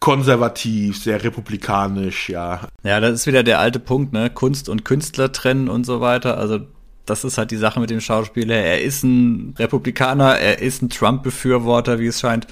konservativ, 0.00 1.02
sehr 1.02 1.22
republikanisch, 1.22 2.30
ja. 2.30 2.60
Ja, 2.82 3.00
das 3.00 3.12
ist 3.12 3.26
wieder 3.26 3.42
der 3.42 3.58
alte 3.58 3.80
Punkt, 3.80 4.12
ne? 4.12 4.30
Kunst 4.30 4.68
und 4.68 4.84
Künstler 4.84 5.32
trennen 5.32 5.68
und 5.68 5.84
so 5.84 6.00
weiter. 6.00 6.38
Also 6.38 6.60
das 7.04 7.24
ist 7.24 7.38
halt 7.38 7.50
die 7.50 7.56
Sache 7.56 7.80
mit 7.80 7.90
dem 7.90 8.00
Schauspieler. 8.00 8.54
Er 8.54 8.82
ist 8.82 9.02
ein 9.02 9.54
Republikaner, 9.58 10.38
er 10.38 10.60
ist 10.60 10.82
ein 10.82 10.90
Trump-Befürworter, 10.90 11.98
wie 11.98 12.06
es 12.06 12.20
scheint. 12.20 12.46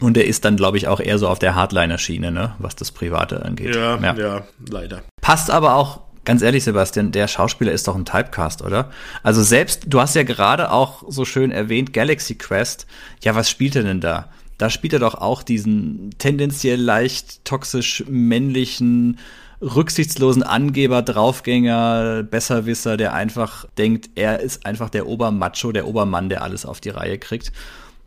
Und 0.00 0.16
er 0.16 0.26
ist 0.26 0.44
dann, 0.44 0.56
glaube 0.56 0.76
ich, 0.76 0.88
auch 0.88 1.00
eher 1.00 1.18
so 1.18 1.28
auf 1.28 1.38
der 1.38 1.54
Hardliner-Schiene, 1.54 2.32
ne, 2.32 2.54
was 2.58 2.74
das 2.74 2.90
Private 2.90 3.44
angeht. 3.44 3.74
Ja, 3.74 3.96
ja, 3.98 4.14
ja, 4.14 4.42
leider. 4.68 5.02
Passt 5.20 5.50
aber 5.50 5.76
auch, 5.76 6.00
ganz 6.24 6.42
ehrlich, 6.42 6.64
Sebastian, 6.64 7.12
der 7.12 7.28
Schauspieler 7.28 7.72
ist 7.72 7.86
doch 7.86 7.94
ein 7.94 8.04
Typecast, 8.04 8.62
oder? 8.62 8.90
Also 9.22 9.42
selbst, 9.42 9.84
du 9.86 10.00
hast 10.00 10.16
ja 10.16 10.24
gerade 10.24 10.72
auch 10.72 11.04
so 11.08 11.24
schön 11.24 11.52
erwähnt, 11.52 11.92
Galaxy 11.92 12.34
Quest. 12.34 12.86
Ja, 13.22 13.34
was 13.34 13.48
spielt 13.48 13.76
er 13.76 13.84
denn 13.84 14.00
da? 14.00 14.30
Da 14.58 14.70
spielt 14.70 14.92
er 14.92 15.00
doch 15.00 15.14
auch 15.14 15.42
diesen 15.42 16.10
tendenziell 16.18 16.80
leicht 16.80 17.44
toxisch 17.44 18.04
männlichen, 18.08 19.18
rücksichtslosen 19.60 20.42
Angeber, 20.42 21.02
Draufgänger, 21.02 22.24
Besserwisser, 22.24 22.96
der 22.96 23.14
einfach 23.14 23.66
denkt, 23.78 24.10
er 24.14 24.40
ist 24.40 24.66
einfach 24.66 24.90
der 24.90 25.06
Obermacho, 25.06 25.72
der 25.72 25.86
Obermann, 25.86 26.28
der 26.28 26.42
alles 26.42 26.66
auf 26.66 26.80
die 26.80 26.90
Reihe 26.90 27.18
kriegt 27.18 27.52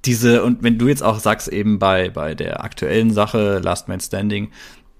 diese, 0.06 0.44
und 0.44 0.64
wenn 0.64 0.78
du 0.78 0.88
jetzt 0.88 1.04
auch 1.04 1.20
sagst, 1.20 1.48
eben 1.48 1.80
bei, 1.80 2.10
bei 2.10 2.36
der 2.36 2.64
aktuellen 2.64 3.12
Sache, 3.12 3.60
Last 3.60 3.88
Man 3.88 4.00
Standing, 4.00 4.52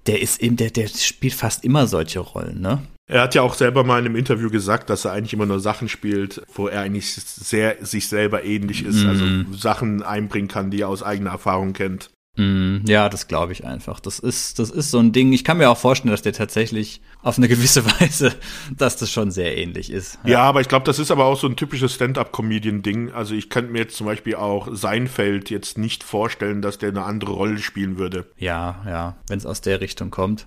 der 0.06 0.22
ist 0.22 0.42
eben, 0.42 0.56
der, 0.56 0.70
der 0.70 0.88
spielt 0.88 1.34
fast 1.34 1.64
immer 1.64 1.86
solche 1.86 2.20
Rollen, 2.20 2.60
ne? 2.60 2.82
Er 3.10 3.22
hat 3.22 3.34
ja 3.34 3.40
auch 3.40 3.54
selber 3.54 3.84
mal 3.84 4.00
in 4.00 4.04
einem 4.04 4.16
Interview 4.16 4.50
gesagt, 4.50 4.90
dass 4.90 5.06
er 5.06 5.12
eigentlich 5.12 5.32
immer 5.32 5.46
nur 5.46 5.60
Sachen 5.60 5.88
spielt, 5.88 6.42
wo 6.52 6.68
er 6.68 6.82
eigentlich 6.82 7.14
sehr 7.14 7.76
sich 7.80 8.06
selber 8.06 8.44
ähnlich 8.44 8.84
ist, 8.84 9.02
mm. 9.02 9.08
also 9.08 9.24
Sachen 9.56 10.02
einbringen 10.02 10.48
kann, 10.48 10.70
die 10.70 10.82
er 10.82 10.88
aus 10.88 11.02
eigener 11.02 11.30
Erfahrung 11.30 11.72
kennt. 11.72 12.10
Mm, 12.38 12.86
ja, 12.86 13.08
das 13.08 13.26
glaube 13.26 13.52
ich 13.52 13.66
einfach. 13.66 13.98
Das 14.00 14.20
ist, 14.20 14.58
das 14.60 14.70
ist 14.70 14.90
so 14.90 14.98
ein 14.98 15.12
Ding. 15.12 15.32
Ich 15.32 15.44
kann 15.44 15.58
mir 15.58 15.68
auch 15.68 15.76
vorstellen, 15.76 16.12
dass 16.12 16.22
der 16.22 16.32
tatsächlich 16.32 17.00
auf 17.22 17.36
eine 17.36 17.48
gewisse 17.48 17.84
Weise, 18.00 18.34
dass 18.76 18.96
das 18.96 19.10
schon 19.10 19.30
sehr 19.30 19.58
ähnlich 19.58 19.90
ist. 19.90 20.18
Ja, 20.24 20.30
ja 20.30 20.40
aber 20.42 20.60
ich 20.60 20.68
glaube, 20.68 20.84
das 20.84 20.98
ist 20.98 21.10
aber 21.10 21.24
auch 21.24 21.38
so 21.38 21.48
ein 21.48 21.56
typisches 21.56 21.94
Stand-up-Comedian-Ding. 21.94 23.12
Also 23.12 23.34
ich 23.34 23.50
könnte 23.50 23.72
mir 23.72 23.80
jetzt 23.80 23.96
zum 23.96 24.06
Beispiel 24.06 24.36
auch 24.36 24.68
Seinfeld 24.70 25.50
jetzt 25.50 25.78
nicht 25.78 26.04
vorstellen, 26.04 26.62
dass 26.62 26.78
der 26.78 26.90
eine 26.90 27.02
andere 27.02 27.32
Rolle 27.32 27.58
spielen 27.58 27.98
würde. 27.98 28.26
Ja, 28.38 28.82
ja, 28.86 29.16
wenn 29.26 29.38
es 29.38 29.46
aus 29.46 29.60
der 29.60 29.80
Richtung 29.80 30.10
kommt 30.10 30.46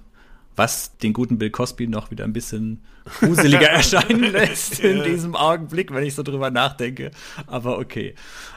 was 0.55 0.97
den 0.97 1.13
guten 1.13 1.37
Bill 1.37 1.49
Cosby 1.49 1.87
noch 1.87 2.11
wieder 2.11 2.23
ein 2.23 2.33
bisschen 2.33 2.83
gruseliger 3.19 3.69
erscheinen 3.69 4.31
lässt 4.31 4.79
in 4.79 5.03
diesem 5.03 5.35
Augenblick, 5.35 5.93
wenn 5.93 6.03
ich 6.03 6.15
so 6.15 6.23
drüber 6.23 6.51
nachdenke. 6.51 7.11
Aber 7.47 7.79
okay. 7.79 8.15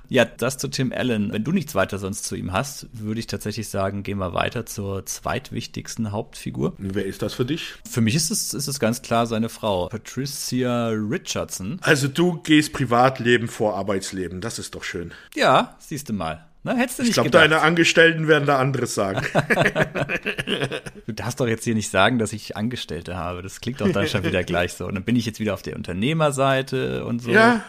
Ja, 0.09 0.24
das 0.24 0.59
zu 0.59 0.68
Tim 0.68 0.92
Allen. 0.92 1.32
Wenn 1.32 1.45
du 1.45 1.53
nichts 1.53 1.74
weiter 1.74 1.99
sonst 1.99 2.24
zu 2.24 2.36
ihm 2.36 2.53
hast, 2.53 2.88
würde 2.92 3.20
ich 3.20 3.26
tatsächlich 3.26 3.68
sagen, 3.68 4.03
gehen 4.03 4.18
wir 4.18 4.34
weiter 4.34 4.66
zur 4.66 5.07
zweitwichtigsten 5.07 6.12
Hauptfigur. 6.12 6.74
Wer 6.78 7.07
ist 7.07 7.22
das 7.22 7.34
für 7.34 7.47
dich? 7.47 7.74
Für 7.88 8.01
mich 8.01 8.14
ist 8.14 8.30
es, 8.30 8.53
ist 8.53 8.68
es 8.68 8.78
ganz 8.78 9.01
klar 9.01 9.26
seine 9.26 9.49
Frau, 9.49 9.88
Patricia 9.88 10.88
Richardson. 10.88 11.78
Also 11.80 12.09
du 12.09 12.40
gehst 12.42 12.72
Privatleben 12.72 13.49
vor 13.49 13.76
Arbeitsleben, 13.76 14.40
das 14.40 14.59
ist 14.59 14.74
doch 14.74 14.84
schön. 14.84 15.12
Ja, 15.34 15.76
siehst 15.78 16.11
du 16.11 16.12
mal. 16.12 16.45
Na, 16.67 16.75
hättest 16.77 16.99
du 16.99 17.03
nicht 17.03 17.11
ich 17.11 17.15
glaube, 17.15 17.29
deine 17.29 17.61
Angestellten 17.61 18.27
werden 18.27 18.47
da 18.47 18.59
anderes 18.59 18.95
sagen. 18.95 19.21
du 21.07 21.12
darfst 21.12 21.39
doch 21.39 21.47
jetzt 21.47 21.65
hier 21.65 21.75
nicht 21.75 21.91
sagen, 21.91 22.19
dass 22.19 22.33
ich 22.33 22.57
Angestellte 22.57 23.17
habe. 23.17 23.43
Das 23.43 23.61
klingt 23.61 23.83
doch 23.83 23.93
dann 23.93 24.09
schon 24.09 24.25
wieder 24.25 24.43
gleich 24.45 24.73
so. 24.73 24.87
Und 24.87 24.95
dann 24.95 25.05
bin 25.05 25.15
ich 25.15 25.27
jetzt 25.27 25.41
wieder 25.41 25.53
auf 25.53 25.61
der 25.61 25.77
Unternehmerseite 25.77 27.05
und 27.05 27.21
so. 27.21 27.31
Ja, 27.31 27.62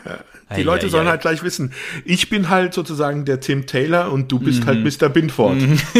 die 0.51 0.61
ei, 0.61 0.63
Leute 0.63 0.85
ei, 0.85 0.89
sollen 0.89 1.07
ei. 1.07 1.11
halt 1.11 1.21
gleich 1.21 1.43
wissen. 1.43 1.73
Ich 2.05 2.29
bin 2.29 2.49
halt 2.49 2.73
sozusagen 2.73 3.25
der 3.25 3.41
Tim 3.41 3.67
Taylor 3.67 4.13
und 4.13 4.31
du 4.31 4.39
bist 4.39 4.65
halt 4.65 4.79
mhm. 4.79 4.85
halt 4.85 5.01
Mr. 5.01 5.09
Binford. 5.09 5.57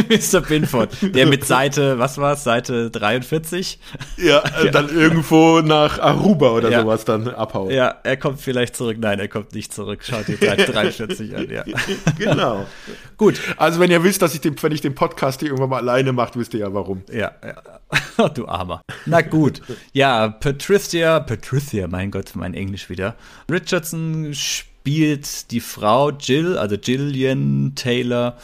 Mr. 0.10 0.40
Binford. 0.40 0.98
Der 1.02 1.26
mit 1.26 1.44
Seite, 1.44 2.00
was 2.00 2.18
war's, 2.18 2.46
Seite 2.46 2.92
43? 2.92 3.78
Ja, 4.16 4.42
ja. 4.64 4.72
dann 4.72 4.88
irgendwo 4.88 5.60
nach 5.60 6.00
Aruba 6.00 6.52
oder 6.52 6.70
ja. 6.70 6.82
sowas 6.82 7.04
dann 7.04 7.28
abhauen. 7.28 7.72
Ja, 7.72 7.94
er 8.04 8.16
kommt 8.16 8.40
vielleicht 8.40 8.78
zurück. 8.78 8.96
Nein, 9.02 9.20
er 9.20 9.28
kommt 9.28 9.54
nicht 9.54 9.74
zurück. 9.74 10.00
Schaut 10.02 10.30
die 10.30 10.36
Seite 10.36 10.72
43 10.72 11.36
an, 11.36 11.50
ja. 11.50 11.66
Genau. 12.18 12.66
Gut. 13.18 13.40
Also 13.58 13.80
wenn 13.80 13.92
ihr 13.92 14.04
wisst, 14.04 14.22
dass 14.22 14.34
ich 14.34 14.42
den, 14.42 14.62
wenn 14.62 14.72
ich 14.72 14.82
den 14.82 14.96
Podcast 14.96 15.40
hier 15.40 15.50
irgendwann 15.50 15.70
mal 15.70 15.78
alleine 15.78 16.14
mache, 16.14 16.40
wisst 16.40 16.54
ihr 16.54 16.62
ja 16.62 16.74
warum. 16.74 17.04
Ja, 17.12 17.32
ja. 17.44 18.30
du 18.30 18.48
Armer. 18.48 18.82
Na 19.06 19.22
gut. 19.22 19.62
Ja, 19.94 20.30
Patricia, 20.30 21.20
Patricia, 21.20 21.88
mein 21.88 22.12
Gott, 22.12 22.32
mein 22.36 22.54
Englisch 22.54 22.90
wieder. 22.90 23.16
Richardson 23.50 24.34
spielt 24.34 25.52
die 25.52 25.60
Frau 25.60 26.12
Jill, 26.12 26.58
also 26.58 26.76
Jillian 26.76 27.74
Taylor, 27.76 28.38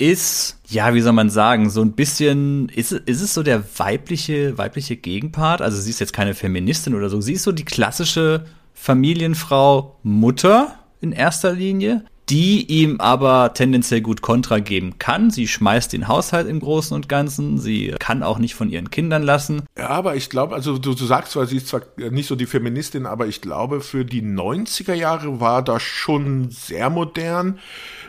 ist, 0.00 0.58
ja, 0.66 0.94
wie 0.94 1.02
soll 1.02 1.12
man 1.12 1.28
sagen, 1.28 1.68
so 1.68 1.82
ein 1.82 1.92
bisschen, 1.92 2.70
ist, 2.70 2.92
ist 2.92 3.20
es 3.20 3.34
so 3.34 3.42
der 3.42 3.62
weibliche, 3.78 4.56
weibliche 4.56 4.96
Gegenpart? 4.96 5.60
Also 5.60 5.78
sie 5.78 5.90
ist 5.90 6.00
jetzt 6.00 6.14
keine 6.14 6.34
Feministin 6.34 6.94
oder 6.94 7.10
so. 7.10 7.20
Sie 7.20 7.34
ist 7.34 7.42
so 7.42 7.52
die 7.52 7.66
klassische 7.66 8.46
Familienfrau, 8.72 9.98
Mutter 10.02 10.78
in 11.02 11.12
erster 11.12 11.52
Linie, 11.52 12.04
die 12.30 12.64
ihm 12.66 13.00
aber 13.00 13.54
tendenziell 13.54 14.00
gut 14.00 14.22
Kontra 14.22 14.60
geben 14.60 14.98
kann. 15.00 15.30
Sie 15.30 15.48
schmeißt 15.48 15.92
den 15.92 16.06
Haushalt 16.06 16.48
im 16.48 16.60
Großen 16.60 16.94
und 16.94 17.08
Ganzen. 17.08 17.58
Sie 17.58 17.92
kann 17.98 18.22
auch 18.22 18.38
nicht 18.38 18.54
von 18.54 18.70
ihren 18.70 18.90
Kindern 18.90 19.24
lassen. 19.24 19.62
Ja, 19.76 19.88
aber 19.88 20.14
ich 20.14 20.30
glaube, 20.30 20.54
also 20.54 20.78
du, 20.78 20.94
du 20.94 21.04
sagst 21.04 21.32
zwar, 21.32 21.46
sie 21.46 21.56
ist 21.56 21.66
zwar 21.66 21.82
nicht 21.96 22.28
so 22.28 22.36
die 22.36 22.46
Feministin, 22.46 23.04
aber 23.04 23.26
ich 23.26 23.40
glaube, 23.40 23.80
für 23.80 24.04
die 24.04 24.22
90er 24.22 24.94
Jahre 24.94 25.40
war 25.40 25.62
das 25.62 25.82
schon 25.82 26.50
sehr 26.50 26.88
modern, 26.88 27.58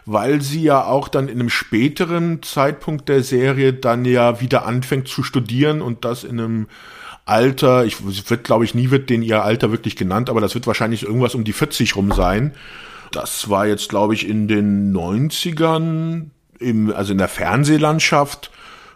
weil 0.06 0.42
sie 0.42 0.62
ja 0.62 0.86
auch 0.86 1.08
dann 1.08 1.28
in 1.28 1.40
einem 1.40 1.50
späteren 1.50 2.44
Zeitpunkt 2.44 3.10
der 3.10 3.24
Serie 3.24 3.74
dann 3.74 4.06
ja 4.06 4.40
wieder 4.40 4.68
anfängt 4.68 5.08
zu 5.08 5.24
studieren 5.24 5.82
und 5.82 6.06
das 6.06 6.24
in 6.24 6.40
einem 6.40 6.68
Alter, 7.26 7.86
ich 7.86 7.98
wird 8.30 8.44
glaube 8.44 8.66
ich 8.66 8.76
nie 8.76 8.92
wird 8.92 9.10
den 9.10 9.24
ihr 9.24 9.44
Alter 9.44 9.72
wirklich 9.72 9.96
genannt, 9.96 10.30
aber 10.30 10.42
das 10.42 10.54
wird 10.54 10.68
wahrscheinlich 10.68 11.04
irgendwas 11.04 11.34
um 11.34 11.44
die 11.44 11.54
40 11.54 11.96
rum 11.96 12.12
sein. 12.12 12.54
Das 13.12 13.50
war 13.50 13.68
jetzt, 13.68 13.90
glaube 13.90 14.14
ich, 14.14 14.28
in 14.28 14.48
den 14.48 14.96
90ern, 14.96 16.28
im, 16.60 16.94
also 16.94 17.12
in 17.12 17.18
der 17.18 17.28
Fernsehlandschaft, 17.28 18.52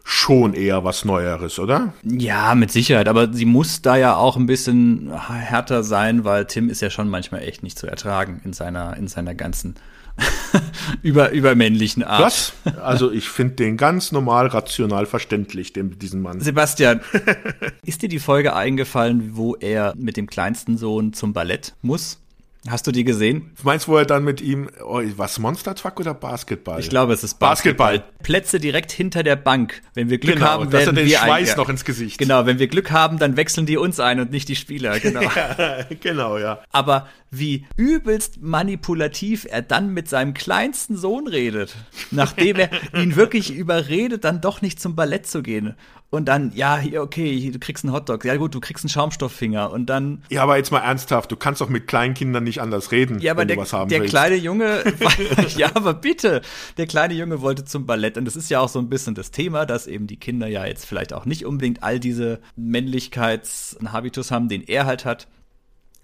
schon 0.08 0.54
eher 0.54 0.84
was 0.84 1.04
Neueres, 1.04 1.58
oder? 1.58 1.94
Ja, 2.04 2.54
mit 2.54 2.72
Sicherheit. 2.72 3.08
Aber 3.08 3.34
sie 3.34 3.46
muss 3.46 3.82
da 3.82 3.96
ja 3.98 4.16
auch 4.16 4.38
ein 4.38 4.46
bisschen 4.46 5.12
härter 5.20 5.84
sein, 5.84 6.24
weil 6.24 6.46
Tim 6.46 6.70
ist 6.70 6.82
ja 6.82 6.92
schon 6.92 7.10
manchmal 7.10 7.42
echt 7.42 7.64
nicht 7.64 7.78
zu 7.78 7.88
ertragen 7.88 8.40
in 8.46 8.54
seiner, 8.54 8.96
in 8.98 9.08
seiner 9.08 9.34
ganzen 9.34 9.76
über, 11.02 11.32
übermännlichen 11.32 12.04
Art. 12.04 12.22
Was? 12.22 12.54
Also 12.82 13.12
ich 13.12 13.28
finde 13.28 13.56
den 13.56 13.78
ganz 13.78 14.12
normal, 14.12 14.46
rational 14.48 15.08
verständlich, 15.08 15.74
den, 15.74 15.98
diesen 15.98 16.22
Mann. 16.22 16.40
Sebastian, 16.40 17.02
ist 17.84 18.04
dir 18.04 18.10
die 18.10 18.20
Folge 18.20 18.56
eingefallen, 18.56 19.32
wo 19.34 19.56
er 19.56 19.94
mit 19.98 20.18
dem 20.18 20.28
kleinsten 20.28 20.78
Sohn 20.78 21.14
zum 21.14 21.34
Ballett 21.34 21.74
muss? 21.82 22.20
Hast 22.68 22.88
du 22.88 22.92
die 22.92 23.04
gesehen? 23.04 23.52
Du 23.58 23.64
meinst, 23.64 23.88
wo 23.88 23.96
er 23.98 24.06
dann 24.06 24.24
mit 24.24 24.42
ihm, 24.42 24.70
oh, 24.84 25.02
was, 25.18 25.38
Monster 25.38 25.76
Truck 25.76 26.00
oder 26.00 26.16
Basketball? 26.16 26.80
Ich 26.80 26.90
glaube, 26.90 27.14
es 27.14 27.24
ist 27.24 27.38
Basketball. 27.38 28.00
Basketball. 28.00 28.24
Plätze 28.24 28.60
direkt 28.60 28.92
hinter 28.92 29.22
der 29.22 29.36
Bank. 29.36 29.84
Wenn 29.94 30.10
wir 30.10 30.18
Glück 30.18 30.36
genau, 30.36 30.48
haben, 30.48 30.72
werden 30.72 30.72
dass 30.72 30.88
er 30.88 30.94
den 30.94 31.08
wir 31.08 31.18
Schweiß 31.20 31.52
ein, 31.52 31.58
noch 31.58 31.70
ins 31.70 31.86
Gesicht. 31.86 32.18
Genau, 32.18 32.48
wenn 32.48 32.58
wir 32.58 32.68
Glück 32.68 32.90
haben, 32.90 33.20
dann 33.20 33.38
wechseln 33.38 33.68
die 33.68 33.78
uns 33.78 34.00
ein 34.00 34.20
und 34.20 34.32
nicht 34.32 34.50
die 34.50 34.56
Spieler. 34.56 35.00
Genau, 35.06 35.22
ja, 35.22 35.86
genau, 36.00 36.38
ja. 36.40 36.60
Aber 36.72 37.08
wie 37.30 37.66
übelst 37.78 38.42
manipulativ 38.42 39.46
er 39.48 39.62
dann 39.62 39.94
mit 39.94 40.10
seinem 40.10 40.34
kleinsten 40.34 40.98
Sohn 40.98 41.28
redet, 41.28 41.76
nachdem 42.10 42.56
er 42.56 42.70
ihn 43.00 43.16
wirklich 43.16 43.54
überredet, 43.54 44.24
dann 44.24 44.42
doch 44.42 44.62
nicht 44.62 44.80
zum 44.80 44.96
Ballett 44.96 45.28
zu 45.28 45.44
gehen. 45.44 45.76
Und 46.12 46.26
dann, 46.26 46.52
ja, 46.56 46.82
okay, 46.98 47.52
du 47.52 47.60
kriegst 47.60 47.84
einen 47.84 47.94
Hotdog. 47.94 48.24
Ja 48.24 48.38
gut, 48.38 48.56
du 48.56 48.62
kriegst 48.62 48.86
einen 48.86 48.90
Schaumstofffinger. 48.90 49.72
Und 49.72 49.88
dann. 49.88 50.24
Ja, 50.30 50.44
aber 50.44 50.56
jetzt 50.56 50.72
mal 50.72 50.80
ernsthaft, 50.80 51.32
du 51.32 51.36
kannst 51.36 51.60
doch 51.60 51.68
mit 51.68 51.88
kleinen 51.88 52.14
Kindern 52.14 52.46
nicht 52.46 52.55
nicht 52.56 52.62
anders 52.62 52.92
reden, 52.92 53.20
Ja, 53.20 53.34
aber 53.34 53.42
wenn 53.42 53.48
der, 53.50 53.58
du 53.58 53.62
was 53.64 53.74
haben 53.74 53.90
der 53.90 54.00
willst. 54.02 54.12
kleine 54.12 54.36
Junge, 54.36 54.84
ja, 55.58 55.72
aber 55.74 55.94
bitte, 55.94 56.42
der 56.78 56.88
kleine 56.88 57.14
Junge 57.14 57.42
wollte 57.42 57.66
zum 57.66 57.86
Ballett 57.86 58.18
und 58.18 58.26
das 58.26 58.36
ist 58.36 58.50
ja 58.50 58.60
auch 58.62 58.70
so 58.70 58.80
ein 58.80 58.90
bisschen 58.90 59.16
das 59.16 59.32
Thema, 59.32 59.66
dass 59.66 59.88
eben 59.88 60.08
die 60.08 60.18
Kinder 60.18 60.48
ja 60.48 60.66
jetzt 60.66 60.86
vielleicht 60.86 61.14
auch 61.14 61.26
nicht 61.26 61.46
unbedingt 61.46 61.84
all 61.84 62.00
diese 62.00 62.40
Männlichkeitshabitus 62.56 64.32
haben, 64.32 64.50
den 64.50 64.62
er 64.64 64.86
halt 64.86 65.06
hat. 65.06 65.28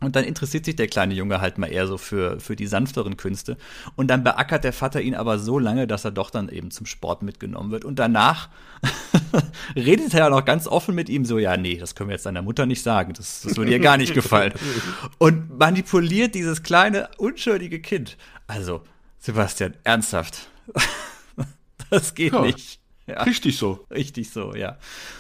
Und 0.02 0.16
dann 0.16 0.24
interessiert 0.24 0.66
sich 0.66 0.76
der 0.76 0.88
kleine 0.88 1.14
Junge 1.14 1.41
halt 1.41 1.58
mal 1.60 1.68
eher 1.68 1.86
so 1.88 1.97
für, 1.97 2.39
für 2.39 2.56
die 2.56 2.66
sanfteren 2.68 3.18
Künste. 3.18 3.56
Und 3.95 4.08
dann 4.08 4.24
beackert 4.24 4.64
der 4.64 4.74
Vater 4.74 4.99
ihn 5.02 5.14
aber 5.16 5.38
so 5.39 5.60
lange, 5.60 5.86
dass 5.88 6.06
er 6.06 6.12
doch 6.12 6.32
dann 6.32 6.49
eben 6.49 6.72
zum 6.72 6.86
Sport 6.88 7.22
mitgenommen 7.22 7.70
wird. 7.72 7.86
Und 7.86 7.99
danach 7.99 8.49
redet 9.76 10.14
er 10.14 10.22
ja 10.22 10.30
noch 10.30 10.43
ganz 10.43 10.68
offen 10.68 10.95
mit 10.95 11.08
ihm 11.08 11.24
so, 11.24 11.38
ja, 11.38 11.56
nee, 11.56 11.78
das 11.78 11.93
können 11.95 12.10
wir 12.10 12.16
jetzt 12.16 12.26
deiner 12.26 12.41
Mutter 12.41 12.66
nicht 12.66 12.82
sagen. 12.82 13.14
Das, 13.14 13.41
das 13.41 13.56
würde 13.58 13.72
ihr 13.72 13.80
gar 13.80 13.97
nicht 13.97 14.14
gefallen. 14.14 14.54
Und 15.20 15.58
manipuliert 15.60 16.34
dieses 16.36 16.64
kleine, 16.64 17.10
unschuldige 17.18 17.80
Kind. 17.80 18.18
Also, 18.47 18.82
Sebastian, 19.20 19.76
ernsthaft. 19.84 20.49
Das 21.89 22.16
geht 22.16 22.32
Ja. 22.32 22.41
nicht. 22.41 22.80
Ja, 23.06 23.24
Richtig 23.24 23.58
so. 23.58 23.86
richtig 23.91 24.30
so, 24.30 24.56
ja. 24.56 24.78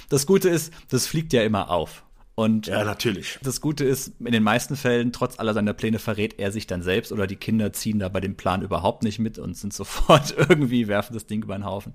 Das 0.07 0.25
Gute 0.25 0.47
ist, 0.47 0.71
das 0.89 1.05
fliegt 1.07 1.33
ja 1.33 1.43
immer 1.43 1.69
auf. 1.69 2.03
Und 2.41 2.67
Ja, 2.67 2.83
natürlich. 2.83 3.37
das 3.43 3.61
Gute 3.61 3.85
ist, 3.85 4.13
in 4.19 4.31
den 4.31 4.43
meisten 4.43 4.75
Fällen, 4.75 5.11
trotz 5.11 5.39
aller 5.39 5.53
seiner 5.53 5.73
Pläne, 5.73 5.99
verrät 5.99 6.39
er 6.39 6.51
sich 6.51 6.65
dann 6.65 6.81
selbst 6.81 7.11
oder 7.11 7.27
die 7.27 7.35
Kinder 7.35 7.71
ziehen 7.71 7.99
da 7.99 8.09
bei 8.09 8.19
dem 8.19 8.35
Plan 8.35 8.61
überhaupt 8.61 9.03
nicht 9.03 9.19
mit 9.19 9.37
und 9.37 9.55
sind 9.55 9.73
sofort 9.81 10.33
irgendwie, 10.37 10.87
werfen 10.87 11.13
das 11.13 11.27
Ding 11.27 11.43
über 11.43 11.55
den 11.55 11.65
Haufen. 11.65 11.93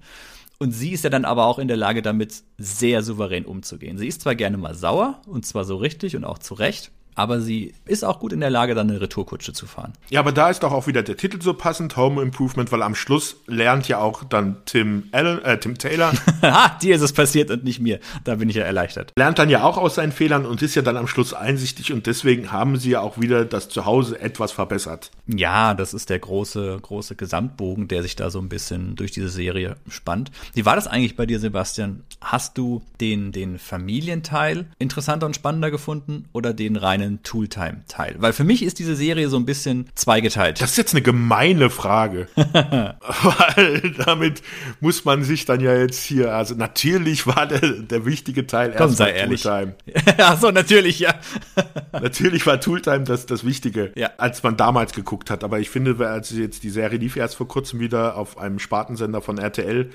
Und 0.59 0.71
sie 0.73 0.93
ist 0.93 1.05
ja 1.05 1.11
dann 1.11 1.25
aber 1.27 1.47
auch 1.47 1.59
in 1.59 1.69
der 1.69 1.77
Lage, 1.77 2.01
damit 2.01 2.43
sehr 2.57 3.03
souverän 3.03 3.45
umzugehen. 3.45 3.99
Sie 3.99 4.07
ist 4.07 4.23
zwar 4.23 4.35
gerne 4.35 4.57
mal 4.57 4.75
sauer, 4.75 5.21
und 5.27 5.45
zwar 5.45 5.65
so 5.65 5.77
richtig 5.77 6.17
und 6.17 6.25
auch 6.25 6.39
zu 6.39 6.55
Recht, 6.55 6.93
aber 7.17 7.41
sie 7.41 7.75
ist 7.87 8.05
auch 8.05 8.21
gut 8.21 8.33
in 8.33 8.41
der 8.41 8.51
Lage, 8.51 8.75
dann 8.75 8.89
eine 8.89 9.01
Retourkutsche 9.01 9.53
zu 9.53 9.67
fahren. 9.67 9.95
Ja, 10.11 10.21
aber 10.21 10.33
da 10.33 10.51
ist 10.51 10.63
doch 10.63 10.71
auch 10.71 10.87
wieder 10.87 11.03
der 11.03 11.17
Titel 11.17 11.41
so 11.43 11.55
passend, 11.55 11.97
Home 11.97 12.23
Improvement, 12.23 12.71
weil 12.71 12.83
am 12.83 12.95
Schluss 12.95 13.37
lernt 13.47 13.89
ja 13.89 13.99
auch 13.99 14.23
dann 14.25 14.59
Tim 14.67 15.05
Allen, 15.13 15.43
äh, 15.45 15.59
Tim 15.59 15.79
Taylor, 15.79 16.13
Haha, 16.43 16.79
dir 16.79 16.95
ist 16.95 17.03
es 17.03 17.13
passiert 17.13 17.51
und 17.51 17.65
nicht 17.65 17.81
mir. 17.81 17.99
Da 18.25 18.37
bin 18.37 18.49
ich 18.49 18.57
ja 18.57 18.65
erleichtert. 18.65 19.13
lernt 19.17 19.39
dann 19.39 19.51
ja 19.51 19.65
auch 19.65 19.79
aus 19.79 19.97
seinen 19.97 20.13
Fehlern 20.13 20.47
und 20.47 20.63
ist 20.63 20.75
ja 20.75 20.83
dann 20.83 20.97
am 20.97 21.09
Schluss 21.09 21.33
einsichtig 21.33 21.93
und 21.93 22.07
deswegen 22.07 22.53
haben 22.53 22.77
sie 22.77 22.91
ja 22.91 23.01
auch 23.01 23.19
wieder 23.19 23.45
das 23.45 23.69
Zuhause 23.69 24.21
etwas 24.21 24.53
verbessert. 24.53 25.11
Ja, 25.27 25.75
das 25.75 25.95
ist 25.95 26.11
der 26.11 26.19
große, 26.19 26.79
große 26.83 27.17
Gesamtbogen, 27.17 27.89
der 27.89 28.03
sich 28.03 28.15
da 28.15 28.31
so 28.31 28.39
ein 28.39 28.51
bisschen 28.51 28.95
durch 28.95 29.11
diese 29.11 29.31
Serie 29.31 29.77
spannt. 29.89 30.31
Wie 30.53 30.67
war 30.67 30.77
das 30.77 30.87
eigentlich 30.87 31.17
bei 31.17 31.25
dir, 31.25 31.41
Sebastian? 31.41 32.03
Hast 32.21 32.59
du 32.59 32.83
den, 33.01 33.33
den 33.33 33.59
Familienteil 33.59 34.67
interessanter 34.79 35.27
und 35.27 35.37
spannender 35.37 35.71
gefunden 35.71 36.27
oder 36.33 36.53
den 36.53 36.77
reinen 36.77 37.06
Tooltime-Teil? 37.23 38.17
Weil 38.19 38.33
für 38.33 38.45
mich 38.45 38.63
ist 38.63 38.79
diese 38.79 38.97
Serie 38.97 39.29
so 39.29 39.37
ein 39.37 39.47
bisschen 39.47 39.89
zweigeteilt. 39.95 40.61
Das 40.61 40.71
ist 40.73 40.77
jetzt 40.77 40.95
eine 40.95 41.03
gemeine 41.03 41.71
Frage. 41.71 42.29
Weil 42.37 43.95
damit 44.05 44.43
muss 44.81 45.05
man 45.05 45.23
sich 45.25 45.45
dann 45.45 45.61
ja 45.61 45.75
jetzt 45.77 46.03
hier, 46.03 46.35
also 46.35 46.55
natürlich 46.55 47.27
war 47.27 47.47
der, 47.47 47.61
der 47.61 48.05
wichtige 48.07 48.47
Teil 48.47 48.75
Komm, 48.77 48.89
erst 48.89 48.97
sei 48.99 49.13
ehrlich. 49.13 49.43
Tooltime. 49.43 49.75
Ach 50.19 50.41
so, 50.41 50.51
natürlich, 50.51 50.99
ja. 50.99 51.15
Natürlich 51.93 52.47
war 52.47 52.61
Tooltime 52.61 53.05
das, 53.05 53.27
das 53.27 53.45
Wichtige, 53.45 53.93
Ja. 53.97 54.11
als 54.19 54.43
man 54.43 54.57
damals 54.57 54.93
geguckt 54.93 55.31
hat. 55.31 55.45
Aber 55.45 55.59
ich 55.61 55.71
finde, 55.71 55.97
als 56.09 56.31
jetzt 56.31 56.63
die 56.63 56.71
Serie 56.71 56.99
lief 56.99 57.17
erst 57.17 57.37
vor 57.37 57.49
kurzem 57.49 57.81
wieder 57.81 58.17
auf 58.17 58.39
einem 58.39 58.59
Spartensender 58.59 59.21
von 59.23 59.39
RTL 59.39 59.91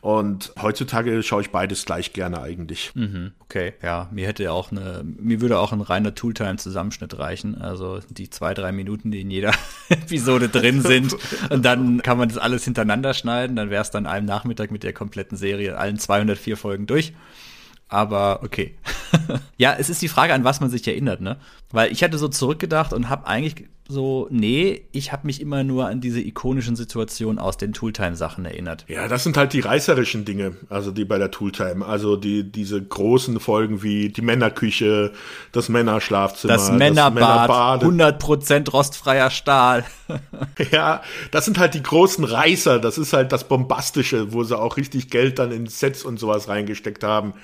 und 0.00 0.52
heutzutage 0.60 1.22
schaue 1.22 1.42
ich 1.42 1.50
beides 1.50 1.84
gleich 1.84 2.12
gerne 2.12 2.40
eigentlich. 2.40 2.92
Okay, 3.40 3.74
ja, 3.82 4.08
mir 4.12 4.26
hätte 4.26 4.50
auch 4.52 4.70
eine, 4.70 5.02
mir 5.04 5.40
würde 5.40 5.58
auch 5.58 5.72
ein 5.72 5.80
reiner 5.80 6.14
Tooltime-Zusammenschnitt 6.14 7.18
reichen. 7.18 7.60
Also 7.60 8.00
die 8.08 8.30
zwei, 8.30 8.54
drei 8.54 8.72
Minuten, 8.72 9.10
die 9.10 9.20
in 9.20 9.30
jeder 9.30 9.52
Episode 9.88 10.48
drin 10.48 10.82
sind. 10.82 11.16
Und 11.50 11.64
dann 11.64 12.02
kann 12.02 12.18
man 12.18 12.28
das 12.28 12.38
alles 12.38 12.64
hintereinander 12.64 13.14
schneiden. 13.14 13.56
Dann 13.56 13.70
wäre 13.70 13.82
es 13.82 13.90
dann 13.90 14.06
einem 14.06 14.26
Nachmittag 14.26 14.70
mit 14.70 14.82
der 14.82 14.92
kompletten 14.92 15.36
Serie, 15.36 15.78
allen 15.78 15.98
204 15.98 16.56
Folgen 16.56 16.86
durch. 16.86 17.12
Aber 17.88 18.42
okay. 18.42 18.74
ja, 19.56 19.74
es 19.78 19.88
ist 19.88 20.02
die 20.02 20.08
Frage, 20.08 20.34
an 20.34 20.44
was 20.44 20.60
man 20.60 20.68
sich 20.68 20.86
erinnert, 20.86 21.20
ne? 21.20 21.38
Weil 21.70 21.90
ich 21.90 22.02
hatte 22.02 22.18
so 22.18 22.28
zurückgedacht 22.28 22.92
und 22.92 23.08
habe 23.08 23.26
eigentlich 23.26 23.66
so, 23.90 24.28
nee, 24.30 24.84
ich 24.92 25.12
habe 25.12 25.26
mich 25.26 25.40
immer 25.40 25.64
nur 25.64 25.86
an 25.86 26.02
diese 26.02 26.20
ikonischen 26.20 26.76
Situationen 26.76 27.38
aus 27.38 27.56
den 27.56 27.72
Tooltime-Sachen 27.72 28.44
erinnert. 28.44 28.84
Ja, 28.86 29.08
das 29.08 29.24
sind 29.24 29.38
halt 29.38 29.54
die 29.54 29.60
reißerischen 29.60 30.26
Dinge, 30.26 30.56
also 30.68 30.90
die 30.90 31.06
bei 31.06 31.16
der 31.16 31.30
Tooltime. 31.30 31.86
Also 31.86 32.16
die, 32.16 32.44
diese 32.44 32.82
großen 32.82 33.40
Folgen 33.40 33.82
wie 33.82 34.10
die 34.10 34.20
Männerküche, 34.20 35.12
das 35.52 35.70
Männerschlafzimmer, 35.70 36.52
Das 36.52 36.70
Männerbad, 36.70 37.82
Männerbad. 37.82 38.22
100% 38.22 38.70
rostfreier 38.70 39.30
Stahl. 39.30 39.84
Ja, 40.72 41.02
das 41.30 41.44
sind 41.44 41.58
halt 41.58 41.74
die 41.74 41.82
großen 41.82 42.24
Reißer, 42.24 42.78
das 42.78 42.96
ist 42.98 43.12
halt 43.12 43.30
das 43.30 43.44
Bombastische, 43.44 44.32
wo 44.32 44.42
sie 44.42 44.58
auch 44.58 44.76
richtig 44.76 45.10
Geld 45.10 45.38
dann 45.38 45.52
in 45.52 45.66
Sets 45.66 46.02
und 46.02 46.18
sowas 46.18 46.48
reingesteckt 46.48 47.04
haben. 47.04 47.34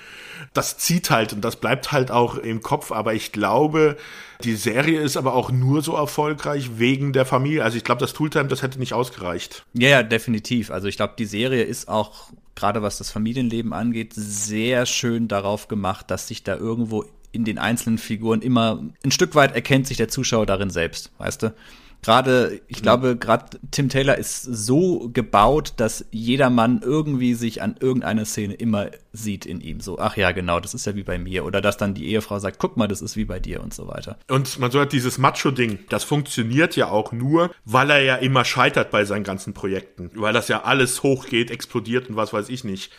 Das 0.52 0.78
zieht 0.78 1.10
halt 1.10 1.32
und 1.32 1.42
das 1.44 1.56
bleibt 1.56 1.92
halt 1.92 2.10
auch 2.10 2.36
im 2.36 2.62
Kopf, 2.62 2.90
aber 2.90 3.14
ich 3.14 3.32
glaube, 3.32 3.96
die 4.44 4.56
Serie 4.56 5.00
ist 5.00 5.16
aber 5.16 5.34
auch 5.34 5.50
nur 5.50 5.82
so 5.82 5.94
erfolgreich 5.94 6.78
wegen 6.78 7.12
der 7.12 7.24
Familie. 7.24 7.64
Also 7.64 7.76
ich 7.76 7.84
glaube, 7.84 8.00
das 8.00 8.12
Tooltime, 8.12 8.48
das 8.48 8.62
hätte 8.62 8.78
nicht 8.78 8.92
ausgereicht. 8.92 9.64
Ja, 9.72 9.88
ja, 9.88 10.02
definitiv. 10.02 10.70
Also 10.70 10.86
ich 10.88 10.96
glaube, 10.96 11.14
die 11.18 11.24
Serie 11.24 11.62
ist 11.62 11.88
auch, 11.88 12.30
gerade 12.54 12.82
was 12.82 12.98
das 12.98 13.10
Familienleben 13.10 13.72
angeht, 13.72 14.12
sehr 14.14 14.86
schön 14.86 15.28
darauf 15.28 15.68
gemacht, 15.68 16.10
dass 16.10 16.28
sich 16.28 16.44
da 16.44 16.56
irgendwo 16.56 17.04
in 17.32 17.44
den 17.44 17.58
einzelnen 17.58 17.98
Figuren 17.98 18.42
immer 18.42 18.82
ein 19.02 19.10
Stück 19.10 19.34
weit 19.34 19.54
erkennt 19.54 19.86
sich 19.86 19.96
der 19.96 20.08
Zuschauer 20.08 20.46
darin 20.46 20.70
selbst, 20.70 21.10
weißt 21.18 21.42
du? 21.42 21.54
Gerade, 22.04 22.60
ich 22.68 22.82
glaube, 22.82 23.16
gerade 23.16 23.58
Tim 23.70 23.88
Taylor 23.88 24.18
ist 24.18 24.42
so 24.42 25.08
gebaut, 25.10 25.72
dass 25.78 26.04
jeder 26.10 26.50
Mann 26.50 26.82
irgendwie 26.84 27.32
sich 27.32 27.62
an 27.62 27.76
irgendeiner 27.80 28.26
Szene 28.26 28.52
immer 28.52 28.90
sieht 29.14 29.46
in 29.46 29.62
ihm. 29.62 29.80
So, 29.80 29.98
ach 29.98 30.14
ja, 30.18 30.32
genau, 30.32 30.60
das 30.60 30.74
ist 30.74 30.84
ja 30.84 30.94
wie 30.96 31.02
bei 31.02 31.18
mir. 31.18 31.46
Oder 31.46 31.62
dass 31.62 31.78
dann 31.78 31.94
die 31.94 32.08
Ehefrau 32.08 32.38
sagt, 32.40 32.58
guck 32.58 32.76
mal, 32.76 32.88
das 32.88 33.00
ist 33.00 33.16
wie 33.16 33.24
bei 33.24 33.40
dir 33.40 33.62
und 33.62 33.72
so 33.72 33.88
weiter. 33.88 34.18
Und 34.28 34.58
man 34.58 34.70
so 34.70 34.80
hat 34.80 34.92
dieses 34.92 35.16
Macho-Ding, 35.16 35.78
das 35.88 36.04
funktioniert 36.04 36.76
ja 36.76 36.90
auch 36.90 37.12
nur, 37.12 37.50
weil 37.64 37.88
er 37.88 38.02
ja 38.02 38.16
immer 38.16 38.44
scheitert 38.44 38.90
bei 38.90 39.06
seinen 39.06 39.24
ganzen 39.24 39.54
Projekten. 39.54 40.10
Weil 40.14 40.34
das 40.34 40.48
ja 40.48 40.64
alles 40.64 41.02
hochgeht, 41.02 41.50
explodiert 41.50 42.10
und 42.10 42.16
was 42.16 42.34
weiß 42.34 42.50
ich 42.50 42.64
nicht. 42.64 42.92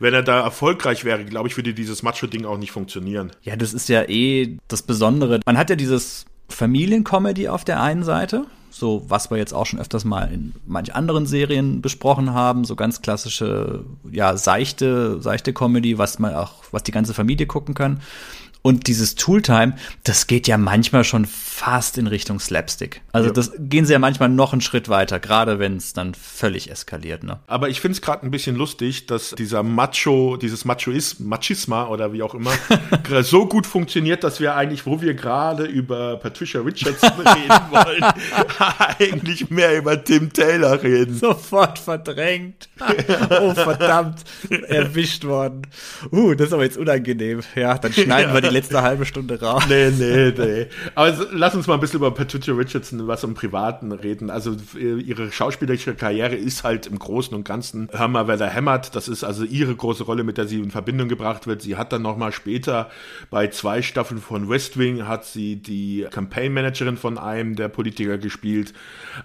Wenn 0.00 0.12
er 0.12 0.24
da 0.24 0.40
erfolgreich 0.40 1.04
wäre, 1.04 1.24
glaube 1.24 1.46
ich, 1.46 1.56
würde 1.56 1.72
dieses 1.72 2.02
Macho-Ding 2.02 2.44
auch 2.46 2.58
nicht 2.58 2.72
funktionieren. 2.72 3.30
Ja, 3.42 3.54
das 3.54 3.74
ist 3.74 3.88
ja 3.88 4.08
eh 4.08 4.58
das 4.66 4.82
Besondere. 4.82 5.38
Man 5.46 5.56
hat 5.56 5.70
ja 5.70 5.76
dieses 5.76 6.26
Familiencomedy 6.50 7.48
auf 7.48 7.64
der 7.64 7.80
einen 7.82 8.02
Seite, 8.02 8.46
so 8.70 9.04
was 9.08 9.30
wir 9.30 9.38
jetzt 9.38 9.52
auch 9.52 9.66
schon 9.66 9.80
öfters 9.80 10.04
mal 10.04 10.32
in 10.32 10.54
manch 10.66 10.94
anderen 10.94 11.26
Serien 11.26 11.80
besprochen 11.82 12.32
haben, 12.32 12.64
so 12.64 12.76
ganz 12.76 13.02
klassische, 13.02 13.84
ja, 14.10 14.36
seichte, 14.36 15.20
seichte 15.20 15.52
Comedy, 15.52 15.98
was 15.98 16.18
man 16.18 16.34
auch, 16.34 16.64
was 16.70 16.82
die 16.82 16.92
ganze 16.92 17.14
Familie 17.14 17.46
gucken 17.46 17.74
kann. 17.74 18.00
Und 18.62 18.86
dieses 18.88 19.14
Tooltime, 19.14 19.74
das 20.04 20.26
geht 20.26 20.46
ja 20.46 20.58
manchmal 20.58 21.04
schon 21.04 21.24
fast 21.24 21.96
in 21.98 22.06
Richtung 22.06 22.40
Slapstick. 22.40 23.00
Also 23.12 23.28
Ja. 23.28 23.32
das 23.32 23.52
gehen 23.58 23.86
sie 23.86 23.92
ja 23.94 23.98
manchmal 23.98 24.28
noch 24.28 24.52
einen 24.52 24.60
Schritt 24.60 24.88
weiter, 24.88 25.18
gerade 25.18 25.58
wenn 25.58 25.76
es 25.76 25.92
dann 25.94 26.14
völlig 26.14 26.70
eskaliert, 26.70 27.22
ne? 27.24 27.38
Aber 27.46 27.68
ich 27.70 27.80
finde 27.80 27.94
es 27.96 28.02
gerade 28.02 28.26
ein 28.26 28.30
bisschen 28.30 28.56
lustig, 28.56 29.06
dass 29.06 29.30
dieser 29.30 29.62
Macho, 29.62 30.36
dieses 30.36 30.64
Machoism, 30.66 31.26
Machisma 31.26 31.86
oder 31.88 32.12
wie 32.12 32.22
auch 32.22 32.34
immer, 32.34 32.52
so 33.22 33.46
gut 33.46 33.66
funktioniert, 33.66 34.24
dass 34.24 34.40
wir 34.40 34.54
eigentlich, 34.56 34.84
wo 34.84 35.00
wir 35.00 35.14
gerade 35.14 35.64
über 35.64 36.16
Patricia 36.16 36.60
Richardson 36.60 37.10
reden 37.18 37.60
wollen, 37.70 38.04
eigentlich 38.98 39.50
mehr 39.50 39.78
über 39.78 40.02
Tim 40.02 40.32
Taylor 40.32 40.82
reden. 40.82 41.16
Sofort 41.16 41.78
verdrängt. 41.78 42.68
oh, 43.40 43.54
verdammt. 43.54 44.24
Erwischt 44.68 45.24
worden. 45.24 45.62
Uh, 46.12 46.34
das 46.34 46.48
ist 46.48 46.52
aber 46.52 46.64
jetzt 46.64 46.76
unangenehm. 46.76 47.40
Ja, 47.54 47.78
dann 47.78 47.92
schneiden 47.92 48.34
wir 48.34 48.40
die 48.40 48.49
letzte 48.50 48.82
halbe 48.82 49.04
Stunde 49.06 49.40
raus. 49.40 49.64
Nee, 49.68 49.90
nee, 49.90 50.32
nee. 50.36 50.66
Aber 50.94 51.12
lass 51.32 51.54
uns 51.54 51.66
mal 51.66 51.74
ein 51.74 51.80
bisschen 51.80 51.98
über 51.98 52.10
Patricia 52.12 52.54
Richardson, 52.54 53.06
was 53.06 53.24
im 53.24 53.34
Privaten 53.34 53.92
reden. 53.92 54.30
Also 54.30 54.56
äh, 54.76 55.00
ihre 55.00 55.30
schauspielerische 55.32 55.94
Karriere 55.94 56.34
ist 56.34 56.64
halt 56.64 56.86
im 56.86 56.98
Großen 56.98 57.34
und 57.34 57.44
Ganzen 57.44 57.88
Hör 57.92 58.08
mal, 58.08 58.28
wer 58.28 58.36
da 58.36 58.46
hämmert. 58.46 58.94
Das 58.96 59.08
ist 59.08 59.24
also 59.24 59.44
ihre 59.44 59.74
große 59.74 60.04
Rolle, 60.04 60.24
mit 60.24 60.38
der 60.38 60.46
sie 60.46 60.58
in 60.60 60.70
Verbindung 60.70 61.08
gebracht 61.08 61.46
wird. 61.46 61.62
Sie 61.62 61.76
hat 61.76 61.92
dann 61.92 62.02
nochmal 62.02 62.32
später 62.32 62.90
bei 63.30 63.48
zwei 63.48 63.82
Staffeln 63.82 64.20
von 64.20 64.48
West 64.48 64.78
Wing 64.78 65.06
hat 65.06 65.24
sie 65.24 65.56
die 65.56 66.06
Campaign 66.10 66.52
Managerin 66.52 66.96
von 66.96 67.18
einem 67.18 67.56
der 67.56 67.68
Politiker 67.68 68.18
gespielt. 68.18 68.72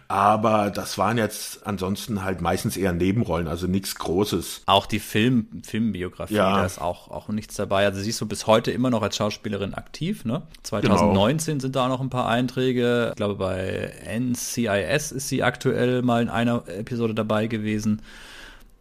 Aber 0.07 0.71
das 0.71 0.97
waren 0.97 1.17
jetzt 1.17 1.65
ansonsten 1.65 2.23
halt 2.23 2.41
meistens 2.41 2.77
eher 2.77 2.93
Nebenrollen, 2.93 3.47
also 3.47 3.67
nichts 3.67 3.95
Großes. 3.95 4.63
Auch 4.65 4.85
die 4.85 4.99
Film, 4.99 5.47
Filmbiografie, 5.63 6.35
Ja. 6.35 6.57
da 6.57 6.65
ist 6.65 6.79
auch, 6.81 7.09
auch 7.09 7.29
nichts 7.29 7.55
dabei. 7.55 7.85
Also 7.85 8.01
sie 8.01 8.09
ist 8.09 8.17
so 8.17 8.25
bis 8.25 8.47
heute 8.47 8.71
immer 8.71 8.89
noch 8.89 9.01
als 9.01 9.14
Schauspielerin 9.15 9.73
aktiv, 9.73 10.25
ne? 10.25 10.43
2019 10.63 11.59
sind 11.59 11.75
da 11.75 11.87
noch 11.87 12.01
ein 12.01 12.09
paar 12.09 12.27
Einträge. 12.27 13.09
Ich 13.09 13.15
glaube, 13.15 13.35
bei 13.35 13.91
NCIS 14.17 15.11
ist 15.11 15.29
sie 15.29 15.43
aktuell 15.43 16.01
mal 16.01 16.21
in 16.21 16.29
einer 16.29 16.67
Episode 16.67 17.13
dabei 17.13 17.47
gewesen. 17.47 18.01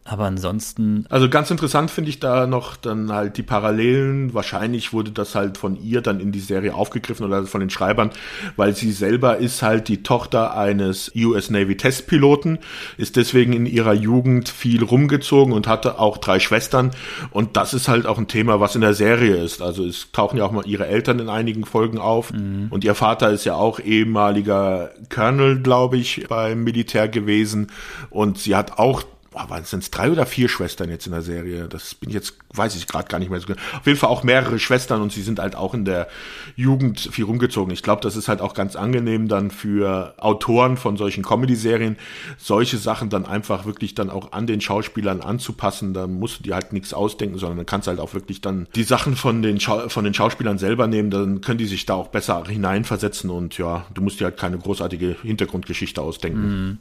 Aber 0.07 0.25
ansonsten. 0.25 1.07
Also 1.09 1.29
ganz 1.29 1.49
interessant 1.49 1.89
finde 1.89 2.11
ich 2.11 2.19
da 2.19 2.45
noch 2.45 2.75
dann 2.75 3.11
halt 3.11 3.37
die 3.37 3.43
Parallelen. 3.43 4.35
Wahrscheinlich 4.35 4.93
wurde 4.93 5.09
das 5.09 5.33
halt 5.33 5.57
von 5.57 5.81
ihr 5.81 6.01
dann 6.01 6.19
in 6.19 6.31
die 6.31 6.41
Serie 6.41 6.75
aufgegriffen 6.75 7.25
oder 7.25 7.43
von 7.47 7.59
den 7.59 7.71
Schreibern, 7.71 8.11
weil 8.55 8.75
sie 8.75 8.91
selber 8.91 9.37
ist 9.37 9.63
halt 9.63 9.87
die 9.87 10.03
Tochter 10.03 10.55
eines 10.55 11.11
US 11.15 11.49
Navy 11.49 11.75
Testpiloten, 11.75 12.59
ist 12.97 13.15
deswegen 13.15 13.53
in 13.53 13.65
ihrer 13.65 13.93
Jugend 13.93 14.47
viel 14.47 14.83
rumgezogen 14.83 15.51
und 15.51 15.65
hatte 15.67 15.97
auch 15.97 16.19
drei 16.19 16.39
Schwestern. 16.39 16.91
Und 17.31 17.57
das 17.57 17.73
ist 17.73 17.87
halt 17.87 18.05
auch 18.05 18.19
ein 18.19 18.27
Thema, 18.27 18.59
was 18.59 18.75
in 18.75 18.81
der 18.81 18.93
Serie 18.93 19.37
ist. 19.37 19.63
Also 19.63 19.87
es 19.87 20.11
tauchen 20.11 20.37
ja 20.37 20.45
auch 20.45 20.51
mal 20.51 20.67
ihre 20.67 20.85
Eltern 20.85 21.17
in 21.17 21.29
einigen 21.29 21.65
Folgen 21.65 21.97
auf. 21.97 22.31
Mhm. 22.31 22.67
Und 22.69 22.83
ihr 22.83 22.93
Vater 22.93 23.31
ist 23.31 23.43
ja 23.43 23.55
auch 23.55 23.79
ehemaliger 23.79 24.91
Colonel, 25.09 25.63
glaube 25.63 25.97
ich, 25.97 26.27
beim 26.29 26.63
Militär 26.63 27.07
gewesen. 27.07 27.71
Und 28.11 28.37
sie 28.37 28.55
hat 28.55 28.77
auch 28.77 29.01
oh, 29.35 29.49
waren 29.49 29.63
es 29.63 29.91
drei 29.91 30.11
oder 30.11 30.25
vier 30.25 30.49
Schwestern 30.49 30.89
jetzt 30.89 31.05
in 31.05 31.11
der 31.11 31.21
Serie? 31.21 31.67
Das 31.67 31.95
bin 31.95 32.09
ich 32.09 32.15
jetzt, 32.15 32.35
weiß 32.53 32.75
ich 32.75 32.87
gerade 32.87 33.07
gar 33.07 33.19
nicht 33.19 33.29
mehr 33.29 33.39
so 33.39 33.47
genau. 33.47 33.59
Auf 33.77 33.85
jeden 33.85 33.99
Fall 33.99 34.09
auch 34.09 34.23
mehrere 34.23 34.59
Schwestern 34.59 35.01
und 35.01 35.11
sie 35.11 35.21
sind 35.21 35.39
halt 35.39 35.55
auch 35.55 35.73
in 35.73 35.85
der 35.85 36.07
Jugend 36.55 36.99
viel 37.11 37.25
rumgezogen. 37.25 37.73
Ich 37.73 37.83
glaube, 37.83 38.01
das 38.01 38.15
ist 38.15 38.27
halt 38.27 38.41
auch 38.41 38.53
ganz 38.53 38.75
angenehm 38.75 39.27
dann 39.27 39.51
für 39.51 40.15
Autoren 40.17 40.77
von 40.77 40.97
solchen 40.97 41.23
Comedy-Serien, 41.23 41.97
solche 42.37 42.77
Sachen 42.77 43.09
dann 43.09 43.25
einfach 43.25 43.65
wirklich 43.65 43.95
dann 43.95 44.09
auch 44.09 44.31
an 44.31 44.47
den 44.47 44.61
Schauspielern 44.61 45.21
anzupassen. 45.21 45.93
Da 45.93 46.07
musst 46.07 46.39
du 46.39 46.43
dir 46.43 46.55
halt 46.55 46.73
nichts 46.73 46.93
ausdenken, 46.93 47.37
sondern 47.37 47.57
dann 47.57 47.65
kannst 47.65 47.87
halt 47.87 47.99
auch 47.99 48.13
wirklich 48.13 48.41
dann 48.41 48.67
die 48.75 48.83
Sachen 48.83 49.15
von 49.15 49.41
den, 49.41 49.59
Schau 49.59 49.89
von 49.89 50.03
den 50.03 50.13
Schauspielern 50.13 50.57
selber 50.57 50.87
nehmen. 50.87 51.09
Dann 51.09 51.41
können 51.41 51.57
die 51.57 51.65
sich 51.65 51.85
da 51.85 51.95
auch 51.95 52.07
besser 52.07 52.43
hineinversetzen 52.47 53.29
und 53.29 53.57
ja, 53.57 53.85
du 53.93 54.01
musst 54.01 54.19
dir 54.19 54.25
halt 54.25 54.37
keine 54.37 54.57
großartige 54.57 55.17
Hintergrundgeschichte 55.21 56.01
ausdenken. 56.01 56.41
Mhm. 56.41 56.77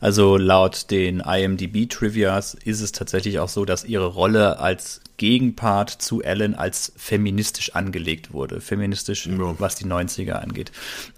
Also 0.00 0.36
laut 0.36 0.90
den 0.90 1.20
IMDb 1.20 1.88
Trivias 1.96 2.52
ist 2.52 2.82
es 2.82 2.92
tatsächlich 2.92 3.38
auch 3.38 3.48
so, 3.48 3.64
dass 3.64 3.84
ihre 3.84 4.06
Rolle 4.06 4.58
als 4.58 5.00
Gegenpart 5.16 5.88
zu 5.88 6.22
Ellen 6.22 6.54
als 6.54 6.92
feministisch 6.96 7.74
angelegt 7.74 8.34
wurde. 8.34 8.60
Feministisch, 8.60 9.26
ja. 9.26 9.54
was 9.58 9.76
die 9.76 9.86
90er 9.86 10.32
angeht. 10.32 10.72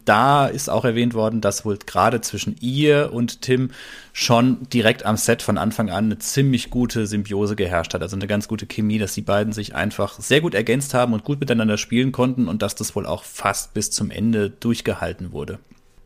Da 0.04 0.46
ist 0.46 0.70
auch 0.70 0.84
erwähnt 0.84 1.14
worden, 1.14 1.40
dass 1.40 1.64
wohl 1.64 1.78
gerade 1.78 2.20
zwischen 2.20 2.54
ihr 2.60 3.12
und 3.12 3.42
Tim 3.42 3.72
schon 4.12 4.68
direkt 4.72 5.04
am 5.04 5.16
Set 5.16 5.42
von 5.42 5.58
Anfang 5.58 5.90
an 5.90 6.04
eine 6.04 6.18
ziemlich 6.18 6.70
gute 6.70 7.08
Symbiose 7.08 7.56
geherrscht 7.56 7.94
hat. 7.94 8.02
Also 8.02 8.14
eine 8.14 8.28
ganz 8.28 8.46
gute 8.46 8.66
Chemie, 8.66 8.98
dass 8.98 9.14
die 9.14 9.22
beiden 9.22 9.52
sich 9.52 9.74
einfach 9.74 10.20
sehr 10.20 10.40
gut 10.40 10.54
ergänzt 10.54 10.94
haben 10.94 11.12
und 11.12 11.24
gut 11.24 11.40
miteinander 11.40 11.76
spielen 11.76 12.12
konnten 12.12 12.46
und 12.46 12.62
dass 12.62 12.76
das 12.76 12.94
wohl 12.94 13.06
auch 13.06 13.24
fast 13.24 13.74
bis 13.74 13.90
zum 13.90 14.12
Ende 14.12 14.48
durchgehalten 14.48 15.32
wurde. 15.32 15.58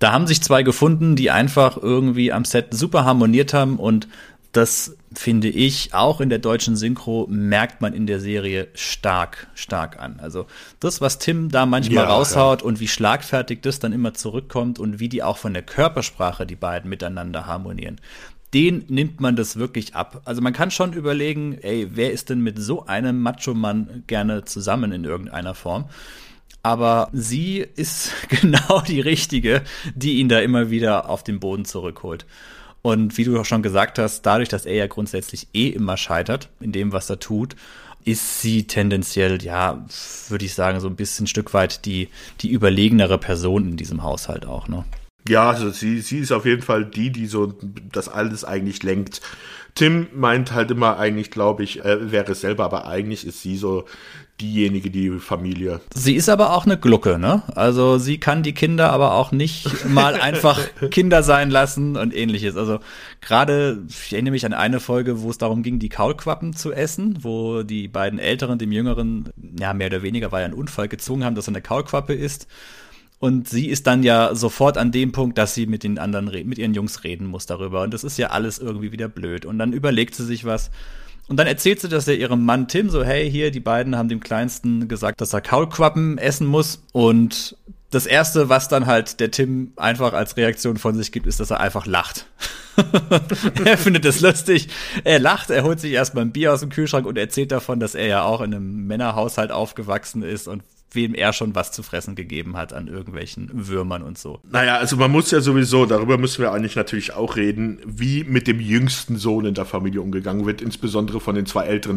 Da 0.02 0.10
haben 0.10 0.26
sich 0.26 0.42
zwei 0.42 0.64
gefunden, 0.64 1.14
die 1.14 1.30
einfach 1.30 1.76
irgendwie 1.76 2.32
am 2.32 2.44
Set 2.44 2.74
super 2.74 3.04
harmoniert 3.04 3.54
haben 3.54 3.78
und 3.78 4.08
das 4.52 4.96
finde 5.14 5.48
ich 5.48 5.94
auch 5.94 6.20
in 6.20 6.28
der 6.28 6.38
deutschen 6.38 6.76
Synchro 6.76 7.26
merkt 7.28 7.80
man 7.80 7.94
in 7.94 8.06
der 8.06 8.20
Serie 8.20 8.68
stark, 8.74 9.48
stark 9.54 9.98
an. 9.98 10.20
Also 10.20 10.46
das, 10.78 11.00
was 11.00 11.18
Tim 11.18 11.50
da 11.50 11.64
manchmal 11.64 12.04
ja, 12.04 12.10
raushaut 12.10 12.60
ja. 12.60 12.66
und 12.66 12.78
wie 12.78 12.88
schlagfertig 12.88 13.62
das 13.62 13.78
dann 13.78 13.92
immer 13.92 14.12
zurückkommt 14.12 14.78
und 14.78 15.00
wie 15.00 15.08
die 15.08 15.22
auch 15.22 15.38
von 15.38 15.54
der 15.54 15.62
Körpersprache 15.62 16.46
die 16.46 16.56
beiden 16.56 16.90
miteinander 16.90 17.46
harmonieren. 17.46 17.98
Den 18.52 18.84
nimmt 18.88 19.20
man 19.20 19.36
das 19.36 19.56
wirklich 19.56 19.94
ab. 19.94 20.20
Also 20.26 20.42
man 20.42 20.52
kann 20.52 20.70
schon 20.70 20.92
überlegen, 20.92 21.56
ey, 21.62 21.88
wer 21.94 22.12
ist 22.12 22.28
denn 22.28 22.40
mit 22.40 22.58
so 22.58 22.84
einem 22.84 23.22
Macho-Mann 23.22 24.04
gerne 24.06 24.44
zusammen 24.44 24.92
in 24.92 25.04
irgendeiner 25.04 25.54
Form? 25.54 25.86
aber 26.62 27.08
sie 27.12 27.58
ist 27.58 28.12
genau 28.28 28.80
die 28.86 29.00
richtige, 29.00 29.62
die 29.94 30.18
ihn 30.18 30.28
da 30.28 30.38
immer 30.38 30.70
wieder 30.70 31.08
auf 31.08 31.24
den 31.24 31.40
Boden 31.40 31.64
zurückholt. 31.64 32.24
Und 32.82 33.16
wie 33.16 33.24
du 33.24 33.38
auch 33.38 33.44
schon 33.44 33.62
gesagt 33.62 33.98
hast, 33.98 34.22
dadurch, 34.22 34.48
dass 34.48 34.66
er 34.66 34.74
ja 34.74 34.86
grundsätzlich 34.88 35.46
eh 35.54 35.68
immer 35.68 35.96
scheitert 35.96 36.48
in 36.60 36.72
dem, 36.72 36.92
was 36.92 37.08
er 37.08 37.20
tut, 37.20 37.54
ist 38.04 38.40
sie 38.40 38.66
tendenziell, 38.66 39.42
ja, 39.42 39.86
würde 40.28 40.44
ich 40.44 40.54
sagen, 40.54 40.80
so 40.80 40.88
ein 40.88 40.96
bisschen 40.96 41.24
ein 41.24 41.28
Stück 41.28 41.54
weit 41.54 41.84
die, 41.86 42.08
die 42.40 42.50
überlegenere 42.50 43.18
Person 43.18 43.68
in 43.68 43.76
diesem 43.76 44.02
Haushalt 44.02 44.46
auch, 44.46 44.66
ne? 44.66 44.84
Ja, 45.28 45.50
also 45.50 45.70
sie, 45.70 46.00
sie 46.00 46.18
ist 46.18 46.32
auf 46.32 46.44
jeden 46.44 46.62
Fall 46.62 46.84
die, 46.84 47.10
die 47.10 47.26
so 47.26 47.54
das 47.92 48.08
alles 48.08 48.44
eigentlich 48.44 48.82
lenkt. 48.82 49.20
Tim 49.76 50.08
meint 50.14 50.52
halt 50.52 50.72
immer 50.72 50.98
eigentlich, 50.98 51.30
glaube 51.30 51.62
ich, 51.62 51.84
er 51.84 52.10
wäre 52.10 52.32
es 52.32 52.40
selber, 52.40 52.64
aber 52.64 52.86
eigentlich 52.88 53.24
ist 53.24 53.40
sie 53.40 53.56
so 53.56 53.84
diejenige, 54.42 54.90
die 54.90 55.10
Familie. 55.20 55.80
Sie 55.94 56.14
ist 56.14 56.28
aber 56.28 56.54
auch 56.54 56.66
eine 56.66 56.76
Glucke, 56.76 57.18
ne? 57.18 57.42
Also 57.54 57.98
sie 57.98 58.18
kann 58.18 58.42
die 58.42 58.52
Kinder 58.52 58.90
aber 58.90 59.14
auch 59.14 59.32
nicht 59.32 59.88
mal 59.88 60.14
einfach 60.20 60.60
Kinder 60.90 61.22
sein 61.22 61.50
lassen 61.50 61.96
und 61.96 62.14
ähnliches. 62.14 62.56
Also 62.56 62.80
gerade, 63.20 63.82
ich 63.88 64.12
erinnere 64.12 64.32
mich 64.32 64.44
an 64.44 64.52
eine 64.52 64.80
Folge, 64.80 65.22
wo 65.22 65.30
es 65.30 65.38
darum 65.38 65.62
ging, 65.62 65.78
die 65.78 65.88
Kaulquappen 65.88 66.54
zu 66.54 66.72
essen, 66.72 67.20
wo 67.22 67.62
die 67.62 67.88
beiden 67.88 68.18
Älteren 68.18 68.58
dem 68.58 68.72
Jüngeren, 68.72 69.30
ja, 69.58 69.72
mehr 69.72 69.86
oder 69.86 70.02
weniger, 70.02 70.32
war 70.32 70.40
ja 70.40 70.46
ein 70.46 70.54
Unfall, 70.54 70.88
gezwungen 70.88 71.24
haben, 71.24 71.36
dass 71.36 71.46
er 71.46 71.52
eine 71.52 71.62
Kaulquappe 71.62 72.12
isst. 72.12 72.48
Und 73.22 73.48
sie 73.48 73.68
ist 73.68 73.86
dann 73.86 74.02
ja 74.02 74.34
sofort 74.34 74.76
an 74.76 74.90
dem 74.90 75.12
Punkt, 75.12 75.38
dass 75.38 75.54
sie 75.54 75.66
mit 75.66 75.84
den 75.84 76.00
anderen, 76.00 76.24
mit 76.48 76.58
ihren 76.58 76.74
Jungs 76.74 77.04
reden 77.04 77.26
muss 77.28 77.46
darüber. 77.46 77.82
Und 77.82 77.94
das 77.94 78.02
ist 78.02 78.18
ja 78.18 78.30
alles 78.30 78.58
irgendwie 78.58 78.90
wieder 78.90 79.06
blöd. 79.06 79.46
Und 79.46 79.60
dann 79.60 79.72
überlegt 79.72 80.16
sie 80.16 80.24
sich 80.24 80.44
was 80.44 80.72
und 81.28 81.36
dann 81.36 81.46
erzählt 81.46 81.80
sie 81.80 81.88
das 81.88 82.06
ja 82.06 82.14
ihrem 82.14 82.44
Mann 82.44 82.68
Tim 82.68 82.90
so, 82.90 83.04
hey, 83.04 83.30
hier, 83.30 83.50
die 83.50 83.60
beiden 83.60 83.96
haben 83.96 84.08
dem 84.08 84.20
Kleinsten 84.20 84.88
gesagt, 84.88 85.20
dass 85.20 85.32
er 85.32 85.40
Kaulquappen 85.40 86.18
essen 86.18 86.46
muss. 86.46 86.82
Und 86.92 87.56
das 87.90 88.06
erste, 88.06 88.48
was 88.48 88.68
dann 88.68 88.86
halt 88.86 89.20
der 89.20 89.30
Tim 89.30 89.72
einfach 89.76 90.14
als 90.14 90.36
Reaktion 90.36 90.78
von 90.78 90.94
sich 90.94 91.12
gibt, 91.12 91.26
ist, 91.26 91.40
dass 91.40 91.50
er 91.50 91.60
einfach 91.60 91.86
lacht. 91.86 92.26
er 93.64 93.78
findet 93.78 94.04
es 94.04 94.20
lustig. 94.20 94.68
Er 95.04 95.20
lacht, 95.20 95.50
er 95.50 95.62
holt 95.62 95.78
sich 95.78 95.92
erstmal 95.92 96.24
ein 96.24 96.32
Bier 96.32 96.52
aus 96.52 96.60
dem 96.60 96.70
Kühlschrank 96.70 97.06
und 97.06 97.18
erzählt 97.18 97.52
davon, 97.52 97.80
dass 97.80 97.94
er 97.94 98.06
ja 98.06 98.22
auch 98.24 98.40
in 98.40 98.54
einem 98.54 98.86
Männerhaushalt 98.86 99.52
aufgewachsen 99.52 100.22
ist 100.22 100.48
und 100.48 100.62
wem 100.94 101.14
er 101.14 101.32
schon 101.32 101.54
was 101.54 101.72
zu 101.72 101.82
fressen 101.82 102.14
gegeben 102.14 102.56
hat 102.56 102.72
an 102.72 102.88
irgendwelchen 102.88 103.50
Würmern 103.52 104.02
und 104.02 104.18
so. 104.18 104.40
Naja, 104.50 104.76
also 104.76 104.96
man 104.96 105.10
muss 105.10 105.30
ja 105.30 105.40
sowieso, 105.40 105.86
darüber 105.86 106.18
müssen 106.18 106.42
wir 106.42 106.52
eigentlich 106.52 106.76
natürlich 106.76 107.14
auch 107.14 107.36
reden, 107.36 107.80
wie 107.84 108.24
mit 108.24 108.46
dem 108.46 108.60
jüngsten 108.60 109.16
Sohn 109.16 109.44
in 109.44 109.54
der 109.54 109.64
Familie 109.64 110.00
umgegangen 110.00 110.46
wird, 110.46 110.60
insbesondere 110.60 111.20
von 111.20 111.34
den 111.34 111.46
zwei 111.46 111.64
älteren. 111.64 111.96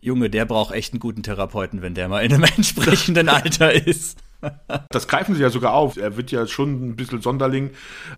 Junge, 0.00 0.30
der 0.30 0.44
braucht 0.44 0.74
echt 0.74 0.92
einen 0.92 1.00
guten 1.00 1.22
Therapeuten, 1.22 1.82
wenn 1.82 1.94
der 1.94 2.08
mal 2.08 2.20
in 2.20 2.32
einem 2.32 2.44
entsprechenden 2.56 3.28
Alter 3.28 3.72
ist. 3.72 4.18
Das 4.90 5.08
greifen 5.08 5.34
sie 5.34 5.42
ja 5.42 5.50
sogar 5.50 5.72
auf. 5.72 5.96
Er 5.96 6.16
wird 6.16 6.30
ja 6.30 6.46
schon 6.46 6.90
ein 6.90 6.96
bisschen 6.96 7.22
Sonderling. 7.22 7.70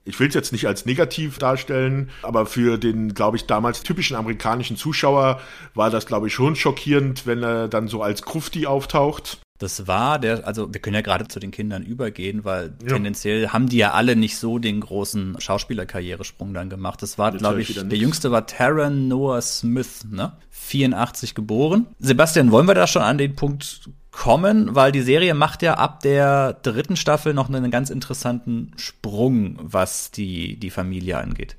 Ich 0.04 0.18
will 0.18 0.28
es 0.28 0.34
jetzt 0.34 0.52
nicht 0.52 0.66
als 0.66 0.84
negativ 0.84 1.38
darstellen, 1.38 2.10
aber 2.22 2.46
für 2.46 2.76
den, 2.76 3.14
glaube 3.14 3.36
ich, 3.36 3.46
damals 3.46 3.82
typischen 3.82 4.16
amerikanischen 4.16 4.76
Zuschauer 4.76 5.40
war 5.74 5.90
das, 5.90 6.06
glaube 6.06 6.26
ich, 6.26 6.34
schon 6.34 6.56
schockierend, 6.56 7.26
wenn 7.26 7.42
er 7.42 7.68
dann 7.68 7.88
so 7.88 8.02
als 8.02 8.22
Krufti 8.22 8.66
auftaucht. 8.66 9.38
Das 9.58 9.88
war 9.88 10.20
der, 10.20 10.46
also 10.46 10.72
wir 10.72 10.80
können 10.80 10.94
ja 10.94 11.00
gerade 11.00 11.26
zu 11.26 11.40
den 11.40 11.50
Kindern 11.50 11.82
übergehen, 11.82 12.44
weil 12.44 12.74
ja. 12.82 12.94
tendenziell 12.94 13.48
haben 13.48 13.68
die 13.68 13.78
ja 13.78 13.92
alle 13.92 14.14
nicht 14.14 14.36
so 14.36 14.58
den 14.58 14.80
großen 14.80 15.40
Schauspielerkarrieresprung 15.40 16.54
dann 16.54 16.70
gemacht. 16.70 17.02
Das 17.02 17.18
war, 17.18 17.32
glaube 17.32 17.60
ich, 17.60 17.74
der 17.74 17.98
jüngste 17.98 18.30
war 18.30 18.46
Taron 18.46 19.08
Noah 19.08 19.42
Smith, 19.42 20.06
ne? 20.08 20.32
84 20.50 21.34
geboren. 21.34 21.86
Sebastian, 21.98 22.52
wollen 22.52 22.68
wir 22.68 22.74
da 22.74 22.86
schon 22.86 23.02
an 23.02 23.18
den 23.18 23.34
Punkt 23.34 23.90
kommen, 24.12 24.74
weil 24.74 24.92
die 24.92 25.02
Serie 25.02 25.34
macht 25.34 25.62
ja 25.62 25.74
ab 25.74 26.00
der 26.00 26.52
dritten 26.52 26.96
Staffel 26.96 27.34
noch 27.34 27.48
einen 27.48 27.70
ganz 27.70 27.90
interessanten 27.90 28.72
Sprung, 28.76 29.58
was 29.60 30.10
die, 30.10 30.56
die 30.56 30.70
Familie 30.70 31.18
angeht. 31.18 31.56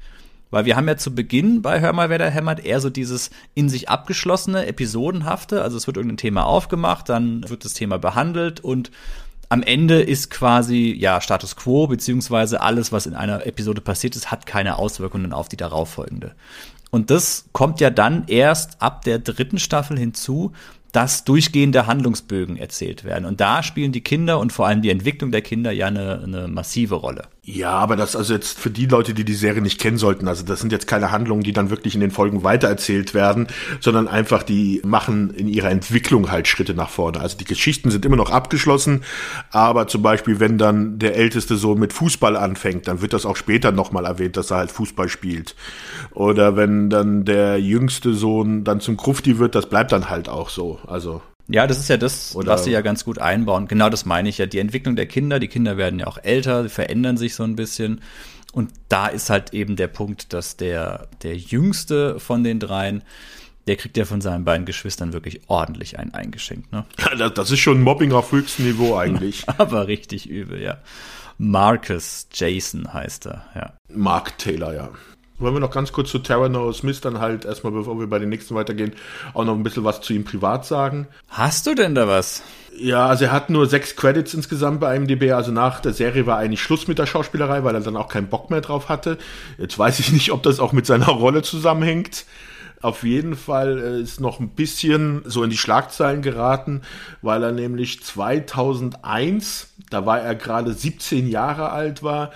Weil 0.52 0.66
wir 0.66 0.76
haben 0.76 0.88
ja 0.88 0.97
zu 0.97 1.14
Beginn 1.14 1.62
bei 1.62 1.80
Hör 1.80 1.93
mal, 1.93 2.10
wer 2.10 2.18
da 2.18 2.28
hämmert, 2.28 2.66
eher 2.66 2.80
so 2.80 2.89
dieses 2.89 3.30
in 3.54 3.70
sich 3.70 3.89
abgeschlossene, 3.89 4.66
episodenhafte. 4.66 5.62
Also 5.62 5.78
es 5.78 5.88
wird 5.88 5.97
irgendein 5.97 6.18
Thema 6.18 6.45
aufgemacht, 6.45 7.10
dann 7.10 7.47
wird 7.50 7.66
das 7.66 7.74
Thema 7.74 8.00
behandelt 8.00 8.60
und 8.60 8.91
am 9.50 9.64
Ende 9.64 10.02
ist 10.02 10.30
quasi, 10.30 10.95
ja, 10.97 11.22
Status 11.22 11.56
quo, 11.56 11.88
beziehungsweise 11.88 12.62
alles, 12.62 12.91
was 12.91 13.08
in 13.08 13.16
einer 13.16 13.47
Episode 13.47 13.82
passiert 13.82 14.16
ist, 14.16 14.30
hat 14.30 14.45
keine 14.45 14.78
Auswirkungen 14.78 15.34
auf 15.34 15.50
die 15.50 15.58
darauffolgende. 15.58 16.36
Und 16.91 17.10
das 17.10 17.45
kommt 17.52 17.80
ja 17.80 17.89
dann 17.89 18.26
erst 18.28 18.82
ab 18.82 19.04
der 19.04 19.18
dritten 19.20 19.58
Staffel 19.58 19.97
hinzu, 19.97 20.54
dass 20.91 21.24
durchgehende 21.24 21.88
Handlungsbögen 21.88 22.58
erzählt 22.58 23.04
werden. 23.04 23.26
Und 23.26 23.41
da 23.41 23.62
spielen 23.62 23.91
die 23.91 24.02
Kinder 24.02 24.39
und 24.39 24.54
vor 24.54 24.68
allem 24.68 24.82
die 24.82 24.89
Entwicklung 24.89 25.32
der 25.32 25.41
Kinder 25.41 25.72
ja 25.72 25.88
eine, 25.88 26.22
eine 26.24 26.47
massive 26.47 26.95
Rolle. 26.95 27.28
Ja, 27.52 27.72
aber 27.72 27.95
das 27.95 28.16
also 28.16 28.32
jetzt 28.36 28.60
für 28.60 28.70
die 28.70 28.86
Leute, 28.86 29.16
die 29.16 29.24
die 29.24 29.34
Serie 29.34 29.64
nicht 29.64 29.82
kennen 29.82 29.97
sollten, 29.97 30.28
also 30.28 30.45
das 30.45 30.60
sind 30.60 30.72
jetzt 30.72 30.86
keine 30.86 31.10
Handlungen, 31.10 31.41
die 31.41 31.52
dann 31.52 31.72
wirklich 31.72 31.95
in 31.95 32.00
den 32.00 32.12
Folgen 32.12 32.43
weitererzählt 32.43 33.16
werden, 33.16 33.47
sondern 33.80 34.08
einfach 34.08 34.43
die 34.43 34.84
machen 34.86 35.34
in 35.34 35.47
ihrer 35.47 35.72
Entwicklung 35.72 36.30
halt 36.30 36.47
Schritte 36.47 36.76
nach 36.76 36.91
vorne. 36.91 37.20
Also 37.20 37.38
die 37.38 37.45
Geschichten 37.45 37.89
sind 37.89 38.06
immer 38.06 38.18
noch 38.18 38.30
abgeschlossen, 38.30 39.04
aber 39.50 39.88
zum 39.88 40.04
Beispiel, 40.04 40.39
wenn 40.39 40.60
dann 40.60 41.00
der 41.00 41.16
älteste 41.16 41.56
Sohn 41.56 41.80
mit 41.80 41.91
Fußball 41.91 42.38
anfängt, 42.38 42.88
dann 42.88 43.02
wird 43.02 43.14
das 43.14 43.26
auch 43.26 43.36
später 43.36 43.72
nochmal 43.72 44.06
erwähnt, 44.06 44.38
dass 44.38 44.52
er 44.52 44.58
halt 44.58 44.72
Fußball 44.72 45.10
spielt. 45.10 45.56
Oder 46.12 46.56
wenn 46.56 46.91
dann 46.91 47.26
der 47.26 47.60
jüngste 47.60 48.14
Sohn 48.14 48.64
dann 48.64 48.80
zum 48.80 48.95
Krufti 48.95 49.39
wird, 49.39 49.56
das 49.56 49.68
bleibt 49.68 49.91
dann 49.91 50.12
halt 50.12 50.30
auch 50.30 50.50
so. 50.50 50.78
Also 50.86 51.24
ja, 51.50 51.66
das 51.66 51.80
ist 51.80 51.89
ja 51.89 51.97
das, 51.97 52.36
Oder 52.36 52.54
was 52.54 52.64
sie 52.64 52.72
ja 52.72 52.82
ganz 52.82 53.04
gut 53.04 53.18
einbauen. 53.18 53.68
Genau 53.68 53.89
das 53.89 54.06
meine 54.06 54.30
ich 54.30 54.38
ja. 54.38 54.45
Die 54.45 54.60
Entwicklung 54.60 54.95
der 54.95 55.08
Kinder, 55.08 55.39
die 55.39 55.47
Kinder 55.47 55.78
werden 55.78 56.00
ja 56.00 56.08
auch 56.08 56.20
älter, 56.22 56.70
verändern 56.70 57.18
sich 57.18 57.34
so 57.34 57.43
ein 57.43 57.56
bisschen. 57.56 58.02
Und 58.54 58.72
da 58.88 59.08
ist 59.08 59.30
halt 59.32 59.54
eben 59.54 59.76
der 59.76 59.88
Punkt, 59.88 60.34
dass 60.34 60.58
der, 60.58 61.08
der 61.24 61.36
jüngste 61.36 62.20
von 62.20 62.43
den 62.43 62.60
dreien, 62.60 63.04
der 63.68 63.78
kriegt 63.78 63.97
ja 63.97 64.06
von 64.06 64.22
seinen 64.22 64.45
beiden 64.45 64.66
Geschwistern 64.66 65.12
wirklich 65.12 65.41
ordentlich 65.47 65.97
einen 65.97 66.14
eingeschenkt. 66.14 66.72
Ne? 66.72 66.86
Ja, 67.18 67.30
das 67.30 67.50
ist 67.50 67.60
schon 67.60 67.82
Mobbing 67.82 68.12
auf 68.12 68.32
höchstem 68.32 68.66
Niveau 68.66 68.95
eigentlich. 68.95 69.50
Aber 69.58 69.88
richtig 69.88 70.30
übel, 70.30 70.62
ja. 70.62 70.78
Marcus 71.39 72.28
Jason 72.32 72.93
heißt 72.93 73.26
er, 73.26 73.45
ja. 73.56 73.74
Mark 73.91 74.38
Taylor, 74.38 74.74
ja. 74.74 74.89
Wollen 75.40 75.56
wir 75.56 75.60
noch 75.60 75.72
ganz 75.72 75.92
kurz 75.92 76.12
zu 76.12 76.20
Terrano 76.20 76.72
Smith 76.74 77.02
dann 77.02 77.20
halt 77.20 77.46
erstmal, 77.46 77.72
bevor 77.72 77.98
wir 78.00 78.08
bei 78.08 78.20
den 78.20 78.30
nächsten 78.30 78.56
weitergehen, 78.56 78.94
auch 79.34 79.46
noch 79.46 79.56
ein 79.56 79.64
bisschen 79.64 79.86
was 79.86 80.02
zu 80.02 80.14
ihm 80.14 80.26
privat 80.26 80.66
sagen. 80.66 81.08
Hast 81.30 81.66
du 81.66 81.76
denn 81.76 81.96
da 81.96 82.08
was? 82.08 82.44
Ja, 82.78 83.08
also 83.08 83.26
er 83.26 83.32
hat 83.32 83.50
nur 83.50 83.66
sechs 83.68 83.96
Credits 83.96 84.34
insgesamt 84.34 84.80
bei 84.80 84.96
IMDb. 84.96 85.32
Also 85.32 85.52
nach 85.52 85.80
der 85.80 85.94
Serie 85.94 86.26
war 86.26 86.38
eigentlich 86.38 86.62
Schluss 86.62 86.88
mit 86.88 87.00
der 87.00 87.06
Schauspielerei, 87.06 87.64
weil 87.64 87.76
er 87.76 87.82
dann 87.82 87.98
auch 87.98 88.10
keinen 88.10 88.28
Bock 88.28 88.50
mehr 88.50 88.62
drauf 88.62 88.90
hatte. 88.90 89.18
Jetzt 89.58 89.80
weiß 89.80 90.00
ich 90.00 90.12
nicht, 90.12 90.32
ob 90.32 90.44
das 90.44 90.60
auch 90.60 90.74
mit 90.74 90.86
seiner 90.86 91.08
Rolle 91.08 91.42
zusammenhängt. 91.42 92.26
Auf 92.82 93.04
jeden 93.04 93.36
Fall 93.36 93.78
äh, 93.80 94.02
ist 94.02 94.22
noch 94.22 94.40
ein 94.40 94.50
bisschen 94.50 95.22
so 95.26 95.44
in 95.44 95.50
die 95.50 95.58
Schlagzeilen 95.58 96.22
geraten, 96.22 96.82
weil 97.22 97.44
er 97.44 97.52
nämlich 97.52 98.02
2001, 98.04 99.74
da 99.90 100.06
war 100.06 100.22
er 100.22 100.36
gerade 100.36 100.74
17 100.74 101.28
Jahre 101.28 101.70
alt 101.72 102.04
war, 102.04 102.32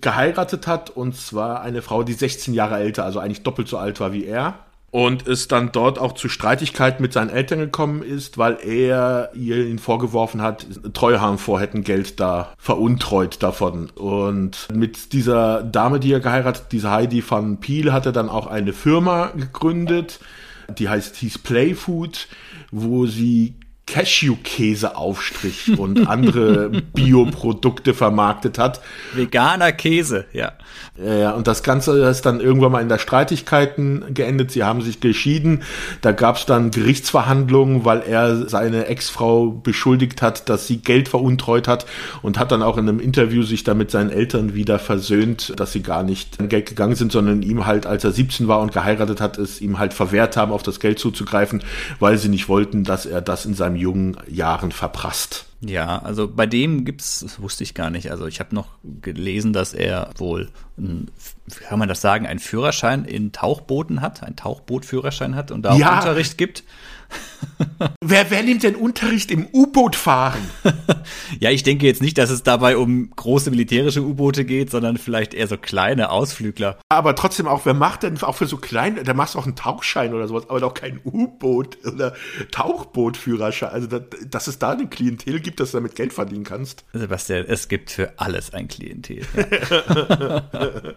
geheiratet 0.00 0.66
hat 0.66 0.90
und 0.90 1.16
zwar 1.16 1.62
eine 1.62 1.82
Frau, 1.82 2.02
die 2.02 2.12
16 2.12 2.54
Jahre 2.54 2.76
älter, 2.76 3.04
also 3.04 3.18
eigentlich 3.18 3.42
doppelt 3.42 3.68
so 3.68 3.78
alt 3.78 4.00
war 4.00 4.12
wie 4.12 4.24
er 4.24 4.54
und 4.90 5.26
es 5.26 5.48
dann 5.48 5.70
dort 5.72 5.98
auch 5.98 6.12
zu 6.12 6.28
Streitigkeiten 6.28 7.02
mit 7.02 7.12
seinen 7.12 7.30
Eltern 7.30 7.58
gekommen 7.58 8.02
ist, 8.02 8.38
weil 8.38 8.58
er 8.64 9.30
ihr 9.34 9.66
ihn 9.66 9.78
vorgeworfen 9.78 10.40
hat, 10.40 10.66
Treuhand 10.94 11.40
vor 11.40 11.60
hätten 11.60 11.84
Geld 11.84 12.20
da 12.20 12.54
veruntreut 12.56 13.42
davon. 13.42 13.90
Und 13.90 14.68
mit 14.72 15.12
dieser 15.12 15.62
Dame, 15.62 16.00
die 16.00 16.12
er 16.12 16.20
geheiratet, 16.20 16.66
diese 16.72 16.90
Heidi 16.90 17.22
van 17.28 17.60
Piel, 17.60 17.92
hat 17.92 18.06
er 18.06 18.12
dann 18.12 18.30
auch 18.30 18.46
eine 18.46 18.72
Firma 18.72 19.26
gegründet, 19.36 20.20
die 20.78 20.88
heißt 20.88 21.16
hieß 21.16 21.38
Playfood, 21.38 22.28
wo 22.70 23.06
sie 23.06 23.54
Cashewkäseaufstrich 23.88 25.78
und 25.78 26.06
andere 26.08 26.68
Bioprodukte 26.94 27.94
vermarktet 27.94 28.58
hat. 28.58 28.80
Veganer 29.14 29.72
Käse, 29.72 30.26
ja. 30.32 30.52
Ja, 31.02 31.30
und 31.30 31.46
das 31.46 31.62
Ganze 31.62 31.92
ist 32.08 32.26
dann 32.26 32.40
irgendwann 32.40 32.72
mal 32.72 32.82
in 32.82 32.88
der 32.88 32.98
Streitigkeiten 32.98 34.14
geendet. 34.14 34.50
Sie 34.50 34.64
haben 34.64 34.82
sich 34.82 35.00
geschieden. 35.00 35.62
Da 36.00 36.10
gab 36.10 36.36
es 36.36 36.46
dann 36.46 36.72
Gerichtsverhandlungen, 36.72 37.84
weil 37.84 38.02
er 38.02 38.48
seine 38.48 38.86
Ex-Frau 38.86 39.50
beschuldigt 39.50 40.22
hat, 40.22 40.48
dass 40.48 40.66
sie 40.66 40.78
Geld 40.78 41.08
veruntreut 41.08 41.68
hat 41.68 41.86
und 42.22 42.38
hat 42.38 42.50
dann 42.50 42.62
auch 42.62 42.78
in 42.78 42.88
einem 42.88 42.98
Interview 42.98 43.44
sich 43.44 43.62
da 43.62 43.74
mit 43.74 43.92
seinen 43.92 44.10
Eltern 44.10 44.54
wieder 44.54 44.80
versöhnt, 44.80 45.52
dass 45.56 45.72
sie 45.72 45.82
gar 45.82 46.02
nicht 46.02 46.40
an 46.40 46.48
Geld 46.48 46.66
gegangen 46.66 46.96
sind, 46.96 47.12
sondern 47.12 47.42
ihm 47.42 47.64
halt, 47.64 47.86
als 47.86 48.02
er 48.02 48.10
17 48.10 48.48
war 48.48 48.60
und 48.60 48.72
geheiratet 48.72 49.20
hat, 49.20 49.38
es 49.38 49.60
ihm 49.60 49.78
halt 49.78 49.94
verwehrt 49.94 50.36
haben, 50.36 50.50
auf 50.50 50.64
das 50.64 50.80
Geld 50.80 50.98
zuzugreifen, 50.98 51.62
weil 52.00 52.18
sie 52.18 52.28
nicht 52.28 52.48
wollten, 52.48 52.82
dass 52.82 53.06
er 53.06 53.20
das 53.20 53.46
in 53.46 53.54
seinem 53.54 53.76
jungen 53.78 54.16
Jahren 54.28 54.72
verprasst. 54.72 55.46
Ja, 55.60 55.98
also 56.02 56.28
bei 56.28 56.46
dem 56.46 56.84
gibt's, 56.84 57.20
das 57.20 57.42
wusste 57.42 57.64
ich 57.64 57.74
gar 57.74 57.90
nicht. 57.90 58.10
Also 58.10 58.26
ich 58.26 58.38
habe 58.38 58.54
noch 58.54 58.68
gelesen, 59.02 59.52
dass 59.52 59.74
er 59.74 60.10
wohl, 60.16 60.50
ein, 60.76 61.10
wie 61.46 61.64
kann 61.64 61.80
man 61.80 61.88
das 61.88 62.00
sagen, 62.00 62.26
einen 62.26 62.38
Führerschein 62.38 63.04
in 63.04 63.32
Tauchbooten 63.32 64.00
hat, 64.00 64.22
einen 64.22 64.36
Tauchbootführerschein 64.36 65.34
hat 65.34 65.50
und 65.50 65.62
da 65.62 65.72
auch 65.72 65.78
Ja. 65.78 65.98
Unterricht 65.98 66.38
gibt. 66.38 66.62
Wer, 68.00 68.30
wer 68.30 68.42
nimmt 68.42 68.62
denn 68.62 68.74
Unterricht 68.74 69.30
im 69.30 69.46
U-Boot 69.52 69.96
fahren? 69.96 70.42
Ja, 71.40 71.50
ich 71.50 71.62
denke 71.62 71.86
jetzt 71.86 72.02
nicht, 72.02 72.18
dass 72.18 72.30
es 72.30 72.42
dabei 72.42 72.76
um 72.76 73.10
große 73.14 73.50
militärische 73.50 74.02
U-Boote 74.02 74.44
geht, 74.44 74.70
sondern 74.70 74.96
vielleicht 74.96 75.34
eher 75.34 75.46
so 75.46 75.56
kleine 75.56 76.10
Ausflügler. 76.10 76.78
Aber 76.88 77.14
trotzdem 77.14 77.46
auch, 77.46 77.64
wer 77.64 77.74
macht 77.74 78.02
denn 78.02 78.20
auch 78.22 78.34
für 78.34 78.46
so 78.46 78.56
klein, 78.56 79.02
der 79.04 79.14
macht 79.14 79.36
auch 79.36 79.44
einen 79.44 79.56
Tauchschein 79.56 80.14
oder 80.14 80.26
sowas, 80.26 80.48
aber 80.48 80.60
doch 80.60 80.74
kein 80.74 81.00
U-Boot 81.04 81.78
oder 81.86 82.14
Tauchbootführerschein. 82.50 83.70
Also, 83.70 83.86
dass, 83.86 84.02
dass 84.28 84.46
es 84.48 84.58
da 84.58 84.72
eine 84.72 84.88
Klientel 84.88 85.40
gibt, 85.40 85.60
dass 85.60 85.70
du 85.70 85.78
damit 85.78 85.94
Geld 85.94 86.12
verdienen 86.12 86.44
kannst. 86.44 86.84
Sebastian, 86.92 87.44
es 87.46 87.68
gibt 87.68 87.90
für 87.90 88.12
alles 88.18 88.52
ein 88.52 88.68
Klientel. 88.68 89.22
Ja. 90.12 90.42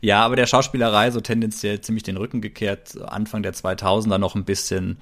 ja, 0.00 0.24
aber 0.24 0.36
der 0.36 0.46
Schauspielerei 0.46 1.10
so 1.10 1.20
tendenziell 1.20 1.80
ziemlich 1.80 2.02
den 2.02 2.16
Rücken 2.16 2.40
gekehrt. 2.40 3.00
Anfang 3.02 3.42
der 3.42 3.54
2000er 3.54 4.18
noch 4.18 4.34
ein 4.34 4.44
bisschen 4.44 4.98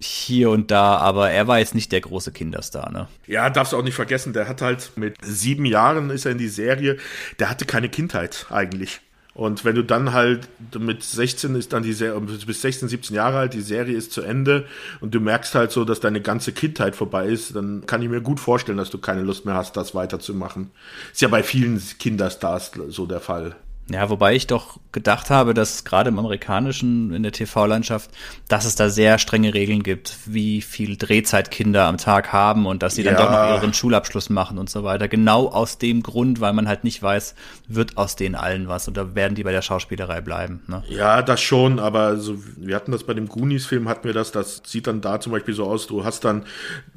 hier 0.00 0.50
und 0.50 0.70
da, 0.70 0.96
aber 0.96 1.30
er 1.30 1.48
war 1.48 1.58
jetzt 1.58 1.74
nicht 1.74 1.90
der 1.90 2.00
große 2.00 2.32
Kinderstar, 2.32 2.92
ne? 2.92 3.08
Ja, 3.26 3.50
darfst 3.50 3.72
du 3.72 3.76
auch 3.76 3.82
nicht 3.82 3.94
vergessen, 3.94 4.32
der 4.32 4.48
hat 4.48 4.62
halt 4.62 4.92
mit 4.96 5.16
sieben 5.22 5.64
Jahren 5.64 6.10
ist 6.10 6.24
er 6.24 6.32
in 6.32 6.38
die 6.38 6.48
Serie, 6.48 6.98
der 7.38 7.50
hatte 7.50 7.64
keine 7.64 7.88
Kindheit 7.88 8.46
eigentlich. 8.50 9.00
Und 9.38 9.64
wenn 9.64 9.76
du 9.76 9.84
dann 9.84 10.12
halt 10.12 10.48
mit 10.76 11.04
16 11.04 11.54
ist 11.54 11.72
dann 11.72 11.84
die 11.84 11.92
Serie, 11.92 12.20
bis 12.20 12.60
16, 12.60 12.88
17 12.88 13.14
Jahre 13.14 13.38
alt, 13.38 13.54
die 13.54 13.60
Serie 13.60 13.96
ist 13.96 14.10
zu 14.10 14.22
Ende 14.22 14.66
und 15.00 15.14
du 15.14 15.20
merkst 15.20 15.54
halt 15.54 15.70
so, 15.70 15.84
dass 15.84 16.00
deine 16.00 16.20
ganze 16.20 16.50
Kindheit 16.50 16.96
vorbei 16.96 17.26
ist, 17.26 17.54
dann 17.54 17.86
kann 17.86 18.02
ich 18.02 18.08
mir 18.08 18.20
gut 18.20 18.40
vorstellen, 18.40 18.78
dass 18.78 18.90
du 18.90 18.98
keine 18.98 19.22
Lust 19.22 19.46
mehr 19.46 19.54
hast, 19.54 19.76
das 19.76 19.94
weiterzumachen. 19.94 20.72
Ist 21.12 21.22
ja 21.22 21.28
bei 21.28 21.44
vielen 21.44 21.80
Kinderstars 22.00 22.72
so 22.88 23.06
der 23.06 23.20
Fall. 23.20 23.54
Ja, 23.90 24.10
wobei 24.10 24.34
ich 24.34 24.46
doch 24.46 24.78
gedacht 24.92 25.30
habe, 25.30 25.54
dass 25.54 25.84
gerade 25.84 26.08
im 26.08 26.18
amerikanischen, 26.18 27.12
in 27.12 27.22
der 27.22 27.32
TV-Landschaft, 27.32 28.10
dass 28.46 28.66
es 28.66 28.74
da 28.74 28.90
sehr 28.90 29.18
strenge 29.18 29.54
Regeln 29.54 29.82
gibt, 29.82 30.16
wie 30.26 30.60
viel 30.60 30.96
Drehzeit 30.96 31.50
Kinder 31.50 31.86
am 31.86 31.96
Tag 31.96 32.32
haben 32.32 32.66
und 32.66 32.82
dass 32.82 32.96
sie 32.96 33.02
dann 33.02 33.14
Ja. 33.14 33.22
doch 33.24 33.30
noch 33.30 33.62
ihren 33.62 33.72
Schulabschluss 33.72 34.28
machen 34.28 34.58
und 34.58 34.68
so 34.68 34.84
weiter. 34.84 35.08
Genau 35.08 35.48
aus 35.48 35.78
dem 35.78 36.02
Grund, 36.02 36.40
weil 36.40 36.52
man 36.52 36.68
halt 36.68 36.84
nicht 36.84 37.02
weiß, 37.02 37.34
wird 37.66 37.96
aus 37.96 38.14
denen 38.16 38.34
allen 38.34 38.68
was 38.68 38.88
oder 38.88 39.14
werden 39.14 39.34
die 39.34 39.42
bei 39.42 39.52
der 39.52 39.62
Schauspielerei 39.62 40.20
bleiben. 40.20 40.62
Ne? 40.66 40.82
Ja, 40.88 41.22
das 41.22 41.40
schon, 41.40 41.78
aber 41.78 42.18
so, 42.18 42.36
wir 42.56 42.76
hatten 42.76 42.92
das 42.92 43.04
bei 43.04 43.14
dem 43.14 43.26
Goonies-Film, 43.28 43.88
hatten 43.88 44.04
wir 44.04 44.12
das, 44.14 44.32
das 44.32 44.62
sieht 44.66 44.86
dann 44.86 45.00
da 45.00 45.18
zum 45.20 45.32
Beispiel 45.32 45.54
so 45.54 45.64
aus, 45.64 45.86
du 45.86 46.04
hast 46.04 46.24
dann 46.24 46.44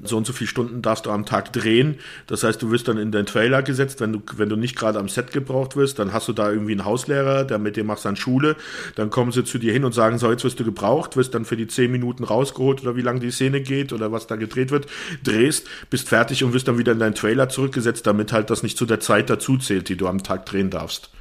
so 0.04 0.18
und 0.18 0.28
so 0.28 0.34
viele 0.34 0.50
Stunden 0.50 0.82
darfst 0.82 1.06
du 1.06 1.12
am 1.12 1.26
Tag 1.26 1.54
drehen. 1.54 2.00
Das 2.28 2.44
heißt, 2.44 2.62
du 2.62 2.70
wirst 2.72 2.89
dann 2.89 2.98
in 2.98 3.12
den 3.14 3.26
Trailer 3.26 3.62
gesetzt, 3.64 4.02
wenn 4.02 4.12
du, 4.12 4.22
wenn 4.36 4.50
du 4.50 4.58
nicht 4.58 4.76
gerade 4.76 5.00
am 5.00 5.08
Set 5.08 5.32
gebraucht 5.32 5.78
wirst, 5.78 5.98
dann 6.00 6.12
hast 6.12 6.28
du 6.28 6.34
da 6.34 6.50
irgendwie 6.52 6.80
einen 6.82 6.89
Hauslehrer, 6.89 7.43
der 7.43 7.59
mit 7.59 7.75
dir 7.75 7.84
machst 7.84 8.05
dann 8.05 8.15
Schule, 8.15 8.55
dann 8.95 9.09
kommen 9.09 9.32
sie 9.32 9.43
zu 9.43 9.57
dir 9.57 9.73
hin 9.73 9.86
und 9.86 9.93
sagen, 9.93 10.17
so, 10.17 10.32
jetzt 10.32 10.43
wirst 10.43 10.59
du 10.59 10.65
gebraucht, 10.65 11.15
wirst 11.15 11.34
dann 11.34 11.45
für 11.45 11.57
die 11.57 11.67
zehn 11.67 11.91
Minuten 11.91 12.23
rausgeholt 12.23 12.82
oder 12.82 12.95
wie 12.95 13.01
lange 13.01 13.19
die 13.19 13.32
Szene 13.32 13.61
geht 13.61 13.93
oder 13.93 14.11
was 14.11 14.27
da 14.27 14.36
gedreht 14.36 14.71
wird, 14.71 14.88
drehst, 15.23 15.67
bist 15.89 16.09
fertig 16.09 16.43
und 16.43 16.53
wirst 16.53 16.67
dann 16.67 16.77
wieder 16.77 16.91
in 16.91 16.99
deinen 16.99 17.15
Trailer 17.15 17.49
zurückgesetzt, 17.49 18.07
damit 18.07 18.34
halt 18.34 18.49
das 18.49 18.63
nicht 18.63 18.77
zu 18.77 18.86
der 18.86 18.99
Zeit 18.99 19.29
dazu 19.29 19.57
zählt, 19.57 19.89
die 19.89 19.97
du 19.97 20.07
am 20.07 20.23
Tag 20.23 20.45
drehen 20.45 20.69
darfst. 20.69 21.11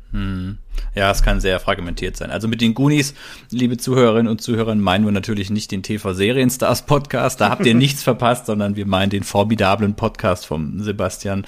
Ja, 0.95 1.11
es 1.11 1.23
kann 1.23 1.41
sehr 1.41 1.61
fragmentiert 1.61 2.17
sein. 2.17 2.31
Also 2.31 2.49
mit 2.49 2.61
den 2.61 2.75
Goonies, 2.75 3.15
liebe 3.51 3.77
Zuhörerinnen 3.77 4.29
und 4.29 4.41
Zuhörer, 4.41 4.75
meinen 4.75 5.05
wir 5.05 5.13
natürlich 5.13 5.51
nicht 5.51 5.71
den 5.71 5.85
TV-Serienstars 5.85 6.87
Podcast. 6.87 7.41
Da 7.41 7.49
habt 7.49 7.65
ihr 7.65 7.75
nichts 7.77 8.03
verpasst, 8.03 8.47
sondern 8.47 8.75
wir 8.75 8.87
meinen 8.87 9.11
den 9.11 9.23
formidablen 9.23 9.95
Podcast 9.95 10.47
vom 10.47 10.83
Sebastian 10.83 11.47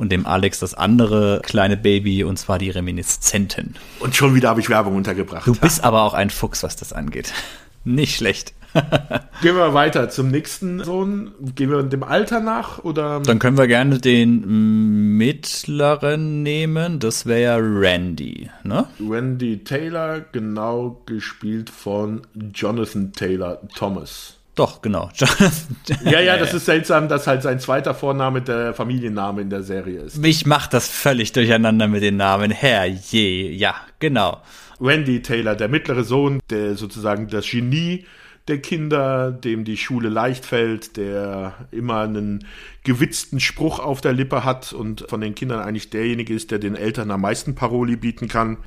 und 0.00 0.10
dem 0.10 0.24
Alex, 0.24 0.60
das 0.60 0.72
andere 0.72 1.42
kleine 1.44 1.76
Baby, 1.76 2.24
und 2.24 2.38
zwar 2.38 2.58
die 2.58 2.70
Reminiszenten. 2.70 3.74
Und 4.00 4.16
schon 4.16 4.34
wieder 4.34 4.48
habe 4.48 4.60
ich 4.60 4.70
Werbung 4.70 4.96
untergebracht. 4.96 5.46
Du 5.46 5.54
bist 5.54 5.84
aber 5.84 6.02
auch 6.04 6.14
ein 6.14 6.30
Fuchs, 6.30 6.62
was 6.62 6.74
das 6.74 6.94
angeht. 6.94 7.34
Nicht 7.84 8.16
schlecht. 8.16 8.54
Gehen 9.42 9.56
wir 9.56 9.74
weiter 9.74 10.08
zum 10.08 10.30
nächsten 10.30 10.82
Sohn. 10.84 11.32
Gehen 11.54 11.70
wir 11.70 11.82
dem 11.82 12.02
Alter 12.02 12.40
nach 12.40 12.82
oder? 12.82 13.20
Dann 13.20 13.38
können 13.38 13.58
wir 13.58 13.66
gerne 13.66 13.98
den 13.98 15.18
mittleren 15.18 16.42
nehmen. 16.42 16.98
Das 16.98 17.26
wäre 17.26 17.42
ja 17.42 17.56
Randy, 17.58 18.48
ne? 18.62 18.86
Wendy 18.98 19.64
Taylor, 19.64 20.20
genau 20.32 21.02
gespielt 21.04 21.68
von 21.68 22.22
Jonathan 22.54 23.12
Taylor 23.12 23.60
Thomas. 23.74 24.39
Doch, 24.60 24.82
genau. 24.82 25.08
Ja, 26.04 26.20
ja, 26.20 26.36
das 26.36 26.52
ist 26.52 26.66
seltsam, 26.66 27.08
dass 27.08 27.26
halt 27.26 27.42
sein 27.42 27.60
zweiter 27.60 27.94
Vorname 27.94 28.42
der 28.42 28.74
Familienname 28.74 29.40
in 29.40 29.48
der 29.48 29.62
Serie 29.62 30.00
ist. 30.00 30.18
Mich 30.18 30.44
macht 30.44 30.74
das 30.74 30.86
völlig 30.86 31.32
durcheinander 31.32 31.88
mit 31.88 32.02
den 32.02 32.18
Namen. 32.18 32.50
Herrje, 32.50 33.52
ja, 33.52 33.74
genau. 34.00 34.42
Wendy 34.78 35.22
Taylor, 35.22 35.54
der 35.54 35.68
mittlere 35.68 36.04
Sohn, 36.04 36.40
der 36.50 36.74
sozusagen 36.76 37.28
das 37.28 37.48
Genie 37.48 38.04
der 38.48 38.58
Kinder, 38.58 39.30
dem 39.30 39.64
die 39.64 39.78
Schule 39.78 40.10
leicht 40.10 40.44
fällt, 40.44 40.98
der 40.98 41.54
immer 41.70 42.00
einen 42.00 42.46
gewitzten 42.84 43.40
Spruch 43.40 43.78
auf 43.78 44.02
der 44.02 44.12
Lippe 44.12 44.44
hat 44.44 44.74
und 44.74 45.06
von 45.08 45.22
den 45.22 45.34
Kindern 45.34 45.60
eigentlich 45.60 45.88
derjenige 45.88 46.34
ist, 46.34 46.50
der 46.50 46.58
den 46.58 46.74
Eltern 46.74 47.10
am 47.10 47.22
meisten 47.22 47.54
Paroli 47.54 47.96
bieten 47.96 48.28
kann. 48.28 48.58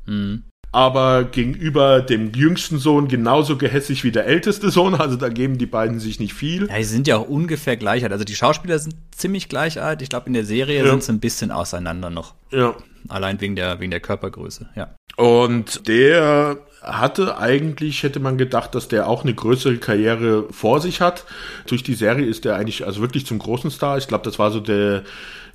Aber 0.74 1.22
gegenüber 1.22 2.00
dem 2.00 2.32
jüngsten 2.32 2.78
Sohn 2.78 3.06
genauso 3.06 3.56
gehässig 3.56 4.02
wie 4.02 4.10
der 4.10 4.26
älteste 4.26 4.70
Sohn, 4.70 4.96
also 4.96 5.14
da 5.14 5.28
geben 5.28 5.56
die 5.56 5.66
beiden 5.66 6.00
sich 6.00 6.18
nicht 6.18 6.34
viel. 6.34 6.66
Ja, 6.68 6.78
die 6.78 6.82
sind 6.82 7.06
ja 7.06 7.16
auch 7.16 7.28
ungefähr 7.28 7.76
gleich 7.76 8.02
alt. 8.02 8.10
Also 8.12 8.24
die 8.24 8.34
Schauspieler 8.34 8.80
sind 8.80 8.96
ziemlich 9.16 9.48
gleich 9.48 9.80
alt. 9.80 10.02
Ich 10.02 10.08
glaube, 10.08 10.26
in 10.26 10.32
der 10.32 10.44
Serie 10.44 10.84
Ja. 10.84 10.90
sind 10.90 11.04
sie 11.04 11.12
ein 11.12 11.20
bisschen 11.20 11.52
auseinander 11.52 12.10
noch. 12.10 12.34
Ja. 12.50 12.74
Allein 13.08 13.40
wegen 13.40 13.54
der, 13.54 13.78
wegen 13.78 13.92
der 13.92 14.00
Körpergröße, 14.00 14.68
ja. 14.74 14.96
Und 15.16 15.86
der 15.86 16.58
hatte 16.84 17.38
eigentlich, 17.38 18.02
hätte 18.02 18.20
man 18.20 18.38
gedacht, 18.38 18.74
dass 18.74 18.88
der 18.88 19.08
auch 19.08 19.22
eine 19.22 19.34
größere 19.34 19.78
Karriere 19.78 20.46
vor 20.50 20.80
sich 20.80 21.00
hat. 21.00 21.24
Durch 21.66 21.82
die 21.82 21.94
Serie 21.94 22.26
ist 22.26 22.46
er 22.46 22.56
eigentlich 22.56 22.86
also 22.86 23.00
wirklich 23.00 23.26
zum 23.26 23.38
großen 23.38 23.70
Star. 23.70 23.98
Ich 23.98 24.08
glaube, 24.08 24.24
das 24.24 24.38
war 24.38 24.50
so 24.50 24.60
der 24.60 25.02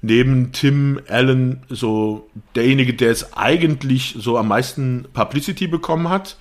neben 0.02 0.52
Tim 0.52 1.02
Allen 1.08 1.64
so 1.70 2.30
derjenige, 2.56 2.94
der 2.94 3.12
es 3.12 3.34
eigentlich 3.34 4.16
so 4.18 4.38
am 4.38 4.48
meisten 4.48 5.06
Publicity 5.14 5.68
bekommen 5.68 6.10
hat. 6.10 6.38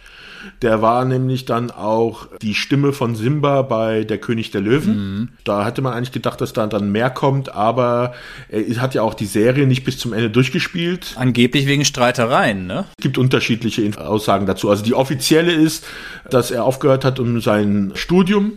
Der 0.63 0.83
war 0.83 1.05
nämlich 1.05 1.45
dann 1.45 1.71
auch 1.71 2.27
die 2.43 2.55
Stimme 2.55 2.93
von 2.93 3.15
Simba 3.15 3.63
bei 3.63 4.05
Der 4.05 4.19
König 4.19 4.51
der 4.51 4.61
Löwen. 4.61 4.97
Mhm. 4.97 5.29
Da 5.45 5.65
hätte 5.65 5.83
man 5.83 5.93
eigentlich 5.93 6.13
gedacht, 6.13 6.41
dass 6.41 6.53
da 6.53 6.67
dann 6.67 6.91
mehr 6.93 7.11
kommt, 7.11 7.55
aber 7.55 8.15
er 8.49 8.81
hat 8.81 8.95
ja 8.95 9.03
auch 9.03 9.15
die 9.15 9.27
Serie 9.27 9.67
nicht 9.67 9.85
bis 9.85 9.99
zum 9.99 10.13
Ende 10.13 10.31
durchgespielt. 10.31 11.15
Angeblich 11.17 11.67
wegen 11.67 11.85
Streitereien, 11.85 12.67
ne? 12.67 12.85
Es 12.97 13.03
gibt 13.03 13.19
unterschiedliche 13.19 13.91
Aussagen 13.99 14.47
dazu. 14.47 14.71
Also 14.71 14.85
die 14.85 14.95
offizielle 14.95 15.53
ist, 15.53 15.87
dass 16.31 16.51
er 16.51 16.65
aufgehört 16.65 17.05
hat, 17.05 17.19
um 17.19 17.41
sein 17.41 17.93
Studium 17.95 18.53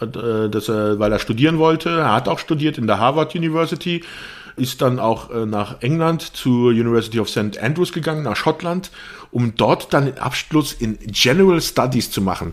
äh, 0.00 0.48
dass 0.50 0.68
er, 0.68 0.98
weil 0.98 1.12
er 1.12 1.18
studieren 1.18 1.58
wollte. 1.58 1.90
Er 1.90 2.12
hat 2.12 2.28
auch 2.28 2.38
studiert 2.38 2.78
in 2.78 2.86
der 2.86 2.98
Harvard 2.98 3.34
University 3.34 4.02
ist 4.56 4.80
dann 4.80 4.98
auch 4.98 5.30
äh, 5.30 5.46
nach 5.46 5.82
England 5.82 6.22
zur 6.22 6.70
University 6.70 7.20
of 7.20 7.28
St. 7.28 7.58
Andrews 7.60 7.92
gegangen, 7.92 8.22
nach 8.22 8.36
Schottland, 8.36 8.90
um 9.30 9.54
dort 9.56 9.92
dann 9.92 10.06
den 10.06 10.18
Abschluss 10.18 10.72
in 10.72 10.98
General 10.98 11.60
Studies 11.60 12.10
zu 12.10 12.20
machen. 12.20 12.52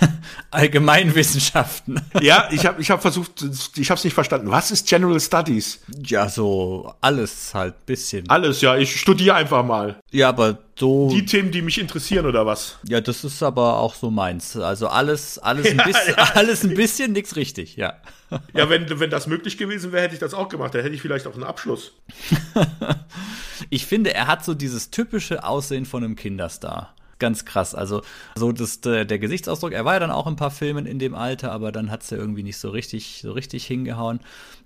Allgemeinwissenschaften. 0.50 2.00
ja, 2.20 2.48
ich 2.50 2.66
habe 2.66 2.80
ich 2.80 2.90
hab 2.90 3.02
versucht, 3.02 3.44
ich 3.76 3.90
habe 3.90 3.98
es 3.98 4.04
nicht 4.04 4.14
verstanden. 4.14 4.50
Was 4.50 4.70
ist 4.70 4.88
General 4.88 5.18
Studies? 5.20 5.80
Ja, 6.04 6.28
so 6.28 6.94
alles 7.00 7.54
halt 7.54 7.86
bisschen. 7.86 8.28
Alles, 8.28 8.60
ja, 8.60 8.76
ich 8.76 9.00
studiere 9.00 9.36
einfach 9.36 9.64
mal. 9.64 10.01
Ja, 10.12 10.28
aber 10.28 10.58
so. 10.78 11.08
Die 11.10 11.24
Themen, 11.24 11.50
die 11.50 11.62
mich 11.62 11.78
interessieren 11.78 12.26
oder 12.26 12.44
was? 12.44 12.78
Ja, 12.86 13.00
das 13.00 13.24
ist 13.24 13.42
aber 13.42 13.78
auch 13.78 13.94
so 13.94 14.10
meins. 14.10 14.56
Also 14.56 14.88
alles, 14.88 15.38
alles 15.38 15.66
ein 15.70 15.78
bisschen, 15.78 16.14
ja. 16.16 16.32
alles 16.34 16.64
ein 16.64 16.74
bisschen, 16.74 17.12
nix 17.12 17.34
richtig, 17.34 17.76
ja. 17.76 17.94
Ja, 18.54 18.70
wenn, 18.70 18.98
wenn 18.98 19.10
das 19.10 19.26
möglich 19.26 19.58
gewesen 19.58 19.92
wäre, 19.92 20.04
hätte 20.04 20.14
ich 20.14 20.20
das 20.20 20.32
auch 20.32 20.48
gemacht. 20.48 20.74
Da 20.74 20.78
hätte 20.78 20.94
ich 20.94 21.02
vielleicht 21.02 21.26
auch 21.26 21.34
einen 21.34 21.44
Abschluss. 21.44 21.92
ich 23.68 23.84
finde, 23.84 24.14
er 24.14 24.26
hat 24.26 24.42
so 24.42 24.54
dieses 24.54 24.90
typische 24.90 25.44
Aussehen 25.44 25.84
von 25.84 26.02
einem 26.02 26.16
Kinderstar 26.16 26.94
ganz 27.18 27.44
krass. 27.44 27.74
Also 27.74 28.02
so 28.34 28.50
das, 28.50 28.80
der, 28.80 29.04
der 29.04 29.18
Gesichtsausdruck, 29.18 29.72
er 29.72 29.84
war 29.84 29.94
ja 29.94 30.00
dann 30.00 30.10
auch 30.10 30.26
in 30.26 30.32
ein 30.32 30.36
paar 30.36 30.50
Filmen 30.50 30.86
in 30.86 30.98
dem 30.98 31.14
Alter, 31.14 31.52
aber 31.52 31.72
dann 31.72 31.90
hat 31.90 32.02
es 32.02 32.10
ja 32.10 32.16
irgendwie 32.16 32.42
nicht 32.42 32.56
so 32.56 32.70
richtig, 32.70 33.20
so 33.22 33.32
richtig 33.32 33.66
hingehauen. 33.66 34.20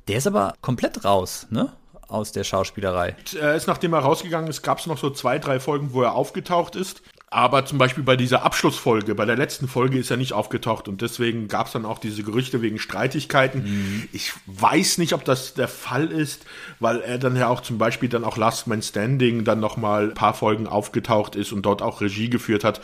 Der 0.09 0.19
ist 0.19 0.27
aber 0.27 0.55
komplett 0.63 1.05
raus, 1.05 1.49
ne? 1.51 1.73
Aus 2.09 2.33
der 2.33 2.45
Schauspielerei. 2.45 3.17
Er 3.41 3.55
ist, 3.57 3.67
nachdem 3.67 3.93
er 3.93 4.01
rausgegangen 4.01 4.49
ist, 4.49 4.63
gab 4.63 4.79
es 4.79 4.87
noch 4.87 4.99
so 4.99 5.11
zwei, 5.11 5.39
drei 5.39 5.59
Folgen, 5.59 5.93
wo 5.93 6.03
er 6.03 6.15
aufgetaucht 6.15 6.77
ist. 6.77 7.03
Aber 7.29 7.67
zum 7.67 7.77
Beispiel 7.79 8.05
bei 8.05 8.17
dieser 8.17 8.45
Abschlussfolge, 8.45 9.17
bei 9.17 9.25
der 9.25 9.37
letzten 9.37 9.67
Folge 9.67 9.99
ist 9.99 10.11
er 10.13 10.17
nicht 10.17 10.33
aufgetaucht 10.33 10.87
und 10.87 11.03
deswegen 11.03 11.49
gab 11.49 11.67
es 11.67 11.73
dann 11.73 11.85
auch 11.85 11.99
diese 11.99 12.23
Gerüchte 12.23 12.63
wegen 12.63 12.79
Streitigkeiten. 12.79 13.65
Mhm. 13.65 14.09
Ich 14.13 14.33
weiß 14.47 14.99
nicht, 14.99 15.13
ob 15.13 15.25
das 15.25 15.55
der 15.55 15.67
Fall 15.67 16.13
ist, 16.13 16.47
weil 16.79 17.01
er 17.01 17.19
dann 17.19 17.35
ja 17.35 17.49
auch 17.49 17.63
zum 17.63 17.79
Beispiel 17.79 18.09
dann 18.09 18.23
auch 18.23 18.37
Last 18.37 18.69
Man 18.69 18.81
Standing 18.81 19.43
dann 19.43 19.59
nochmal 19.59 20.11
ein 20.11 20.15
paar 20.15 20.35
Folgen 20.35 20.69
aufgetaucht 20.69 21.35
ist 21.35 21.51
und 21.53 21.63
dort 21.63 21.83
auch 21.83 22.01
Regie 22.01 22.31
geführt 22.31 22.63
hat. 22.63 22.81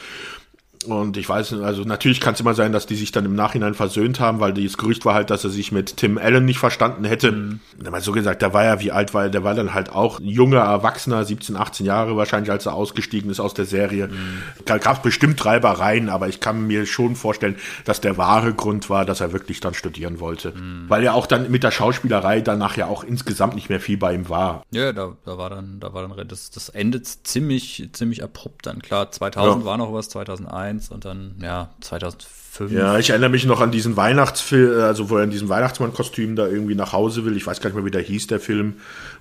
Und 0.84 1.16
ich 1.16 1.28
weiß, 1.28 1.54
also 1.54 1.82
natürlich 1.82 2.20
kann 2.20 2.34
es 2.34 2.40
immer 2.40 2.54
sein, 2.54 2.72
dass 2.72 2.86
die 2.86 2.96
sich 2.96 3.12
dann 3.12 3.24
im 3.24 3.34
Nachhinein 3.34 3.74
versöhnt 3.74 4.20
haben, 4.20 4.40
weil 4.40 4.52
das 4.52 4.76
Gerücht 4.76 5.04
war 5.04 5.14
halt, 5.14 5.30
dass 5.30 5.44
er 5.44 5.50
sich 5.50 5.72
mit 5.72 5.96
Tim 5.96 6.18
Allen 6.18 6.44
nicht 6.44 6.58
verstanden 6.58 7.04
hätte. 7.04 7.32
Mhm. 7.32 7.60
Mal 7.90 8.00
so 8.00 8.12
gesagt, 8.12 8.42
der 8.42 8.54
war 8.54 8.64
ja 8.64 8.80
wie 8.80 8.92
alt, 8.92 9.14
weil 9.14 9.30
der 9.30 9.44
war 9.44 9.54
dann 9.54 9.74
halt 9.74 9.90
auch 9.90 10.20
junger 10.20 10.60
Erwachsener, 10.60 11.24
17, 11.24 11.56
18 11.56 11.86
Jahre 11.86 12.16
wahrscheinlich, 12.16 12.50
als 12.50 12.66
er 12.66 12.74
ausgestiegen 12.74 13.30
ist 13.30 13.40
aus 13.40 13.54
der 13.54 13.64
Serie. 13.64 14.08
Mhm. 14.08 14.42
Da 14.64 14.78
gab 14.78 14.96
es 14.96 15.02
bestimmt 15.02 15.38
Treibereien, 15.38 16.08
aber 16.08 16.28
ich 16.28 16.40
kann 16.40 16.66
mir 16.66 16.86
schon 16.86 17.16
vorstellen, 17.16 17.56
dass 17.84 18.00
der 18.00 18.16
wahre 18.16 18.54
Grund 18.54 18.90
war, 18.90 19.04
dass 19.04 19.20
er 19.20 19.32
wirklich 19.32 19.60
dann 19.60 19.74
studieren 19.74 20.20
wollte. 20.20 20.52
Mhm. 20.52 20.84
Weil 20.88 21.02
er 21.04 21.14
auch 21.14 21.26
dann 21.26 21.50
mit 21.50 21.62
der 21.62 21.70
Schauspielerei 21.70 22.40
danach 22.40 22.76
ja 22.76 22.86
auch 22.86 23.04
insgesamt 23.04 23.54
nicht 23.54 23.68
mehr 23.68 23.80
viel 23.80 23.96
bei 23.96 24.14
ihm 24.14 24.28
war. 24.28 24.62
Ja, 24.70 24.92
da, 24.92 25.12
da 25.24 25.38
war 25.38 25.50
dann, 25.50 25.80
da 25.80 25.92
war 25.92 26.06
dann, 26.06 26.28
das, 26.28 26.50
das 26.50 26.68
endet 26.68 27.06
ziemlich, 27.06 27.88
ziemlich 27.92 28.22
abrupt 28.22 28.66
dann. 28.66 28.80
Klar, 28.80 29.10
2000 29.10 29.62
ja. 29.62 29.66
war 29.66 29.76
noch 29.76 29.92
was, 29.92 30.08
2001 30.08 30.71
1 30.72 30.90
und 30.90 31.04
dann, 31.04 31.34
ja, 31.40 31.70
2005. 31.80 32.72
Ja, 32.72 32.98
ich 32.98 33.10
erinnere 33.10 33.30
mich 33.30 33.46
noch 33.46 33.60
an 33.60 33.70
diesen 33.70 33.96
Weihnachtsfilm, 33.96 34.80
also 34.82 35.08
wo 35.08 35.16
er 35.16 35.24
in 35.24 35.30
diesem 35.30 35.48
Weihnachtsmann-Kostüm 35.48 36.36
da 36.36 36.46
irgendwie 36.46 36.74
nach 36.74 36.92
Hause 36.92 37.24
will. 37.24 37.36
Ich 37.36 37.46
weiß 37.46 37.60
gar 37.60 37.70
nicht 37.70 37.76
mehr, 37.76 37.84
wie 37.84 37.90
der 37.90 38.02
hieß, 38.02 38.26
der 38.26 38.40
Film, 38.40 38.74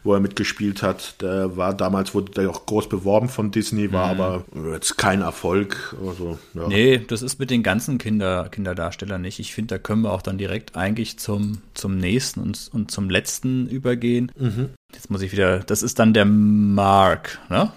wo 0.03 0.13
er 0.13 0.19
mitgespielt 0.19 0.83
hat. 0.83 1.21
Der 1.21 1.55
war 1.55 1.73
damals, 1.73 2.13
wurde 2.13 2.31
der 2.33 2.49
auch 2.49 2.65
groß 2.65 2.89
beworben 2.89 3.29
von 3.29 3.51
Disney, 3.51 3.91
war 3.93 4.13
mhm. 4.13 4.21
aber 4.21 4.45
jetzt 4.73 4.97
kein 4.97 5.21
Erfolg. 5.21 5.95
Also, 6.05 6.39
ja. 6.53 6.67
Nee, 6.67 7.05
das 7.07 7.21
ist 7.21 7.39
mit 7.39 7.51
den 7.51 7.63
ganzen 7.63 7.97
Kinder, 7.97 8.49
Kinderdarstellern 8.49 9.21
nicht. 9.21 9.39
Ich 9.39 9.53
finde, 9.53 9.75
da 9.75 9.79
können 9.79 10.01
wir 10.01 10.11
auch 10.11 10.21
dann 10.21 10.37
direkt 10.37 10.75
eigentlich 10.75 11.17
zum, 11.17 11.61
zum 11.73 11.97
nächsten 11.97 12.41
und, 12.41 12.69
und 12.73 12.91
zum 12.91 13.09
letzten 13.09 13.67
übergehen. 13.67 14.31
Mhm. 14.37 14.71
Jetzt 14.93 15.09
muss 15.09 15.21
ich 15.21 15.31
wieder, 15.31 15.59
das 15.59 15.83
ist 15.83 15.99
dann 15.99 16.13
der 16.13 16.25
Mark, 16.25 17.39
ne? 17.49 17.71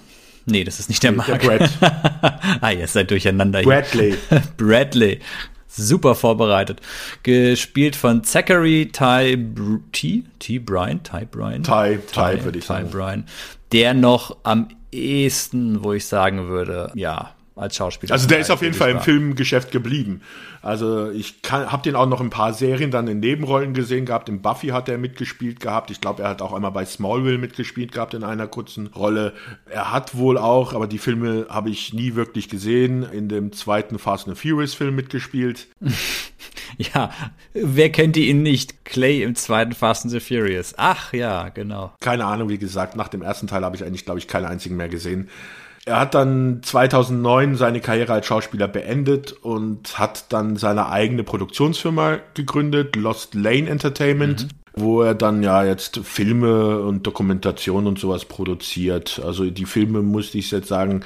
Nee, 0.46 0.64
das 0.64 0.80
ist 0.80 0.88
nicht 0.88 1.02
der 1.02 1.12
nee, 1.12 1.16
Mark. 1.18 1.40
Der 1.40 1.58
Brad. 1.58 1.70
ah, 2.60 2.70
ihr 2.70 2.86
seid 2.86 3.10
durcheinander 3.10 3.62
Bradley. 3.62 4.16
hier. 4.28 4.42
Bradley. 4.56 5.20
Super 5.66 6.14
vorbereitet. 6.14 6.80
Gespielt 7.22 7.96
von 7.96 8.22
Zachary 8.22 8.90
Ty 8.92 9.36
Br 9.36 9.78
T. 9.92 10.24
T. 10.38 10.58
Bryan. 10.58 11.02
Ty 11.02 11.26
Bryan. 11.30 11.62
Ty, 11.62 11.98
Ty, 12.12 12.36
Ty 12.36 12.44
würde 12.44 12.58
ich 12.58 12.66
Ty 12.66 12.72
sagen. 12.74 12.90
Bryan. 12.90 13.24
Der 13.72 13.94
noch 13.94 14.36
am 14.44 14.68
ehesten, 14.92 15.82
wo 15.82 15.92
ich 15.92 16.06
sagen 16.06 16.48
würde, 16.48 16.92
ja, 16.94 17.34
als 17.56 17.76
Schauspieler. 17.76 18.12
Also 18.12 18.26
der 18.26 18.40
ist 18.40 18.50
auf 18.50 18.62
jeden 18.62 18.74
Fall 18.74 18.90
im 18.90 19.00
Filmgeschäft 19.00 19.70
geblieben. 19.70 20.22
Also 20.60 21.10
ich 21.10 21.36
habe 21.48 21.82
den 21.82 21.94
auch 21.94 22.06
noch 22.06 22.20
ein 22.20 22.30
paar 22.30 22.52
Serien 22.52 22.90
dann 22.90 23.06
in 23.06 23.20
Nebenrollen 23.20 23.74
gesehen 23.74 24.06
gehabt. 24.06 24.28
In 24.28 24.42
Buffy 24.42 24.68
hat 24.68 24.88
er 24.88 24.98
mitgespielt 24.98 25.60
gehabt. 25.60 25.90
Ich 25.90 26.00
glaube, 26.00 26.22
er 26.24 26.30
hat 26.30 26.42
auch 26.42 26.52
einmal 26.52 26.72
bei 26.72 26.84
Smallville 26.84 27.38
mitgespielt 27.38 27.92
gehabt 27.92 28.14
in 28.14 28.24
einer 28.24 28.48
kurzen 28.48 28.88
Rolle. 28.88 29.34
Er 29.70 29.92
hat 29.92 30.16
wohl 30.16 30.36
auch, 30.36 30.72
aber 30.72 30.88
die 30.88 30.98
Filme 30.98 31.46
habe 31.48 31.70
ich 31.70 31.92
nie 31.92 32.16
wirklich 32.16 32.48
gesehen, 32.48 33.04
in 33.04 33.28
dem 33.28 33.52
zweiten 33.52 33.98
Fast 33.98 34.26
and 34.26 34.36
Furious 34.36 34.74
Film 34.74 34.96
mitgespielt. 34.96 35.68
ja, 36.78 37.12
wer 37.52 37.90
kennt 37.90 38.16
ihn 38.16 38.42
nicht? 38.42 38.84
Clay 38.84 39.22
im 39.22 39.36
zweiten 39.36 39.72
Fast 39.72 40.04
and 40.04 40.12
the 40.12 40.20
Furious. 40.20 40.74
Ach 40.76 41.12
ja, 41.12 41.50
genau. 41.50 41.92
Keine 42.00 42.24
Ahnung, 42.24 42.48
wie 42.48 42.58
gesagt, 42.58 42.96
nach 42.96 43.08
dem 43.08 43.22
ersten 43.22 43.46
Teil 43.46 43.64
habe 43.64 43.76
ich 43.76 43.84
eigentlich, 43.84 44.04
glaube 44.04 44.18
ich, 44.18 44.26
keinen 44.26 44.46
einzigen 44.46 44.76
mehr 44.76 44.88
gesehen. 44.88 45.28
Er 45.86 46.00
hat 46.00 46.14
dann 46.14 46.62
2009 46.62 47.56
seine 47.56 47.80
Karriere 47.80 48.14
als 48.14 48.26
Schauspieler 48.26 48.68
beendet 48.68 49.32
und 49.32 49.98
hat 49.98 50.32
dann 50.32 50.56
seine 50.56 50.88
eigene 50.88 51.24
Produktionsfirma 51.24 52.20
gegründet, 52.32 52.96
Lost 52.96 53.34
Lane 53.34 53.68
Entertainment, 53.68 54.44
mhm. 54.44 54.82
wo 54.82 55.02
er 55.02 55.14
dann 55.14 55.42
ja 55.42 55.62
jetzt 55.62 55.98
Filme 55.98 56.80
und 56.80 57.06
Dokumentation 57.06 57.86
und 57.86 57.98
sowas 57.98 58.24
produziert. 58.24 59.20
Also 59.22 59.50
die 59.50 59.66
Filme, 59.66 60.00
musste 60.00 60.38
ich 60.38 60.50
jetzt 60.50 60.68
sagen, 60.68 61.02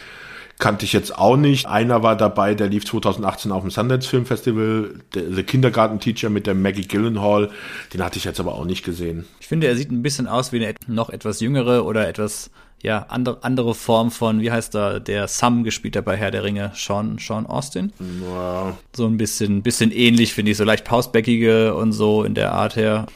kannte 0.61 0.85
ich 0.85 0.93
jetzt 0.93 1.17
auch 1.17 1.37
nicht. 1.37 1.67
Einer 1.67 2.05
war 2.05 2.17
dabei, 2.17 2.55
der 2.55 2.69
lief 2.69 2.85
2018 2.85 3.51
auf 3.51 3.63
dem 3.63 3.71
Sundance 3.71 4.09
Film 4.09 4.27
Festival, 4.27 4.95
The 5.13 5.43
Kindergarten 5.43 5.99
Teacher 5.99 6.31
mit 6.31 6.47
der 6.47 6.55
Maggie 6.55 6.87
Gyllenhaal. 6.87 7.51
Den 7.93 8.05
hatte 8.05 8.19
ich 8.19 8.25
jetzt 8.25 8.39
aber 8.39 8.55
auch 8.55 8.65
nicht 8.65 8.85
gesehen. 8.85 9.25
Ich 9.41 9.49
finde, 9.49 9.67
er 9.67 9.75
sieht 9.75 9.91
ein 9.91 10.03
bisschen 10.03 10.29
aus 10.29 10.53
wie 10.53 10.65
eine 10.65 10.75
noch 10.87 11.11
etwas 11.11 11.41
jüngere 11.41 11.85
oder 11.85 12.07
etwas 12.07 12.51
ja, 12.83 13.07
andere, 13.09 13.43
andere 13.43 13.75
Form 13.75 14.11
von, 14.11 14.41
wie 14.41 14.53
heißt 14.53 14.75
da, 14.75 15.01
der 15.01 15.27
Sam 15.27 15.65
gespielt 15.65 15.97
hat 15.97 16.05
bei 16.05 16.17
Herr 16.17 16.31
der 16.31 16.45
Ringe, 16.45 16.73
Sean, 16.75 17.19
Sean 17.19 17.47
Austin. 17.47 17.93
Wow. 17.99 18.75
So 18.95 19.07
ein 19.07 19.17
bisschen, 19.17 19.63
bisschen 19.63 19.91
ähnlich, 19.91 20.33
finde 20.33 20.53
ich, 20.53 20.57
so 20.57 20.65
leicht 20.65 20.85
pausbäckige 20.85 21.75
und 21.75 21.93
so 21.93 22.23
in 22.23 22.35
der 22.35 22.53
Art 22.53 22.77
her. 22.77 23.07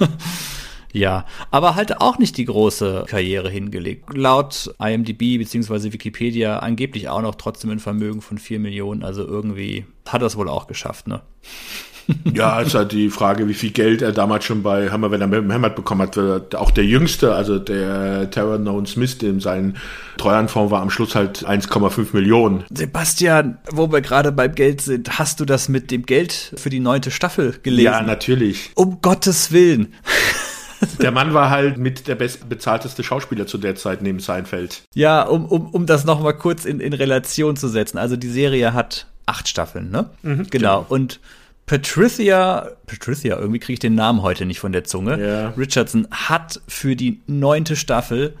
ja, 0.92 1.26
aber 1.50 1.74
halt 1.74 2.00
auch 2.00 2.18
nicht 2.18 2.38
die 2.38 2.46
große 2.46 3.04
Karriere 3.08 3.50
hingelegt. 3.50 4.14
Laut 4.14 4.74
IMDb 4.78 5.38
bzw. 5.38 5.92
Wikipedia 5.92 6.60
angeblich 6.60 7.10
auch 7.10 7.22
noch 7.22 7.34
trotzdem 7.34 7.70
ein 7.70 7.78
Vermögen 7.78 8.22
von 8.22 8.38
vier 8.38 8.58
Millionen, 8.58 9.02
also 9.02 9.26
irgendwie 9.26 9.84
hat 10.06 10.22
er 10.22 10.26
es 10.26 10.36
wohl 10.36 10.48
auch 10.48 10.66
geschafft, 10.66 11.06
ne? 11.06 11.20
Ja, 12.32 12.60
ist 12.60 12.74
halt 12.74 12.92
die 12.92 13.10
Frage, 13.10 13.48
wie 13.48 13.54
viel 13.54 13.70
Geld 13.70 14.02
er 14.02 14.12
damals 14.12 14.44
schon 14.44 14.62
bei 14.62 14.90
Hammer, 14.90 15.10
wenn 15.10 15.20
er 15.20 15.26
mit 15.26 15.40
dem 15.40 15.52
Hammert 15.52 15.76
bekommen 15.76 16.02
hat. 16.02 16.54
Auch 16.54 16.70
der 16.70 16.84
Jüngste, 16.84 17.34
also 17.34 17.58
der 17.58 18.30
Terror 18.30 18.58
Known 18.58 18.86
Smith, 18.86 19.18
dem 19.18 19.40
sein 19.40 19.76
Treuhandfonds 20.16 20.70
war 20.70 20.82
am 20.82 20.90
Schluss 20.90 21.14
halt 21.14 21.46
1,5 21.46 22.08
Millionen. 22.12 22.64
Sebastian, 22.72 23.58
wo 23.70 23.90
wir 23.90 24.00
gerade 24.00 24.32
beim 24.32 24.54
Geld 24.54 24.80
sind, 24.80 25.18
hast 25.18 25.40
du 25.40 25.44
das 25.44 25.68
mit 25.68 25.90
dem 25.90 26.04
Geld 26.04 26.52
für 26.56 26.70
die 26.70 26.80
neunte 26.80 27.10
Staffel 27.10 27.56
gelesen? 27.62 27.84
Ja, 27.84 28.02
natürlich. 28.02 28.70
Um 28.74 29.00
Gottes 29.00 29.52
Willen. 29.52 29.94
Der 31.02 31.10
Mann 31.10 31.34
war 31.34 31.50
halt 31.50 31.76
mit 31.76 32.08
der 32.08 32.14
bestbezahlteste 32.14 33.04
Schauspieler 33.04 33.46
zu 33.46 33.58
der 33.58 33.76
Zeit 33.76 34.00
neben 34.00 34.18
Seinfeld. 34.18 34.82
Ja, 34.94 35.22
um, 35.22 35.44
um, 35.44 35.68
um 35.68 35.86
das 35.86 36.04
nochmal 36.04 36.34
kurz 36.34 36.64
in, 36.64 36.80
in 36.80 36.92
Relation 36.92 37.56
zu 37.56 37.68
setzen. 37.68 37.98
Also 37.98 38.16
die 38.16 38.30
Serie 38.30 38.72
hat 38.72 39.06
acht 39.26 39.48
Staffeln, 39.48 39.90
ne? 39.90 40.10
Mhm, 40.22 40.46
genau. 40.50 40.86
Und 40.88 41.20
Patricia, 41.70 42.72
Patricia, 42.88 43.38
irgendwie 43.38 43.60
kriege 43.60 43.74
ich 43.74 43.78
den 43.78 43.94
Namen 43.94 44.22
heute 44.22 44.44
nicht 44.44 44.58
von 44.58 44.72
der 44.72 44.82
Zunge. 44.82 45.24
Ja. 45.24 45.48
Richardson 45.50 46.08
hat 46.10 46.60
für 46.66 46.96
die 46.96 47.22
neunte 47.28 47.76
Staffel 47.76 48.34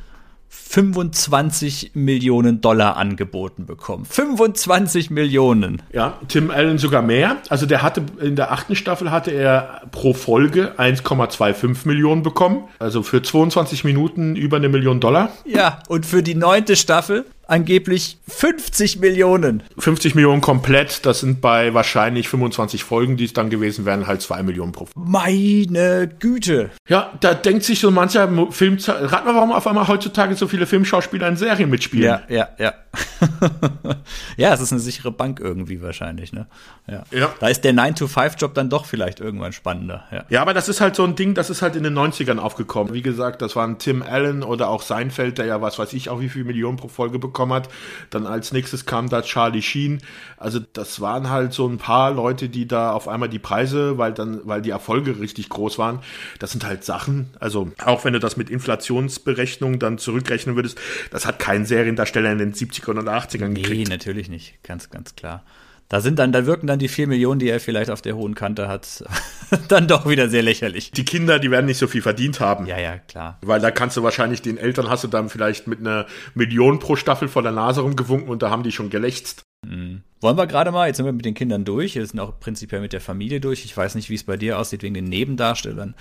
25 0.48 1.92
Millionen 1.94 2.60
Dollar 2.60 2.96
angeboten 2.96 3.66
bekommen. 3.66 4.04
25 4.04 5.10
Millionen. 5.10 5.80
Ja, 5.92 6.18
Tim 6.26 6.50
Allen 6.50 6.78
sogar 6.78 7.02
mehr. 7.02 7.36
Also 7.50 7.66
der 7.66 7.82
hatte 7.82 8.02
in 8.20 8.34
der 8.34 8.50
achten 8.50 8.74
Staffel 8.74 9.12
hatte 9.12 9.30
er 9.30 9.82
pro 9.92 10.12
Folge 10.12 10.74
1,25 10.76 11.86
Millionen 11.86 12.24
bekommen. 12.24 12.64
Also 12.80 13.04
für 13.04 13.22
22 13.22 13.84
Minuten 13.84 14.34
über 14.34 14.56
eine 14.56 14.68
Million 14.68 14.98
Dollar. 14.98 15.30
Ja, 15.44 15.78
und 15.86 16.04
für 16.04 16.24
die 16.24 16.34
neunte 16.34 16.74
Staffel 16.74 17.26
angeblich 17.50 18.18
50 18.28 19.00
Millionen. 19.00 19.62
50 19.78 20.14
Millionen 20.14 20.40
komplett, 20.40 21.04
das 21.04 21.20
sind 21.20 21.40
bei 21.40 21.74
wahrscheinlich 21.74 22.28
25 22.28 22.84
Folgen, 22.84 23.16
die 23.16 23.24
es 23.24 23.32
dann 23.32 23.50
gewesen 23.50 23.84
wären, 23.84 24.06
halt 24.06 24.22
2 24.22 24.42
Millionen 24.42 24.72
pro 24.72 24.86
Folge. 24.86 25.08
Meine 25.08 26.08
Güte. 26.18 26.70
Ja, 26.88 27.12
da 27.20 27.34
denkt 27.34 27.64
sich 27.64 27.80
so 27.80 27.90
mancher 27.90 28.28
Film, 28.50 28.78
rat 28.86 29.24
mal, 29.24 29.34
warum 29.34 29.52
auf 29.52 29.66
einmal 29.66 29.88
heutzutage 29.88 30.34
so 30.36 30.48
viele 30.48 30.66
Filmschauspieler 30.66 31.28
in 31.28 31.36
Serien 31.36 31.70
mitspielen. 31.70 32.04
Ja, 32.04 32.22
ja, 32.28 32.48
ja. 32.58 32.74
ja, 34.36 34.52
es 34.52 34.60
ist 34.60 34.72
eine 34.72 34.80
sichere 34.80 35.12
Bank 35.12 35.38
irgendwie 35.40 35.80
wahrscheinlich, 35.80 36.32
ne? 36.32 36.46
Ja. 36.88 37.04
Ja. 37.10 37.32
Da 37.38 37.48
ist 37.48 37.62
der 37.62 37.72
9-to-5-Job 37.72 38.54
dann 38.54 38.68
doch 38.68 38.84
vielleicht 38.84 39.20
irgendwann 39.20 39.52
spannender. 39.52 40.04
Ja. 40.10 40.24
Ja, 40.28 40.42
aber 40.42 40.54
das 40.54 40.68
ist 40.68 40.80
halt 40.80 40.96
so 40.96 41.04
ein 41.04 41.14
Ding, 41.14 41.34
das 41.34 41.50
ist 41.50 41.62
halt 41.62 41.76
in 41.76 41.84
den 41.84 41.96
90ern 41.96 42.38
aufgekommen. 42.38 42.92
Wie 42.92 43.02
gesagt, 43.02 43.42
das 43.42 43.54
waren 43.54 43.78
Tim 43.78 44.02
Allen 44.02 44.42
oder 44.42 44.68
auch 44.68 44.82
Seinfeld, 44.82 45.38
der 45.38 45.46
ja 45.46 45.60
was 45.60 45.78
weiß 45.78 45.92
ich 45.92 46.08
auch 46.08 46.20
wie 46.20 46.28
viel 46.28 46.44
Millionen 46.44 46.76
pro 46.78 46.88
Folge 46.88 47.18
bekommen 47.18 47.52
hat. 47.52 47.68
Dann 48.10 48.26
als 48.26 48.52
nächstes 48.52 48.86
kam 48.86 49.08
da 49.08 49.22
Charlie 49.22 49.62
Sheen. 49.62 50.00
Also 50.36 50.58
das 50.72 51.00
waren 51.00 51.30
halt 51.30 51.52
so 51.52 51.68
ein 51.68 51.78
paar 51.78 52.10
Leute, 52.10 52.48
die 52.48 52.66
da 52.66 52.92
auf 52.92 53.06
einmal 53.06 53.28
die 53.28 53.38
Preise, 53.38 53.98
weil 53.98 54.12
dann, 54.12 54.40
weil 54.44 54.62
die 54.62 54.70
Erfolge 54.70 55.20
richtig 55.20 55.48
groß 55.48 55.78
waren. 55.78 56.00
Das 56.38 56.50
sind 56.50 56.64
halt 56.64 56.84
Sachen, 56.84 57.30
also 57.38 57.70
auch 57.84 58.04
wenn 58.04 58.14
du 58.14 58.18
das 58.20 58.36
mit 58.36 58.50
Inflationsberechnung 58.50 59.78
dann 59.78 59.98
zurückrechnen 59.98 60.56
würdest, 60.56 60.78
das 61.10 61.26
hat 61.26 61.38
kein 61.38 61.66
Seriendarsteller 61.66 62.32
in 62.32 62.38
den 62.38 62.54
70ern 62.82 62.98
oder 63.00 63.12
80ern 63.16 63.48
Nee, 63.48 63.62
gekriegt. 63.62 63.88
natürlich 63.90 64.28
nicht. 64.28 64.62
Ganz, 64.62 64.90
ganz 64.90 65.14
klar. 65.16 65.44
Da 65.88 66.00
sind 66.00 66.20
dann, 66.20 66.30
da 66.30 66.46
wirken 66.46 66.68
dann 66.68 66.78
die 66.78 66.86
4 66.86 67.08
Millionen, 67.08 67.40
die 67.40 67.48
er 67.48 67.58
vielleicht 67.58 67.90
auf 67.90 68.00
der 68.00 68.14
hohen 68.14 68.36
Kante 68.36 68.68
hat, 68.68 69.02
dann 69.68 69.88
doch 69.88 70.08
wieder 70.08 70.28
sehr 70.28 70.42
lächerlich. 70.42 70.92
Die 70.92 71.04
Kinder, 71.04 71.40
die 71.40 71.50
werden 71.50 71.66
nicht 71.66 71.78
so 71.78 71.88
viel 71.88 72.00
verdient 72.00 72.38
haben. 72.38 72.66
Ja, 72.66 72.78
ja, 72.78 72.98
klar. 72.98 73.38
Weil 73.42 73.60
da 73.60 73.72
kannst 73.72 73.96
du 73.96 74.04
wahrscheinlich 74.04 74.40
den 74.40 74.56
Eltern 74.56 74.88
hast 74.88 75.02
du 75.02 75.08
dann 75.08 75.28
vielleicht 75.28 75.66
mit 75.66 75.80
einer 75.80 76.06
Million 76.34 76.78
pro 76.78 76.94
Staffel 76.94 77.26
vor 77.26 77.42
der 77.42 77.50
Nase 77.50 77.80
rumgewunken 77.80 78.28
und 78.28 78.40
da 78.42 78.50
haben 78.50 78.62
die 78.62 78.70
schon 78.70 78.88
gelächzt. 78.88 79.42
Wollen 80.20 80.38
wir 80.38 80.46
gerade 80.46 80.70
mal, 80.70 80.86
jetzt 80.86 80.98
sind 80.98 81.06
wir 81.06 81.12
mit 81.12 81.24
den 81.24 81.34
Kindern 81.34 81.64
durch, 81.64 81.96
wir 81.96 82.06
sind 82.06 82.20
auch 82.20 82.38
prinzipiell 82.40 82.80
mit 82.80 82.92
der 82.92 83.00
Familie 83.00 83.40
durch. 83.40 83.64
Ich 83.64 83.76
weiß 83.76 83.94
nicht, 83.96 84.08
wie 84.08 84.14
es 84.14 84.24
bei 84.24 84.36
dir 84.36 84.58
aussieht 84.60 84.82
wegen 84.82 84.94
den 84.94 85.04
Nebendarstellern. 85.04 85.94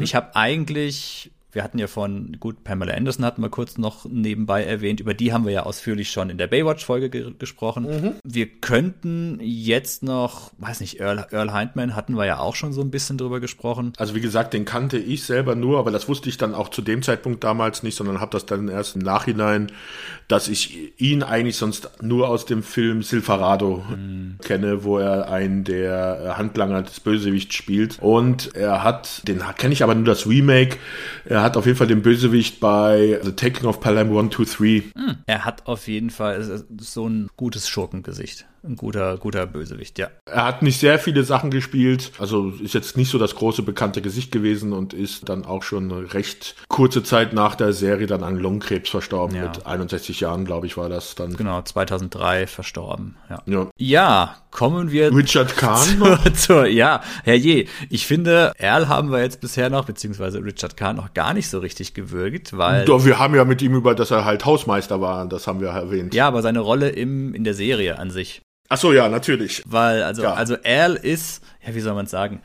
Ich 0.00 0.14
habe 0.14 0.34
eigentlich, 0.34 1.30
wir 1.56 1.64
hatten 1.64 1.78
ja 1.78 1.86
von, 1.86 2.36
gut, 2.38 2.64
Pamela 2.64 2.92
Anderson 2.92 3.24
hatten 3.24 3.40
wir 3.40 3.48
kurz 3.48 3.78
noch 3.78 4.04
nebenbei 4.04 4.62
erwähnt, 4.62 5.00
über 5.00 5.14
die 5.14 5.32
haben 5.32 5.46
wir 5.46 5.52
ja 5.52 5.62
ausführlich 5.62 6.10
schon 6.10 6.28
in 6.28 6.36
der 6.36 6.48
Baywatch-Folge 6.48 7.08
ge 7.08 7.32
gesprochen. 7.38 8.16
Wir 8.22 8.46
könnten 8.46 9.40
jetzt 9.40 10.02
noch, 10.02 10.52
weiß 10.58 10.80
nicht, 10.80 11.00
Earl, 11.00 11.26
Earl 11.30 11.58
Hindman 11.58 11.96
hatten 11.96 12.14
wir 12.14 12.26
ja 12.26 12.40
auch 12.40 12.54
schon 12.54 12.74
so 12.74 12.82
ein 12.82 12.90
bisschen 12.90 13.16
drüber 13.16 13.40
gesprochen. 13.40 13.94
Also 13.96 14.14
wie 14.14 14.20
gesagt, 14.20 14.52
den 14.52 14.66
kannte 14.66 14.98
ich 14.98 15.24
selber 15.24 15.54
nur, 15.54 15.78
aber 15.78 15.90
das 15.90 16.08
wusste 16.10 16.28
ich 16.28 16.36
dann 16.36 16.54
auch 16.54 16.68
zu 16.68 16.82
dem 16.82 17.02
Zeitpunkt 17.02 17.42
damals 17.42 17.82
nicht, 17.82 17.96
sondern 17.96 18.20
habe 18.20 18.32
das 18.32 18.44
dann 18.44 18.68
erst 18.68 18.96
im 18.96 19.02
Nachhinein, 19.02 19.72
dass 20.28 20.48
ich 20.48 20.92
ihn 21.00 21.22
eigentlich 21.22 21.56
sonst 21.56 22.02
nur 22.02 22.28
aus 22.28 22.44
dem 22.44 22.62
Film 22.62 23.02
Silverado 23.02 23.82
kenne, 24.42 24.84
wo 24.84 24.98
er 24.98 25.30
einen 25.30 25.64
der 25.64 26.34
Handlanger 26.36 26.82
des 26.82 27.00
Bösewichts 27.00 27.54
spielt. 27.54 27.96
Und 28.02 28.54
er 28.54 28.84
hat, 28.84 29.26
den 29.26 29.42
kenne 29.56 29.72
ich 29.72 29.82
aber 29.82 29.94
nur 29.94 30.04
das 30.04 30.26
Remake, 30.26 30.76
er 31.24 31.45
hat 31.46 31.56
auf 31.56 31.66
jeden 31.66 31.78
Fall 31.78 31.86
den 31.86 32.02
Bösewicht 32.02 32.60
bei 32.60 33.20
The 33.22 33.32
Taking 33.32 33.66
of 33.66 33.80
Pelham 33.80 34.16
1, 34.16 34.34
2, 34.34 34.44
3. 34.94 35.16
Er 35.26 35.44
hat 35.44 35.66
auf 35.66 35.88
jeden 35.88 36.10
Fall 36.10 36.64
so 36.78 37.08
ein 37.08 37.28
gutes 37.36 37.68
Schurkengesicht. 37.68 38.46
Ein 38.66 38.76
guter, 38.76 39.16
guter 39.18 39.46
Bösewicht, 39.46 39.98
ja. 39.98 40.08
Er 40.30 40.44
hat 40.44 40.62
nicht 40.62 40.80
sehr 40.80 40.98
viele 40.98 41.22
Sachen 41.22 41.50
gespielt, 41.50 42.12
also 42.18 42.50
ist 42.62 42.74
jetzt 42.74 42.96
nicht 42.96 43.10
so 43.10 43.18
das 43.18 43.34
große 43.36 43.62
bekannte 43.62 44.02
Gesicht 44.02 44.32
gewesen 44.32 44.72
und 44.72 44.92
ist 44.92 45.28
dann 45.28 45.44
auch 45.44 45.62
schon 45.62 45.90
eine 45.90 46.14
recht 46.14 46.56
kurze 46.68 47.02
Zeit 47.02 47.32
nach 47.32 47.54
der 47.54 47.72
Serie 47.72 48.06
dann 48.06 48.22
an 48.22 48.36
Lungenkrebs 48.36 48.90
verstorben. 48.90 49.36
Ja. 49.36 49.42
Mit 49.44 49.66
61 49.66 50.20
Jahren, 50.20 50.44
glaube 50.44 50.66
ich, 50.66 50.76
war 50.76 50.88
das 50.88 51.14
dann. 51.14 51.36
Genau, 51.36 51.62
2003 51.62 52.46
verstorben, 52.46 53.16
ja. 53.30 53.42
Ja. 53.46 53.66
Ja, 53.78 54.36
kommen 54.50 54.90
wir 54.90 55.14
Richard 55.14 55.56
Kahn 55.56 55.98
zur, 55.98 56.34
zur, 56.34 56.66
ja, 56.66 57.02
herrje. 57.24 57.66
Ich 57.90 58.06
finde, 58.06 58.52
Erl 58.56 58.88
haben 58.88 59.10
wir 59.10 59.20
jetzt 59.20 59.40
bisher 59.40 59.70
noch, 59.70 59.84
beziehungsweise 59.84 60.42
Richard 60.42 60.76
Kahn 60.76 60.96
noch 60.96 61.14
gar 61.14 61.34
nicht 61.34 61.48
so 61.48 61.58
richtig 61.58 61.94
gewürgt, 61.94 62.56
weil, 62.56 62.84
Doch, 62.84 63.04
wir 63.04 63.18
haben 63.18 63.34
ja 63.34 63.44
mit 63.44 63.62
ihm 63.62 63.74
über, 63.74 63.94
dass 63.94 64.10
er 64.10 64.24
halt 64.24 64.44
Hausmeister 64.44 65.00
war, 65.00 65.26
das 65.26 65.46
haben 65.46 65.60
wir 65.60 65.68
erwähnt. 65.68 66.14
ja, 66.14 66.26
aber 66.26 66.42
seine 66.42 66.60
Rolle 66.60 66.88
im, 66.88 67.34
in 67.34 67.44
der 67.44 67.54
Serie 67.54 67.98
an 67.98 68.10
sich. 68.10 68.42
Ach 68.68 68.78
so, 68.78 68.92
ja, 68.92 69.08
natürlich. 69.08 69.62
Weil, 69.66 70.02
also, 70.02 70.22
Ja. 70.22 70.34
also 70.34 70.56
Al 70.64 70.94
ist, 70.94 71.42
ja, 71.66 71.74
wie 71.74 71.80
soll 71.80 71.94
man 71.94 72.06
sagen, 72.06 72.40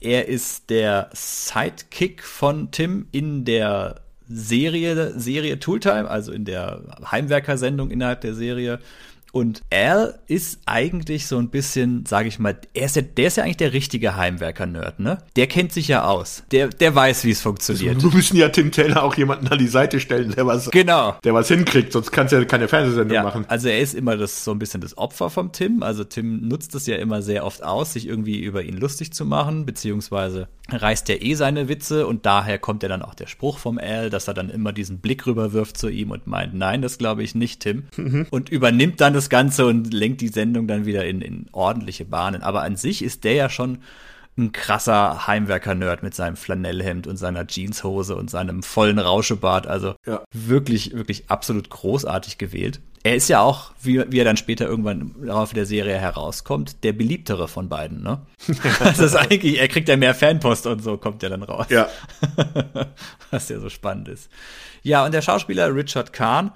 er 0.00 0.28
ist 0.28 0.70
der 0.70 1.10
Sidekick 1.12 2.22
von 2.22 2.70
Tim 2.70 3.06
in 3.12 3.44
der 3.44 4.00
Serie, 4.28 5.18
Serie 5.18 5.58
Tooltime, 5.58 6.08
also 6.08 6.32
in 6.32 6.44
der 6.44 6.82
Heimwerker-Sendung 7.10 7.90
innerhalb 7.90 8.20
der 8.20 8.34
Serie. 8.34 8.80
Und 9.36 9.60
Al 9.70 10.18
ist 10.28 10.60
eigentlich 10.64 11.26
so 11.26 11.36
ein 11.36 11.50
bisschen, 11.50 12.06
sage 12.06 12.26
ich 12.28 12.38
mal, 12.38 12.56
er 12.72 12.86
ist 12.86 12.96
ja, 12.96 13.02
der 13.02 13.26
ist 13.26 13.36
ja 13.36 13.42
eigentlich 13.44 13.58
der 13.58 13.74
richtige 13.74 14.16
Heimwerker-Nerd, 14.16 14.98
ne? 14.98 15.18
Der 15.36 15.46
kennt 15.46 15.72
sich 15.72 15.88
ja 15.88 16.06
aus. 16.06 16.42
Der, 16.52 16.68
der 16.68 16.94
weiß, 16.94 17.24
wie 17.24 17.32
es 17.32 17.42
funktioniert. 17.42 18.02
Wir 18.02 18.10
müssen 18.10 18.38
ja 18.38 18.48
Tim 18.48 18.72
Taylor 18.72 19.02
auch 19.02 19.14
jemanden 19.14 19.48
an 19.48 19.58
die 19.58 19.66
Seite 19.68 20.00
stellen, 20.00 20.30
der 20.34 20.46
was, 20.46 20.70
Genau. 20.70 21.16
der 21.22 21.34
was 21.34 21.48
hinkriegt, 21.48 21.92
sonst 21.92 22.12
kannst 22.12 22.32
du 22.32 22.36
ja 22.38 22.44
keine 22.46 22.66
Fernsehsendung 22.66 23.14
Ja, 23.14 23.24
machen. 23.24 23.44
also 23.48 23.68
er 23.68 23.78
ist 23.80 23.94
immer 23.94 24.16
das 24.16 24.42
so 24.42 24.52
ein 24.52 24.58
bisschen 24.58 24.80
das 24.80 24.96
Opfer 24.96 25.28
vom 25.28 25.52
Tim. 25.52 25.82
Also 25.82 26.04
Tim 26.04 26.48
nutzt 26.48 26.74
es 26.74 26.86
ja 26.86 26.96
immer 26.96 27.20
sehr 27.20 27.44
oft 27.44 27.62
aus, 27.62 27.92
sich 27.92 28.08
irgendwie 28.08 28.40
über 28.40 28.62
ihn 28.62 28.78
lustig 28.78 29.12
zu 29.12 29.26
machen, 29.26 29.66
beziehungsweise 29.66 30.48
reißt 30.70 31.10
er 31.10 31.20
eh 31.22 31.34
seine 31.34 31.68
Witze 31.68 32.06
und 32.06 32.24
daher 32.26 32.58
kommt 32.58 32.82
ja 32.82 32.88
dann 32.88 33.02
auch 33.02 33.14
der 33.14 33.26
Spruch 33.28 33.58
vom 33.58 33.76
Al, 33.78 34.08
dass 34.08 34.28
er 34.28 34.34
dann 34.34 34.48
immer 34.48 34.72
diesen 34.72 34.98
Blick 34.98 35.26
rüberwirft 35.26 35.76
zu 35.76 35.88
ihm 35.88 36.10
und 36.10 36.26
meint, 36.26 36.54
nein, 36.54 36.80
das 36.82 36.96
glaube 36.98 37.22
ich 37.22 37.34
nicht, 37.34 37.60
Tim. 37.60 37.84
Und 38.30 38.48
übernimmt 38.48 39.00
dann 39.00 39.12
das 39.14 39.25
Ganze 39.28 39.66
und 39.66 39.92
lenkt 39.92 40.20
die 40.20 40.28
Sendung 40.28 40.66
dann 40.66 40.86
wieder 40.86 41.04
in, 41.06 41.20
in 41.20 41.46
ordentliche 41.52 42.04
Bahnen. 42.04 42.42
Aber 42.42 42.62
an 42.62 42.76
sich 42.76 43.02
ist 43.02 43.24
der 43.24 43.34
ja 43.34 43.48
schon 43.50 43.78
ein 44.38 44.52
krasser 44.52 45.26
Heimwerker-Nerd 45.26 46.02
mit 46.02 46.14
seinem 46.14 46.36
Flanellhemd 46.36 47.06
und 47.06 47.16
seiner 47.16 47.46
Jeanshose 47.46 48.14
und 48.16 48.28
seinem 48.30 48.62
vollen 48.62 48.98
Rauschebart. 48.98 49.66
Also 49.66 49.94
Ja. 50.06 50.22
wirklich, 50.34 50.92
wirklich 50.94 51.30
absolut 51.30 51.70
großartig 51.70 52.36
gewählt. 52.36 52.80
Er 53.02 53.14
ist 53.14 53.28
ja 53.28 53.40
auch, 53.40 53.70
wie, 53.80 54.04
wie 54.10 54.18
er 54.18 54.24
dann 54.24 54.36
später 54.36 54.66
irgendwann 54.66 55.00
im 55.00 55.24
Laufe 55.24 55.54
der 55.54 55.64
Serie 55.64 55.96
herauskommt, 55.96 56.82
der 56.82 56.92
beliebtere 56.92 57.46
von 57.48 57.68
beiden, 57.68 58.02
ne? 58.02 58.20
das 58.80 58.98
ist 58.98 59.14
eigentlich, 59.14 59.58
er 59.60 59.68
kriegt 59.68 59.88
ja 59.88 59.96
mehr 59.96 60.12
Fanpost 60.14 60.66
und 60.66 60.82
so 60.82 60.96
kommt 60.98 61.22
er 61.22 61.30
dann 61.30 61.44
raus. 61.44 61.66
Ja. 61.70 61.88
Was 63.30 63.48
ja 63.48 63.58
so 63.60 63.68
spannend 63.68 64.08
ist. 64.08 64.28
Ja, 64.82 65.04
und 65.04 65.14
der 65.14 65.22
Schauspieler 65.22 65.74
Richard 65.74 66.12
Kahn, 66.12 66.50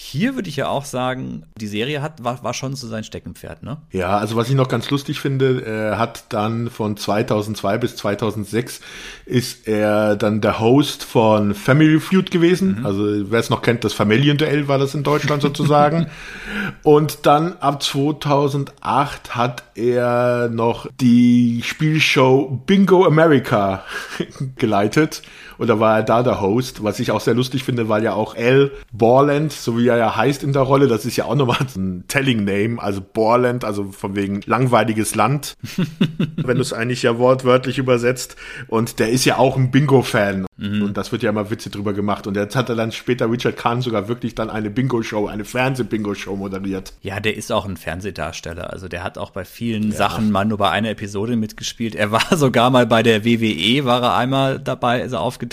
hier 0.00 0.36
würde 0.36 0.48
ich 0.48 0.54
ja 0.54 0.68
auch 0.68 0.84
sagen, 0.84 1.42
die 1.56 1.66
Serie 1.66 2.00
hat, 2.00 2.22
war, 2.22 2.44
war 2.44 2.54
schon 2.54 2.76
so 2.76 2.86
sein 2.86 3.02
Steckenpferd, 3.02 3.64
ne? 3.64 3.78
Ja, 3.90 4.16
also 4.16 4.36
was 4.36 4.48
ich 4.48 4.54
noch 4.54 4.68
ganz 4.68 4.88
lustig 4.90 5.18
finde, 5.18 5.66
er 5.66 5.98
hat 5.98 6.26
dann 6.28 6.70
von 6.70 6.96
2002 6.96 7.78
bis 7.78 7.96
2006 7.96 8.80
ist 9.26 9.66
er 9.66 10.14
dann 10.14 10.40
der 10.40 10.60
Host 10.60 11.02
von 11.02 11.52
Family 11.52 11.98
Feud 11.98 12.30
gewesen. 12.30 12.86
Also 12.86 13.28
wer 13.28 13.40
es 13.40 13.50
noch 13.50 13.60
kennt, 13.60 13.82
das 13.82 13.92
Familienduell 13.92 14.68
war 14.68 14.78
das 14.78 14.94
in 14.94 15.02
Deutschland 15.02 15.42
sozusagen. 15.42 16.06
Und 16.84 17.26
dann 17.26 17.54
ab 17.54 17.82
2008 17.82 19.34
hat 19.34 19.64
er 19.74 20.48
noch 20.48 20.86
die 21.00 21.62
Spielshow 21.64 22.62
Bingo 22.66 23.04
America 23.04 23.82
geleitet. 24.56 25.22
Oder 25.58 25.80
war 25.80 25.96
er 25.96 26.02
da 26.02 26.22
der 26.22 26.40
Host, 26.40 26.82
was 26.82 27.00
ich 27.00 27.10
auch 27.10 27.20
sehr 27.20 27.34
lustig 27.34 27.64
finde, 27.64 27.88
weil 27.88 28.04
ja 28.04 28.14
auch 28.14 28.36
Al 28.36 28.70
Borland, 28.92 29.52
so 29.52 29.76
wie 29.78 29.88
er 29.88 29.96
ja 29.96 30.16
heißt 30.16 30.42
in 30.42 30.52
der 30.52 30.62
Rolle, 30.62 30.86
das 30.86 31.04
ist 31.04 31.16
ja 31.16 31.24
auch 31.24 31.34
nochmal 31.34 31.58
ein 31.76 32.04
Telling 32.08 32.44
Name, 32.44 32.80
also 32.80 33.00
Borland, 33.00 33.64
also 33.64 33.84
von 33.92 34.14
wegen 34.14 34.40
langweiliges 34.46 35.14
Land, 35.14 35.56
wenn 36.36 36.56
du 36.56 36.62
es 36.62 36.72
eigentlich 36.72 37.02
ja 37.02 37.18
wortwörtlich 37.18 37.78
übersetzt. 37.78 38.36
Und 38.68 38.98
der 38.98 39.10
ist 39.10 39.24
ja 39.24 39.38
auch 39.38 39.56
ein 39.56 39.70
Bingo-Fan. 39.70 40.46
Und 40.60 40.96
das 40.96 41.12
wird 41.12 41.22
ja 41.22 41.30
immer 41.30 41.50
Witze 41.50 41.70
drüber 41.70 41.92
gemacht. 41.92 42.26
Und 42.26 42.36
jetzt 42.36 42.56
hat 42.56 42.68
er 42.68 42.74
dann 42.74 42.90
später 42.90 43.30
Richard 43.30 43.56
Kahn 43.56 43.80
sogar 43.80 44.08
wirklich 44.08 44.34
dann 44.34 44.50
eine 44.50 44.70
Bingo-Show, 44.70 45.28
eine 45.28 45.44
Fernseh-Bingo-Show 45.44 46.34
moderiert. 46.34 46.94
Ja, 47.00 47.20
der 47.20 47.36
ist 47.36 47.52
auch 47.52 47.64
ein 47.64 47.76
Fernsehdarsteller. 47.76 48.72
Also 48.72 48.88
der 48.88 49.04
hat 49.04 49.18
auch 49.18 49.30
bei 49.30 49.44
vielen 49.44 49.92
Sachen 49.92 50.32
mal 50.32 50.44
nur 50.44 50.58
bei 50.58 50.70
einer 50.70 50.90
Episode 50.90 51.36
mitgespielt. 51.36 51.94
Er 51.94 52.10
war 52.10 52.24
sogar 52.36 52.70
mal 52.70 52.86
bei 52.86 53.04
der 53.04 53.24
WWE, 53.24 53.84
war 53.84 54.02
er 54.02 54.16
einmal 54.16 54.58
dabei, 54.58 55.00
ist 55.00 55.12
er 55.12 55.20
aufgetreten. 55.20 55.47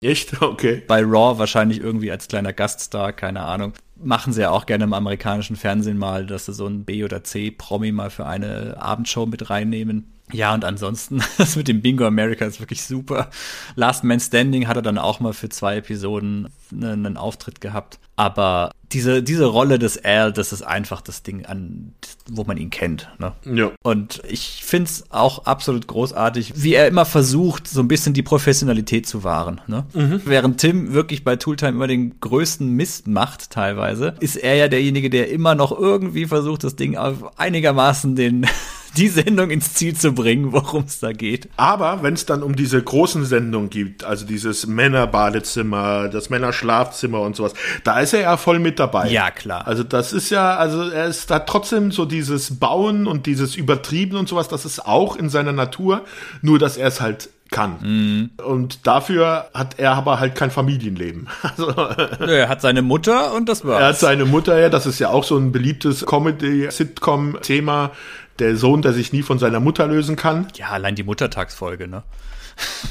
Echt? 0.00 0.40
Okay. 0.42 0.82
Bei 0.86 1.02
Raw 1.02 1.38
wahrscheinlich 1.38 1.80
irgendwie 1.80 2.10
als 2.10 2.28
kleiner 2.28 2.52
Gaststar, 2.52 3.12
keine 3.12 3.42
Ahnung. 3.42 3.72
Machen 3.96 4.32
sie 4.32 4.42
ja 4.42 4.50
auch 4.50 4.66
gerne 4.66 4.84
im 4.84 4.92
amerikanischen 4.92 5.56
Fernsehen 5.56 5.98
mal, 5.98 6.26
dass 6.26 6.46
sie 6.46 6.54
so 6.54 6.66
ein 6.66 6.84
B- 6.84 7.04
oder 7.04 7.24
C-Promi 7.24 7.92
mal 7.92 8.10
für 8.10 8.26
eine 8.26 8.76
Abendshow 8.80 9.26
mit 9.26 9.50
reinnehmen. 9.50 10.12
Ja, 10.32 10.54
und 10.54 10.64
ansonsten, 10.64 11.22
das 11.38 11.56
mit 11.56 11.68
dem 11.68 11.82
Bingo 11.82 12.06
America 12.06 12.44
ist 12.44 12.60
wirklich 12.60 12.82
super. 12.82 13.30
Last 13.76 14.04
Man 14.04 14.20
Standing 14.20 14.68
hat 14.68 14.76
er 14.76 14.82
dann 14.82 14.98
auch 14.98 15.20
mal 15.20 15.32
für 15.32 15.48
zwei 15.48 15.76
Episoden 15.76 16.48
einen, 16.72 17.06
einen 17.06 17.16
Auftritt 17.16 17.60
gehabt. 17.60 17.98
Aber 18.16 18.72
diese, 18.92 19.22
diese 19.22 19.44
Rolle 19.46 19.78
des 19.78 20.02
Al, 20.04 20.32
das 20.32 20.52
ist 20.52 20.62
einfach 20.62 21.00
das 21.00 21.22
Ding, 21.22 21.46
an, 21.46 21.92
wo 22.28 22.44
man 22.44 22.56
ihn 22.56 22.70
kennt. 22.70 23.08
Ne? 23.18 23.32
Ja. 23.44 23.70
Und 23.82 24.22
ich 24.28 24.62
find's 24.64 25.04
auch 25.10 25.44
absolut 25.44 25.86
großartig, 25.86 26.54
wie 26.56 26.74
er 26.74 26.88
immer 26.88 27.04
versucht, 27.04 27.68
so 27.68 27.80
ein 27.80 27.88
bisschen 27.88 28.14
die 28.14 28.22
Professionalität 28.22 29.06
zu 29.06 29.24
wahren. 29.24 29.60
Ne? 29.66 29.84
Während 29.92 30.58
Tim 30.58 30.94
wirklich 30.94 31.22
bei 31.22 31.36
Tooltime 31.36 31.72
immer 31.72 31.86
den 31.86 32.18
größten 32.18 32.68
Mist 32.68 33.06
macht, 33.06 33.50
teilweise, 33.50 34.14
ist 34.20 34.36
er 34.36 34.56
ja 34.56 34.68
derjenige, 34.68 35.10
der 35.10 35.30
immer 35.30 35.54
noch 35.54 35.78
irgendwie 35.78 36.26
versucht, 36.26 36.64
das 36.64 36.76
Ding 36.76 36.96
auf 36.96 37.38
einigermaßen 37.38 38.16
den 38.16 38.46
die 38.96 39.08
Sendung 39.08 39.50
ins 39.50 39.74
Ziel 39.74 39.94
zu 39.94 40.12
bringen, 40.12 40.52
worum 40.52 40.84
es 40.84 41.00
da 41.00 41.12
geht. 41.12 41.48
Aber 41.56 42.02
wenn 42.02 42.14
es 42.14 42.26
dann 42.26 42.42
um 42.42 42.56
diese 42.56 42.82
großen 42.82 43.24
Sendungen 43.24 43.70
gibt, 43.70 44.04
also 44.04 44.26
dieses 44.26 44.66
Männerbadezimmer, 44.66 46.08
das 46.08 46.30
Männerschlafzimmer 46.30 47.20
und 47.20 47.36
sowas, 47.36 47.54
da 47.84 48.00
ist 48.00 48.14
er 48.14 48.20
ja 48.20 48.36
voll 48.36 48.58
mit 48.58 48.78
dabei. 48.78 49.08
Ja, 49.10 49.30
klar. 49.30 49.66
Also 49.66 49.82
das 49.82 50.12
ist 50.12 50.30
ja, 50.30 50.56
also 50.56 50.88
er 50.88 51.06
ist 51.06 51.30
da 51.30 51.40
trotzdem 51.40 51.92
so 51.92 52.04
dieses 52.04 52.58
Bauen 52.58 53.06
und 53.06 53.26
dieses 53.26 53.56
Übertrieben 53.56 54.16
und 54.16 54.28
sowas, 54.28 54.48
das 54.48 54.64
ist 54.64 54.86
auch 54.86 55.16
in 55.16 55.28
seiner 55.28 55.52
Natur, 55.52 56.04
nur 56.42 56.58
dass 56.58 56.76
er 56.76 56.88
es 56.88 57.00
halt 57.00 57.28
kann. 57.50 57.76
Mhm. 57.80 58.30
Und 58.44 58.86
dafür 58.86 59.48
hat 59.54 59.78
er 59.78 59.92
aber 59.92 60.20
halt 60.20 60.34
kein 60.34 60.50
Familienleben. 60.50 61.28
Also, 61.42 61.72
Nö, 62.20 62.32
er 62.32 62.48
hat 62.48 62.60
seine 62.60 62.82
Mutter 62.82 63.32
und 63.34 63.48
das 63.48 63.64
war's. 63.64 63.80
er 63.80 63.88
hat 63.88 63.98
seine 63.98 64.24
Mutter 64.24 64.58
ja, 64.58 64.68
das 64.68 64.86
ist 64.86 64.98
ja 64.98 65.08
auch 65.08 65.24
so 65.24 65.36
ein 65.36 65.50
beliebtes 65.50 66.04
Comedy-Sitcom-Thema, 66.04 67.92
der 68.38 68.56
Sohn, 68.56 68.82
der 68.82 68.92
sich 68.92 69.12
nie 69.12 69.22
von 69.22 69.38
seiner 69.38 69.60
Mutter 69.60 69.86
lösen 69.86 70.16
kann. 70.16 70.46
ja, 70.56 70.68
allein 70.70 70.94
die 70.94 71.04
Muttertagsfolge, 71.04 71.88
ne? 71.88 72.02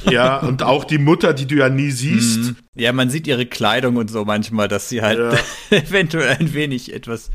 Ja, 0.10 0.38
und 0.38 0.64
auch 0.64 0.86
die 0.86 0.98
Mutter, 0.98 1.34
die 1.34 1.46
du 1.46 1.56
ja 1.56 1.68
nie 1.68 1.92
siehst. 1.92 2.54
Ja, 2.76 2.94
man 2.94 3.10
sieht 3.10 3.28
ihre 3.28 3.46
Kleidung 3.46 3.98
und 3.98 4.10
so 4.10 4.24
manchmal, 4.24 4.70
dass 4.70 4.88
sie 4.88 5.02
halt 5.02 5.20
Ja. 5.20 5.78
eventuell 5.78 6.38
ein 6.40 6.54
wenig 6.54 6.94
etwas 6.94 7.30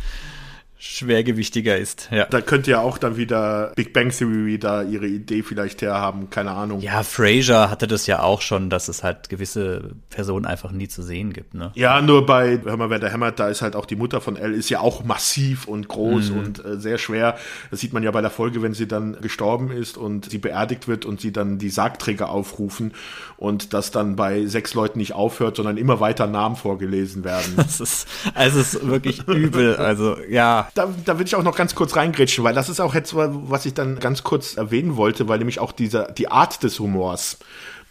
schwergewichtiger 0.85 1.79
ist. 1.79 2.09
Ja. 2.11 2.25
Da 2.25 2.41
könnte 2.41 2.73
ja 2.73 2.81
auch 2.81 2.99
dann 2.99 3.17
wieder 3.17 3.73
Big 3.77 3.93
Bang 3.93 4.11
Theory 4.11 4.59
da 4.59 4.83
ihre 4.83 5.07
Idee 5.07 5.45
vielleicht 5.45 5.81
herhaben, 5.81 6.29
keine 6.29 6.51
Ahnung. 6.51 6.81
Ja, 6.81 7.05
Frasier 7.05 7.71
hatte 7.71 7.87
das 7.87 8.09
ja 8.09 8.21
auch 8.21 8.41
schon, 8.41 8.69
dass 8.69 8.89
es 8.89 9.05
halt 9.05 9.29
gewisse 9.29 9.93
Personen 10.11 10.45
einfach 10.45 10.73
nie 10.73 10.89
zu 10.89 11.03
sehen 11.03 11.33
gibt, 11.33 11.55
ne? 11.55 11.71
Ja, 11.77 12.03
nur 12.03 12.27
bei 12.27 12.61
Hör 12.65 12.77
mal, 12.77 12.91
wer 12.91 12.99
da 12.99 13.07
hämmert, 13.07 13.39
da 13.39 13.49
ist 13.49 13.63
halt 13.63 13.77
auch 13.77 13.87
die 13.87 13.95
Mutter 13.95 14.21
von 14.21 14.37
Elle, 14.37 14.57
ist 14.57 14.71
ja 14.71 14.81
auch 14.81 15.05
massiv 15.05 15.69
und 15.69 15.87
groß 15.87 16.31
und 16.31 16.65
äh, 16.65 16.77
sehr 16.79 16.99
schwer. 16.99 17.37
Das 17.71 17.79
sieht 17.79 17.93
man 17.93 18.03
ja 18.03 18.11
bei 18.11 18.21
der 18.21 18.31
Folge, 18.31 18.61
wenn 18.61 18.75
sie 18.75 18.89
dann 18.89 19.17
gestorben 19.21 19.71
ist 19.71 19.97
und 19.97 20.31
sie 20.31 20.39
beerdigt 20.39 20.89
wird 20.89 21.05
und 21.05 21.21
sie 21.21 21.31
dann 21.31 21.59
die 21.59 21.71
Sargträger 21.71 22.29
aufrufen 22.29 22.93
und 23.37 23.73
das 23.73 23.93
dann 23.93 24.17
bei 24.17 24.47
sechs 24.47 24.75
Leuten 24.75 24.99
nicht 24.99 25.13
aufhört, 25.13 25.57
sondern 25.57 25.77
immer 25.77 26.01
weiter 26.01 26.27
Namen 26.27 26.57
vorgelesen 26.57 27.23
werden. 27.23 27.55
Das 27.63 27.81
ist, 27.81 28.09
also 28.35 28.59
es 28.61 28.75
ist 28.75 28.87
wirklich 28.87 29.27
übel. 29.29 29.77
Also, 29.77 30.17
ja. 30.29 30.69
Da, 30.75 30.89
da 31.05 31.19
will 31.19 31.27
ich 31.27 31.35
auch 31.35 31.43
noch 31.43 31.57
ganz 31.57 31.75
kurz 31.75 31.97
reingrätschen, 31.97 32.45
weil 32.45 32.55
das 32.55 32.69
ist 32.69 32.81
auch 32.81 32.95
jetzt, 32.95 33.15
was 33.15 33.67
ich 33.67 33.75
dann 33.75 33.99
ganz 33.99 34.23
kurz 34.23 34.57
erwähnen 34.57 34.97
wollte, 34.97 35.29
weil 35.29 35.39
nämlich 35.39 35.59
auch 35.59 35.73
dieser, 35.73 36.11
die 36.13 36.29
Art 36.29 36.63
des 36.63 36.79
Humors 36.79 37.39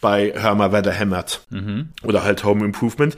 bei 0.01 0.33
Hör 0.35 0.55
mal, 0.55 0.71
wer 0.71 0.81
da 0.81 0.91
hämmert. 0.91 1.45
Oder 2.03 2.23
halt 2.23 2.43
Home 2.43 2.65
Improvement. 2.65 3.15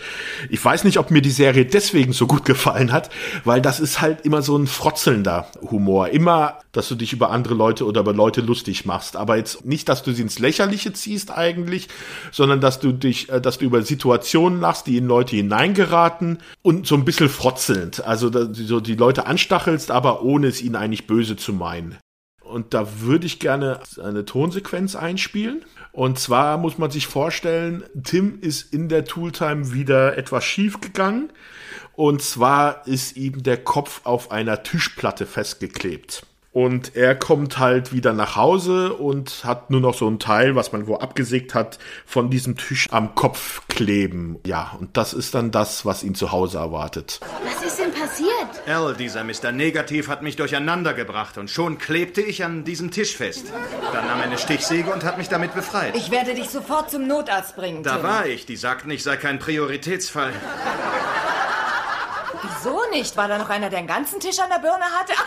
Ich 0.49 0.63
weiß 0.63 0.83
nicht, 0.83 0.99
ob 0.99 1.11
mir 1.11 1.21
die 1.21 1.31
Serie 1.31 1.65
deswegen 1.65 2.13
so 2.13 2.27
gut 2.27 2.45
gefallen 2.45 2.91
hat, 2.91 3.09
weil 3.45 3.61
das 3.61 3.79
ist 3.79 4.01
halt 4.01 4.21
immer 4.21 4.41
so 4.41 4.57
ein 4.57 4.67
frotzelnder 4.67 5.47
Humor. 5.71 6.09
Immer, 6.09 6.59
dass 6.73 6.89
du 6.89 6.95
dich 6.95 7.13
über 7.13 7.31
andere 7.31 7.53
Leute 7.53 7.85
oder 7.85 8.01
über 8.01 8.13
Leute 8.13 8.41
lustig 8.41 8.85
machst. 8.85 9.15
Aber 9.15 9.37
jetzt 9.37 9.65
nicht, 9.65 9.87
dass 9.89 10.03
du 10.03 10.11
sie 10.11 10.21
ins 10.21 10.39
Lächerliche 10.39 10.93
ziehst 10.93 11.31
eigentlich, 11.31 11.87
sondern 12.31 12.59
dass 12.59 12.79
du 12.79 12.91
dich, 12.91 13.29
äh, 13.29 13.39
dass 13.39 13.57
du 13.57 13.65
über 13.65 13.81
Situationen 13.81 14.59
lachst, 14.59 14.87
die 14.87 14.97
in 14.97 15.07
Leute 15.07 15.35
hineingeraten 15.37 16.39
und 16.61 16.85
so 16.85 16.95
ein 16.95 17.05
bisschen 17.05 17.29
frotzelnd. 17.29 18.05
Also 18.05 18.29
dass 18.29 18.51
du 18.51 18.65
so 18.65 18.79
die 18.79 18.95
Leute 18.95 19.25
anstachelst, 19.25 19.89
aber 19.89 20.21
ohne 20.23 20.47
es 20.47 20.61
ihnen 20.61 20.75
eigentlich 20.75 21.07
böse 21.07 21.37
zu 21.37 21.53
meinen. 21.53 21.97
Und 22.43 22.73
da 22.73 22.87
würde 23.01 23.25
ich 23.25 23.39
gerne 23.39 23.79
eine 24.03 24.25
Tonsequenz 24.25 24.95
einspielen. 24.95 25.63
Und 25.93 26.17
zwar 26.17 26.57
muss 26.57 26.79
man 26.79 26.89
sich 26.89 27.05
vorstellen, 27.05 27.83
Tim 28.03 28.39
ist 28.41 28.73
in 28.73 28.89
der 28.89 29.05
Tooltime 29.05 29.73
wieder 29.73 30.17
etwas 30.17 30.43
schief 30.43 30.81
gegangen. 30.81 31.31
Und 31.93 32.23
zwar 32.23 32.87
ist 32.87 33.15
ihm 33.15 33.43
der 33.43 33.63
Kopf 33.63 34.01
auf 34.03 34.31
einer 34.31 34.63
Tischplatte 34.63 35.27
festgeklebt. 35.27 36.25
Und 36.53 36.95
er 36.95 37.15
kommt 37.15 37.57
halt 37.57 37.93
wieder 37.93 38.13
nach 38.13 38.35
Hause 38.35 38.93
und 38.93 39.43
hat 39.43 39.71
nur 39.71 39.81
noch 39.81 39.95
so 39.95 40.07
ein 40.07 40.19
Teil, 40.19 40.55
was 40.55 40.71
man 40.71 40.85
wo 40.85 40.97
abgesägt 40.97 41.55
hat, 41.55 41.79
von 42.05 42.29
diesem 42.29 42.55
Tisch 42.57 42.87
am 42.91 43.15
Kopf 43.15 43.61
kleben. 43.69 44.37
Ja, 44.45 44.75
und 44.79 44.95
das 44.95 45.13
ist 45.13 45.33
dann 45.33 45.49
das, 45.49 45.83
was 45.83 46.03
ihn 46.03 46.13
zu 46.13 46.31
Hause 46.31 46.59
erwartet. 46.59 47.19
Was 47.43 47.65
ist 47.65 47.79
denn 47.79 47.91
passiert? 47.91 48.67
Al, 48.67 48.93
dieser 48.93 49.23
Mr. 49.23 49.51
Negativ 49.51 50.07
hat 50.09 50.21
mich 50.21 50.35
durcheinander 50.35 50.93
gebracht 50.93 51.39
und 51.39 51.49
schon 51.49 51.79
klebte 51.79 52.21
ich 52.21 52.43
an 52.45 52.63
diesem 52.63 52.91
Tisch 52.91 53.17
fest. 53.17 53.47
Dann 53.91 54.05
nahm 54.05 54.19
er 54.19 54.25
eine 54.25 54.37
Stichsäge 54.37 54.93
und 54.93 55.03
hat 55.03 55.17
mich 55.17 55.29
damit 55.29 55.55
befreit. 55.55 55.95
Ich 55.95 56.11
werde 56.11 56.35
dich 56.35 56.49
sofort 56.51 56.91
zum 56.91 57.07
Notarzt 57.07 57.55
bringen. 57.55 57.81
da 57.81 57.95
Tim. 57.95 58.03
war 58.03 58.25
ich. 58.27 58.45
Die 58.45 58.57
sagten, 58.57 58.91
ich 58.91 59.01
sei 59.01 59.17
kein 59.17 59.39
Prioritätsfall. 59.39 60.31
Wieso 62.63 62.79
nicht? 62.91 63.17
War 63.17 63.27
da 63.27 63.37
noch 63.37 63.49
einer, 63.49 63.69
der 63.69 63.79
einen 63.79 63.89
ganzen 63.89 64.21
Tisch 64.21 64.39
an 64.39 64.49
der 64.49 64.59
Birne 64.59 64.85
hatte? 64.85 65.13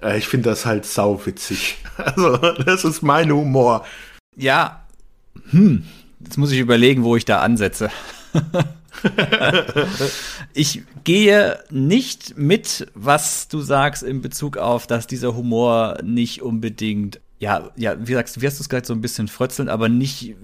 Äh, 0.00 0.16
ich 0.16 0.26
finde 0.26 0.48
das 0.48 0.64
halt 0.64 0.86
sauwitzig. 0.86 1.76
Also, 1.98 2.36
das 2.36 2.84
ist 2.84 3.02
mein 3.02 3.30
Humor. 3.30 3.84
Ja. 4.34 4.86
Hm. 5.50 5.86
Jetzt 6.20 6.38
muss 6.38 6.50
ich 6.50 6.58
überlegen, 6.58 7.04
wo 7.04 7.14
ich 7.14 7.26
da 7.26 7.40
ansetze. 7.40 7.90
ich 10.54 10.82
gehe 11.04 11.58
nicht 11.70 12.38
mit, 12.38 12.86
was 12.94 13.48
du 13.48 13.60
sagst 13.60 14.02
in 14.02 14.22
Bezug 14.22 14.56
auf, 14.56 14.86
dass 14.86 15.06
dieser 15.06 15.34
Humor 15.34 15.98
nicht 16.02 16.40
unbedingt, 16.40 17.20
ja, 17.38 17.70
ja, 17.76 17.96
wie 17.98 18.14
sagst 18.14 18.36
du, 18.36 18.40
wie 18.40 18.46
hast 18.46 18.58
du 18.58 18.62
es 18.62 18.68
gerade 18.68 18.86
so 18.86 18.94
ein 18.94 19.00
bisschen 19.00 19.28
frötzeln, 19.28 19.68
aber 19.68 19.88
nicht, 19.88 20.34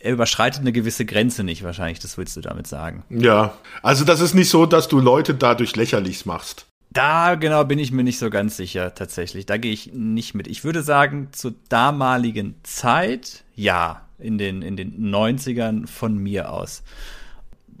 er 0.00 0.12
überschreitet 0.12 0.60
eine 0.60 0.72
gewisse 0.72 1.04
Grenze 1.04 1.44
nicht 1.44 1.62
wahrscheinlich, 1.62 2.00
das 2.00 2.18
willst 2.18 2.36
du 2.36 2.40
damit 2.40 2.66
sagen. 2.66 3.04
Ja, 3.08 3.54
also 3.82 4.04
das 4.04 4.20
ist 4.20 4.34
nicht 4.34 4.50
so, 4.50 4.66
dass 4.66 4.88
du 4.88 4.98
Leute 4.98 5.34
dadurch 5.34 5.76
lächerlich 5.76 6.26
machst. 6.26 6.66
Da 6.92 7.36
genau 7.36 7.64
bin 7.64 7.78
ich 7.78 7.92
mir 7.92 8.02
nicht 8.02 8.18
so 8.18 8.30
ganz 8.30 8.56
sicher 8.56 8.94
tatsächlich. 8.94 9.46
Da 9.46 9.58
gehe 9.58 9.72
ich 9.72 9.92
nicht 9.94 10.34
mit. 10.34 10.48
Ich 10.48 10.64
würde 10.64 10.82
sagen, 10.82 11.28
zur 11.30 11.54
damaligen 11.68 12.56
Zeit, 12.64 13.44
ja, 13.54 14.08
in 14.18 14.38
den, 14.38 14.62
in 14.62 14.76
den 14.76 15.12
90ern 15.14 15.86
von 15.86 16.18
mir 16.18 16.50
aus. 16.50 16.82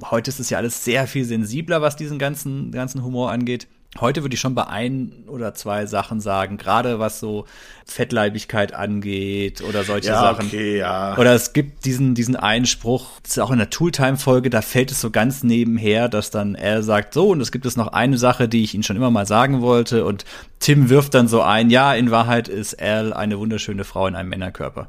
Heute 0.04 0.30
ist 0.30 0.38
es 0.38 0.48
ja 0.48 0.58
alles 0.58 0.84
sehr 0.84 1.08
viel 1.08 1.24
sensibler, 1.24 1.82
was 1.82 1.96
diesen 1.96 2.20
ganzen, 2.20 2.70
ganzen 2.70 3.02
Humor 3.02 3.32
angeht. 3.32 3.66
Heute 3.98 4.22
würde 4.22 4.34
ich 4.34 4.40
schon 4.40 4.54
bei 4.54 4.68
ein 4.68 5.24
oder 5.26 5.52
zwei 5.52 5.84
Sachen 5.86 6.20
sagen, 6.20 6.58
gerade 6.58 7.00
was 7.00 7.18
so 7.18 7.46
Fettleibigkeit 7.86 8.72
angeht 8.72 9.62
oder 9.62 9.82
solche 9.82 10.08
Ja, 10.08 10.20
Sachen. 10.20 10.46
okay, 10.46 10.78
ja. 10.78 11.18
Oder 11.18 11.34
es 11.34 11.52
gibt 11.52 11.84
diesen, 11.84 12.14
diesen 12.14 12.36
Einspruch, 12.36 13.18
das 13.24 13.32
ist 13.32 13.38
auch 13.40 13.50
in 13.50 13.58
der 13.58 13.68
Tooltime-Folge, 13.68 14.48
da 14.48 14.62
fällt 14.62 14.92
es 14.92 15.00
so 15.00 15.10
ganz 15.10 15.42
nebenher, 15.42 16.08
dass 16.08 16.30
dann 16.30 16.54
er 16.54 16.84
sagt, 16.84 17.14
so, 17.14 17.30
und 17.30 17.40
es 17.40 17.50
gibt 17.50 17.66
es 17.66 17.76
noch 17.76 17.88
eine 17.88 18.16
Sache, 18.16 18.48
die 18.48 18.62
ich 18.62 18.74
Ihnen 18.74 18.84
schon 18.84 18.94
immer 18.94 19.10
mal 19.10 19.26
sagen 19.26 19.60
wollte, 19.60 20.04
und 20.04 20.24
Tim 20.60 20.88
wirft 20.88 21.14
dann 21.14 21.26
so 21.26 21.42
ein, 21.42 21.68
ja, 21.68 21.92
in 21.92 22.12
Wahrheit 22.12 22.46
ist 22.46 22.80
Al 22.80 23.12
eine 23.12 23.40
wunderschöne 23.40 23.82
Frau 23.82 24.06
in 24.06 24.14
einem 24.14 24.28
Männerkörper. 24.28 24.88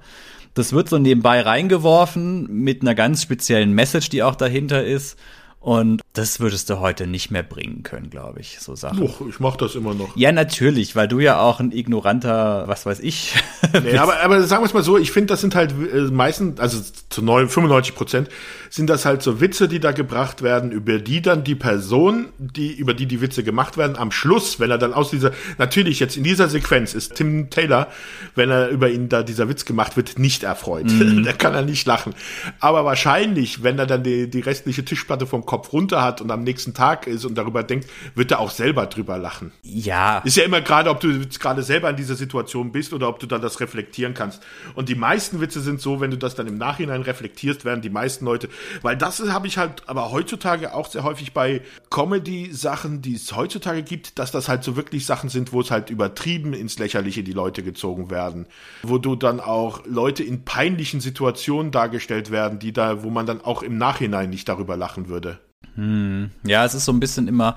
Das 0.53 0.73
wird 0.73 0.89
so 0.89 0.99
nebenbei 0.99 1.41
reingeworfen 1.41 2.45
mit 2.51 2.83
einer 2.83 2.93
ganz 2.93 3.23
speziellen 3.23 3.73
Message, 3.73 4.09
die 4.09 4.21
auch 4.21 4.35
dahinter 4.35 4.83
ist. 4.83 5.17
Und 5.59 6.00
das 6.13 6.41
würdest 6.41 6.69
du 6.69 6.79
heute 6.79 7.07
nicht 7.07 7.31
mehr 7.31 7.43
bringen 7.43 7.83
können, 7.83 8.09
glaube 8.09 8.41
ich, 8.41 8.57
so 8.59 8.75
Sachen. 8.75 9.01
Och, 9.01 9.21
ich 9.29 9.39
mach 9.39 9.55
das 9.55 9.75
immer 9.75 9.93
noch. 9.93 10.17
Ja, 10.17 10.33
natürlich, 10.33 10.93
weil 10.97 11.07
du 11.07 11.19
ja 11.19 11.39
auch 11.39 11.61
ein 11.61 11.71
ignoranter, 11.71 12.67
was 12.67 12.85
weiß 12.85 12.99
ich. 12.99 13.35
Nee, 13.83 13.97
aber, 13.97 14.19
aber 14.19 14.43
sagen 14.43 14.63
wir 14.63 14.65
es 14.65 14.73
mal 14.73 14.83
so, 14.83 14.97
ich 14.97 15.11
finde, 15.11 15.27
das 15.27 15.39
sind 15.39 15.55
halt 15.55 15.71
äh, 15.71 16.01
meistens, 16.11 16.59
also 16.59 16.81
zu 17.09 17.21
9, 17.21 17.47
95 17.47 17.95
Prozent, 17.95 18.29
sind 18.69 18.89
das 18.89 19.05
halt 19.05 19.21
so 19.21 19.39
Witze, 19.39 19.69
die 19.69 19.79
da 19.79 19.93
gebracht 19.93 20.41
werden, 20.41 20.71
über 20.71 20.99
die 20.99 21.21
dann 21.21 21.45
die 21.45 21.55
Person, 21.55 22.29
die, 22.37 22.73
über 22.73 22.93
die 22.93 23.05
die 23.05 23.21
Witze 23.21 23.43
gemacht 23.43 23.77
werden, 23.77 23.95
am 23.95 24.11
Schluss, 24.11 24.59
wenn 24.59 24.71
er 24.71 24.77
dann 24.77 24.93
aus 24.93 25.11
dieser, 25.11 25.31
natürlich 25.57 26.01
jetzt 26.01 26.17
in 26.17 26.23
dieser 26.23 26.49
Sequenz 26.49 26.93
ist 26.93 27.15
Tim 27.15 27.49
Taylor, 27.49 27.87
wenn 28.35 28.49
er 28.49 28.69
über 28.69 28.89
ihn 28.89 29.07
da 29.07 29.23
dieser 29.23 29.47
Witz 29.47 29.63
gemacht 29.63 29.95
wird, 29.95 30.19
nicht 30.19 30.43
erfreut. 30.43 30.87
da 31.25 31.31
kann 31.31 31.53
er 31.53 31.61
nicht 31.61 31.87
lachen. 31.87 32.13
Aber 32.59 32.83
wahrscheinlich, 32.83 33.63
wenn 33.63 33.79
er 33.79 33.85
dann 33.85 34.03
die, 34.03 34.29
die 34.29 34.41
restliche 34.41 34.83
Tischplatte 34.83 35.27
vom 35.27 35.45
Kopf 35.45 35.71
runter 35.71 36.00
Hat 36.01 36.21
und 36.21 36.31
am 36.31 36.43
nächsten 36.43 36.73
Tag 36.73 37.07
ist 37.07 37.25
und 37.25 37.35
darüber 37.35 37.63
denkt, 37.63 37.89
wird 38.15 38.31
er 38.31 38.39
auch 38.39 38.51
selber 38.51 38.85
drüber 38.87 39.17
lachen. 39.17 39.51
Ja. 39.63 40.19
Ist 40.19 40.37
ja 40.37 40.43
immer 40.43 40.61
gerade, 40.61 40.89
ob 40.89 40.99
du 40.99 41.27
gerade 41.39 41.63
selber 41.63 41.89
in 41.89 41.95
dieser 41.95 42.15
Situation 42.15 42.71
bist 42.71 42.93
oder 42.93 43.07
ob 43.07 43.19
du 43.19 43.27
dann 43.27 43.41
das 43.41 43.59
reflektieren 43.59 44.13
kannst. 44.13 44.43
Und 44.75 44.89
die 44.89 44.95
meisten 44.95 45.41
Witze 45.41 45.61
sind 45.61 45.81
so, 45.81 46.01
wenn 46.01 46.11
du 46.11 46.17
das 46.17 46.35
dann 46.35 46.47
im 46.47 46.57
Nachhinein 46.57 47.01
reflektierst, 47.01 47.65
werden 47.65 47.81
die 47.81 47.89
meisten 47.89 48.25
Leute, 48.25 48.49
weil 48.81 48.97
das 48.97 49.21
habe 49.29 49.47
ich 49.47 49.57
halt 49.57 49.87
aber 49.87 50.11
heutzutage 50.11 50.73
auch 50.73 50.89
sehr 50.89 51.03
häufig 51.03 51.33
bei 51.33 51.61
Comedy-Sachen, 51.89 53.01
die 53.01 53.15
es 53.15 53.35
heutzutage 53.35 53.83
gibt, 53.83 54.19
dass 54.19 54.31
das 54.31 54.47
halt 54.47 54.63
so 54.63 54.75
wirklich 54.75 55.05
Sachen 55.05 55.29
sind, 55.29 55.53
wo 55.53 55.61
es 55.61 55.71
halt 55.71 55.89
übertrieben 55.89 56.53
ins 56.53 56.79
Lächerliche 56.79 57.23
die 57.23 57.33
Leute 57.33 57.63
gezogen 57.63 58.09
werden. 58.09 58.47
Wo 58.83 58.97
du 58.97 59.15
dann 59.15 59.39
auch 59.39 59.85
Leute 59.85 60.23
in 60.23 60.43
peinlichen 60.45 61.01
Situationen 61.01 61.71
dargestellt 61.71 62.31
werden, 62.31 62.59
die 62.59 62.73
da, 62.73 63.03
wo 63.03 63.09
man 63.09 63.25
dann 63.25 63.41
auch 63.41 63.63
im 63.63 63.77
Nachhinein 63.77 64.29
nicht 64.29 64.47
darüber 64.49 64.77
lachen 64.77 65.09
würde. 65.09 65.39
Hm. 65.75 66.31
Ja, 66.45 66.65
es 66.65 66.73
ist 66.73 66.85
so 66.85 66.91
ein 66.91 66.99
bisschen 66.99 67.27
immer, 67.27 67.55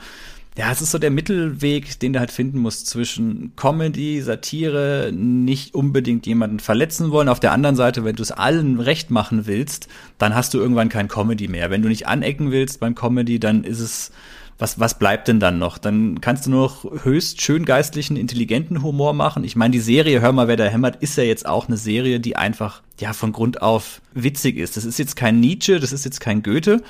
ja, 0.57 0.71
es 0.71 0.81
ist 0.81 0.93
so 0.93 0.99
der 0.99 1.11
Mittelweg, 1.11 1.99
den 1.99 2.13
du 2.13 2.21
halt 2.21 2.31
finden 2.31 2.59
musst 2.59 2.87
zwischen 2.87 3.53
Comedy, 3.57 4.23
Satire, 4.23 5.11
nicht 5.13 5.75
unbedingt 5.75 6.27
jemanden 6.27 6.61
verletzen 6.61 7.11
wollen. 7.11 7.29
Auf 7.29 7.41
der 7.41 7.51
anderen 7.51 7.75
Seite, 7.75 8.05
wenn 8.05 8.15
du 8.15 8.23
es 8.23 8.31
allen 8.31 8.79
recht 8.79 9.11
machen 9.11 9.47
willst, 9.47 9.89
dann 10.17 10.35
hast 10.35 10.55
du 10.55 10.59
irgendwann 10.59 10.89
kein 10.89 11.09
Comedy 11.09 11.49
mehr. 11.49 11.71
Wenn 11.71 11.83
du 11.83 11.89
nicht 11.89 12.07
anecken 12.07 12.53
willst 12.53 12.79
beim 12.79 12.95
Comedy, 12.95 13.41
dann 13.41 13.65
ist 13.65 13.81
es, 13.81 14.13
was, 14.57 14.79
was 14.79 14.97
bleibt 14.97 15.27
denn 15.27 15.41
dann 15.41 15.59
noch? 15.59 15.77
Dann 15.77 16.21
kannst 16.21 16.47
du 16.47 16.51
nur 16.51 16.63
noch 16.63 17.05
höchst 17.05 17.43
schön 17.43 17.65
geistlichen, 17.65 18.17
intelligenten 18.17 18.85
Humor 18.85 19.13
machen. 19.13 19.43
Ich 19.43 19.57
meine, 19.57 19.73
die 19.73 19.81
Serie 19.81 20.21
Hör 20.21 20.31
mal, 20.31 20.47
wer 20.47 20.57
da 20.57 20.67
hämmert, 20.67 21.03
ist 21.03 21.19
ja 21.19 21.25
jetzt 21.25 21.47
auch 21.47 21.67
eine 21.67 21.77
Serie, 21.77 22.21
die 22.21 22.37
einfach, 22.37 22.83
ja, 23.01 23.13
von 23.13 23.33
Grund 23.33 23.61
auf 23.61 24.01
witzig 24.13 24.59
ist. 24.59 24.77
Das 24.77 24.85
ist 24.85 25.01
jetzt 25.01 25.17
kein 25.17 25.41
Nietzsche, 25.41 25.81
das 25.81 25.93
ist 25.93 26.05
jetzt 26.05 26.21
kein 26.21 26.45
Goethe, 26.45 26.81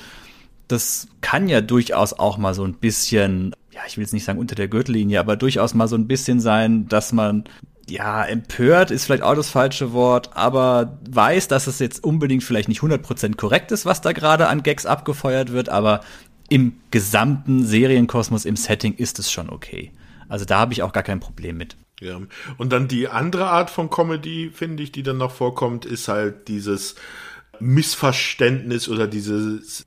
das 0.68 1.08
kann 1.20 1.48
ja 1.48 1.60
durchaus 1.60 2.12
auch 2.12 2.38
mal 2.38 2.54
so 2.54 2.64
ein 2.64 2.74
bisschen, 2.74 3.54
ja, 3.70 3.82
ich 3.86 3.96
will 3.96 4.04
jetzt 4.04 4.12
nicht 4.12 4.24
sagen 4.24 4.38
unter 4.38 4.54
der 4.54 4.68
Gürtellinie, 4.68 5.20
aber 5.20 5.36
durchaus 5.36 5.74
mal 5.74 5.88
so 5.88 5.96
ein 5.96 6.06
bisschen 6.06 6.40
sein, 6.40 6.88
dass 6.88 7.12
man 7.12 7.44
ja, 7.88 8.24
empört 8.24 8.90
ist 8.90 9.04
vielleicht 9.04 9.22
auch 9.22 9.34
das 9.34 9.50
falsche 9.50 9.92
Wort, 9.92 10.30
aber 10.34 10.98
weiß, 11.08 11.48
dass 11.48 11.66
es 11.66 11.78
jetzt 11.78 12.02
unbedingt 12.02 12.42
vielleicht 12.42 12.68
nicht 12.68 12.80
100% 12.80 13.36
korrekt 13.36 13.72
ist, 13.72 13.84
was 13.84 14.00
da 14.00 14.12
gerade 14.12 14.48
an 14.48 14.62
Gags 14.62 14.86
abgefeuert 14.86 15.52
wird, 15.52 15.68
aber 15.68 16.00
im 16.48 16.74
gesamten 16.90 17.64
Serienkosmos, 17.64 18.44
im 18.44 18.56
Setting 18.56 18.94
ist 18.94 19.18
es 19.18 19.30
schon 19.30 19.50
okay. 19.50 19.92
Also 20.28 20.44
da 20.44 20.58
habe 20.58 20.72
ich 20.72 20.82
auch 20.82 20.92
gar 20.92 21.02
kein 21.02 21.20
Problem 21.20 21.56
mit. 21.56 21.76
Ja. 22.00 22.20
Und 22.58 22.72
dann 22.72 22.88
die 22.88 23.08
andere 23.08 23.46
Art 23.46 23.70
von 23.70 23.88
Comedy, 23.88 24.50
finde 24.52 24.82
ich, 24.82 24.92
die 24.92 25.02
dann 25.02 25.16
noch 25.16 25.30
vorkommt, 25.30 25.84
ist 25.84 26.08
halt 26.08 26.48
dieses 26.48 26.96
Missverständnis 27.60 28.88
oder 28.88 29.06
dieses 29.06 29.86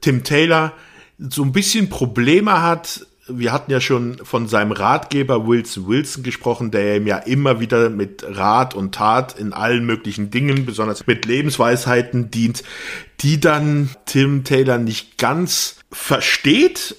Tim 0.00 0.24
Taylor 0.24 0.72
so 1.18 1.42
ein 1.42 1.52
bisschen 1.52 1.88
Probleme 1.88 2.62
hat. 2.62 3.06
Wir 3.28 3.52
hatten 3.52 3.70
ja 3.70 3.80
schon 3.80 4.18
von 4.24 4.48
seinem 4.48 4.72
Ratgeber 4.72 5.46
Wilson 5.46 5.86
Wilson 5.86 6.22
gesprochen, 6.24 6.70
der 6.70 6.96
ihm 6.96 7.06
ja 7.06 7.18
immer 7.18 7.60
wieder 7.60 7.88
mit 7.88 8.24
Rat 8.26 8.74
und 8.74 8.94
Tat 8.94 9.38
in 9.38 9.52
allen 9.52 9.86
möglichen 9.86 10.30
Dingen, 10.30 10.66
besonders 10.66 11.06
mit 11.06 11.24
Lebensweisheiten 11.24 12.30
dient, 12.30 12.64
die 13.20 13.38
dann 13.38 13.90
Tim 14.06 14.42
Taylor 14.42 14.78
nicht 14.78 15.18
ganz 15.18 15.76
versteht 15.92 16.96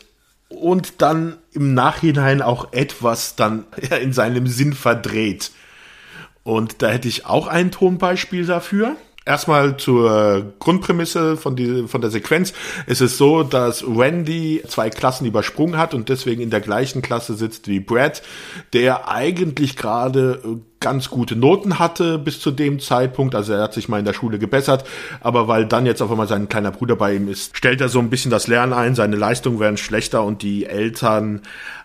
und 0.48 1.02
dann 1.02 1.38
im 1.52 1.74
Nachhinein 1.74 2.42
auch 2.42 2.72
etwas 2.72 3.36
dann 3.36 3.66
in 4.02 4.14
seinem 4.14 4.48
Sinn 4.48 4.74
verdreht. 4.74 5.52
Und 6.44 6.82
da 6.82 6.90
hätte 6.90 7.08
ich 7.08 7.26
auch 7.26 7.48
ein 7.48 7.72
Tonbeispiel 7.72 8.46
dafür. 8.46 8.96
Erstmal 9.26 9.78
zur 9.78 10.54
Grundprämisse 10.60 11.38
von, 11.38 11.56
die, 11.56 11.88
von 11.88 12.02
der 12.02 12.10
Sequenz. 12.10 12.54
Es 12.88 13.00
ist 13.00 13.18
so, 13.18 13.44
dass 13.44 13.84
Randy 13.88 14.62
zwei 14.68 14.90
Klassen 14.90 15.26
übersprungen 15.26 15.78
hat 15.78 15.94
und 15.94 16.10
deswegen 16.10 16.42
in 16.42 16.50
der 16.50 16.60
gleichen 16.60 17.02
Klasse 17.02 17.36
sitzt 17.36 17.68
wie 17.70 17.80
Brad, 17.80 18.22
der 18.74 19.08
eigentlich 19.08 19.78
gerade 19.78 20.42
ganz 20.84 21.10
gute 21.10 21.36
Noten 21.36 21.80
hatte 21.80 22.20
bis 22.20 22.40
zu 22.40 22.52
dem 22.52 22.80
Zeitpunkt. 22.80 23.34
Also 23.34 23.54
er 23.54 23.64
hat 23.64 23.74
sich 23.74 23.90
mal 23.90 23.98
in 23.98 24.06
der 24.06 24.14
Schule 24.14 24.38
gebessert, 24.38 24.84
aber 25.22 25.48
weil 25.48 25.66
dann 25.66 25.88
jetzt 25.88 26.02
auf 26.02 26.12
einmal 26.12 26.28
sein 26.28 26.50
kleiner 26.50 26.72
Bruder 26.72 26.96
bei 26.96 27.16
ihm 27.16 27.28
ist, 27.30 27.58
stellt 27.58 27.82
er 27.82 27.90
so 27.90 27.98
ein 28.00 28.12
bisschen 28.12 28.30
das 28.30 28.48
Lernen 28.48 28.74
ein, 28.74 28.94
seine 28.94 29.16
Leistungen 29.16 29.60
werden 29.60 29.78
schlechter 29.78 30.24
und 30.24 30.44
die 30.44 30.66
Eltern 30.66 31.42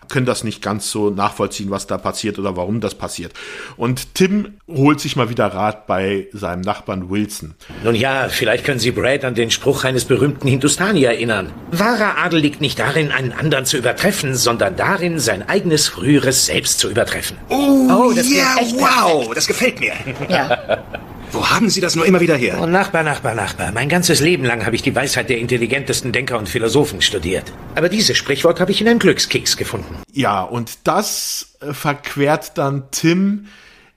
können 0.09 0.25
das 0.25 0.43
nicht 0.43 0.61
ganz 0.61 0.91
so 0.91 1.09
nachvollziehen, 1.09 1.69
was 1.69 1.87
da 1.87 1.97
passiert 1.97 2.39
oder 2.39 2.57
warum 2.57 2.81
das 2.81 2.95
passiert. 2.95 3.33
Und 3.77 4.15
Tim 4.15 4.53
holt 4.67 4.99
sich 4.99 5.15
mal 5.15 5.29
wieder 5.29 5.45
Rat 5.47 5.87
bei 5.87 6.27
seinem 6.33 6.61
Nachbarn 6.61 7.09
Wilson. 7.09 7.53
Nun 7.83 7.95
ja, 7.95 8.27
vielleicht 8.29 8.65
können 8.65 8.79
Sie 8.79 8.91
Brad 8.91 9.23
an 9.23 9.35
den 9.35 9.51
Spruch 9.51 9.83
eines 9.83 10.05
berühmten 10.05 10.47
Hindustani 10.47 11.03
erinnern. 11.03 11.51
Wahrer 11.71 12.17
Adel 12.17 12.39
liegt 12.39 12.59
nicht 12.59 12.79
darin, 12.79 13.11
einen 13.11 13.31
anderen 13.31 13.65
zu 13.65 13.77
übertreffen, 13.77 14.35
sondern 14.35 14.75
darin, 14.75 15.19
sein 15.19 15.47
eigenes 15.47 15.87
früheres 15.87 16.47
Selbst 16.47 16.79
zu 16.79 16.89
übertreffen. 16.89 17.37
Oh, 17.49 17.87
oh 17.89 18.11
das 18.13 18.29
yeah, 18.29 18.57
echt 18.59 18.75
wow, 18.75 18.88
das 19.33 19.47
gefällt 19.47 19.79
mir. 19.79 19.93
Ja. 20.27 20.83
Wo 21.31 21.47
haben 21.47 21.69
Sie 21.69 21.79
das 21.79 21.95
nur 21.95 22.05
immer 22.05 22.21
wieder 22.21 22.35
her? 22.35 22.57
Oh, 22.61 22.65
Nachbar, 22.65 23.03
Nachbar, 23.03 23.35
Nachbar. 23.35 23.71
Mein 23.71 23.87
ganzes 23.87 24.19
Leben 24.19 24.45
lang 24.45 24.65
habe 24.65 24.75
ich 24.75 24.81
die 24.81 24.95
Weisheit 24.95 25.29
der 25.29 25.37
intelligentesten 25.37 26.11
Denker 26.11 26.39
und 26.39 26.49
Philosophen 26.49 27.01
studiert. 27.01 27.43
Aber 27.75 27.87
dieses 27.87 28.17
Sprichwort 28.17 28.59
habe 28.59 28.71
ich 28.71 28.81
in 28.81 28.87
einem 28.87 28.99
Glückskeks 28.99 29.55
gefunden. 29.55 29.95
Ja, 30.11 30.41
und 30.41 30.79
das 30.85 31.55
äh, 31.61 31.73
verquert 31.73 32.57
dann 32.57 32.85
Tim 32.89 33.45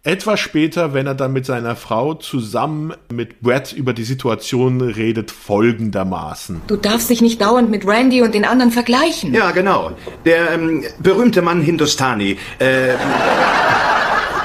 etwas 0.04 0.40
später, 0.40 0.94
wenn 0.94 1.06
er 1.06 1.14
dann 1.14 1.32
mit 1.32 1.46
seiner 1.46 1.76
Frau 1.76 2.14
zusammen 2.14 2.92
mit 3.10 3.40
Brad 3.40 3.72
über 3.72 3.92
die 3.92 4.02
Situation 4.02 4.80
redet, 4.80 5.30
folgendermaßen. 5.30 6.62
Du 6.66 6.76
darfst 6.76 7.08
dich 7.08 7.22
nicht 7.22 7.40
dauernd 7.40 7.70
mit 7.70 7.86
Randy 7.86 8.20
und 8.20 8.34
den 8.34 8.44
anderen 8.44 8.72
vergleichen. 8.72 9.32
Ja, 9.32 9.52
genau. 9.52 9.92
Der 10.24 10.50
ähm, 10.50 10.82
berühmte 10.98 11.40
Mann 11.40 11.62
Hindustani. 11.62 12.36
Äh, 12.58 12.94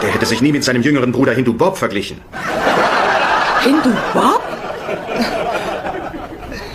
der 0.02 0.10
hätte 0.11 0.26
sich 0.26 0.41
nie 0.41 0.52
mit 0.52 0.64
seinem 0.64 0.82
jüngeren 0.84 1.11
Bruder 1.11 1.34
Hindu 1.34 1.53
Bob 1.53 1.78
verglichen. 1.78 2.22
Hindu 3.64 3.90
Bob? 4.14 4.41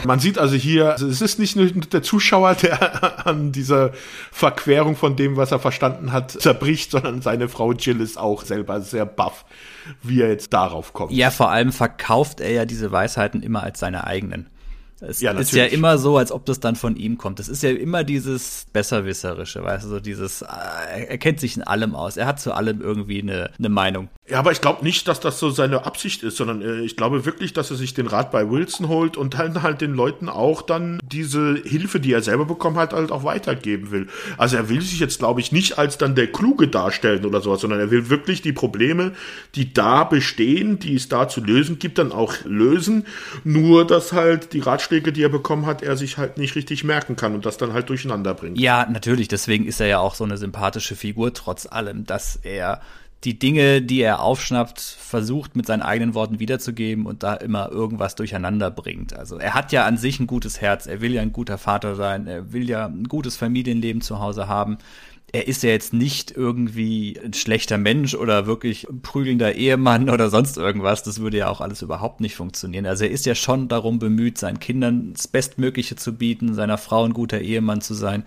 Man 0.05 0.19
sieht 0.19 0.39
also 0.39 0.57
hier, 0.57 0.90
also 0.90 1.07
es 1.07 1.20
ist 1.20 1.39
nicht 1.39 1.55
nur 1.55 1.66
der 1.66 2.03
Zuschauer, 2.03 2.55
der 2.55 3.27
an 3.27 3.53
dieser 3.53 3.93
Verquerung 4.32 4.97
von 4.97 5.15
dem, 5.15 5.36
was 5.36 5.53
er 5.53 5.61
verstanden 5.61 6.12
hat, 6.12 6.32
zerbricht, 6.32 6.90
sondern 6.90 7.23
seine 7.23 7.49
Frau 7.49 7.73
Jill 7.73 8.01
ist 8.01 8.19
auch 8.19 8.44
selber 8.44 8.81
sehr 8.81 9.07
baff, 9.07 9.44
wie 10.03 10.23
er 10.23 10.28
jetzt 10.28 10.53
darauf 10.53 10.93
kommt. 10.93 11.12
Ja, 11.12 11.31
vor 11.31 11.51
allem 11.51 11.73
verkauft 11.73 12.40
er 12.40 12.51
ja 12.51 12.65
diese 12.65 12.90
Weisheiten 12.90 13.43
immer 13.43 13.62
als 13.62 13.78
seine 13.78 14.05
eigenen. 14.05 14.49
Es 15.03 15.20
Ja, 15.20 15.33
ist 15.33 15.53
ja 15.53 15.65
immer 15.65 15.99
so, 15.99 16.16
als 16.16 16.31
ob 16.31 16.45
das 16.47 16.61
dann 16.61 16.77
von 16.77 16.97
ihm 16.97 17.19
kommt. 17.19 17.41
Es 17.41 17.49
ist 17.49 17.62
ja 17.62 17.70
immer 17.70 18.05
dieses 18.05 18.66
Besserwisserische, 18.73 19.62
weißt 19.62 19.85
du, 19.85 19.89
so 19.89 20.01
dieses, 20.01 20.43
äh, 20.43 21.07
er 21.09 21.19
kennt 21.19 21.41
sich 21.41 21.57
in 21.57 21.62
allem 21.62 21.95
aus. 21.95 22.16
Er 22.16 22.27
hat 22.27 22.41
zu 22.41 22.53
allem 22.53 22.81
irgendwie 22.81 23.20
eine, 23.20 23.51
eine 23.59 23.69
Meinung. 23.69 24.09
Ja, 24.28 24.39
aber 24.39 24.53
ich 24.53 24.61
glaube 24.61 24.85
nicht, 24.85 25.09
dass 25.09 25.19
das 25.19 25.40
so 25.40 25.51
seine 25.51 25.85
Absicht 25.85 26.23
ist, 26.23 26.36
sondern 26.36 26.62
äh, 26.62 26.81
ich 26.82 26.97
glaube 26.97 27.24
wirklich, 27.24 27.53
dass 27.55 27.73
er 27.73 27.77
sich 27.77 27.93
den 27.93 28.07
Rat 28.07 28.31
bei 28.31 28.49
Wilson 28.49 28.86
holt 28.86 29.16
und 29.16 29.35
dann 29.35 29.62
halt 29.62 29.81
den 29.81 29.94
Leuten 29.94 30.28
auch 30.28 30.62
dann 30.62 31.01
diese 31.05 31.57
Hilfe, 31.65 31.99
die 31.99 32.12
er 32.12 32.23
selber 32.23 32.44
bekommen 32.44 32.77
hat, 32.77 32.93
halt 32.93 33.11
auch 33.11 33.24
weitergeben 33.24 33.90
will. 33.90 34.07
Also 34.39 34.57
er 34.57 34.69
will 34.69 34.81
sich 34.81 35.01
jetzt, 35.01 35.19
glaube 35.19 35.40
ich, 35.40 35.51
nicht 35.51 35.77
als 35.77 35.99
dann 35.99 36.15
der 36.15 36.28
Kluge 36.28 36.69
darstellen 36.69 37.27
oder 37.27 37.40
sowas, 37.40 37.62
sondern 37.62 37.81
er 37.81 37.90
will 37.90 38.11
wirklich 38.11 38.43
die 38.43 38.53
Probleme, 38.53 39.11
die 39.57 39.74
da 39.74 40.05
bestehen, 40.05 40.78
die 40.78 40.94
es 40.94 41.09
da 41.09 41.27
zu 41.27 41.40
lösen 41.40 41.81
gibt, 41.81 41.99
dann 41.99 42.12
auch 42.12 42.32
lösen. 42.44 43.07
Nur, 43.43 43.85
dass 43.85 44.12
halt 44.12 44.53
die 44.53 44.61
Ratschläge, 44.61 45.12
die 45.12 45.24
er 45.24 45.31
bekommen 45.31 45.66
hat, 45.66 45.82
er 45.82 45.97
sich 45.97 46.16
halt 46.16 46.39
nicht 46.39 46.55
richtig 46.55 46.85
merken 46.85 47.16
kann 47.16 47.35
und 47.35 47.44
das 47.44 47.57
dann 47.57 47.73
halt 47.73 47.89
durcheinander 47.89 48.35
bringt. 48.35 48.57
Ja, 48.57 48.86
natürlich, 48.89 49.27
deswegen 49.27 49.66
ist 49.66 49.81
er 49.81 49.89
ja 49.89 49.99
auch 49.99 50.15
so 50.15 50.23
eine 50.23 50.36
sympathische 50.36 50.94
Figur, 50.94 51.35
trotz 51.35 51.66
allem, 51.66 52.07
dass 52.07 52.36
er 52.44 52.81
die 53.24 53.39
Dinge, 53.39 53.82
die 53.82 54.01
er 54.01 54.20
aufschnappt, 54.20 54.81
versucht 54.81 55.55
mit 55.55 55.66
seinen 55.66 55.82
eigenen 55.82 56.15
Worten 56.15 56.40
wiederzugeben 56.40 57.07
und 57.07 57.23
da 57.23 57.35
immer 57.35 57.70
irgendwas 57.70 58.16
durcheinander 58.16 58.70
bringt. 58.70 59.16
Also 59.16 59.39
er 59.39 59.55
hat 59.55 59.70
ja 59.70 59.85
an 59.86 59.97
sich 59.97 60.19
ein 60.19 60.27
gutes 60.27 60.61
Herz, 60.61 60.86
er 60.86 61.01
will 61.01 61.12
ja 61.12 61.23
ein 61.23 61.32
guter 61.32 61.57
Vater 61.57 61.94
sein, 61.94 62.27
er 62.27 62.53
will 62.53 62.69
ja 62.69 62.86
ein 62.86 63.05
gutes 63.05 63.36
Familienleben 63.36 64.03
zu 64.03 64.19
Hause 64.19 64.49
haben. 64.49 64.78
Er 65.31 65.47
ist 65.47 65.62
ja 65.62 65.70
jetzt 65.70 65.94
nicht 65.94 66.32
irgendwie 66.32 67.19
ein 67.24 67.32
schlechter 67.32 67.78
Mensch 67.78 68.15
oder 68.15 68.47
wirklich 68.47 68.86
prügelnder 69.03 69.55
Ehemann 69.55 70.11
oder 70.11 70.28
sonst 70.28 70.59
irgendwas. 70.59 71.05
Das 71.05 71.20
würde 71.20 71.39
ja 71.39 71.49
auch 71.49 71.61
alles 71.61 71.81
überhaupt 71.81 72.20
nicht 72.20 72.35
funktionieren. 72.35 72.86
Also 72.86 73.05
er 73.05 73.12
ist 73.12 73.24
ja 73.24 73.35
schon 73.35 73.69
darum 73.69 73.99
bemüht, 73.99 74.36
seinen 74.36 74.61
Kindern 74.61 75.15
das 75.15 75.28
Bestmögliche 75.28 75.97
zu 75.97 76.12
bieten, 76.12 76.55
seiner 76.55 76.77
Frau 76.77 77.05
ein 77.05 77.15
guter 77.15 77.40
Ehemann 77.40 77.81
zu 77.81 77.94
sein. 77.94 78.24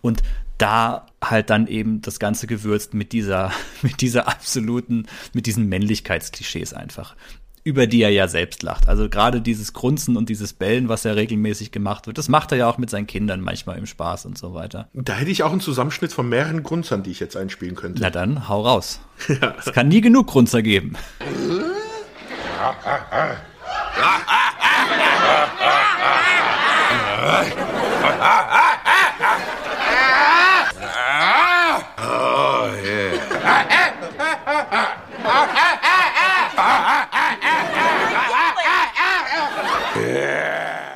Und 0.00 0.22
da 0.58 1.06
halt 1.24 1.50
dann 1.50 1.66
eben 1.66 2.02
das 2.02 2.18
Ganze 2.18 2.46
gewürzt 2.46 2.94
mit 2.94 3.12
dieser, 3.12 3.52
mit 3.82 4.00
dieser 4.00 4.28
absoluten, 4.28 5.06
mit 5.32 5.46
diesen 5.46 5.68
Männlichkeitsklischees 5.68 6.74
einfach. 6.74 7.16
Über 7.64 7.86
die 7.86 8.02
er 8.02 8.10
ja 8.10 8.28
selbst 8.28 8.62
lacht. 8.62 8.88
Also 8.88 9.10
gerade 9.10 9.42
dieses 9.42 9.74
Grunzen 9.74 10.16
und 10.16 10.28
dieses 10.30 10.54
Bellen, 10.54 10.88
was 10.88 11.04
ja 11.04 11.12
regelmäßig 11.12 11.70
gemacht 11.70 12.06
wird, 12.06 12.16
das 12.16 12.28
macht 12.28 12.52
er 12.52 12.58
ja 12.58 12.70
auch 12.70 12.78
mit 12.78 12.88
seinen 12.88 13.06
Kindern 13.06 13.40
manchmal 13.40 13.76
im 13.76 13.84
Spaß 13.84 14.24
und 14.26 14.38
so 14.38 14.54
weiter. 14.54 14.88
Da 14.94 15.14
hätte 15.14 15.30
ich 15.30 15.42
auch 15.42 15.50
einen 15.50 15.60
Zusammenschnitt 15.60 16.12
von 16.12 16.28
mehreren 16.28 16.62
Grunzern, 16.62 17.02
die 17.02 17.10
ich 17.10 17.20
jetzt 17.20 17.36
einspielen 17.36 17.74
könnte. 17.74 18.00
Na 18.00 18.10
dann, 18.10 18.48
hau 18.48 18.62
raus. 18.62 19.00
Es 19.58 19.72
kann 19.72 19.88
nie 19.88 20.00
genug 20.00 20.28
Grunzer 20.28 20.62
geben. 20.62 20.96
Oh, 32.00 32.58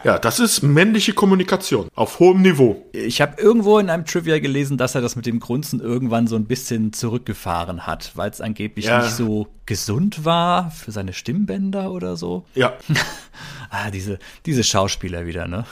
Ja, 0.05 0.19
das 0.19 0.41
ist 0.41 0.63
männliche 0.63 1.13
Kommunikation 1.13 1.89
auf 1.95 2.19
hohem 2.19 2.43
Niveau. 2.43 2.85
Ich 2.93 3.21
habe 3.21 3.41
irgendwo 3.41 3.79
in 3.79 3.89
einem 3.89 4.05
Trivia 4.05 4.41
gelesen, 4.41 4.77
dass 4.77 4.97
er 4.97 5.01
das 5.01 5.15
mit 5.15 5.27
dem 5.27 5.39
Grunzen 5.39 5.79
irgendwann 5.81 6.27
so 6.27 6.35
ein 6.35 6.47
bisschen 6.47 6.93
zurückgefahren 6.93 7.87
hat, 7.87 8.11
weil 8.17 8.29
es 8.31 8.41
angeblich 8.41 8.87
Ja. 8.87 9.03
nicht 9.03 9.13
so 9.13 9.47
gesund 9.65 10.25
war 10.25 10.73
für 10.73 10.91
seine 10.91 11.13
Stimmbänder 11.13 11.93
oder 11.93 12.17
so. 12.17 12.45
Ja, 12.55 12.73
Ah, 13.71 13.91
diese, 13.91 14.19
diese 14.45 14.65
Schauspieler 14.65 15.25
wieder, 15.25 15.47
ne? 15.47 15.65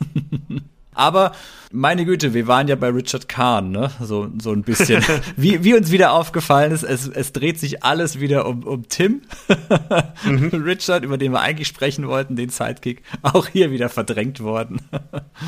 Aber 1.00 1.32
meine 1.72 2.04
Güte, 2.04 2.34
wir 2.34 2.46
waren 2.46 2.68
ja 2.68 2.76
bei 2.76 2.88
Richard 2.88 3.26
Kahn, 3.26 3.70
ne? 3.70 3.90
So, 4.00 4.28
so 4.38 4.52
ein 4.52 4.62
bisschen. 4.62 5.02
wie, 5.36 5.64
wie 5.64 5.72
uns 5.74 5.90
wieder 5.90 6.12
aufgefallen 6.12 6.72
ist, 6.72 6.82
es, 6.82 7.08
es 7.08 7.32
dreht 7.32 7.58
sich 7.58 7.82
alles 7.82 8.20
wieder 8.20 8.46
um, 8.46 8.64
um 8.64 8.86
Tim. 8.88 9.22
Richard, 10.52 11.04
über 11.04 11.16
den 11.16 11.32
wir 11.32 11.40
eigentlich 11.40 11.68
sprechen 11.68 12.06
wollten, 12.06 12.36
den 12.36 12.50
Sidekick, 12.50 13.02
auch 13.22 13.46
hier 13.46 13.70
wieder 13.70 13.88
verdrängt 13.88 14.40
worden. 14.40 14.82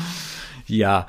ja. 0.67 1.07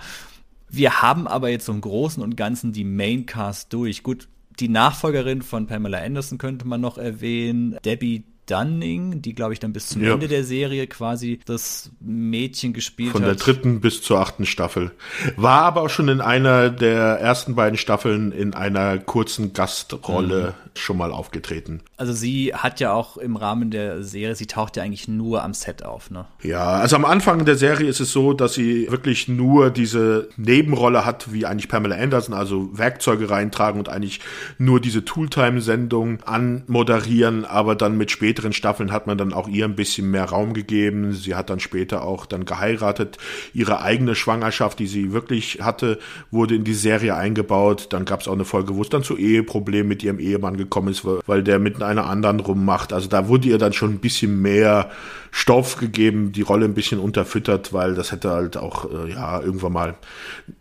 Wir 0.69 1.01
haben 1.01 1.27
aber 1.27 1.49
jetzt 1.49 1.69
im 1.69 1.81
Großen 1.81 2.23
und 2.23 2.37
Ganzen 2.37 2.73
die 2.73 2.85
Maincast 2.85 3.73
durch. 3.73 4.03
Gut, 4.03 4.29
die 4.61 4.69
Nachfolgerin 4.69 5.41
von 5.41 5.67
Pamela 5.67 5.99
Anderson 5.99 6.37
könnte 6.37 6.67
man 6.67 6.81
noch 6.81 6.99
erwähnen. 6.99 7.79
Debbie 7.85 8.25
Dunning, 8.47 9.23
die, 9.23 9.35
glaube 9.35 9.53
ich, 9.53 9.61
dann 9.61 9.73
bis 9.73 9.89
zum 9.89 10.03
Ja. 10.03 10.15
Ende 10.15 10.29
der 10.29 10.45
Serie 10.45 10.87
quasi 10.87 11.41
das 11.47 11.91
Mädchen 12.01 12.73
gespielt 12.73 13.13
von 13.13 13.23
hat. 13.23 13.29
der 13.29 13.37
dritten 13.37 13.81
bis 13.81 14.03
zur 14.03 14.19
achten 14.21 14.47
Staffel. 14.47 14.91
War 15.37 15.63
aber 15.63 15.83
auch 15.83 15.91
schon 15.91 16.09
in 16.09 16.21
einer 16.21 16.71
der 16.71 17.19
ersten 17.21 17.55
beiden 17.55 17.79
Staffeln 17.79 18.33
in 18.33 18.55
einer 18.55 18.99
kurzen 18.99 19.53
Gastrolle 19.53 20.55
schon 20.75 20.97
mal 20.97 21.13
aufgetreten. 21.13 21.81
Also 21.97 22.13
sie 22.13 22.53
hat 22.55 22.81
ja 22.81 22.93
auch 22.93 23.17
im 23.17 23.37
Rahmen 23.37 23.71
der 23.71 24.03
Serie, 24.03 24.35
sie 24.35 24.47
taucht 24.47 24.77
ja 24.77 24.83
eigentlich 24.83 25.07
nur 25.07 25.43
am 25.45 25.55
Set 25.55 25.85
auf, 25.85 26.11
ne? 26.11 26.25
Ja, 26.43 26.65
also 26.65 26.97
am 26.97 27.05
Anfang 27.05 27.45
der 27.45 27.57
Serie 27.57 27.89
ist 27.89 28.01
es 28.01 28.11
so, 28.13 28.33
dass 28.33 28.55
sie 28.55 28.91
wirklich 28.91 29.29
nur 29.29 29.71
diese 29.71 30.29
Nebenrolle 30.37 31.05
hat, 31.07 31.33
wie 31.33 31.47
eigentlich 31.47 31.69
Pamela 31.69 31.95
Anderson, 31.97 32.35
also 32.35 32.77
Werkzeuge 32.77 33.31
reintragen 33.31 33.79
und 33.79 33.89
eigentlich 33.89 34.21
nur 34.59 34.81
diese 34.81 35.05
Tooltime-Sendung 35.05 36.23
anmoderieren, 36.25 37.45
aber 37.45 37.77
dann 37.77 37.97
mit 37.97 38.11
späteren 38.35 38.53
Staffeln 38.53 38.91
hat 38.91 39.07
man 39.07 39.17
dann 39.17 39.33
auch 39.33 39.47
ihr 39.47 39.65
ein 39.65 39.77
bisschen 39.77 40.11
mehr 40.11 40.25
Raum 40.25 40.55
gegeben. 40.55 41.13
Sie 41.13 41.37
hat 41.37 41.51
dann 41.51 41.61
später 41.61 42.03
auch 42.03 42.27
dann 42.27 42.45
geheiratet. 42.45 43.17
Ihre 43.53 43.81
eigene 43.81 44.17
Schwangerschaft, 44.17 44.81
die 44.81 44.89
sie 44.89 45.13
wirklich 45.13 45.61
hatte, 45.63 46.01
wurde 46.33 46.57
in 46.57 46.65
die 46.65 46.75
Serie 46.75 47.15
eingebaut. 47.15 47.87
Dann 47.91 48.05
gab 48.05 48.23
es 48.23 48.27
auch 48.27 48.33
eine 48.33 48.45
Folge, 48.45 48.75
wo 48.75 48.83
es 48.83 48.89
dann 48.89 49.05
zu 49.05 49.17
Eheproblemen 49.17 49.87
mit 49.87 50.03
ihrem 50.03 50.19
Ehemann 50.19 50.57
gekommen 50.57 50.89
ist, 50.89 51.05
weil 51.05 51.45
der 51.45 51.61
mit 51.61 51.81
einer 51.81 52.07
anderen 52.07 52.41
rummacht. 52.41 52.93
Also 52.93 53.09
da 53.09 53.29
wurde 53.29 53.47
ihr 53.47 53.59
dann 53.59 53.73
schon 53.73 53.93
ein 53.93 54.01
bisschen 54.01 54.43
mehr 54.43 54.91
Stoff 55.31 55.77
gegeben, 55.77 56.33
die 56.33 56.43
Rolle 56.43 56.65
ein 56.65 56.75
bisschen 56.75 56.99
unterfüttert, 56.99 57.73
weil 57.73 57.95
das 57.95 58.11
hätte 58.11 58.31
halt 58.31 58.57
auch, 58.57 58.91
äh, 58.91 59.13
ja, 59.13 59.41
irgendwann 59.41 59.73
mal 59.73 59.95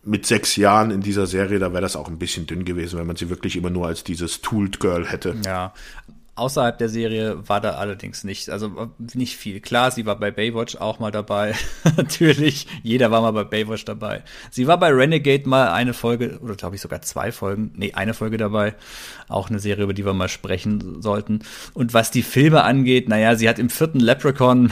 mit 0.03 0.27
sechs 0.27 0.55
Jahren 0.57 0.91
in 0.91 1.01
dieser 1.01 1.25
Serie, 1.25 1.57
da 1.57 1.71
wäre 1.71 1.81
das 1.81 1.95
auch 1.95 2.07
ein 2.07 2.19
bisschen 2.19 2.45
dünn 2.45 2.65
gewesen, 2.65 2.99
wenn 2.99 3.07
man 3.07 3.15
sie 3.15 3.29
wirklich 3.29 3.55
immer 3.55 3.71
nur 3.71 3.87
als 3.87 4.03
dieses 4.03 4.41
Tooled 4.41 4.79
Girl 4.79 5.05
hätte. 5.07 5.35
Ja. 5.43 5.73
Außerhalb 6.35 6.79
der 6.79 6.89
Serie 6.89 7.47
war 7.47 7.61
da 7.61 7.75
allerdings 7.75 8.23
nicht, 8.23 8.49
also 8.49 8.91
nicht 9.13 9.37
viel. 9.37 9.59
Klar, 9.59 9.91
sie 9.91 10.07
war 10.07 10.17
bei 10.17 10.31
Baywatch 10.31 10.77
auch 10.77 10.97
mal 10.97 11.11
dabei. 11.11 11.53
Natürlich, 11.97 12.65
jeder 12.81 13.11
war 13.11 13.21
mal 13.21 13.31
bei 13.31 13.43
Baywatch 13.43 13.85
dabei. 13.85 14.23
Sie 14.49 14.65
war 14.65 14.79
bei 14.79 14.89
Renegade 14.89 15.47
mal 15.47 15.71
eine 15.71 15.93
Folge, 15.93 16.39
oder 16.41 16.55
glaube 16.55 16.75
ich 16.75 16.81
sogar 16.81 17.03
zwei 17.03 17.31
Folgen, 17.31 17.71
nee, 17.75 17.93
eine 17.93 18.15
Folge 18.15 18.37
dabei. 18.37 18.73
Auch 19.27 19.49
eine 19.49 19.59
Serie, 19.59 19.83
über 19.83 19.93
die 19.93 20.05
wir 20.05 20.13
mal 20.13 20.27
sprechen 20.27 21.03
sollten. 21.03 21.41
Und 21.75 21.93
was 21.93 22.09
die 22.09 22.23
Filme 22.23 22.63
angeht, 22.63 23.09
naja, 23.09 23.35
sie 23.35 23.47
hat 23.47 23.59
im 23.59 23.69
vierten 23.69 23.99
Leprechaun 23.99 24.71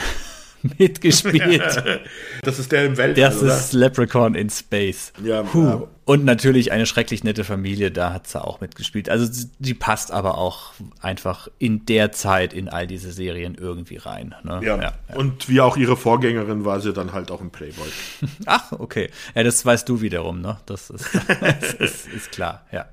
mitgespielt. 0.78 1.84
Das 2.42 2.58
ist 2.58 2.72
der 2.72 2.86
im 2.86 2.96
Weltall, 2.96 3.30
Das 3.30 3.42
ist 3.42 3.72
Leprechaun 3.72 4.34
in 4.34 4.50
Space. 4.50 5.12
Ja, 5.22 5.44
ja. 5.54 5.82
Und 6.04 6.24
natürlich 6.24 6.72
eine 6.72 6.86
schrecklich 6.86 7.22
nette 7.22 7.44
Familie, 7.44 7.92
da 7.92 8.12
hat 8.12 8.26
sie 8.26 8.42
auch 8.42 8.60
mitgespielt. 8.60 9.08
Also 9.08 9.46
die 9.60 9.74
passt 9.74 10.10
aber 10.10 10.36
auch 10.38 10.72
einfach 11.00 11.48
in 11.58 11.86
der 11.86 12.10
Zeit 12.10 12.52
in 12.52 12.68
all 12.68 12.88
diese 12.88 13.12
Serien 13.12 13.54
irgendwie 13.54 13.98
rein. 13.98 14.34
Ne? 14.42 14.60
Ja. 14.64 14.94
Und 15.14 15.48
wie 15.48 15.60
auch 15.60 15.76
ihre 15.76 15.96
Vorgängerin 15.96 16.64
war 16.64 16.80
sie 16.80 16.92
dann 16.92 17.12
halt 17.12 17.30
auch 17.30 17.40
im 17.40 17.50
Playboy. 17.50 17.88
Ach, 18.46 18.72
okay. 18.72 19.10
Ja, 19.34 19.44
das 19.44 19.64
weißt 19.64 19.88
du 19.88 20.00
wiederum, 20.00 20.40
ne? 20.40 20.58
Das 20.66 20.90
ist, 20.90 21.08
das 21.40 21.74
ist, 21.74 22.08
ist 22.08 22.32
klar, 22.32 22.66
ja. 22.72 22.86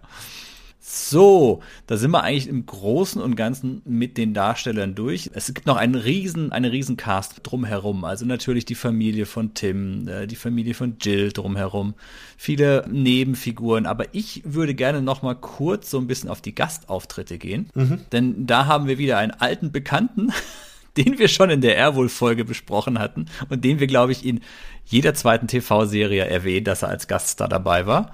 So, 0.92 1.62
da 1.86 1.98
sind 1.98 2.10
wir 2.10 2.24
eigentlich 2.24 2.48
im 2.48 2.66
Großen 2.66 3.22
und 3.22 3.36
Ganzen 3.36 3.84
mit 3.86 4.18
den 4.18 4.34
Darstellern 4.34 4.96
durch. 4.96 5.30
Es 5.36 5.54
gibt 5.54 5.68
noch 5.68 5.78
einen 5.78 5.94
riesen, 5.94 6.52
eine 6.52 6.72
riesen 6.72 6.98
Cast 6.98 7.42
drumherum. 7.44 8.04
Also 8.06 8.26
natürlich 8.26 8.66
die 8.66 8.74
Familie 8.74 9.28
von 9.28 9.54
Tim, 9.54 10.08
äh, 10.08 10.26
die 10.26 10.36
Familie 10.36 10.74
von 10.74 10.96
Jill 11.00 11.32
drumherum. 11.32 11.94
Viele 12.38 12.88
Nebenfiguren. 12.90 13.86
Aber 13.86 14.16
ich 14.16 14.42
würde 14.46 14.74
gerne 14.74 15.04
noch 15.04 15.22
mal 15.22 15.36
kurz 15.36 15.92
so 15.92 16.00
ein 16.00 16.08
bisschen 16.08 16.28
auf 16.28 16.42
die 16.42 16.56
Gastauftritte 16.56 17.38
gehen. 17.38 17.70
Denn 18.12 18.48
da 18.48 18.66
haben 18.66 18.88
wir 18.88 18.98
wieder 18.98 19.20
einen 19.20 19.34
alten 19.34 19.72
Bekannten, 19.72 20.34
den 20.98 21.20
wir 21.20 21.28
schon 21.28 21.52
in 21.52 21.62
der 21.62 21.76
Airwolf-Folge 21.76 22.46
besprochen 22.46 22.98
hatten 22.98 23.28
und 23.50 23.64
den 23.64 23.80
wir, 23.80 23.86
glaube 23.86 24.12
ich, 24.12 24.26
in 24.26 24.40
jeder 24.86 25.14
zweiten 25.14 25.46
TV-Serie 25.46 26.26
erwähnen, 26.26 26.66
dass 26.66 26.82
er 26.82 26.90
als 26.90 27.08
Gaststar 27.08 27.48
dabei 27.48 27.86
war. 27.86 28.12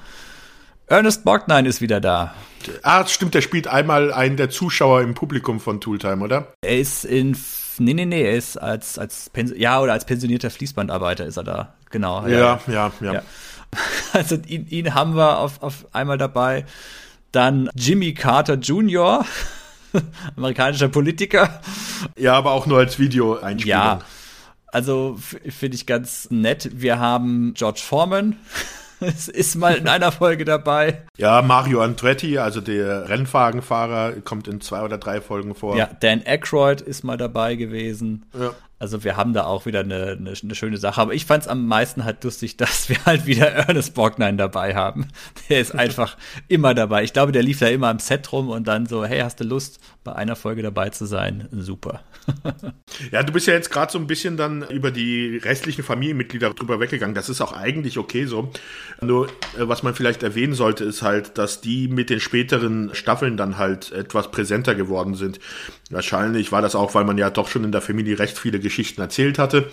Ernest 0.88 1.24
Borgnine 1.24 1.68
ist 1.68 1.82
wieder 1.82 2.00
da. 2.00 2.34
Ah, 2.84 3.06
stimmt, 3.08 3.34
der 3.34 3.42
spielt 3.42 3.68
einmal 3.68 4.14
einen 4.14 4.38
der 4.38 4.50
Zuschauer 4.50 5.02
im 5.02 5.16
Publikum 5.16 5.60
von 5.60 5.82
Tooltime, 5.82 6.24
oder? 6.24 6.54
Er 6.62 6.80
ist 6.80 7.06
in, 7.06 7.38
nee, 7.80 7.94
nee, 7.94 8.06
nee, 8.06 8.24
er 8.24 8.36
ist 8.36 8.58
als, 8.58 9.00
als, 9.00 9.30
Pens 9.30 9.52
ja, 9.56 9.80
oder 9.82 9.94
als 9.94 10.06
pensionierter 10.06 10.50
Fließbandarbeiter 10.50 11.26
ist 11.26 11.38
er 11.38 11.44
da. 11.44 11.74
Genau. 11.90 12.26
Ja, 12.28 12.60
ja, 12.68 12.92
ja. 13.02 13.14
Ja. 13.14 13.22
Also 14.14 14.36
ihn, 14.36 14.68
ihn 14.68 14.94
haben 14.94 15.18
wir 15.18 15.40
auf, 15.40 15.62
auf 15.62 15.86
einmal 15.92 16.18
dabei. 16.18 16.66
Dann 17.34 17.70
Jimmy 17.76 18.14
Carter 18.14 18.54
Jr., 18.54 19.26
amerikanischer 20.38 20.88
Politiker. 20.88 21.62
Ja, 22.16 22.36
aber 22.36 22.52
auch 22.52 22.68
nur 22.68 22.78
als 22.78 23.00
Video-Einspielung. 23.00 23.78
Ja, 23.78 24.00
also 24.68 25.18
finde 25.20 25.76
ich 25.76 25.86
ganz 25.86 26.30
nett. 26.30 26.70
Wir 26.74 27.00
haben 27.00 27.54
George 27.56 27.82
Foreman. 27.84 28.38
Es 29.00 29.28
ist 29.28 29.56
mal 29.56 29.76
in 29.76 29.88
einer 29.88 30.12
Folge 30.12 30.46
dabei. 30.46 31.04
Ja, 31.18 31.42
Mario 31.42 31.82
Andretti, 31.82 32.38
also 32.38 32.62
der 32.62 33.10
Rennwagenfahrer, 33.10 34.14
kommt 34.22 34.48
in 34.48 34.62
zwei 34.62 34.82
oder 34.82 34.98
drei 34.98 35.22
Folgen 35.22 35.56
vor. 35.56 35.76
Ja, 35.78 35.90
Dan 36.00 36.22
Aykroyd 36.26 36.82
ist 36.82 37.04
mal 37.04 37.18
dabei 37.18 37.56
gewesen. 37.56 38.26
Ja. 38.38 38.54
Also 38.78 39.04
wir 39.04 39.16
haben 39.16 39.34
da 39.34 39.46
auch 39.46 39.66
wieder 39.66 39.80
eine, 39.80 40.18
eine, 40.20 40.34
eine 40.42 40.56
schöne 40.56 40.78
Sache. 40.78 41.00
Aber 41.00 41.14
ich 41.14 41.26
fand 41.26 41.44
es 41.44 41.48
am 41.48 41.66
meisten 41.66 42.04
halt 42.04 42.24
lustig, 42.24 42.58
dass 42.58 42.90
wir 42.90 42.98
halt 43.06 43.26
wieder 43.26 43.48
Ernest 43.48 43.94
Borgnine 43.94 44.38
dabei 44.38 44.76
haben. 44.76 45.08
Der 45.50 45.62
ist 45.62 45.74
einfach 45.74 46.18
immer 46.48 46.74
dabei. 46.74 47.04
Ich 47.04 47.14
glaube, 47.14 47.32
der 47.32 47.44
lief 47.44 47.60
da 47.60 47.68
immer 47.68 47.88
am 47.88 48.00
Set 48.00 48.32
rum 48.32 48.50
und 48.50 48.68
dann 48.68 48.86
so, 48.86 49.06
hey, 49.06 49.20
hast 49.20 49.40
du 49.40 49.44
Lust, 49.44 49.80
bei 50.06 50.14
einer 50.14 50.36
Folge 50.36 50.62
dabei 50.62 50.90
zu 50.90 51.06
sein? 51.06 51.50
Super. 51.52 52.02
Ja, 53.12 53.24
du 53.24 53.34
bist 53.34 53.46
ja 53.48 53.54
jetzt 53.54 53.72
gerade 53.72 53.92
so 53.92 54.00
ein 54.00 54.08
bisschen 54.08 54.38
dann 54.38 54.64
über 54.70 54.90
die 54.90 55.38
restlichen 55.38 55.84
Familienmitglieder 55.84 56.54
drüber 56.54 56.80
weggegangen. 56.80 57.14
Das 57.14 57.30
ist 57.30 57.42
auch 57.42 57.52
eigentlich 57.52 57.98
okay 57.98 58.26
so. 58.26 58.52
Nur, 59.02 59.28
äh, 59.28 59.68
was 59.68 59.84
man 59.84 59.94
vielleicht 59.94 60.24
erwähnen 60.24 60.54
sollte, 60.54 60.86
ist 60.86 61.02
halt, 61.02 61.38
dass 61.38 61.62
die 61.62 61.88
mit 61.88 62.10
den 62.10 62.20
späteren 62.20 62.92
Staffeln 62.94 63.38
dann 63.38 63.58
halt 63.58 63.92
etwas 63.92 64.32
präsenter 64.32 64.76
geworden 64.76 65.16
sind. 65.16 65.40
Wahrscheinlich 65.90 66.52
war 66.52 66.62
das 66.62 66.76
auch, 66.76 66.96
weil 66.96 67.04
man 67.04 67.18
ja 67.18 67.30
doch 67.30 67.48
schon 67.48 67.64
in 67.64 67.72
der 67.72 67.82
Familie 67.82 68.18
recht 68.18 68.40
viele 68.40 68.60
Geschichten 68.66 69.00
erzählt 69.00 69.38
hatte. 69.38 69.70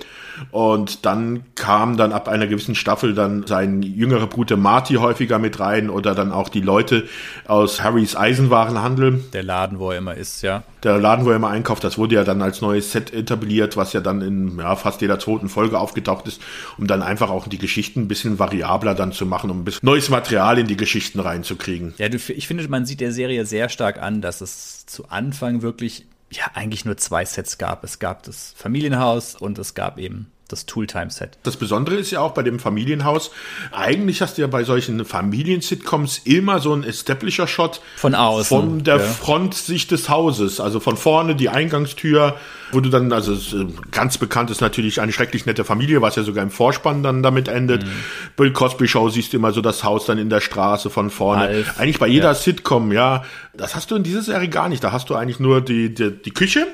Und 0.51 1.05
dann 1.07 1.43
kam 1.55 1.97
dann 1.97 2.13
ab 2.13 2.29
einer 2.29 2.47
gewissen 2.47 2.75
Staffel 2.75 3.15
dann 3.15 3.47
sein 3.47 3.83
jüngerer 3.83 4.27
Bruder 4.27 4.57
Marty 4.57 4.95
häufiger 4.95 5.39
mit 5.39 5.61
rein 5.61 5.91
oder 5.91 6.15
dann 6.15 6.33
auch 6.33 6.49
die 6.49 6.61
Leute 6.61 7.09
aus 7.47 7.83
Harrys 7.83 8.17
Eisenwarenhandel 8.17 9.25
Der 9.33 9.43
Laden, 9.43 9.79
wo 9.79 9.91
er 9.91 9.99
immer 9.99 10.15
ist, 10.15 10.43
ja. 10.43 10.63
der 10.83 10.99
Laden, 10.99 11.25
wo 11.25 11.31
er 11.31 11.37
immer 11.37 11.51
einkauft, 11.51 11.85
das 11.85 11.99
wurde 11.99 12.15
ja 12.17 12.25
dann 12.25 12.43
als 12.43 12.61
neues 12.61 12.93
Set 12.93 13.13
etabliert, 13.13 13.77
was 13.77 13.93
ja 13.93 14.01
dann 14.01 14.23
in 14.23 14.59
ja, 14.59 14.77
fast 14.77 15.01
jeder 15.01 15.19
zweiten 15.19 15.49
Folge 15.49 15.79
aufgetaucht 15.79 16.27
ist, 16.27 16.41
um 16.79 16.87
dann 16.87 17.03
einfach 17.03 17.31
auch 17.31 17.49
die 17.49 17.59
Geschichten 17.59 18.03
ein 18.03 18.09
bisschen 18.09 18.39
variabler 18.39 18.95
dann 18.95 19.13
zu 19.13 19.27
machen, 19.27 19.51
um 19.51 19.61
ein 19.61 19.65
bisschen 19.65 19.87
neues 19.87 20.09
Material 20.09 20.59
in 20.59 20.67
die 20.67 20.77
Geschichten 20.77 21.21
reinzukriegen. 21.21 21.95
Ja, 21.99 22.09
ich 22.09 22.47
finde, 22.47 22.67
man 22.69 22.87
sieht 22.87 23.01
der 23.01 23.13
Serie 23.13 23.45
sehr 23.47 23.69
stark 23.69 24.01
an, 24.01 24.21
dass 24.21 24.41
es 24.41 24.87
zu 24.87 25.09
Anfang 25.09 25.63
wirklich 25.63 26.07
ja 26.33 26.51
eigentlich 26.55 26.85
nur 26.85 26.97
zwei 26.97 27.25
Sets 27.25 27.59
gab. 27.59 27.85
Es 27.85 27.99
gab 27.99 28.23
das 28.25 28.53
Familienhaus 28.57 29.35
und 29.35 29.59
es 29.59 29.75
gab 29.75 29.99
eben 29.99 30.32
das 30.53 30.67
Tooltime-Set. 30.67 31.39
Das 31.43 31.57
Besondere 31.57 31.97
ist 31.97 32.11
ja 32.11 32.21
auch 32.21 32.33
bei 32.33 32.43
dem 32.43 32.59
Familienhaus, 32.59 33.31
eigentlich 33.73 34.21
hast 34.21 34.37
du 34.37 34.43
ja 34.43 34.49
bei 34.49 34.65
solchen 34.65 35.05
Familien-Sitcoms 35.05 36.21
immer 36.25 36.61
so 36.61 36.73
einen 36.73 36.85
Establisher-Shot 36.85 37.81
Von 37.97 38.15
außen, 38.15 38.45
Von 38.45 38.85
der 38.85 38.97
ja. 38.97 39.03
Frontsicht 39.03 39.91
des 39.91 40.09
Hauses. 40.09 40.61
Also 40.61 40.79
von 40.79 40.97
vorne 40.97 41.35
die 41.35 41.49
Eingangstür, 41.49 42.37
wo 42.71 42.81
du 42.81 42.91
dann, 42.91 43.13
also 43.13 43.33
äh, 43.33 43.67
ganz 43.91 44.19
bekannt 44.19 44.51
ist 44.51 44.61
natürlich 44.61 45.01
eine 45.01 45.13
schrecklich 45.13 45.47
nette 45.47 45.65
Familie, 45.65 46.03
was 46.03 46.17
ja 46.17 46.23
sogar 46.23 46.43
im 46.43 46.51
Vorspann 46.51 47.03
dann 47.03 47.23
damit 47.23 47.49
endet. 47.49 47.85
Mhm. 47.85 47.91
Bill 48.37 48.53
Cosby 48.53 48.89
Show 48.89 49.09
siehst 49.09 49.33
du 49.33 49.39
immer 49.39 49.53
so 49.53 49.61
das 49.61 49.85
Haus 49.85 50.07
dann 50.07 50.19
in 50.19 50.31
der 50.31 50.41
Straße 50.41 50.91
von 50.91 51.11
vorne. 51.11 51.43
Alf, 51.43 51.81
eigentlich 51.81 51.99
bei 51.99 52.09
jeder 52.09 52.35
Sitcom, 52.35 52.93
ja. 52.93 53.25
Das 53.55 53.75
hast 53.75 53.91
du 53.91 53.97
in 53.97 54.03
dieser 54.03 54.23
Serie 54.23 54.49
gar 54.49 54.69
nicht. 54.69 54.85
Da 54.85 54.93
hast 54.93 55.11
du 55.11 55.15
eigentlich 55.15 55.41
nur 55.41 55.61
die, 55.61 55.95
die, 55.95 56.11
die 56.11 56.31
Küche, 56.31 56.67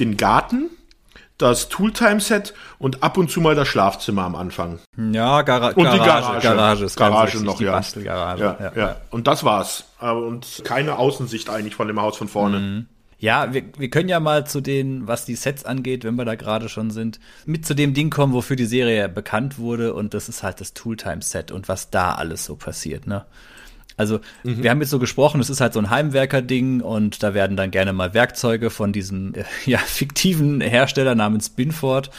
den 0.00 0.16
Garten, 0.16 0.70
das 1.44 1.68
Tooltime-Set 1.68 2.54
und 2.78 3.02
ab 3.02 3.18
und 3.18 3.30
zu 3.30 3.40
mal 3.40 3.54
das 3.54 3.68
Schlafzimmer 3.68 4.22
am 4.24 4.34
Anfang. 4.34 4.78
Ja, 4.96 5.42
Gara 5.42 5.68
Und 5.68 5.92
die 5.92 5.98
Garage. 5.98 6.40
Garage 6.40 6.84
ist 6.86 6.96
Garage 6.96 7.44
noch, 7.44 7.58
die 7.58 7.64
ja. 7.64 7.72
Bastelgarage. 7.72 8.56
Ja, 8.60 8.72
ja, 8.74 8.96
Und 9.10 9.26
das 9.26 9.44
war's. 9.44 9.84
Äh, 10.00 10.10
Und 10.10 10.62
keine 10.64 10.98
Außensicht 10.98 11.50
eigentlich 11.50 11.74
von 11.74 11.86
dem 11.86 12.00
Haus 12.00 12.16
von 12.16 12.28
vorne. 12.28 12.58
Mhm. 12.58 12.86
Ja, 13.18 13.54
wir, 13.54 13.62
wir 13.78 13.88
können 13.90 14.08
ja 14.08 14.20
mal 14.20 14.46
zu 14.46 14.60
den, 14.60 15.06
was 15.06 15.24
die 15.24 15.34
Sets 15.34 15.64
angeht, 15.64 16.04
wenn 16.04 16.16
wir 16.16 16.24
da 16.24 16.34
gerade 16.34 16.68
schon 16.68 16.90
sind, 16.90 17.20
mit 17.46 17.64
zu 17.64 17.74
dem 17.74 17.94
Ding 17.94 18.10
kommen, 18.10 18.32
wofür 18.32 18.56
die 18.56 18.66
Serie 18.66 19.08
bekannt 19.08 19.58
wurde 19.58 19.94
und 19.94 20.14
das 20.14 20.28
ist 20.28 20.42
halt 20.42 20.60
das 20.60 20.74
Tooltime-Set 20.74 21.50
und 21.50 21.68
was 21.68 21.90
da 21.90 22.14
alles 22.14 22.44
so 22.44 22.56
passiert, 22.56 23.06
ne? 23.06 23.24
Also, 23.96 24.20
wir 24.42 24.70
haben 24.70 24.80
jetzt 24.80 24.90
so 24.90 24.98
gesprochen, 24.98 25.40
es 25.40 25.50
ist 25.50 25.60
halt 25.60 25.72
so 25.72 25.78
ein 25.78 25.90
Heimwerker-Ding 25.90 26.80
und 26.80 27.22
da 27.22 27.32
werden 27.34 27.56
dann 27.56 27.70
gerne 27.70 27.92
mal 27.92 28.12
Werkzeuge 28.12 28.70
von 28.70 28.92
diesem 28.92 29.34
äh, 29.34 29.44
ja, 29.70 29.78
fiktiven 29.78 30.60
Hersteller 30.60 31.14
namens 31.14 31.48
Binford 31.50 32.10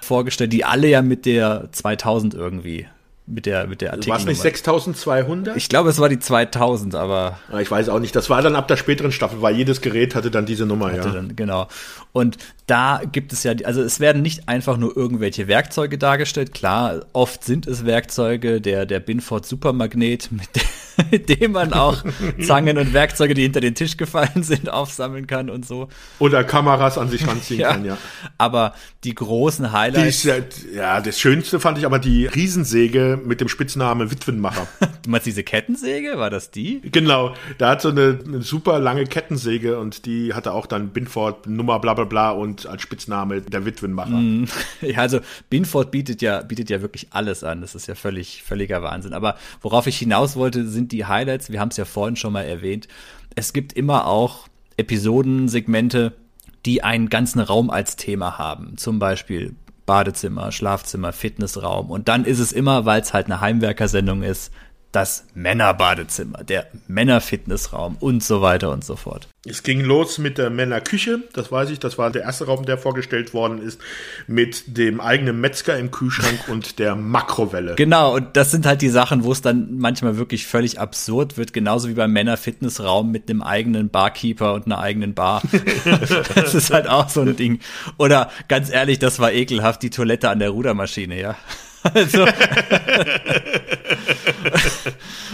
vorgestellt, 0.00 0.52
die 0.52 0.64
alle 0.64 0.88
ja 0.88 1.02
mit 1.02 1.26
der 1.26 1.68
2000 1.72 2.34
irgendwie, 2.34 2.86
mit 3.26 3.46
der, 3.46 3.66
mit 3.66 3.80
der 3.80 3.92
War 3.92 3.98
es 3.98 4.04
nicht 4.04 4.12
Artikelnummer. 4.12 4.42
6200? 4.42 5.56
Ich 5.56 5.68
glaube, 5.68 5.88
es 5.88 5.98
war 5.98 6.08
die 6.10 6.18
2000, 6.18 6.94
aber 6.94 7.38
Ah, 7.50 7.60
ich 7.60 7.70
weiß 7.70 7.88
auch 7.88 7.98
nicht. 7.98 8.14
Das 8.14 8.28
war 8.28 8.42
dann 8.42 8.54
ab 8.54 8.68
der 8.68 8.76
späteren 8.76 9.12
Staffel, 9.12 9.40
weil 9.40 9.56
jedes 9.56 9.80
Gerät 9.80 10.14
hatte 10.14 10.30
dann 10.30 10.44
diese 10.44 10.66
Nummer, 10.66 10.94
ja. 10.94 11.02
Dann, 11.02 11.34
genau. 11.34 11.68
Und 12.12 12.36
da 12.66 13.02
gibt 13.10 13.32
es 13.34 13.42
ja, 13.42 13.52
also 13.64 13.82
es 13.82 14.00
werden 14.00 14.22
nicht 14.22 14.48
einfach 14.48 14.76
nur 14.78 14.96
irgendwelche 14.96 15.48
Werkzeuge 15.48 15.98
dargestellt. 15.98 16.54
Klar, 16.54 17.04
oft 17.12 17.44
sind 17.44 17.66
es 17.66 17.84
Werkzeuge, 17.84 18.60
der, 18.62 18.86
der 18.86 19.00
Binford 19.00 19.44
Supermagnet, 19.44 20.28
mit, 20.32 20.48
de- 20.56 20.62
mit 21.10 21.28
dem 21.40 21.52
man 21.52 21.72
auch 21.74 22.02
Zangen 22.40 22.78
und 22.78 22.92
Werkzeuge, 22.94 23.34
die 23.34 23.42
hinter 23.42 23.60
den 23.60 23.74
Tisch 23.74 23.96
gefallen 23.98 24.42
sind, 24.44 24.70
aufsammeln 24.70 25.26
kann 25.26 25.50
und 25.50 25.66
so. 25.66 25.88
Oder 26.20 26.42
Kameras 26.44 26.96
an 26.96 27.10
sich 27.10 27.26
ranziehen 27.28 27.60
kann, 27.62 27.84
ja. 27.84 27.98
Aber 28.38 28.74
die 29.02 29.14
großen 29.14 29.66
Die 29.66 29.70
Highlights, 29.72 30.24
ist 30.24 30.24
ja, 30.24 30.36
ja, 30.74 31.00
das 31.02 31.20
Schönste 31.20 31.60
fand 31.60 31.76
ich 31.76 31.84
aber 31.84 31.98
die 31.98 32.24
Riesensäge 32.26 33.20
mit 33.22 33.42
dem 33.42 33.48
Spitznamen 33.48 34.10
Witwenmacher. 34.10 34.66
du 35.02 35.10
meinst 35.10 35.26
diese 35.26 35.42
Kettensäge, 35.42 36.16
war 36.16 36.30
das 36.30 36.50
die? 36.50 36.80
genau, 36.92 37.34
da 37.58 37.70
hat 37.70 37.82
so 37.82 37.90
eine, 37.90 38.18
eine 38.26 38.40
super 38.42 38.78
lange 38.78 39.04
Kettensäge 39.04 39.78
und 39.78 40.06
die 40.06 40.32
hatte 40.32 40.52
auch 40.52 40.64
dann 40.66 40.90
Binford 40.90 41.46
Nummer 41.46 41.78
bla 41.80 41.92
bla 41.92 42.04
bla 42.04 42.30
und 42.30 42.53
als 42.66 42.82
Spitzname 42.82 43.42
der 43.42 43.64
Witwenmacher. 43.64 44.20
Ja, 44.80 44.98
also 44.98 45.20
Binford 45.50 45.90
bietet 45.90 46.22
ja, 46.22 46.42
bietet 46.42 46.70
ja 46.70 46.80
wirklich 46.82 47.08
alles 47.10 47.44
an. 47.44 47.60
Das 47.60 47.74
ist 47.74 47.86
ja 47.86 47.94
völlig, 47.94 48.42
völliger 48.42 48.82
Wahnsinn. 48.82 49.12
Aber 49.12 49.36
worauf 49.60 49.86
ich 49.86 49.98
hinaus 49.98 50.36
wollte, 50.36 50.66
sind 50.66 50.92
die 50.92 51.06
Highlights. 51.06 51.50
Wir 51.50 51.60
haben 51.60 51.70
es 51.70 51.76
ja 51.76 51.84
vorhin 51.84 52.16
schon 52.16 52.32
mal 52.32 52.42
erwähnt. 52.42 52.88
Es 53.34 53.52
gibt 53.52 53.72
immer 53.72 54.06
auch 54.06 54.48
Episodensegmente, 54.76 56.12
die 56.66 56.82
einen 56.82 57.08
ganzen 57.08 57.40
Raum 57.40 57.70
als 57.70 57.96
Thema 57.96 58.38
haben. 58.38 58.76
Zum 58.76 58.98
Beispiel 58.98 59.54
Badezimmer, 59.86 60.50
Schlafzimmer, 60.52 61.12
Fitnessraum. 61.12 61.90
Und 61.90 62.08
dann 62.08 62.24
ist 62.24 62.38
es 62.38 62.52
immer, 62.52 62.84
weil 62.84 63.00
es 63.00 63.12
halt 63.12 63.26
eine 63.26 63.40
Heimwerkersendung 63.40 64.22
ist, 64.22 64.52
das 64.94 65.26
Männerbadezimmer, 65.34 66.44
der 66.44 66.68
Männerfitnessraum 66.86 67.96
und 67.98 68.22
so 68.22 68.40
weiter 68.42 68.70
und 68.70 68.84
so 68.84 68.94
fort. 68.96 69.28
Es 69.46 69.62
ging 69.62 69.80
los 69.80 70.18
mit 70.18 70.38
der 70.38 70.48
Männerküche, 70.50 71.18
das 71.32 71.50
weiß 71.50 71.70
ich, 71.70 71.78
das 71.78 71.98
war 71.98 72.10
der 72.10 72.22
erste 72.22 72.46
Raum, 72.46 72.64
der 72.64 72.78
vorgestellt 72.78 73.34
worden 73.34 73.60
ist, 73.60 73.80
mit 74.26 74.78
dem 74.78 75.00
eigenen 75.00 75.40
Metzger 75.40 75.76
im 75.78 75.90
Kühlschrank 75.90 76.44
und 76.48 76.78
der 76.78 76.94
Makrowelle. 76.94 77.74
Genau, 77.74 78.14
und 78.14 78.36
das 78.36 78.52
sind 78.52 78.66
halt 78.66 78.82
die 78.82 78.88
Sachen, 78.88 79.24
wo 79.24 79.32
es 79.32 79.42
dann 79.42 79.76
manchmal 79.76 80.16
wirklich 80.16 80.46
völlig 80.46 80.78
absurd 80.78 81.36
wird, 81.36 81.52
genauso 81.52 81.88
wie 81.88 81.94
beim 81.94 82.12
Männerfitnessraum 82.12 83.10
mit 83.10 83.28
einem 83.28 83.42
eigenen 83.42 83.90
Barkeeper 83.90 84.54
und 84.54 84.66
einer 84.66 84.78
eigenen 84.78 85.14
Bar. 85.14 85.42
das 86.34 86.54
ist 86.54 86.72
halt 86.72 86.88
auch 86.88 87.08
so 87.08 87.22
ein 87.22 87.36
Ding. 87.36 87.58
Oder 87.98 88.30
ganz 88.48 88.70
ehrlich, 88.70 88.98
das 89.00 89.18
war 89.18 89.32
ekelhaft, 89.32 89.82
die 89.82 89.90
Toilette 89.90 90.30
an 90.30 90.38
der 90.38 90.50
Rudermaschine, 90.50 91.20
ja. 91.20 91.36
Also 91.92 92.24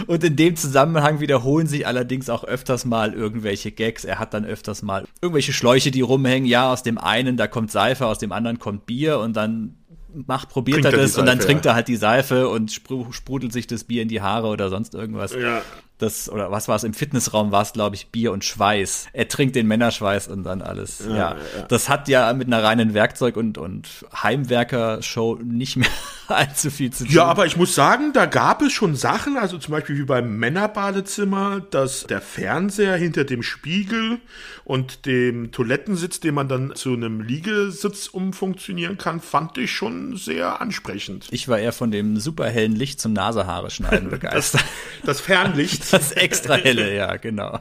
und 0.07 0.23
in 0.23 0.35
dem 0.35 0.55
Zusammenhang 0.55 1.19
wiederholen 1.19 1.67
sich 1.67 1.87
allerdings 1.87 2.29
auch 2.29 2.43
öfters 2.43 2.85
mal 2.85 3.13
irgendwelche 3.13 3.71
Gags. 3.71 4.03
Er 4.03 4.19
hat 4.19 4.33
dann 4.33 4.45
öfters 4.45 4.81
mal 4.81 5.05
irgendwelche 5.21 5.53
Schläuche, 5.53 5.91
die 5.91 6.01
rumhängen. 6.01 6.47
Ja, 6.47 6.71
aus 6.71 6.83
dem 6.83 6.97
einen, 6.97 7.37
da 7.37 7.47
kommt 7.47 7.71
Seife, 7.71 8.05
aus 8.05 8.17
dem 8.17 8.31
anderen 8.31 8.59
kommt 8.59 8.85
Bier 8.85 9.19
und 9.19 9.35
dann 9.35 9.77
macht, 10.13 10.49
probiert 10.49 10.81
Trinkt 10.81 10.93
er 10.93 10.99
er 10.99 11.03
das 11.03 11.17
und 11.17 11.25
dann 11.25 11.37
Seife, 11.37 11.47
trinkt 11.47 11.65
ja. 11.65 11.71
er 11.71 11.75
halt 11.75 11.87
die 11.87 11.95
Seife 11.95 12.49
und 12.49 12.71
spru 12.71 13.11
sprudelt 13.11 13.53
sich 13.53 13.67
das 13.67 13.85
Bier 13.85 14.01
in 14.01 14.09
die 14.09 14.21
Haare 14.21 14.47
oder 14.47 14.69
sonst 14.69 14.93
irgendwas. 14.93 15.33
Ja. 15.33 15.61
Das, 16.01 16.29
oder 16.29 16.49
was 16.49 16.67
war 16.67 16.75
es? 16.75 16.83
Im 16.83 16.95
Fitnessraum 16.95 17.51
war 17.51 17.61
es, 17.61 17.73
glaube 17.73 17.95
ich, 17.95 18.07
Bier 18.07 18.31
und 18.31 18.43
Schweiß. 18.43 19.09
Er 19.13 19.27
trinkt 19.27 19.55
den 19.55 19.67
Männerschweiß 19.67 20.29
und 20.29 20.43
dann 20.43 20.63
alles. 20.63 21.03
Ja, 21.07 21.35
Das 21.67 21.89
hat 21.89 22.07
ja 22.07 22.33
mit 22.33 22.47
einer 22.47 22.63
reinen 22.63 22.95
Werkzeug- 22.95 23.37
und, 23.37 23.59
und 23.59 23.87
Heimwerker-Show 24.21 25.39
nicht 25.43 25.75
mehr 25.77 25.89
allzu 26.27 26.71
viel 26.71 26.91
zu 26.91 27.05
tun. 27.05 27.13
Ja, 27.13 27.25
aber 27.25 27.45
ich 27.45 27.55
muss 27.55 27.75
sagen, 27.75 28.13
da 28.13 28.25
gab 28.25 28.63
es 28.63 28.73
schon 28.73 28.95
Sachen, 28.95 29.37
also 29.37 29.59
zum 29.59 29.73
Beispiel 29.73 29.97
wie 29.97 30.03
beim 30.03 30.37
Männerbadezimmer, 30.37 31.61
dass 31.69 32.05
der 32.05 32.21
Fernseher 32.21 32.95
hinter 32.95 33.23
dem 33.23 33.43
Spiegel 33.43 34.19
und 34.63 35.05
dem 35.05 35.51
Toilettensitz, 35.51 36.19
den 36.19 36.33
man 36.33 36.47
dann 36.47 36.73
zu 36.75 36.93
einem 36.93 37.21
Liegesitz 37.21 38.07
umfunktionieren 38.07 38.97
kann, 38.97 39.19
fand 39.19 39.57
ich 39.57 39.71
schon 39.71 40.17
sehr 40.17 40.61
ansprechend. 40.61 41.27
Ich 41.31 41.47
war 41.47 41.59
eher 41.59 41.73
von 41.73 41.91
dem 41.91 42.17
super 42.19 42.47
hellen 42.47 42.75
Licht 42.75 42.99
zum 42.99 43.13
Nasehaare 43.13 43.69
schneiden 43.69 44.09
begeistert. 44.09 44.63
Das 45.03 45.21
Fernlicht. 45.21 45.90
Das 45.97 46.11
extra 46.13 46.55
helle, 46.55 46.95
ja, 46.95 47.17
genau. 47.17 47.59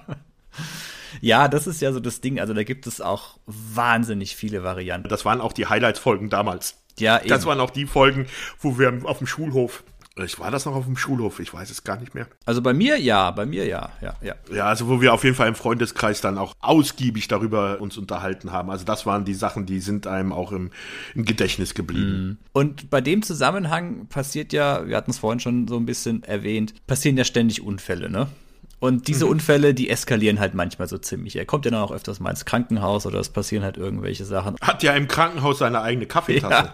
Ja, 1.20 1.48
das 1.48 1.66
ist 1.66 1.80
ja 1.82 1.92
so 1.92 2.00
das 2.00 2.20
Ding. 2.20 2.40
Also 2.40 2.54
da 2.54 2.62
gibt 2.62 2.86
es 2.86 3.00
auch 3.00 3.38
wahnsinnig 3.46 4.36
viele 4.36 4.62
Varianten. 4.62 5.08
Das 5.08 5.24
waren 5.24 5.40
auch 5.40 5.52
die 5.52 5.66
Highlights-Folgen 5.66 6.30
damals. 6.30 6.76
Ja, 6.98 7.18
Das 7.18 7.40
eben. 7.42 7.46
waren 7.46 7.60
auch 7.60 7.70
die 7.70 7.86
Folgen, 7.86 8.26
wo 8.60 8.78
wir 8.78 9.00
auf 9.04 9.18
dem 9.18 9.26
Schulhof. 9.26 9.82
Ich 10.16 10.38
war 10.40 10.50
das 10.50 10.66
noch 10.66 10.74
auf 10.74 10.84
dem 10.86 10.96
Schulhof, 10.96 11.38
ich 11.38 11.54
weiß 11.54 11.70
es 11.70 11.84
gar 11.84 11.98
nicht 11.98 12.14
mehr. 12.14 12.26
Also 12.44 12.62
bei 12.62 12.74
mir 12.74 12.98
ja, 12.98 13.30
bei 13.30 13.46
mir 13.46 13.64
ja, 13.66 13.90
ja, 14.00 14.16
ja. 14.20 14.34
Ja, 14.52 14.66
also 14.66 14.88
wo 14.88 15.00
wir 15.00 15.14
auf 15.14 15.22
jeden 15.22 15.36
Fall 15.36 15.48
im 15.48 15.54
Freundeskreis 15.54 16.20
dann 16.20 16.36
auch 16.36 16.54
ausgiebig 16.60 17.28
darüber 17.28 17.80
uns 17.80 17.96
unterhalten 17.96 18.50
haben. 18.50 18.70
Also 18.70 18.84
das 18.84 19.06
waren 19.06 19.24
die 19.24 19.34
Sachen, 19.34 19.66
die 19.66 19.80
sind 19.80 20.06
einem 20.06 20.32
auch 20.32 20.50
im, 20.52 20.70
im 21.14 21.24
Gedächtnis 21.24 21.74
geblieben. 21.74 22.38
Und 22.52 22.90
bei 22.90 23.00
dem 23.00 23.22
Zusammenhang 23.22 24.08
passiert 24.08 24.52
ja, 24.52 24.86
wir 24.86 24.96
hatten 24.96 25.12
es 25.12 25.18
vorhin 25.18 25.40
schon 25.40 25.68
so 25.68 25.76
ein 25.76 25.86
bisschen 25.86 26.24
erwähnt, 26.24 26.74
passieren 26.86 27.16
ja 27.16 27.24
ständig 27.24 27.62
Unfälle, 27.62 28.10
ne? 28.10 28.26
Und 28.80 29.08
diese 29.08 29.26
Unfälle, 29.26 29.74
die 29.74 29.90
eskalieren 29.90 30.40
halt 30.40 30.54
manchmal 30.54 30.88
so 30.88 30.96
ziemlich. 30.96 31.36
Er 31.36 31.44
kommt 31.44 31.66
ja 31.66 31.70
dann 31.70 31.82
auch 31.82 31.92
öfters 31.92 32.18
mal 32.18 32.30
ins 32.30 32.46
Krankenhaus 32.46 33.04
oder 33.04 33.20
es 33.20 33.28
passieren 33.28 33.62
halt 33.62 33.76
irgendwelche 33.76 34.24
Sachen. 34.24 34.56
Hat 34.62 34.82
ja 34.82 34.94
im 34.94 35.06
Krankenhaus 35.06 35.58
seine 35.58 35.82
eigene 35.82 36.06
Kaffeetasse. 36.06 36.72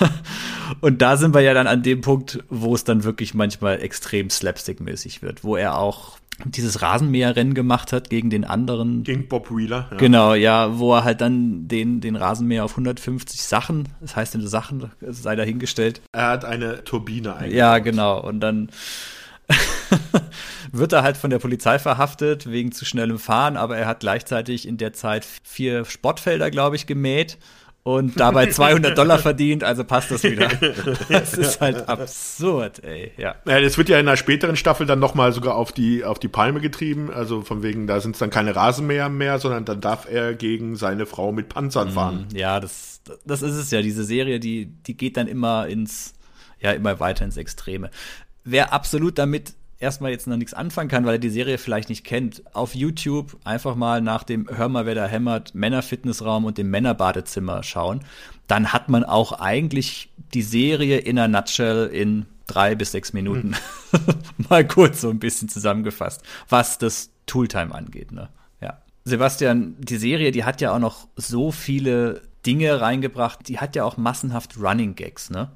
Ja. 0.00 0.08
Und 0.80 1.02
da 1.02 1.16
sind 1.16 1.34
wir 1.34 1.42
ja 1.42 1.54
dann 1.54 1.66
an 1.66 1.82
dem 1.82 2.00
Punkt, 2.00 2.42
wo 2.48 2.74
es 2.74 2.84
dann 2.84 3.04
wirklich 3.04 3.34
manchmal 3.34 3.80
extrem 3.82 4.30
slapstick-mäßig 4.30 5.22
wird, 5.22 5.44
wo 5.44 5.56
er 5.56 5.78
auch 5.78 6.18
dieses 6.44 6.82
Rasenmäherrennen 6.82 7.54
gemacht 7.54 7.92
hat 7.92 8.10
gegen 8.10 8.30
den 8.30 8.44
anderen. 8.44 9.02
Gegen 9.04 9.28
Bob 9.28 9.50
Wheeler. 9.50 9.88
Ja. 9.90 9.96
Genau, 9.96 10.34
ja, 10.34 10.78
wo 10.78 10.94
er 10.94 11.04
halt 11.04 11.20
dann 11.20 11.68
den, 11.68 12.00
den 12.00 12.16
Rasenmäher 12.16 12.64
auf 12.64 12.72
150 12.72 13.42
Sachen, 13.42 13.88
das 14.00 14.16
heißt, 14.16 14.34
in 14.34 14.46
Sachen 14.46 14.90
sei 15.00 15.36
dahingestellt, 15.36 16.02
Er 16.12 16.28
hat 16.28 16.44
eine 16.44 16.84
Turbine 16.84 17.34
eingebaut. 17.36 17.56
Ja, 17.56 17.78
genau. 17.78 18.20
Und 18.20 18.40
dann 18.40 18.70
wird 20.72 20.92
er 20.92 21.02
halt 21.02 21.16
von 21.16 21.30
der 21.30 21.38
Polizei 21.38 21.78
verhaftet 21.78 22.50
wegen 22.50 22.72
zu 22.72 22.84
schnellem 22.84 23.18
Fahren, 23.18 23.56
aber 23.56 23.76
er 23.76 23.86
hat 23.86 24.00
gleichzeitig 24.00 24.66
in 24.66 24.76
der 24.76 24.92
Zeit 24.92 25.26
vier 25.42 25.84
Sportfelder, 25.84 26.50
glaube 26.50 26.76
ich, 26.76 26.86
gemäht 26.86 27.38
und 27.86 28.18
dabei 28.18 28.46
200 28.50 28.98
Dollar 28.98 29.20
verdient, 29.20 29.62
also 29.62 29.84
passt 29.84 30.10
das 30.10 30.24
wieder. 30.24 30.48
Das 31.08 31.34
ist 31.34 31.60
halt 31.60 31.88
absurd, 31.88 32.82
ey, 32.82 33.12
ja. 33.16 33.36
Ja, 33.46 33.60
das 33.60 33.78
wird 33.78 33.88
ja 33.88 34.00
in 34.00 34.08
einer 34.08 34.16
späteren 34.16 34.56
Staffel 34.56 34.86
dann 34.86 34.98
nochmal 34.98 35.32
sogar 35.32 35.54
auf 35.54 35.70
die, 35.70 36.02
auf 36.02 36.18
die 36.18 36.26
Palme 36.26 36.60
getrieben. 36.60 37.12
Also 37.12 37.42
von 37.42 37.62
wegen, 37.62 37.86
da 37.86 38.00
sind 38.00 38.16
es 38.16 38.18
dann 38.18 38.30
keine 38.30 38.56
Rasenmäher 38.56 39.08
mehr, 39.08 39.38
sondern 39.38 39.64
dann 39.64 39.80
darf 39.80 40.08
er 40.10 40.34
gegen 40.34 40.74
seine 40.74 41.06
Frau 41.06 41.30
mit 41.30 41.48
Panzern 41.48 41.92
fahren. 41.92 42.26
Ja, 42.34 42.58
das, 42.58 43.02
das 43.24 43.42
ist 43.42 43.54
es 43.54 43.70
ja. 43.70 43.82
Diese 43.82 44.02
Serie, 44.02 44.40
die, 44.40 44.66
die 44.66 44.96
geht 44.96 45.16
dann 45.16 45.28
immer 45.28 45.68
ins, 45.68 46.14
ja, 46.58 46.72
immer 46.72 46.98
weiter 46.98 47.24
ins 47.24 47.36
Extreme. 47.36 47.90
Wer 48.46 48.72
absolut 48.72 49.18
damit 49.18 49.54
erstmal 49.78 50.10
jetzt 50.10 50.26
noch 50.26 50.36
nichts 50.36 50.54
anfangen 50.54 50.88
kann, 50.88 51.04
weil 51.04 51.16
er 51.16 51.18
die 51.18 51.30
Serie 51.30 51.58
vielleicht 51.58 51.88
nicht 51.88 52.04
kennt, 52.04 52.42
auf 52.54 52.74
YouTube 52.74 53.36
einfach 53.44 53.74
mal 53.74 54.00
nach 54.00 54.22
dem 54.22 54.48
Hör 54.48 54.68
mal, 54.68 54.86
wer 54.86 54.94
da 54.94 55.06
hämmert, 55.06 55.54
Männerfitnessraum 55.54 56.44
und 56.44 56.56
dem 56.56 56.70
Männerbadezimmer 56.70 57.62
schauen. 57.62 58.00
Dann 58.46 58.72
hat 58.72 58.88
man 58.88 59.04
auch 59.04 59.32
eigentlich 59.32 60.10
die 60.32 60.42
Serie 60.42 60.98
in 60.98 61.18
einer 61.18 61.40
Nutshell 61.40 61.88
in 61.88 62.26
drei 62.46 62.76
bis 62.76 62.92
sechs 62.92 63.12
Minuten 63.12 63.56
mhm. 63.92 64.14
mal 64.48 64.66
kurz 64.66 65.00
so 65.00 65.10
ein 65.10 65.18
bisschen 65.18 65.48
zusammengefasst, 65.48 66.22
was 66.48 66.78
das 66.78 67.10
Tooltime 67.26 67.74
angeht. 67.74 68.12
Ne? 68.12 68.28
Ja. 68.60 68.78
Sebastian, 69.04 69.74
die 69.80 69.96
Serie, 69.96 70.30
die 70.30 70.44
hat 70.44 70.60
ja 70.60 70.72
auch 70.72 70.78
noch 70.78 71.08
so 71.16 71.50
viele 71.50 72.22
Dinge 72.46 72.80
reingebracht, 72.80 73.48
die 73.48 73.58
hat 73.58 73.74
ja 73.74 73.84
auch 73.84 73.96
massenhaft 73.96 74.56
Running 74.56 74.94
Gags, 74.94 75.30
ne? 75.30 75.50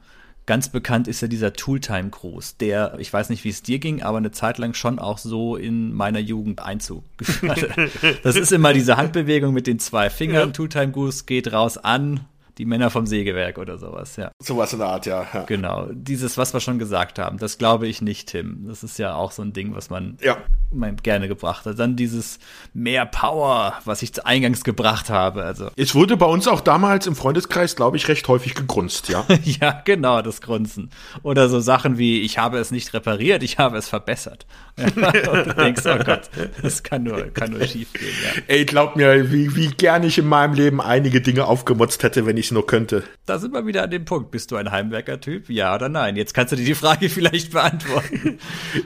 Ganz 0.50 0.68
bekannt 0.68 1.06
ist 1.06 1.20
ja 1.22 1.28
dieser 1.28 1.52
Tooltime-Gruß, 1.52 2.56
der, 2.56 2.96
ich 2.98 3.12
weiß 3.12 3.30
nicht, 3.30 3.44
wie 3.44 3.50
es 3.50 3.62
dir 3.62 3.78
ging, 3.78 4.02
aber 4.02 4.18
eine 4.18 4.32
Zeit 4.32 4.58
lang 4.58 4.74
schon 4.74 4.98
auch 4.98 5.16
so 5.18 5.54
in 5.54 5.94
meiner 5.94 6.18
Jugend 6.18 6.60
Einzug 6.60 7.04
hat. 7.46 7.68
Das 8.24 8.34
ist 8.34 8.50
immer 8.50 8.72
diese 8.72 8.96
Handbewegung 8.96 9.54
mit 9.54 9.68
den 9.68 9.78
zwei 9.78 10.10
Fingern. 10.10 10.48
Ja. 10.48 10.52
Tooltime-Gruß 10.52 11.26
geht 11.26 11.52
raus 11.52 11.78
an, 11.78 12.26
die 12.60 12.66
Männer 12.66 12.90
vom 12.90 13.06
Sägewerk 13.06 13.56
oder 13.56 13.78
sowas, 13.78 14.16
ja. 14.16 14.32
Sowas 14.38 14.74
in 14.74 14.80
der 14.80 14.88
Art, 14.88 15.06
ja, 15.06 15.26
ja. 15.32 15.44
Genau. 15.44 15.88
Dieses, 15.92 16.36
was 16.36 16.52
wir 16.52 16.60
schon 16.60 16.78
gesagt 16.78 17.18
haben, 17.18 17.38
das 17.38 17.56
glaube 17.56 17.88
ich 17.88 18.02
nicht, 18.02 18.28
Tim. 18.28 18.66
Das 18.68 18.82
ist 18.82 18.98
ja 18.98 19.14
auch 19.14 19.32
so 19.32 19.40
ein 19.40 19.54
Ding, 19.54 19.74
was 19.74 19.88
man, 19.88 20.18
ja. 20.20 20.36
man 20.70 20.96
gerne 20.96 21.26
gebracht 21.26 21.64
hat. 21.64 21.78
Dann 21.78 21.96
dieses 21.96 22.38
mehr 22.74 23.06
Power, 23.06 23.78
was 23.86 24.02
ich 24.02 24.26
eingangs 24.26 24.62
gebracht 24.62 25.08
habe. 25.08 25.42
Also. 25.42 25.70
Es 25.76 25.94
wurde 25.94 26.18
bei 26.18 26.26
uns 26.26 26.48
auch 26.48 26.60
damals 26.60 27.06
im 27.06 27.16
Freundeskreis, 27.16 27.76
glaube 27.76 27.96
ich, 27.96 28.08
recht 28.08 28.28
häufig 28.28 28.54
gegrunzt, 28.54 29.08
ja. 29.08 29.24
ja, 29.42 29.80
genau, 29.86 30.20
das 30.20 30.42
Grunzen. 30.42 30.90
Oder 31.22 31.48
so 31.48 31.60
Sachen 31.60 31.96
wie, 31.96 32.20
ich 32.20 32.36
habe 32.36 32.58
es 32.58 32.70
nicht 32.70 32.92
repariert, 32.92 33.42
ich 33.42 33.56
habe 33.56 33.78
es 33.78 33.88
verbessert. 33.88 34.44
und 34.76 34.96
du 34.96 35.54
denkst, 35.54 35.82
oh 35.86 36.04
Gott, 36.04 36.28
das 36.60 36.82
kann 36.82 37.04
nur, 37.04 37.22
kann 37.28 37.52
nur 37.52 37.66
schief 37.66 37.90
gehen, 37.94 38.12
ja. 38.22 38.42
Ey, 38.48 38.66
glaub 38.66 38.96
mir, 38.96 39.32
wie, 39.32 39.56
wie 39.56 39.68
gern 39.68 40.02
ich 40.02 40.18
in 40.18 40.26
meinem 40.26 40.52
Leben 40.52 40.82
einige 40.82 41.22
Dinge 41.22 41.46
aufgemotzt 41.46 42.02
hätte, 42.02 42.26
wenn 42.26 42.36
ich 42.36 42.49
nur 42.50 42.66
könnte. 42.66 43.04
Da 43.26 43.38
sind 43.38 43.52
wir 43.52 43.66
wieder 43.66 43.82
an 43.82 43.90
dem 43.90 44.04
Punkt. 44.04 44.30
Bist 44.30 44.50
du 44.50 44.56
ein 44.56 44.70
Heimwerker-Typ? 44.70 45.48
Ja 45.50 45.74
oder 45.74 45.88
nein? 45.88 46.16
Jetzt 46.16 46.34
kannst 46.34 46.52
du 46.52 46.56
dir 46.56 46.64
die 46.64 46.74
Frage 46.74 47.08
vielleicht 47.10 47.52
beantworten. 47.52 48.38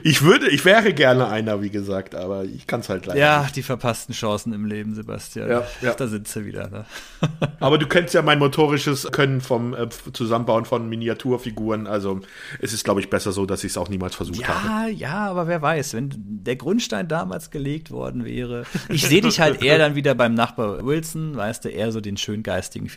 ich 0.03 0.21
würde, 0.21 0.49
ich 0.49 0.65
wäre 0.65 0.93
gerne 0.93 1.27
einer, 1.27 1.61
wie 1.61 1.69
gesagt, 1.69 2.15
aber 2.15 2.43
ich 2.43 2.67
kann 2.67 2.81
es 2.81 2.89
halt 2.89 3.05
leider 3.05 3.19
Ja, 3.19 3.43
nicht. 3.43 3.55
die 3.55 3.63
verpassten 3.63 4.13
Chancen 4.13 4.53
im 4.53 4.65
Leben, 4.65 4.93
Sebastian. 4.95 5.49
Ja, 5.49 5.63
ja. 5.81 5.93
Da 5.93 6.07
sind 6.07 6.27
sie 6.27 6.45
wieder. 6.45 6.69
Ne? 6.69 6.85
aber 7.59 7.77
du 7.77 7.87
kennst 7.87 8.13
ja 8.13 8.21
mein 8.21 8.39
motorisches 8.39 9.09
Können 9.11 9.41
vom 9.41 9.73
äh, 9.73 9.87
Zusammenbauen 10.13 10.65
von 10.65 10.87
Miniaturfiguren. 10.89 11.87
Also 11.87 12.21
es 12.59 12.73
ist, 12.73 12.83
glaube 12.83 13.01
ich, 13.01 13.09
besser 13.09 13.31
so, 13.31 13.45
dass 13.45 13.63
ich 13.63 13.71
es 13.71 13.77
auch 13.77 13.89
niemals 13.89 14.15
versucht 14.15 14.39
ja, 14.39 14.47
habe. 14.47 14.91
Ja, 14.91 15.07
ja, 15.09 15.29
aber 15.29 15.47
wer 15.47 15.61
weiß, 15.61 15.93
wenn 15.93 16.11
der 16.15 16.55
Grundstein 16.55 17.07
damals 17.07 17.51
gelegt 17.51 17.91
worden 17.91 18.25
wäre. 18.25 18.63
Ich 18.89 19.07
sehe 19.07 19.21
dich 19.21 19.39
halt 19.39 19.63
eher 19.63 19.77
dann 19.77 19.95
wieder 19.95 20.15
beim 20.15 20.33
Nachbar 20.33 20.85
Wilson, 20.85 21.35
weißt 21.35 21.65
du, 21.65 21.69
eher 21.69 21.91
so 21.91 22.01
den 22.01 22.17
schön 22.17 22.43
geistigen 22.43 22.89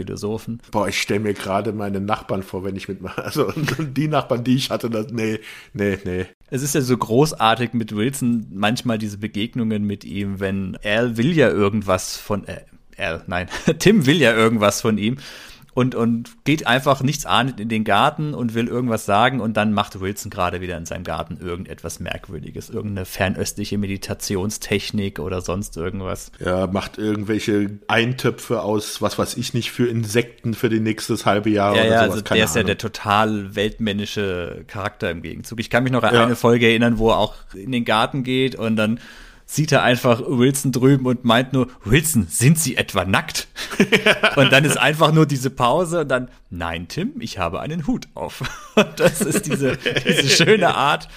Boah, 0.70 0.89
ich 0.89 1.01
stelle 1.01 1.20
mir 1.20 1.35
gerade 1.35 1.72
meine 1.72 2.01
Nachbarn 2.01 2.43
vor, 2.43 2.64
wenn 2.64 2.76
ich 2.76 2.89
mitmache. 2.89 3.22
Also 3.28 3.52
die 3.52 4.09
Nachbarn, 4.09 4.44
die 4.44 4.56
ich 4.56 4.70
hatte, 4.70 4.90
das, 4.90 5.12
nee, 5.12 5.40
nee, 5.72 5.98
nee. 6.05 6.26
Es 6.51 6.62
ist 6.62 6.74
ja 6.74 6.80
so 6.80 6.97
großartig 6.97 7.72
mit 7.72 7.94
Wilson, 7.94 8.47
manchmal 8.52 8.98
diese 8.98 9.18
Begegnungen 9.18 9.85
mit 9.85 10.05
ihm, 10.05 10.40
wenn 10.40 10.76
Al 10.82 11.16
will 11.16 11.32
ja 11.32 11.48
irgendwas 11.48 12.16
von, 12.16 12.47
äh, 12.47 12.62
Al, 12.97 13.22
nein, 13.26 13.48
Tim 13.78 14.06
will 14.06 14.20
ja 14.20 14.35
irgendwas 14.35 14.80
von 14.80 14.98
ihm 14.98 15.18
und, 15.78 15.94
und 15.94 16.30
geht 16.42 16.66
einfach 16.66 17.05
nichts 17.05 17.24
ahnend 17.24 17.60
in 17.60 17.68
den 17.68 17.84
Garten 17.84 18.34
und 18.34 18.55
will 18.55 18.66
irgendwas 18.66 19.06
sagen 19.06 19.40
und 19.40 19.56
dann 19.56 19.72
macht 19.72 20.00
Wilson 20.00 20.28
gerade 20.28 20.60
wieder 20.60 20.76
in 20.76 20.86
seinem 20.86 21.05
Garten 21.05 21.38
irgendetwas 21.40 22.00
Merkwürdiges, 22.00 22.68
irgendeine 22.68 23.06
fernöstliche 23.06 23.78
Meditationstechnik 23.78 25.20
oder 25.20 25.40
sonst 25.40 25.76
irgendwas. 25.76 26.32
Ja, 26.40 26.66
macht 26.66 26.98
irgendwelche 26.98 27.78
Eintöpfe 27.86 28.62
aus, 28.62 29.00
was 29.00 29.20
weiß 29.20 29.36
ich 29.36 29.55
nicht, 29.55 29.70
für 29.70 29.86
Insekten 29.86 30.55
für 30.55 30.68
die 30.68 30.80
nächstes 30.80 31.26
halbe 31.26 31.50
Jahr 31.50 31.76
ja, 31.76 31.82
oder 31.82 31.90
ja, 31.90 32.05
sowas. 32.06 32.22
Also 32.22 32.34
der 32.34 32.44
ist 32.44 32.56
ja 32.56 32.62
der 32.64 32.78
total 32.78 33.55
weltmännische 33.55 34.64
Charakter 34.66 35.12
im 35.12 35.22
Gegenzug. 35.22 35.60
Ich 35.60 35.70
kann 35.70 35.84
mich 35.84 35.92
noch 35.92 36.02
an 36.02 36.12
ja. 36.12 36.24
eine 36.24 36.34
Folge 36.34 36.66
erinnern, 36.66 36.98
wo 36.98 37.10
er 37.10 37.18
auch 37.18 37.36
in 37.55 37.70
den 37.70 37.84
Garten 37.84 38.24
geht 38.24 38.56
und 38.56 38.74
dann 38.74 38.98
sieht 39.50 39.72
er 39.72 39.82
einfach 39.82 40.20
Wilson 40.20 40.72
drüben 40.72 41.06
und 41.06 41.24
meint 41.24 41.54
nur, 41.54 41.68
Wilson, 41.82 42.26
sind 42.28 42.58
Sie 42.58 42.76
etwa 42.76 43.06
nackt? 43.06 43.48
und 44.36 44.52
dann 44.52 44.66
ist 44.66 44.76
einfach 44.76 45.10
nur 45.10 45.24
diese 45.24 45.48
Pause 45.48 46.02
und 46.02 46.08
dann, 46.08 46.28
nein, 46.50 46.86
Tim, 46.86 47.14
ich 47.18 47.38
habe 47.38 47.60
einen 47.60 47.86
Hut 47.86 48.08
auf. 48.14 48.42
Und 48.74 49.00
das 49.00 49.20
ist 49.22 49.46
diese, 49.46 49.76
diese 49.76 50.28
schöne 50.28 50.74
Art, 50.74 51.08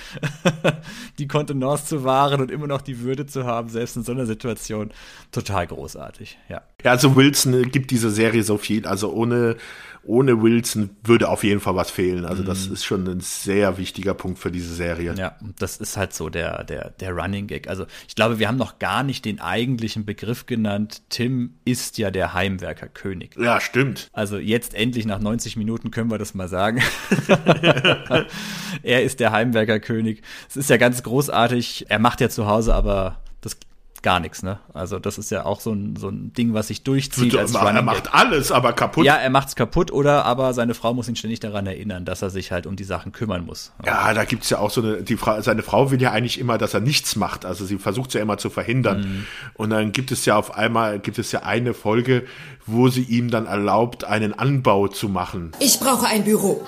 die 1.19 1.27
Kontenance 1.27 1.85
zu 1.85 2.03
wahren 2.03 2.41
und 2.41 2.49
immer 2.49 2.65
noch 2.65 2.81
die 2.81 3.01
Würde 3.01 3.27
zu 3.27 3.45
haben, 3.45 3.69
selbst 3.69 3.97
in 3.97 4.03
so 4.03 4.13
einer 4.13 4.25
Situation. 4.25 4.89
Total 5.31 5.67
großartig, 5.67 6.39
ja. 6.49 6.61
Ja, 6.83 6.91
also 6.91 7.15
Wilson 7.15 7.69
gibt 7.71 7.91
diese 7.91 8.09
Serie 8.09 8.41
so 8.41 8.57
viel, 8.57 8.87
also 8.87 9.13
ohne 9.13 9.57
ohne 10.03 10.41
Wilson 10.41 10.89
würde 11.03 11.29
auf 11.29 11.43
jeden 11.43 11.59
Fall 11.59 11.75
was 11.75 11.91
fehlen. 11.91 12.25
Also 12.25 12.43
das 12.43 12.67
mhm. 12.67 12.73
ist 12.73 12.83
schon 12.83 13.07
ein 13.07 13.19
sehr 13.19 13.77
wichtiger 13.77 14.13
Punkt 14.13 14.39
für 14.39 14.51
diese 14.51 14.73
Serie. 14.73 15.13
Ja, 15.15 15.37
das 15.59 15.77
ist 15.77 15.97
halt 15.97 16.13
so 16.13 16.29
der, 16.29 16.63
der, 16.63 16.89
der 16.91 17.11
Running 17.11 17.47
Gag. 17.47 17.67
Also 17.67 17.85
ich 18.07 18.15
glaube, 18.15 18.39
wir 18.39 18.47
haben 18.47 18.57
noch 18.57 18.79
gar 18.79 19.03
nicht 19.03 19.25
den 19.25 19.39
eigentlichen 19.39 20.05
Begriff 20.05 20.45
genannt. 20.47 21.03
Tim 21.09 21.55
ist 21.65 21.97
ja 21.97 22.09
der 22.09 22.33
Heimwerkerkönig. 22.33 23.35
Ja, 23.37 23.61
stimmt. 23.61 24.09
Also 24.13 24.37
jetzt 24.37 24.73
endlich 24.73 25.05
nach 25.05 25.19
90 25.19 25.55
Minuten 25.55 25.91
können 25.91 26.09
wir 26.09 26.17
das 26.17 26.33
mal 26.33 26.47
sagen. 26.47 26.81
er 28.83 29.03
ist 29.03 29.19
der 29.19 29.31
Heimwerkerkönig. 29.31 30.21
Es 30.49 30.57
ist 30.57 30.69
ja 30.69 30.77
ganz 30.77 31.03
großartig. 31.03 31.85
Er 31.89 31.99
macht 31.99 32.21
ja 32.21 32.29
zu 32.29 32.47
Hause 32.47 32.73
aber 32.73 33.21
das 33.41 33.57
gar 34.01 34.19
nichts, 34.19 34.43
ne? 34.43 34.59
Also 34.73 34.99
das 34.99 35.17
ist 35.17 35.31
ja 35.31 35.45
auch 35.45 35.59
so 35.59 35.71
ein, 35.71 35.95
so 35.95 36.09
ein 36.09 36.33
Ding, 36.33 36.53
was 36.53 36.67
sich 36.67 36.83
durchzieht. 36.83 37.35
Als 37.35 37.53
er 37.53 37.81
macht 37.81 38.13
alles, 38.13 38.51
aber 38.51 38.73
kaputt. 38.73 39.05
Ja, 39.05 39.15
er 39.15 39.29
macht's 39.29 39.55
kaputt 39.55 39.91
oder 39.91 40.25
aber 40.25 40.53
seine 40.53 40.73
Frau 40.73 40.93
muss 40.93 41.07
ihn 41.07 41.15
ständig 41.15 41.39
daran 41.39 41.67
erinnern, 41.67 42.05
dass 42.05 42.21
er 42.21 42.29
sich 42.29 42.51
halt 42.51 42.65
um 42.65 42.75
die 42.75 42.83
Sachen 42.83 43.11
kümmern 43.11 43.45
muss. 43.45 43.71
Ja, 43.85 44.13
da 44.13 44.25
gibt's 44.25 44.49
ja 44.49 44.59
auch 44.59 44.71
so 44.71 44.81
eine, 44.81 45.03
die 45.03 45.17
Frau, 45.17 45.39
seine 45.41 45.61
Frau 45.63 45.91
will 45.91 46.01
ja 46.01 46.11
eigentlich 46.11 46.39
immer, 46.39 46.57
dass 46.57 46.73
er 46.73 46.79
nichts 46.79 47.15
macht. 47.15 47.45
Also 47.45 47.65
sie 47.65 47.77
versucht 47.77 48.13
ja 48.13 48.21
immer 48.21 48.37
zu 48.37 48.49
verhindern. 48.49 49.01
Mhm. 49.01 49.25
Und 49.53 49.69
dann 49.69 49.91
gibt 49.91 50.11
es 50.11 50.25
ja 50.25 50.35
auf 50.35 50.55
einmal, 50.55 50.99
gibt 50.99 51.19
es 51.19 51.31
ja 51.31 51.43
eine 51.43 51.73
Folge, 51.73 52.25
wo 52.65 52.89
sie 52.89 53.03
ihm 53.03 53.29
dann 53.29 53.45
erlaubt, 53.45 54.03
einen 54.03 54.33
Anbau 54.33 54.87
zu 54.87 55.09
machen. 55.09 55.51
Ich 55.59 55.79
brauche 55.79 56.07
ein 56.07 56.23
Büro. 56.23 56.65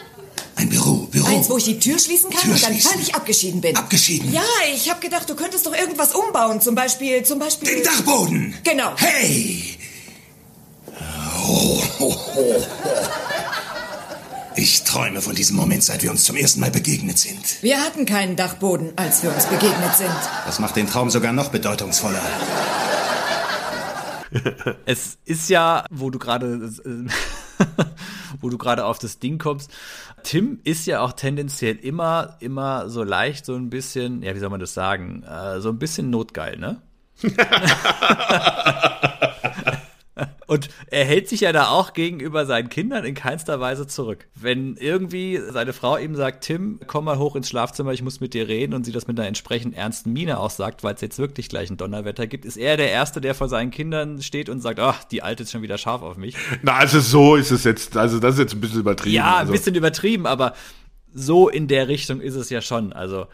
Ein 0.56 0.70
Büro, 0.70 1.08
Büro. 1.12 1.28
Eins, 1.28 1.50
wo 1.50 1.58
ich 1.58 1.66
die 1.66 1.80
Tür 1.80 1.98
schließen 1.98 2.30
kann 2.30 2.42
Tür 2.42 2.54
und 2.54 2.64
dann 2.64 2.74
völlig 2.76 3.16
abgeschieden 3.16 3.62
bin. 3.62 3.76
Abgeschieden? 3.76 4.32
Ja, 4.32 4.44
ich 4.74 4.90
habe 4.90 5.00
gedacht, 5.00 5.30
du 5.30 5.36
könntest 5.36 5.66
doch 5.66 5.76
irgendwas 5.76 6.14
umbauen. 6.14 6.62
Zum 6.62 6.76
Beispiel, 6.76 7.24
zum 7.24 7.40
Beispiel... 7.40 7.76
Den 7.76 7.84
Dachboden. 7.84 8.54
Genau. 8.64 8.94
Hey! 8.98 9.78
Oh, 11.46 11.82
oh, 12.00 12.16
oh, 12.36 12.64
ich 14.56 14.84
träume 14.84 15.22
von 15.22 15.34
diesem 15.36 15.56
Moment, 15.56 15.84
seit 15.84 16.04
wir 16.04 16.12
uns 16.12 16.24
zum 16.24 16.36
ersten 16.36 16.60
Mal 16.60 16.70
begegnet 16.70 17.18
sind. 17.18 17.62
Wir 17.62 17.82
hatten 17.82 18.06
keinen 18.06 18.36
Dachboden, 18.36 18.94
als 18.96 19.24
wir 19.24 19.34
uns 19.34 19.48
begegnet 19.48 19.96
sind. 19.96 20.16
Das 20.46 20.60
macht 20.60 20.76
den 20.76 20.88
Traum 20.88 21.10
sogar 21.10 21.34
noch 21.34 21.50
bedeutungsvoller. 21.50 22.22
es 24.86 25.18
ist 25.26 25.50
ja, 25.50 25.86
wo 25.90 26.12
du 26.12 26.20
gerade 26.20 26.72
wo 28.42 28.50
du 28.50 28.58
gerade 28.58 28.86
auf 28.86 29.00
das 29.00 29.20
Ding 29.20 29.38
kommst. 29.38 29.72
Tim 30.24 30.60
ist 30.64 30.88
ja 30.88 31.02
auch 31.02 31.14
tendenziell 31.14 31.76
immer, 31.76 32.38
immer 32.40 32.90
so 32.90 33.04
leicht, 33.04 33.46
so 33.46 33.56
ein 33.56 33.70
bisschen, 33.70 34.24
ja, 34.24 34.34
wie 34.36 34.40
soll 34.40 34.50
man 34.50 34.60
das 34.60 34.74
sagen, 34.74 35.24
äh, 35.24 35.60
so 35.60 35.70
ein 35.70 35.80
bisschen 35.80 36.10
notgeil, 36.10 36.58
ne? 36.58 36.82
Und 40.54 40.70
er 40.86 41.04
hält 41.04 41.28
sich 41.28 41.42
ja 41.42 41.52
da 41.52 41.70
auch 41.70 41.94
gegenüber 41.94 42.46
seinen 42.46 42.70
Kindern 42.70 43.04
in 43.06 43.16
keinster 43.16 43.60
Weise 43.60 43.88
zurück. 43.88 44.28
Wenn 44.36 44.78
irgendwie 44.78 45.42
seine 45.50 45.74
Frau 45.74 45.98
ihm 45.98 46.16
sagt, 46.16 46.44
Tim, 46.44 46.80
komm 46.86 47.06
mal 47.06 47.18
hoch 47.18 47.36
ins 47.36 47.50
Schlafzimmer, 47.50 47.92
ich 47.92 48.04
muss 48.04 48.20
mit 48.20 48.36
dir 48.36 48.48
reden, 48.48 48.76
und 48.76 48.84
sie 48.86 48.92
das 48.92 49.08
mit 49.08 49.20
einer 49.20 49.28
entsprechend 49.28 49.76
ernsten 49.76 50.14
Miene 50.14 50.40
auch 50.40 50.52
sagt, 50.52 50.84
weil 50.84 50.94
es 50.94 51.02
jetzt 51.02 51.18
wirklich 51.18 51.50
gleich 51.50 51.72
ein 51.72 51.78
Donnerwetter 51.78 52.28
gibt, 52.28 52.46
ist 52.46 52.58
er 52.58 52.78
der 52.78 52.92
Erste, 52.92 53.20
der 53.20 53.34
vor 53.34 53.50
seinen 53.50 53.72
Kindern 53.72 54.22
steht 54.22 54.48
und 54.48 54.62
sagt, 54.62 54.80
ach, 54.80 55.04
die 55.06 55.24
Alte 55.24 55.42
ist 55.42 55.52
schon 55.52 55.64
wieder 55.64 55.80
scharf 55.80 56.04
auf 56.04 56.18
mich. 56.18 56.36
Na, 56.62 56.74
also 56.74 57.00
so 57.00 57.36
ist 57.36 57.50
es 57.50 57.64
jetzt, 57.64 57.98
also 57.98 58.20
das 58.20 58.36
ist 58.36 58.40
jetzt 58.40 58.54
ein 58.54 58.62
bisschen 58.62 58.82
übertrieben. 58.82 59.16
Ja, 59.16 59.34
ein 59.34 59.40
also. 59.40 59.54
bisschen 59.54 59.74
übertrieben, 59.74 60.28
aber 60.28 60.54
so 61.16 61.50
in 61.50 61.68
der 61.68 61.88
Richtung 61.88 62.22
ist 62.22 62.36
es 62.36 62.52
ja 62.52 62.62
schon. 62.62 62.94
Also 62.94 63.26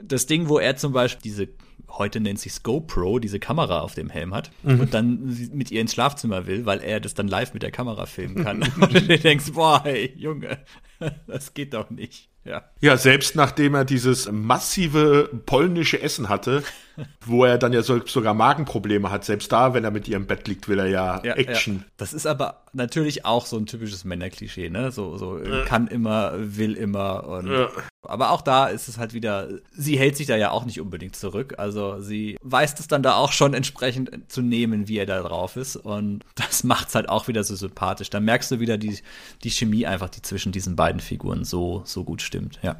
das 0.00 0.26
Ding, 0.26 0.48
wo 0.48 0.60
er 0.60 0.76
zum 0.76 0.92
Beispiel 0.92 1.22
diese 1.22 1.48
heute 1.98 2.20
nennt 2.20 2.38
sich's 2.38 2.62
GoPro, 2.62 3.18
diese 3.18 3.38
Kamera 3.38 3.80
auf 3.80 3.94
dem 3.94 4.10
Helm 4.10 4.34
hat 4.34 4.50
mhm. 4.62 4.80
und 4.80 4.94
dann 4.94 5.50
mit 5.52 5.70
ihr 5.70 5.80
ins 5.80 5.92
Schlafzimmer 5.92 6.46
will, 6.46 6.66
weil 6.66 6.80
er 6.80 7.00
das 7.00 7.14
dann 7.14 7.28
live 7.28 7.54
mit 7.54 7.62
der 7.62 7.70
Kamera 7.70 8.06
filmen 8.06 8.44
kann. 8.44 8.62
und 8.80 8.94
du 8.94 9.18
denkst, 9.18 9.52
boah, 9.52 9.82
hey, 9.84 10.12
Junge, 10.16 10.58
das 11.26 11.54
geht 11.54 11.74
doch 11.74 11.90
nicht. 11.90 12.28
Ja. 12.44 12.64
Ja, 12.80 12.96
selbst 12.96 13.36
nachdem 13.36 13.74
er 13.74 13.84
dieses 13.84 14.30
massive 14.30 15.30
polnische 15.46 16.02
Essen 16.02 16.28
hatte, 16.28 16.64
wo 17.26 17.44
er 17.44 17.58
dann 17.58 17.72
ja 17.72 17.82
so, 17.82 18.04
sogar 18.06 18.34
Magenprobleme 18.34 19.10
hat, 19.10 19.24
selbst 19.24 19.52
da, 19.52 19.74
wenn 19.74 19.84
er 19.84 19.90
mit 19.90 20.08
ihr 20.08 20.16
im 20.16 20.26
Bett 20.26 20.46
liegt, 20.48 20.68
will 20.68 20.78
er 20.78 20.86
ja, 20.86 21.22
Ja, 21.24 21.34
Action. 21.34 21.76
Ja. 21.76 21.84
Das 21.96 22.12
ist 22.12 22.26
aber 22.26 22.62
natürlich 22.72 23.24
auch 23.24 23.46
so 23.46 23.56
ein 23.56 23.66
typisches 23.66 24.04
Männerklischee, 24.04 24.70
ne? 24.70 24.90
So, 24.90 25.16
so 25.16 25.40
kann 25.66 25.86
immer, 25.86 26.32
will 26.36 26.74
immer. 26.74 27.26
Und, 27.28 27.68
Aber 28.02 28.30
auch 28.30 28.42
da 28.42 28.66
ist 28.66 28.88
es 28.88 28.98
halt 28.98 29.14
wieder, 29.14 29.48
sie 29.72 29.98
hält 29.98 30.16
sich 30.16 30.26
da 30.26 30.36
ja 30.36 30.50
auch 30.50 30.64
nicht 30.64 30.80
unbedingt 30.80 31.16
zurück. 31.16 31.54
Also 31.58 32.00
sie 32.00 32.36
weiß 32.42 32.78
es 32.78 32.88
dann 32.88 33.02
da 33.02 33.14
auch 33.14 33.32
schon 33.32 33.54
entsprechend 33.54 34.30
zu 34.30 34.42
nehmen, 34.42 34.88
wie 34.88 34.98
er 34.98 35.06
da 35.06 35.20
drauf 35.22 35.56
ist. 35.56 35.76
Und 35.76 36.24
das 36.34 36.64
macht's 36.64 36.94
halt 36.94 37.08
auch 37.08 37.28
wieder 37.28 37.44
so 37.44 37.54
sympathisch. 37.54 38.10
Da 38.10 38.20
merkst 38.20 38.50
du 38.50 38.60
wieder 38.60 38.78
die, 38.78 38.98
die 39.44 39.50
Chemie 39.50 39.86
einfach, 39.86 40.08
die 40.08 40.22
zwischen 40.22 40.52
diesen 40.52 40.76
beiden 40.76 41.00
Figuren 41.00 41.44
so, 41.44 41.82
so 41.84 42.04
gut 42.04 42.22
stimmt, 42.22 42.58
ja. 42.62 42.76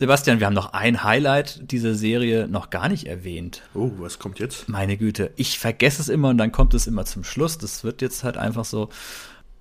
Sebastian, 0.00 0.40
wir 0.40 0.46
haben 0.46 0.54
noch 0.54 0.72
ein 0.72 1.04
Highlight 1.04 1.70
dieser 1.70 1.94
Serie 1.94 2.48
noch 2.48 2.70
gar 2.70 2.88
nicht 2.88 3.06
erwähnt. 3.06 3.60
Oh, 3.74 3.90
was 3.98 4.18
kommt 4.18 4.38
jetzt? 4.38 4.66
Meine 4.66 4.96
Güte, 4.96 5.30
ich 5.36 5.58
vergesse 5.58 6.00
es 6.00 6.08
immer 6.08 6.30
und 6.30 6.38
dann 6.38 6.52
kommt 6.52 6.72
es 6.72 6.86
immer 6.86 7.04
zum 7.04 7.22
Schluss. 7.22 7.58
Das 7.58 7.84
wird 7.84 8.00
jetzt 8.00 8.24
halt 8.24 8.38
einfach 8.38 8.64
so 8.64 8.88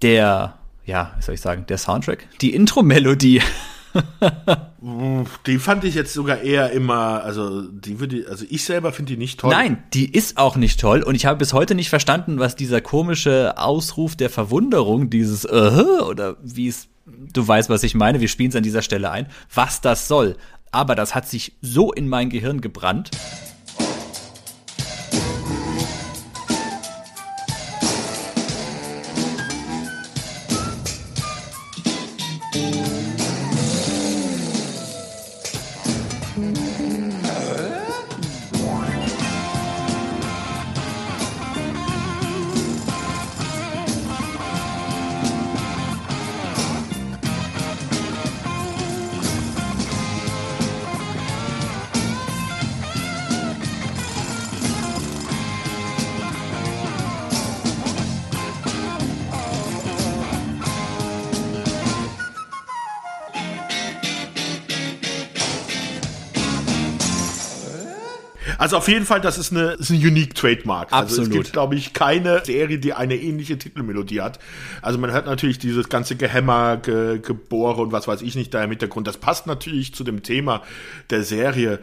der, 0.01 0.57
ja, 0.85 1.13
wie 1.17 1.23
soll 1.23 1.35
ich 1.35 1.41
sagen, 1.41 1.65
der 1.67 1.77
Soundtrack, 1.77 2.25
die 2.39 2.53
Intro-Melodie. 2.55 3.41
Die 5.47 5.57
fand 5.57 5.83
ich 5.83 5.95
jetzt 5.95 6.13
sogar 6.13 6.41
eher 6.41 6.71
immer, 6.71 7.23
also 7.23 7.63
die 7.63 7.99
würde, 7.99 8.27
also 8.29 8.45
ich 8.47 8.63
selber 8.63 8.93
finde 8.93 9.13
die 9.13 9.17
nicht 9.17 9.39
toll. 9.39 9.49
Nein, 9.49 9.83
die 9.95 10.09
ist 10.09 10.37
auch 10.37 10.55
nicht 10.55 10.79
toll 10.79 11.01
und 11.01 11.15
ich 11.15 11.25
habe 11.25 11.39
bis 11.39 11.53
heute 11.53 11.73
nicht 11.73 11.89
verstanden, 11.89 12.37
was 12.37 12.55
dieser 12.55 12.79
komische 12.79 13.57
Ausruf 13.57 14.15
der 14.15 14.29
Verwunderung, 14.29 15.09
dieses 15.09 15.43
äh, 15.43 15.49
oder 16.07 16.37
wie 16.43 16.67
es, 16.67 16.87
du 17.33 17.47
weißt, 17.47 17.69
was 17.69 17.83
ich 17.83 17.95
meine, 17.95 18.21
wir 18.21 18.27
spielen 18.27 18.49
es 18.49 18.55
an 18.55 18.63
dieser 18.63 18.81
Stelle 18.81 19.11
ein, 19.11 19.27
was 19.53 19.81
das 19.81 20.07
soll. 20.07 20.35
Aber 20.71 20.95
das 20.95 21.15
hat 21.15 21.27
sich 21.27 21.53
so 21.61 21.91
in 21.91 22.07
mein 22.07 22.29
Gehirn 22.29 22.61
gebrannt. 22.61 23.11
Jeden 68.89 69.05
Fall, 69.05 69.21
das 69.21 69.37
ist 69.37 69.51
eine, 69.51 69.71
ist 69.73 69.89
eine 69.91 69.99
unique 69.99 70.35
Trademark. 70.35 70.91
Also 70.91 71.13
es 71.13 71.19
Absolut. 71.19 71.31
gibt, 71.43 71.53
glaube 71.53 71.75
ich, 71.75 71.93
keine 71.93 72.43
Serie, 72.43 72.79
die 72.79 72.93
eine 72.93 73.15
ähnliche 73.15 73.57
Titelmelodie 73.57 74.21
hat. 74.21 74.39
Also 74.81 74.99
man 74.99 75.11
hört 75.11 75.25
natürlich 75.25 75.59
dieses 75.59 75.87
ganze 75.89 76.15
Gehämmer, 76.15 76.77
Ge 76.77 77.19
Gebohre 77.19 77.81
und 77.81 77.91
was 77.91 78.07
weiß 78.07 78.21
ich 78.21 78.35
nicht 78.35 78.53
da 78.53 78.63
im 78.63 78.71
Hintergrund. 78.71 79.07
Das 79.07 79.17
passt 79.17 79.47
natürlich 79.47 79.93
zu 79.95 80.03
dem 80.03 80.23
Thema 80.23 80.61
der 81.09 81.23
Serie. 81.23 81.79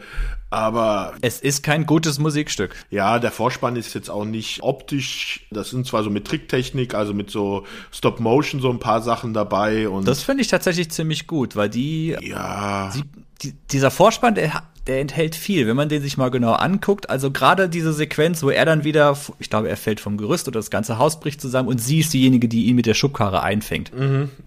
Aber 0.49 1.13
Es 1.21 1.41
ist 1.41 1.61
kein 1.63 1.85
gutes 1.85 2.19
Musikstück. 2.19 2.73
ja, 2.89 3.19
der 3.19 3.31
Vorspann 3.31 3.75
ist 3.75 3.93
jetzt 3.93 4.09
auch 4.09 4.23
nicht 4.23 4.63
optisch. 4.63 5.45
Das 5.51 5.71
sind 5.71 5.85
zwar 5.85 6.03
so 6.03 6.09
mit 6.09 6.25
Tricktechnik, 6.25 6.93
also 6.93 7.13
mit 7.13 7.29
so 7.29 7.65
Stop 7.91 8.19
Motion 8.21 8.61
so 8.61 8.69
ein 8.69 8.79
paar 8.79 9.01
Sachen 9.01 9.33
dabei 9.33 9.89
und 9.89 10.07
Das 10.07 10.23
finde 10.23 10.41
ich 10.43 10.47
tatsächlich 10.47 10.89
ziemlich 10.91 11.27
gut, 11.27 11.55
weil 11.57 11.69
die 11.69 12.15
ja, 12.21 12.93
die, 13.41 13.53
dieser 13.71 13.91
Vorspann, 13.91 14.35
der, 14.35 14.63
der 14.87 15.01
enthält 15.01 15.35
viel, 15.35 15.67
wenn 15.67 15.75
man 15.75 15.89
den 15.89 16.01
sich 16.01 16.17
mal 16.17 16.29
genau 16.29 16.53
anguckt. 16.53 17.09
Also 17.09 17.31
gerade 17.31 17.69
diese 17.69 17.93
Sequenz, 17.93 18.41
wo 18.41 18.49
er 18.49 18.65
dann 18.65 18.83
wieder, 18.83 19.17
ich 19.39 19.49
glaube, 19.49 19.69
er 19.69 19.77
fällt 19.77 19.99
vom 19.99 20.17
Gerüst 20.17 20.47
oder 20.47 20.59
das 20.59 20.69
ganze 20.69 20.97
Haus 20.97 21.19
bricht 21.19 21.41
zusammen 21.41 21.67
und 21.67 21.79
sie 21.79 21.99
ist 21.99 22.13
diejenige, 22.13 22.47
die 22.47 22.65
ihn 22.65 22.75
mit 22.75 22.85
der 22.85 22.93
Schubkarre 22.93 23.43
einfängt. 23.43 23.91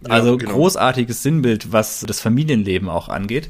also 0.09 0.37
genau. 0.37 0.53
großartiges 0.53 1.23
Sinnbild, 1.23 1.73
was 1.73 2.01
das 2.01 2.21
Familienleben 2.21 2.89
auch 2.89 3.09
angeht. 3.09 3.49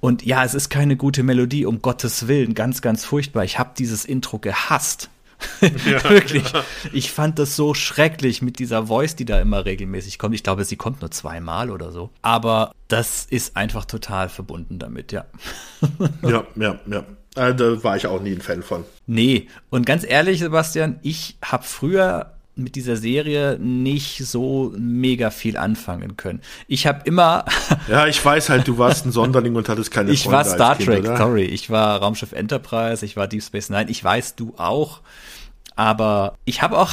Und 0.00 0.24
ja, 0.24 0.44
es 0.44 0.54
ist 0.54 0.70
keine 0.70 0.96
gute 0.96 1.22
Melodie, 1.22 1.66
um 1.66 1.82
Gottes 1.82 2.26
Willen, 2.26 2.54
ganz, 2.54 2.80
ganz 2.80 3.04
furchtbar. 3.04 3.44
Ich 3.44 3.58
habe 3.58 3.70
dieses 3.78 4.04
Intro 4.04 4.38
gehasst. 4.38 5.10
Wirklich. 5.60 6.44
Ich 6.92 7.10
fand 7.10 7.38
das 7.38 7.56
so 7.56 7.74
schrecklich 7.74 8.42
mit 8.42 8.58
dieser 8.58 8.86
Voice, 8.86 9.16
die 9.16 9.24
da 9.24 9.40
immer 9.40 9.64
regelmäßig 9.64 10.18
kommt. 10.18 10.34
Ich 10.34 10.42
glaube, 10.42 10.64
sie 10.64 10.76
kommt 10.76 11.00
nur 11.00 11.10
zweimal 11.10 11.70
oder 11.70 11.92
so. 11.92 12.10
Aber 12.22 12.72
das 12.88 13.26
ist 13.28 13.56
einfach 13.56 13.84
total 13.84 14.28
verbunden 14.28 14.78
damit, 14.78 15.12
ja. 15.12 15.24
ja, 16.22 16.44
ja, 16.56 16.78
ja. 16.86 17.04
Äh, 17.36 17.54
da 17.54 17.82
war 17.84 17.96
ich 17.96 18.06
auch 18.06 18.20
nie 18.20 18.32
ein 18.32 18.40
Fan 18.40 18.62
von. 18.62 18.84
Nee, 19.06 19.48
und 19.70 19.86
ganz 19.86 20.04
ehrlich, 20.04 20.40
Sebastian, 20.40 20.98
ich 21.02 21.36
habe 21.42 21.64
früher 21.64 22.32
mit 22.56 22.74
dieser 22.74 22.96
Serie 22.96 23.58
nicht 23.58 24.18
so 24.18 24.72
mega 24.76 25.30
viel 25.30 25.56
anfangen 25.56 26.16
können. 26.16 26.40
Ich 26.66 26.86
habe 26.86 27.00
immer, 27.04 27.44
Ja, 27.88 28.06
ich 28.06 28.22
weiß 28.24 28.48
halt, 28.50 28.68
du 28.68 28.78
warst 28.78 29.06
ein 29.06 29.12
Sonderling 29.12 29.54
und 29.56 29.68
hattest 29.68 29.90
keine 29.90 30.10
ich 30.10 30.24
Freunde 30.24 30.36
war 30.36 30.44
Star 30.44 30.76
Kind, 30.76 30.88
Trek, 30.88 31.00
oder? 31.00 31.16
sorry, 31.16 31.44
ich 31.44 31.70
war 31.70 32.00
Raumschiff 32.00 32.32
Enterprise, 32.32 33.04
ich 33.04 33.16
war 33.16 33.28
Deep 33.28 33.42
Space 33.42 33.70
Nine, 33.70 33.90
ich 33.90 34.02
weiß, 34.02 34.36
du 34.36 34.54
auch. 34.56 35.00
Aber 35.80 36.34
ich 36.44 36.60
habe 36.60 36.78
auch, 36.78 36.92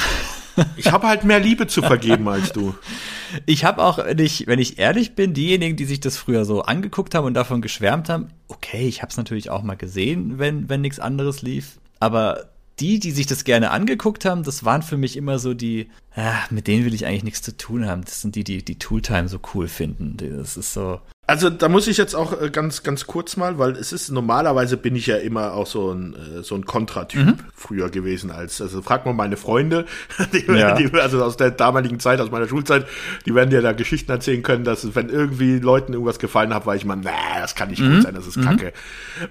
Ich 0.76 0.90
habe 0.90 1.06
halt 1.06 1.24
mehr 1.24 1.38
Liebe 1.38 1.66
zu 1.66 1.82
vergeben 1.82 2.26
als 2.26 2.52
du. 2.52 2.74
ich 3.46 3.64
habe 3.64 3.82
auch, 3.84 3.98
wenn 3.98 4.18
ich, 4.18 4.46
wenn 4.46 4.58
ich 4.58 4.78
ehrlich 4.78 5.14
bin, 5.14 5.34
diejenigen, 5.34 5.76
die 5.76 5.84
sich 5.84 6.00
das 6.00 6.16
früher 6.16 6.46
so 6.46 6.62
angeguckt 6.62 7.14
haben 7.14 7.26
und 7.26 7.34
davon 7.34 7.60
geschwärmt 7.60 8.08
haben, 8.08 8.28
okay, 8.48 8.88
ich 8.88 9.02
habe 9.02 9.10
es 9.10 9.18
natürlich 9.18 9.50
auch 9.50 9.62
mal 9.62 9.76
gesehen, 9.76 10.38
wenn, 10.38 10.70
wenn 10.70 10.80
nichts 10.80 11.00
anderes 11.00 11.42
lief. 11.42 11.78
Aber 12.00 12.46
die, 12.80 12.98
die 12.98 13.10
sich 13.10 13.26
das 13.26 13.44
gerne 13.44 13.70
angeguckt 13.72 14.24
haben, 14.24 14.42
das 14.42 14.64
waren 14.64 14.82
für 14.82 14.96
mich 14.96 15.16
immer 15.18 15.38
so 15.38 15.52
die, 15.52 15.90
ah, 16.16 16.38
mit 16.48 16.66
denen 16.66 16.86
will 16.86 16.94
ich 16.94 17.06
eigentlich 17.06 17.24
nichts 17.24 17.42
zu 17.42 17.56
tun 17.56 17.86
haben. 17.86 18.04
Das 18.04 18.22
sind 18.22 18.36
die, 18.36 18.44
die 18.44 18.64
die 18.64 18.78
Tooltime 18.78 19.28
so 19.28 19.38
cool 19.54 19.68
finden. 19.68 20.16
Das 20.16 20.56
ist 20.56 20.72
so, 20.72 21.00
Also 21.28 21.50
da 21.50 21.68
muss 21.68 21.86
ich 21.88 21.98
jetzt 21.98 22.14
auch 22.14 22.40
äh, 22.40 22.48
ganz 22.48 22.82
ganz 22.82 23.06
kurz 23.06 23.36
mal, 23.36 23.58
weil 23.58 23.72
es 23.72 23.92
ist 23.92 24.10
normalerweise 24.10 24.78
bin 24.78 24.96
ich 24.96 25.06
ja 25.06 25.16
immer 25.18 25.52
auch 25.52 25.66
so 25.66 25.92
ein 25.92 26.14
äh, 26.14 26.42
so 26.42 26.54
ein 26.54 26.64
Kontratyp 26.64 27.18
Mhm. 27.26 27.34
früher 27.54 27.90
gewesen 27.90 28.30
als 28.30 28.62
also 28.62 28.80
frag 28.80 29.04
mal 29.04 29.12
meine 29.12 29.36
Freunde, 29.36 29.84
die, 30.32 30.50
Ja. 30.50 30.74
die, 30.74 30.90
also 30.94 31.22
aus 31.22 31.36
der 31.36 31.50
damaligen 31.50 32.00
Zeit 32.00 32.20
aus 32.20 32.30
meiner 32.30 32.48
Schulzeit, 32.48 32.86
die 33.26 33.34
werden 33.34 33.50
dir 33.50 33.60
da 33.60 33.72
Geschichten 33.72 34.10
erzählen 34.10 34.42
können, 34.42 34.64
dass 34.64 34.94
wenn 34.94 35.10
irgendwie 35.10 35.58
Leuten 35.58 35.92
irgendwas 35.92 36.18
gefallen 36.18 36.54
hat, 36.54 36.64
war 36.64 36.74
ich 36.76 36.86
mal, 36.86 36.96
nee, 36.96 37.10
das 37.38 37.54
kann 37.54 37.68
nicht 37.68 37.82
Mhm. 37.82 37.96
gut 37.96 38.02
sein, 38.04 38.14
das 38.14 38.26
ist 38.26 38.40
Kacke. 38.42 38.72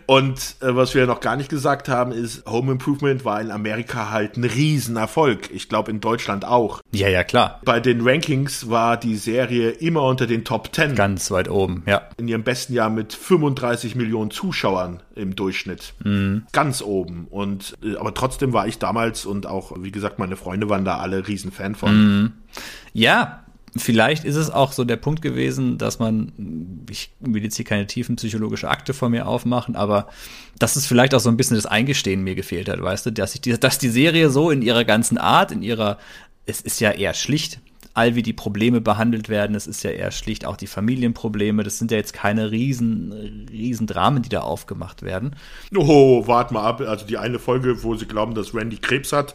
Und 0.05 0.37
äh, 0.61 0.75
was 0.75 0.93
wir 0.93 1.07
noch 1.07 1.19
gar 1.19 1.35
nicht 1.35 1.49
gesagt 1.49 1.89
haben, 1.89 2.11
ist 2.11 2.45
Home 2.45 2.73
Improvement 2.73 3.25
war 3.25 3.41
in 3.41 3.49
Amerika 3.51 4.11
halt 4.11 4.37
ein 4.37 4.43
Riesenerfolg. 4.43 5.49
Ich 5.51 5.67
glaube 5.67 5.89
in 5.91 5.99
Deutschland 5.99 6.45
auch. 6.45 6.81
ja, 6.91 7.07
ja, 7.09 7.23
klar. 7.23 7.59
Bei 7.65 7.79
den 7.79 8.01
Rankings 8.07 8.69
war 8.69 8.97
die 8.97 9.15
Serie 9.15 9.71
immer 9.71 10.03
unter 10.03 10.27
den 10.27 10.43
Top 10.45 10.75
10 10.75 10.93
Ganz 10.95 11.31
weit 11.31 11.49
oben, 11.49 11.83
ja. 11.87 12.09
in 12.17 12.27
ihrem 12.27 12.43
besten 12.43 12.73
Jahr 12.73 12.89
mit 12.89 13.13
35 13.13 13.95
Millionen 13.95 14.29
Zuschauern 14.29 15.01
im 15.15 15.35
Durchschnitt. 15.35 15.93
Ganz 16.51 16.81
oben. 16.81 17.27
Und 17.29 17.77
äh, 17.81 17.95
aber 17.95 18.13
trotzdem 18.13 18.53
war 18.53 18.67
ich 18.67 18.77
damals 18.77 19.25
und 19.25 19.47
auch, 19.47 19.71
wie 19.79 19.91
gesagt, 19.91 20.19
meine 20.19 20.35
Freunde 20.35 20.69
waren 20.69 20.85
da 20.85 20.97
alle 20.97 21.27
Riesenfan 21.27 21.75
von. 21.75 22.33
Ja, 22.93 23.43
vielleicht 23.75 24.25
ist 24.25 24.35
es 24.35 24.49
auch 24.49 24.73
so 24.73 24.83
der 24.83 24.97
Punkt 24.97 25.21
gewesen, 25.21 25.77
dass 25.77 25.99
man, 25.99 26.83
ich 26.89 27.11
will 27.19 27.43
jetzt 27.43 27.55
hier 27.55 27.65
keine 27.65 27.87
tiefen 27.87 28.17
psychologische 28.17 28.69
Akte 28.69 28.93
vor 28.93 29.09
mir 29.09 29.27
aufmachen, 29.27 29.75
aber 29.75 30.07
dass 30.59 30.75
es 30.75 30.85
vielleicht 30.85 31.13
auch 31.13 31.19
so 31.19 31.29
ein 31.29 31.37
bisschen 31.37 31.55
das 31.55 31.65
Eingestehen 31.65 32.23
mir 32.23 32.35
gefehlt 32.35 32.69
hat, 32.69 32.81
weißt 32.81 33.05
du, 33.05 33.11
dass 33.11 33.35
ich 33.35 33.41
die, 33.41 33.57
dass 33.57 33.77
die 33.77 33.89
Serie 33.89 34.29
so 34.29 34.51
in 34.51 34.61
ihrer 34.61 34.83
ganzen 34.83 35.17
Art, 35.17 35.51
in 35.51 35.61
ihrer, 35.61 35.97
es 36.45 36.61
ist 36.61 36.79
ja 36.79 36.91
eher 36.91 37.13
schlicht, 37.13 37.59
all 37.97 38.13
wie 38.13 38.21
die 38.21 38.33
Probleme 38.33 38.79
behandelt 38.79 39.27
werden, 39.27 39.55
es 39.55 39.65
ist 39.65 39.83
ja 39.83 39.89
eher 39.89 40.11
schlicht 40.11 40.45
auch 40.45 40.55
die 40.55 40.67
Familienprobleme, 40.67 41.63
das 41.63 41.79
sind 41.79 41.89
ja 41.89 41.97
jetzt 41.97 42.13
keine 42.13 42.51
riesen, 42.51 43.47
riesen 43.49 43.87
Dramen, 43.87 44.21
die 44.21 44.29
da 44.29 44.41
aufgemacht 44.41 45.01
werden. 45.01 45.35
Oh, 45.75 46.27
wart 46.27 46.51
mal 46.51 46.63
ab. 46.63 46.79
Also 46.81 47.07
die 47.07 47.17
eine 47.17 47.39
Folge, 47.39 47.83
wo 47.83 47.95
sie 47.95 48.05
glauben, 48.05 48.35
dass 48.35 48.53
Randy 48.53 48.77
Krebs 48.77 49.13
hat, 49.13 49.33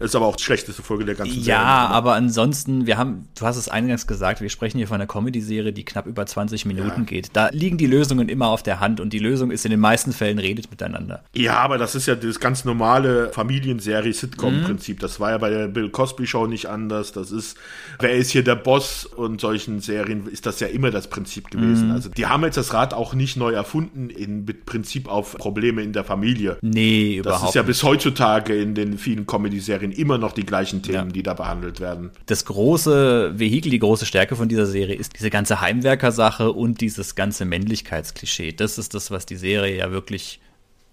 Ist 0.00 0.14
aber 0.14 0.26
auch 0.26 0.36
die 0.36 0.44
schlechteste 0.44 0.82
Folge 0.82 1.04
der 1.04 1.14
ganzen 1.14 1.34
Ja, 1.36 1.42
Serie. 1.42 1.58
aber 1.58 2.14
ansonsten, 2.14 2.86
wir 2.86 2.98
haben, 2.98 3.28
du 3.38 3.44
hast 3.44 3.56
es 3.56 3.68
eingangs 3.68 4.06
gesagt, 4.06 4.40
wir 4.40 4.48
sprechen 4.48 4.78
hier 4.78 4.86
von 4.86 4.94
einer 4.96 5.06
Comedy-Serie, 5.06 5.72
die 5.72 5.84
knapp 5.84 6.06
über 6.06 6.24
20 6.24 6.66
Minuten 6.66 7.00
Ja. 7.00 7.04
geht. 7.04 7.30
Da 7.32 7.48
liegen 7.52 7.78
die 7.78 7.86
Lösungen 7.86 8.28
immer 8.28 8.48
auf 8.48 8.62
der 8.62 8.80
Hand 8.80 9.00
und 9.00 9.12
die 9.12 9.18
Lösung 9.18 9.50
ist 9.50 9.64
in 9.64 9.70
den 9.70 9.80
meisten 9.80 10.12
Fällen 10.12 10.38
redet 10.38 10.70
miteinander. 10.70 11.24
Ja, 11.34 11.58
aber 11.58 11.78
das 11.78 11.94
ist 11.94 12.06
ja 12.06 12.14
das 12.14 12.38
ganz 12.40 12.64
normale 12.64 13.30
Familienserie-Sitcom-Prinzip. 13.32 14.96
Mhm. 14.98 15.00
Das 15.00 15.20
war 15.20 15.30
ja 15.30 15.38
bei 15.38 15.50
der 15.50 15.68
Bill 15.68 15.90
Cosby 15.90 16.26
Show 16.26 16.46
nicht 16.46 16.66
anders. 16.66 17.12
Das 17.12 17.30
ist, 17.30 17.56
wer 17.98 18.12
ist 18.14 18.30
hier 18.30 18.44
der 18.44 18.54
Boss? 18.56 19.04
Und 19.06 19.40
solchen 19.40 19.80
Serien 19.80 20.26
ist 20.28 20.46
das 20.46 20.60
ja 20.60 20.68
immer 20.68 20.90
das 20.90 21.08
Prinzip 21.08 21.50
gewesen. 21.50 21.88
Mhm. 21.88 21.92
Also 21.94 22.08
die 22.08 22.26
haben 22.26 22.44
jetzt 22.44 22.56
das 22.56 22.72
Rad 22.72 22.94
auch 22.94 23.14
nicht 23.14 23.36
neu 23.36 23.52
erfunden 23.52 24.10
in 24.10 24.44
mit 24.44 24.66
Prinzip 24.66 25.08
auf 25.08 25.36
Probleme 25.36 25.82
in 25.82 25.92
der 25.92 26.04
Familie. 26.04 26.58
Nee, 26.62 27.16
Das 27.22 27.26
überhaupt 27.26 27.48
ist 27.50 27.54
ja 27.54 27.62
bis 27.62 27.82
heutzutage 27.82 28.54
in 28.54 28.74
den 28.74 28.98
vielen 28.98 29.26
Comedy-Serien 29.26 29.87
immer 29.92 30.18
noch 30.18 30.32
die 30.32 30.44
gleichen 30.46 30.82
Themen, 30.82 31.08
Ja. 31.08 31.12
die 31.12 31.22
da 31.22 31.34
behandelt 31.34 31.80
werden. 31.80 32.10
das 32.26 32.44
große 32.44 33.38
Vehikel, 33.38 33.70
die 33.70 33.78
große 33.78 34.06
Stärke 34.06 34.36
von 34.36 34.48
dieser 34.48 34.66
Serie 34.66 34.96
ist 34.96 35.18
diese 35.18 35.30
ganze 35.30 35.60
Heimwerker-Sache 35.60 36.52
und 36.52 36.80
dieses 36.80 37.14
ganze 37.14 37.44
Männlichkeitsklischee. 37.44 38.52
Das 38.52 38.78
ist 38.78 38.94
das, 38.94 39.10
was 39.10 39.26
die 39.26 39.36
Serie 39.36 39.76
ja 39.76 39.90
wirklich 39.90 40.40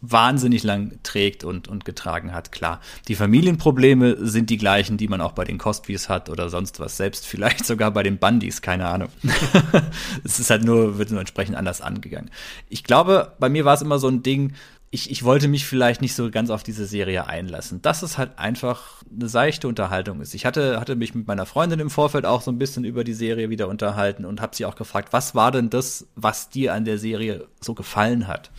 wahnsinnig 0.02 0.62
lang 0.64 1.00
trägt 1.04 1.44
und, 1.44 1.68
und 1.68 1.84
getragen 1.86 2.34
hat. 2.34 2.52
Klar, 2.52 2.80
die 3.08 3.16
Familienprobleme 3.16 4.18
sind 4.20 4.50
die 4.50 4.58
gleichen, 4.58 4.98
die 4.98 5.08
man 5.08 5.22
auch 5.22 5.32
bei 5.32 5.46
den 5.46 5.58
Cosbys 5.58 6.10
hat 6.10 6.30
oder 6.30 6.50
sonst 6.50 6.80
was. 6.80 6.98
Selbst 6.98 7.26
vielleicht 7.26 7.66
sogar 7.66 7.92
bei 7.92 8.04
den 8.04 8.18
Bundys, 8.18 8.62
keine 8.62 8.88
Ahnung. 8.88 9.10
es 10.24 10.40
ist 10.40 10.50
halt 10.50 10.64
nur, 10.64 10.98
wird 10.98 11.12
nur 11.12 11.20
entsprechend 11.20 11.56
anders 11.56 11.82
angegangen. 11.82 12.30
Ich 12.70 12.84
glaube, 12.84 13.34
bei 13.40 13.50
mir 13.50 13.66
war 13.66 13.74
es 13.74 13.82
immer 13.82 13.98
so 13.98 14.08
ein 14.08 14.22
Ding, 14.22 14.54
ich, 14.96 15.12
ich 15.12 15.24
wollte 15.24 15.50
mich 15.50 15.66
vielleicht 15.66 16.02
nicht 16.02 16.16
so 16.16 16.32
ganz 16.32 16.50
auf 16.50 16.64
diese 16.64 16.86
Serie 16.86 17.28
einlassen. 17.28 17.82
Dass 17.82 18.02
es 18.02 18.18
halt 18.18 18.40
einfach 18.40 19.04
eine 19.14 19.28
seichte 19.28 19.68
Unterhaltung 19.68 20.22
ist. 20.22 20.34
Ich 20.34 20.46
hatte, 20.46 20.80
hatte 20.80 20.96
mich 20.96 21.14
mit 21.14 21.28
meiner 21.28 21.46
Freundin 21.46 21.82
im 21.82 21.90
Vorfeld 21.90 22.26
auch 22.26 22.42
so 22.42 22.50
ein 22.50 22.58
bisschen 22.58 22.86
über 22.86 23.04
die 23.04 23.14
Serie 23.14 23.50
wieder 23.50 23.68
unterhalten 23.68 24.24
und 24.24 24.40
habe 24.40 24.56
sie 24.56 24.66
auch 24.66 24.76
gefragt, 24.76 25.12
was 25.12 25.36
war 25.36 25.52
denn 25.52 25.70
das, 25.70 26.08
was 26.16 26.50
dir 26.50 26.74
an 26.74 26.86
der 26.86 26.98
Serie 26.98 27.46
so 27.60 27.74
gefallen 27.74 28.28
hat? 28.28 28.52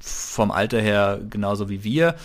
Vom 0.00 0.50
Alter 0.50 0.80
her 0.80 1.20
genauso 1.30 1.68
wie 1.68 1.84
wir. 1.84 2.16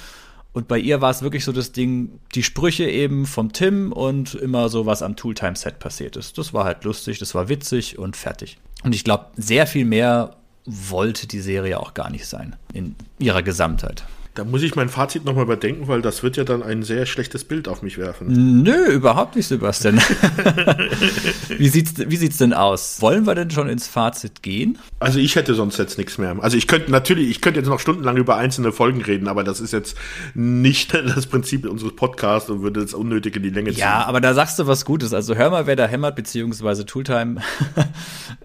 Und 0.52 0.68
bei 0.68 0.80
ihr 0.80 1.02
war 1.02 1.12
es 1.12 1.22
wirklich 1.22 1.46
so 1.46 1.52
das 1.52 1.72
Ding, 1.72 2.20
die 2.34 2.42
Sprüche 2.42 2.90
eben 2.90 3.28
vom 3.28 3.54
Tim 3.54 3.92
und 3.92 4.34
immer 4.34 4.70
so, 4.70 4.88
was 4.88 5.04
am 5.04 5.16
Tooltime-Set 5.16 5.78
passiert 5.78 6.16
ist. 6.16 6.40
Das 6.40 6.52
war 6.52 6.64
halt 6.66 6.84
lustig, 6.84 7.20
das 7.20 7.36
war 7.36 7.48
witzig 7.48 8.00
und 8.00 8.16
fertig. 8.16 8.58
Und 8.84 8.96
ich 8.96 9.04
glaube, 9.04 9.28
sehr 9.36 9.68
viel 9.68 9.86
mehr 9.86 10.36
wollte 10.66 11.28
die 11.28 11.40
Serie 11.40 11.80
auch 11.80 11.94
gar 11.94 12.10
nicht 12.10 12.26
sein 12.26 12.56
in 12.74 12.96
ihrer 13.20 13.44
Gesamtheit. 13.44 14.04
Da 14.36 14.44
muss 14.44 14.64
ich 14.64 14.76
mein 14.76 14.90
Fazit 14.90 15.24
nochmal 15.24 15.46
überdenken, 15.46 15.88
weil 15.88 16.02
das 16.02 16.22
wird 16.22 16.36
ja 16.36 16.44
dann 16.44 16.62
ein 16.62 16.84
sehr 16.84 17.06
schlechtes 17.06 17.46
Bild 17.46 17.70
auf 17.70 17.82
mich 17.82 17.98
werfen. 17.98 18.64
Nö, 18.64 18.92
überhaupt 18.92 19.38
nicht, 19.38 19.48
Sebastian. 19.48 19.98
wie 21.58 21.70
sieht's, 21.70 21.94
wie 21.98 22.18
sieht's 22.18 22.36
denn 22.36 22.52
aus? 22.52 23.02
Wollen 23.02 23.26
wir 23.26 23.34
denn 23.34 23.50
schon 23.50 23.70
ins 23.70 23.88
Fazit 23.88 24.44
gehen? 24.44 24.78
Also 25.00 25.20
ich 25.20 25.38
hätte 25.38 25.54
sonst 25.54 25.78
jetzt 25.78 25.98
nichts 25.98 26.18
mehr. 26.18 26.36
Also 26.42 26.58
ich 26.58 26.68
könnte 26.68 26.92
natürlich, 26.92 27.30
ich 27.30 27.40
könnte 27.40 27.62
jetzt 27.62 27.70
noch 27.70 27.80
stundenlang 27.80 28.18
über 28.18 28.36
einzelne 28.36 28.74
Folgen 28.74 29.02
reden, 29.02 29.30
aber 29.30 29.46
das 29.46 29.62
ist 29.62 29.72
jetzt 29.72 29.96
nicht 30.34 30.94
das 31.16 31.28
Prinzip 31.28 31.66
unseres 31.66 31.96
Podcasts 31.96 32.50
und 32.50 32.62
würde 32.62 32.82
es 32.82 32.94
unnötig 32.94 33.38
in 33.38 33.44
die 33.44 33.52
Länge 33.52 33.72
ziehen. 33.72 33.80
Ja, 33.80 34.06
aber 34.06 34.20
da 34.20 34.34
sagst 34.34 34.60
du 34.60 34.68
was 34.68 34.84
Gutes. 34.84 35.14
Also 35.14 35.36
hör 35.36 35.50
mal, 35.50 35.66
wer 35.66 35.78
da 35.78 35.88
hämmert, 35.88 36.18
beziehungsweise 36.18 36.86
Tooltime. 36.86 37.40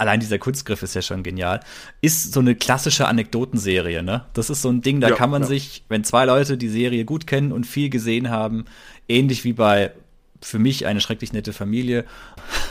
Allein 0.00 0.18
dieser 0.18 0.38
Kurzgriff 0.38 0.82
ist 0.82 0.94
ja 0.94 1.02
schon 1.02 1.22
genial. 1.22 1.60
Ist 2.00 2.32
so 2.32 2.40
eine 2.40 2.54
klassische 2.54 3.06
Anekdotenserie, 3.06 4.02
ne? 4.02 4.24
Das 4.32 4.48
ist 4.48 4.62
so 4.62 4.70
ein 4.70 4.80
Ding, 4.80 5.02
da 5.02 5.10
Ja, 5.10 5.14
kann 5.14 5.28
man 5.28 5.42
ja. 5.42 5.48
sich, 5.48 5.84
wenn 5.90 6.04
zwei 6.04 6.24
Leute 6.24 6.56
die 6.56 6.70
Serie 6.70 7.04
gut 7.04 7.26
kennen 7.26 7.52
und 7.52 7.66
viel 7.66 7.90
gesehen 7.90 8.30
haben, 8.30 8.64
ähnlich 9.08 9.44
wie 9.44 9.52
bei 9.52 9.92
für 10.40 10.58
mich 10.58 10.86
eine 10.86 11.02
schrecklich 11.02 11.34
nette 11.34 11.52
Familie. 11.52 12.06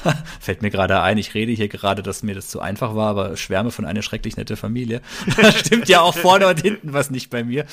Fällt 0.39 0.63
mir 0.63 0.71
gerade 0.71 1.01
ein, 1.01 1.19
ich 1.19 1.35
rede 1.35 1.51
hier 1.51 1.67
gerade, 1.67 2.01
dass 2.01 2.23
mir 2.23 2.33
das 2.33 2.47
zu 2.47 2.61
einfach 2.61 2.95
war, 2.95 3.09
aber 3.09 3.37
schwärme 3.37 3.69
von 3.69 3.85
einer 3.85 4.01
schrecklich 4.01 4.35
nette 4.35 4.57
Familie. 4.57 5.01
Da 5.39 5.51
stimmt 5.51 5.87
ja 5.87 6.01
auch 6.01 6.15
vorne 6.15 6.47
und 6.47 6.59
hinten 6.59 6.93
was 6.93 7.11
nicht 7.11 7.29
bei 7.29 7.43
mir. 7.43 7.67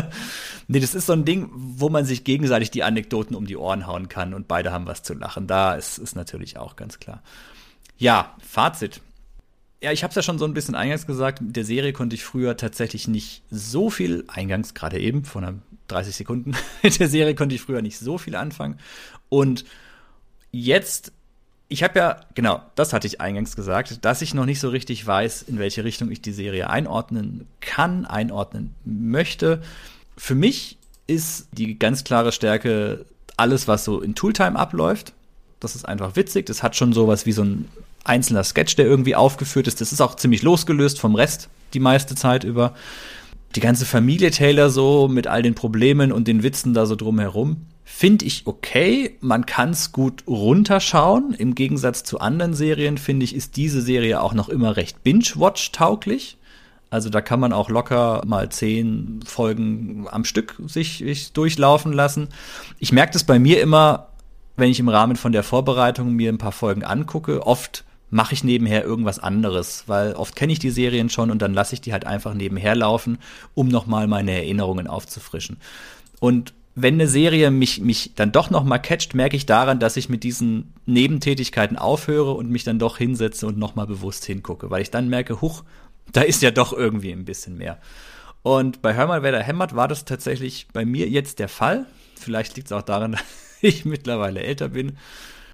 nee, 0.66 0.80
das 0.80 0.94
ist 0.94 1.04
so 1.04 1.12
ein 1.12 1.26
Ding, 1.26 1.50
wo 1.52 1.90
man 1.90 2.06
sich 2.06 2.24
gegenseitig 2.24 2.70
die 2.70 2.84
Anekdoten 2.84 3.36
um 3.36 3.46
die 3.46 3.58
Ohren 3.58 3.86
hauen 3.86 4.08
kann 4.08 4.32
und 4.32 4.48
beide 4.48 4.72
haben 4.72 4.86
was 4.86 5.02
zu 5.02 5.12
lachen. 5.12 5.46
Da 5.46 5.74
ist, 5.74 5.98
ist 5.98 6.16
natürlich 6.16 6.56
auch 6.56 6.74
ganz 6.74 6.98
klar. 6.98 7.22
Ja, 7.98 8.36
Fazit. 8.40 9.00
Ja, 9.80 9.92
ich 9.92 10.02
habe 10.02 10.10
es 10.10 10.16
ja 10.16 10.22
schon 10.22 10.38
so 10.38 10.44
ein 10.44 10.54
bisschen 10.54 10.74
eingangs 10.74 11.06
gesagt, 11.06 11.40
mit 11.40 11.56
der 11.56 11.64
Serie 11.64 11.92
konnte 11.92 12.14
ich 12.14 12.24
früher 12.24 12.56
tatsächlich 12.56 13.06
nicht 13.06 13.42
so 13.50 13.90
viel, 13.90 14.24
eingangs 14.28 14.74
gerade 14.74 14.98
eben, 14.98 15.24
von 15.24 15.44
einer 15.44 15.58
30 15.88 16.16
Sekunden, 16.16 16.56
mit 16.82 16.98
der 16.98 17.08
Serie 17.08 17.34
konnte 17.34 17.54
ich 17.54 17.60
früher 17.60 17.82
nicht 17.82 17.98
so 17.98 18.18
viel 18.18 18.34
anfangen. 18.34 18.78
Und 19.28 19.64
jetzt, 20.50 21.12
ich 21.68 21.82
habe 21.82 21.98
ja, 21.98 22.20
genau, 22.34 22.62
das 22.74 22.92
hatte 22.92 23.06
ich 23.06 23.20
eingangs 23.20 23.54
gesagt, 23.54 24.04
dass 24.04 24.22
ich 24.22 24.34
noch 24.34 24.46
nicht 24.46 24.60
so 24.60 24.68
richtig 24.68 25.06
weiß, 25.06 25.42
in 25.42 25.58
welche 25.58 25.84
Richtung 25.84 26.10
ich 26.10 26.22
die 26.22 26.32
Serie 26.32 26.70
einordnen 26.70 27.46
kann, 27.60 28.04
einordnen 28.04 28.74
möchte. 28.84 29.62
Für 30.16 30.34
mich 30.34 30.76
ist 31.06 31.48
die 31.52 31.78
ganz 31.78 32.04
klare 32.04 32.32
Stärke 32.32 33.06
alles, 33.36 33.68
was 33.68 33.84
so 33.84 34.00
in 34.00 34.14
Tooltime 34.14 34.58
abläuft. 34.58 35.12
Das 35.60 35.76
ist 35.76 35.84
einfach 35.84 36.16
witzig. 36.16 36.46
Das 36.46 36.62
hat 36.62 36.76
schon 36.76 36.92
sowas 36.92 37.26
wie 37.26 37.32
so 37.32 37.44
ein 37.44 37.68
einzelner 38.08 38.44
Sketch, 38.44 38.76
der 38.76 38.86
irgendwie 38.86 39.14
aufgeführt 39.14 39.66
ist. 39.66 39.80
Das 39.80 39.92
ist 39.92 40.00
auch 40.00 40.16
ziemlich 40.16 40.42
losgelöst 40.42 41.00
vom 41.00 41.14
Rest 41.14 41.48
die 41.74 41.80
meiste 41.80 42.14
Zeit 42.14 42.44
über. 42.44 42.74
Die 43.54 43.60
ganze 43.60 43.86
Familie 43.86 44.30
Taylor 44.30 44.70
so 44.70 45.08
mit 45.08 45.26
all 45.26 45.42
den 45.42 45.54
Problemen 45.54 46.12
und 46.12 46.28
den 46.28 46.42
Witzen 46.42 46.74
da 46.74 46.86
so 46.86 46.96
drumherum. 46.96 47.66
Finde 47.84 48.26
ich 48.26 48.46
okay. 48.46 49.16
Man 49.20 49.46
kann 49.46 49.70
es 49.70 49.92
gut 49.92 50.22
runterschauen. 50.26 51.32
Im 51.32 51.54
Gegensatz 51.54 52.04
zu 52.04 52.20
anderen 52.20 52.54
Serien, 52.54 52.98
finde 52.98 53.24
ich, 53.24 53.34
ist 53.34 53.56
diese 53.56 53.80
Serie 53.80 54.20
auch 54.20 54.34
noch 54.34 54.50
immer 54.50 54.76
recht 54.76 55.02
binge-watch-tauglich. 55.02 56.36
Also 56.90 57.10
da 57.10 57.20
kann 57.20 57.40
man 57.40 57.52
auch 57.52 57.70
locker 57.70 58.22
mal 58.26 58.50
zehn 58.50 59.20
Folgen 59.24 60.06
am 60.10 60.24
Stück 60.24 60.60
sich, 60.66 60.98
sich 60.98 61.32
durchlaufen 61.32 61.92
lassen. 61.92 62.28
Ich 62.78 62.92
merke 62.92 63.12
das 63.12 63.24
bei 63.24 63.38
mir 63.38 63.60
immer, 63.60 64.08
wenn 64.56 64.70
ich 64.70 64.80
im 64.80 64.88
Rahmen 64.88 65.16
von 65.16 65.32
der 65.32 65.42
Vorbereitung 65.42 66.12
mir 66.12 66.30
ein 66.30 66.38
paar 66.38 66.52
Folgen 66.52 66.84
angucke. 66.84 67.46
Oft 67.46 67.84
mache 68.10 68.34
ich 68.34 68.44
nebenher 68.44 68.84
irgendwas 68.84 69.18
anderes, 69.18 69.84
weil 69.86 70.14
oft 70.14 70.34
kenne 70.36 70.52
ich 70.52 70.58
die 70.58 70.70
Serien 70.70 71.10
schon 71.10 71.30
und 71.30 71.42
dann 71.42 71.54
lasse 71.54 71.74
ich 71.74 71.80
die 71.80 71.92
halt 71.92 72.06
einfach 72.06 72.34
nebenher 72.34 72.74
laufen, 72.74 73.18
um 73.54 73.68
nochmal 73.68 74.06
meine 74.06 74.32
Erinnerungen 74.32 74.86
aufzufrischen. 74.86 75.58
Und 76.20 76.54
wenn 76.74 76.94
eine 76.94 77.08
Serie 77.08 77.50
mich, 77.50 77.80
mich 77.80 78.12
dann 78.14 78.30
doch 78.30 78.50
nochmal 78.50 78.80
catcht, 78.80 79.14
merke 79.14 79.36
ich 79.36 79.46
daran, 79.46 79.80
dass 79.80 79.96
ich 79.96 80.08
mit 80.08 80.22
diesen 80.22 80.72
Nebentätigkeiten 80.86 81.76
aufhöre 81.76 82.32
und 82.32 82.50
mich 82.50 82.64
dann 82.64 82.78
doch 82.78 82.98
hinsetze 82.98 83.46
und 83.46 83.58
nochmal 83.58 83.86
bewusst 83.86 84.24
hingucke, 84.24 84.70
weil 84.70 84.82
ich 84.82 84.90
dann 84.90 85.08
merke, 85.08 85.40
huch, 85.40 85.64
da 86.12 86.22
ist 86.22 86.40
ja 86.40 86.50
doch 86.50 86.72
irgendwie 86.72 87.12
ein 87.12 87.24
bisschen 87.24 87.58
mehr. 87.58 87.78
Und 88.42 88.80
bei 88.80 88.94
Hör 88.94 89.08
mal, 89.08 89.22
wer 89.22 89.32
da 89.32 89.40
hämmert, 89.40 89.74
war 89.74 89.88
das 89.88 90.04
tatsächlich 90.04 90.68
bei 90.72 90.84
mir 90.84 91.08
jetzt 91.08 91.40
der 91.40 91.48
Fall. 91.48 91.86
Vielleicht 92.14 92.56
liegt 92.56 92.68
es 92.68 92.72
auch 92.72 92.82
daran, 92.82 93.12
dass 93.12 93.22
ich 93.60 93.84
mittlerweile 93.84 94.40
älter 94.40 94.68
bin, 94.68 94.96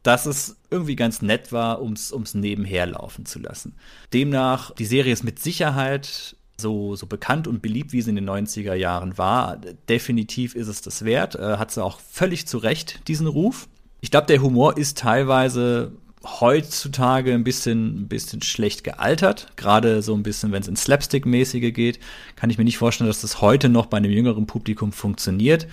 dass 0.05 0.27
es 0.27 0.57
irgendwie 0.71 0.97
ganz 0.97 1.23
nett 1.23 1.51
war, 1.51 1.83
ums, 1.83 2.13
ums 2.13 2.35
nebenher 2.35 2.87
laufen 2.87 3.27
zu 3.27 3.41
lassen. 3.41 3.75
Demnach, 4.13 4.71
die 4.73 4.85
Serie 4.85 5.13
ist 5.13 5.25
mit 5.25 5.41
Sicherheit 5.41 6.37
so, 6.57 6.95
so 6.95 7.07
bekannt 7.07 7.49
und 7.49 7.63
beliebt, 7.63 7.93
wie 7.93 8.03
sie 8.03 8.11
in 8.11 8.17
den 8.17 8.31
90er 8.31 8.75
Jahren 8.75 9.19
war. 9.19 9.57
Definitiv 9.89 10.55
ist 10.55 10.69
es 10.69 10.83
das 10.83 11.05
wert. 11.05 11.35
Äh, 11.35 11.57
hat 11.57 11.73
sie 11.73 11.83
auch 11.83 11.99
völlig 12.01 12.47
zu 12.47 12.59
Recht, 12.59 13.09
diesen 13.09 13.27
Ruf. 13.27 13.67
Ich 14.01 14.11
glaube, 14.11 14.27
der 14.27 14.43
Humor 14.43 14.77
ist 14.77 14.99
teilweise 14.99 15.93
heutzutage 16.23 17.33
ein 17.33 17.45
bisschen, 17.45 18.03
ein 18.03 18.09
bisschen 18.09 18.43
schlecht 18.43 18.85
gealtert. 18.85 19.49
Gerade 19.57 20.03
so 20.03 20.15
ein 20.15 20.23
bisschen, 20.23 20.53
wenn 20.53 20.63
es 20.63 20.69
ins 20.69 20.85
Slapstick-mäßige 20.85 21.73
geht, 21.73 21.99
kann 22.37 22.51
ich 22.51 22.59
mir 22.59 22.65
nicht 22.65 22.79
vorstellen, 22.79 23.09
dass 23.09 23.21
das 23.21 23.41
heute 23.41 23.69
noch 23.69 23.87
bei 23.87 23.97
einem 23.97 24.11
jüngeren 24.11 24.47
Publikum 24.47 24.93
funktioniert. 24.93 25.67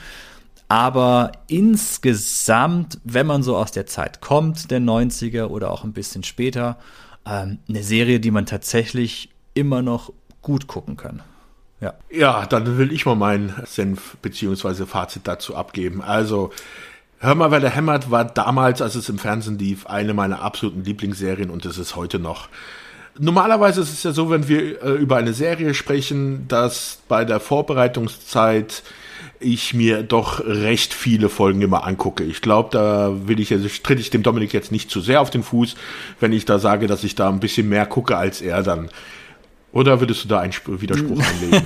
Aber 0.72 1.34
insgesamt, 1.48 3.02
wenn 3.04 3.28
man 3.28 3.44
so 3.44 3.58
aus 3.58 3.74
der 3.74 3.88
Zeit 3.88 4.22
kommt, 4.22 4.72
der 4.72 4.80
90er 4.80 5.48
oder 5.48 5.70
auch 5.70 5.84
ein 5.84 5.92
bisschen 5.92 6.24
später, 6.24 6.78
ähm, 7.26 7.58
eine 7.68 7.84
Serie, 7.84 8.22
die 8.22 8.32
man 8.32 8.46
tatsächlich 8.46 9.28
immer 9.54 9.82
noch 9.82 10.14
gut 10.42 10.68
gucken 10.68 10.96
kann. 10.96 11.24
Ja. 11.82 11.96
Ja, 12.10 12.46
dann 12.46 12.78
will 12.78 12.94
ich 12.94 13.06
mal 13.06 13.16
meinen 13.16 13.54
Senf 13.66 14.16
beziehungsweise 14.22 14.88
Fazit 14.88 15.28
dazu 15.28 15.58
abgeben. 15.58 16.02
Also, 16.02 16.52
Hör 17.20 17.36
mal, 17.36 17.52
wer 17.52 17.60
der 17.60 17.70
hämmert, 17.70 18.10
war 18.10 18.24
damals, 18.24 18.82
als 18.82 18.96
es 18.96 19.10
im 19.10 19.20
Fernsehen 19.20 19.60
lief, 19.60 19.86
eine 19.88 20.14
meiner 20.14 20.42
absoluten 20.42 20.86
Lieblingsserien 20.86 21.50
und 21.50 21.66
es 21.66 21.78
ist 21.78 21.98
heute 21.98 22.18
noch. 22.18 22.48
Normalerweise 23.20 23.82
ist 23.82 23.92
es 23.92 24.04
ja 24.04 24.12
so, 24.12 24.32
wenn 24.32 24.48
wir 24.48 24.82
äh, 24.82 24.94
über 24.94 25.18
eine 25.18 25.34
Serie 25.34 25.74
sprechen, 25.74 26.48
dass 26.48 27.00
bei 27.10 27.26
der 27.26 27.40
Vorbereitungszeit 27.40 28.84
ich 29.42 29.74
mir 29.74 30.04
doch 30.04 30.40
recht 30.46 30.94
viele 30.94 31.30
Folgen 31.30 31.62
immer 31.62 31.86
angucke. 31.86 32.24
Ich 32.24 32.42
glaube, 32.42 32.70
da 32.72 33.12
will 33.28 33.40
ich, 33.40 33.52
also 33.52 33.68
tritt 33.84 34.00
ich 34.00 34.10
dem 34.10 34.24
Dominik 34.24 34.54
jetzt 34.54 34.72
nicht 34.72 34.90
zu 34.92 35.02
sehr 35.02 35.22
auf 35.22 35.30
den 35.30 35.44
Fuß, 35.44 35.76
wenn 36.20 36.32
ich 36.34 36.46
da 36.46 36.60
sage, 36.60 36.88
dass 36.88 37.04
ich 37.04 37.16
da 37.16 37.30
ein 37.30 37.40
bisschen 37.40 37.68
mehr 37.70 37.86
gucke 37.86 38.18
als 38.18 38.42
er 38.42 38.64
dann. 38.64 38.90
Oder 39.74 40.00
würdest 40.02 40.24
du 40.24 40.28
da 40.28 40.40
einen 40.42 40.52
Sp- 40.54 40.82
Widerspruch 40.82 41.20
einlegen? 41.42 41.64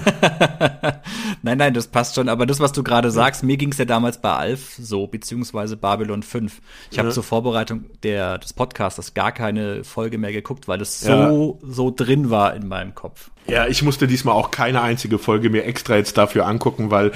Nein, 1.45 1.59
nein, 1.59 1.76
das 1.76 1.88
passt 1.88 2.15
schon. 2.15 2.27
Aber 2.27 2.47
das, 2.47 2.59
was 2.59 2.72
du 2.72 2.81
gerade 2.81 3.11
sagst, 3.11 3.43
mir 3.43 3.55
ging 3.55 3.72
es 3.72 3.77
ja 3.77 3.85
damals 3.85 4.17
bei 4.19 4.31
Alf 4.34 4.73
so, 4.80 5.05
beziehungsweise 5.05 5.77
Babylon 5.77 6.23
5. 6.23 6.59
Ich 6.89 6.97
habe 6.97 7.09
Ja. 7.09 7.13
zur 7.13 7.22
Vorbereitung 7.22 7.85
der, 8.01 8.39
des 8.39 8.51
Podcasts 8.53 9.13
gar 9.13 9.31
keine 9.31 9.84
Folge 9.84 10.17
mehr 10.17 10.31
geguckt, 10.31 10.67
weil 10.67 10.80
das 10.80 11.01
so, 11.01 11.59
so 11.61 11.93
drin 11.95 12.31
war 12.31 12.55
in 12.55 12.67
meinem 12.67 12.95
Kopf. 12.95 13.30
Ja, 13.47 13.67
ich 13.67 13.84
musste 13.84 14.07
diesmal 14.07 14.34
auch 14.34 14.49
keine 14.49 14.81
einzige 14.81 15.19
Folge 15.19 15.51
mir 15.51 15.65
extra 15.65 15.97
jetzt 15.97 16.17
dafür 16.17 16.47
angucken, 16.47 16.89
weil 16.89 17.11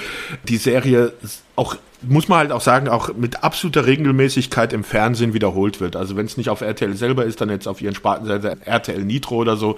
die 0.48 0.58
Serie 0.58 1.14
auch, 1.56 1.76
muss 2.02 2.28
man 2.28 2.40
halt 2.40 2.52
auch 2.52 2.62
sagen, 2.62 2.88
auch 2.88 3.14
mit 3.14 3.44
absoluter 3.44 3.86
Regelmäßigkeit 3.86 4.74
im 4.74 4.84
Fernsehen 4.84 5.34
wiederholt 5.34 5.80
wird. 5.82 5.96
Also 5.96 6.16
wenn 6.16 6.26
es 6.26 6.38
nicht 6.38 6.50
auf 6.50 6.62
RTL 6.62 6.96
selber 6.96 7.26
ist, 7.26 7.42
dann 7.42 7.50
jetzt 7.50 7.68
auf 7.68 7.82
ihren 7.82 7.96
Spartensender 7.96 8.58
RTL 8.66 9.04
Nitro 9.04 9.36
oder 9.36 9.58
so. 9.58 9.78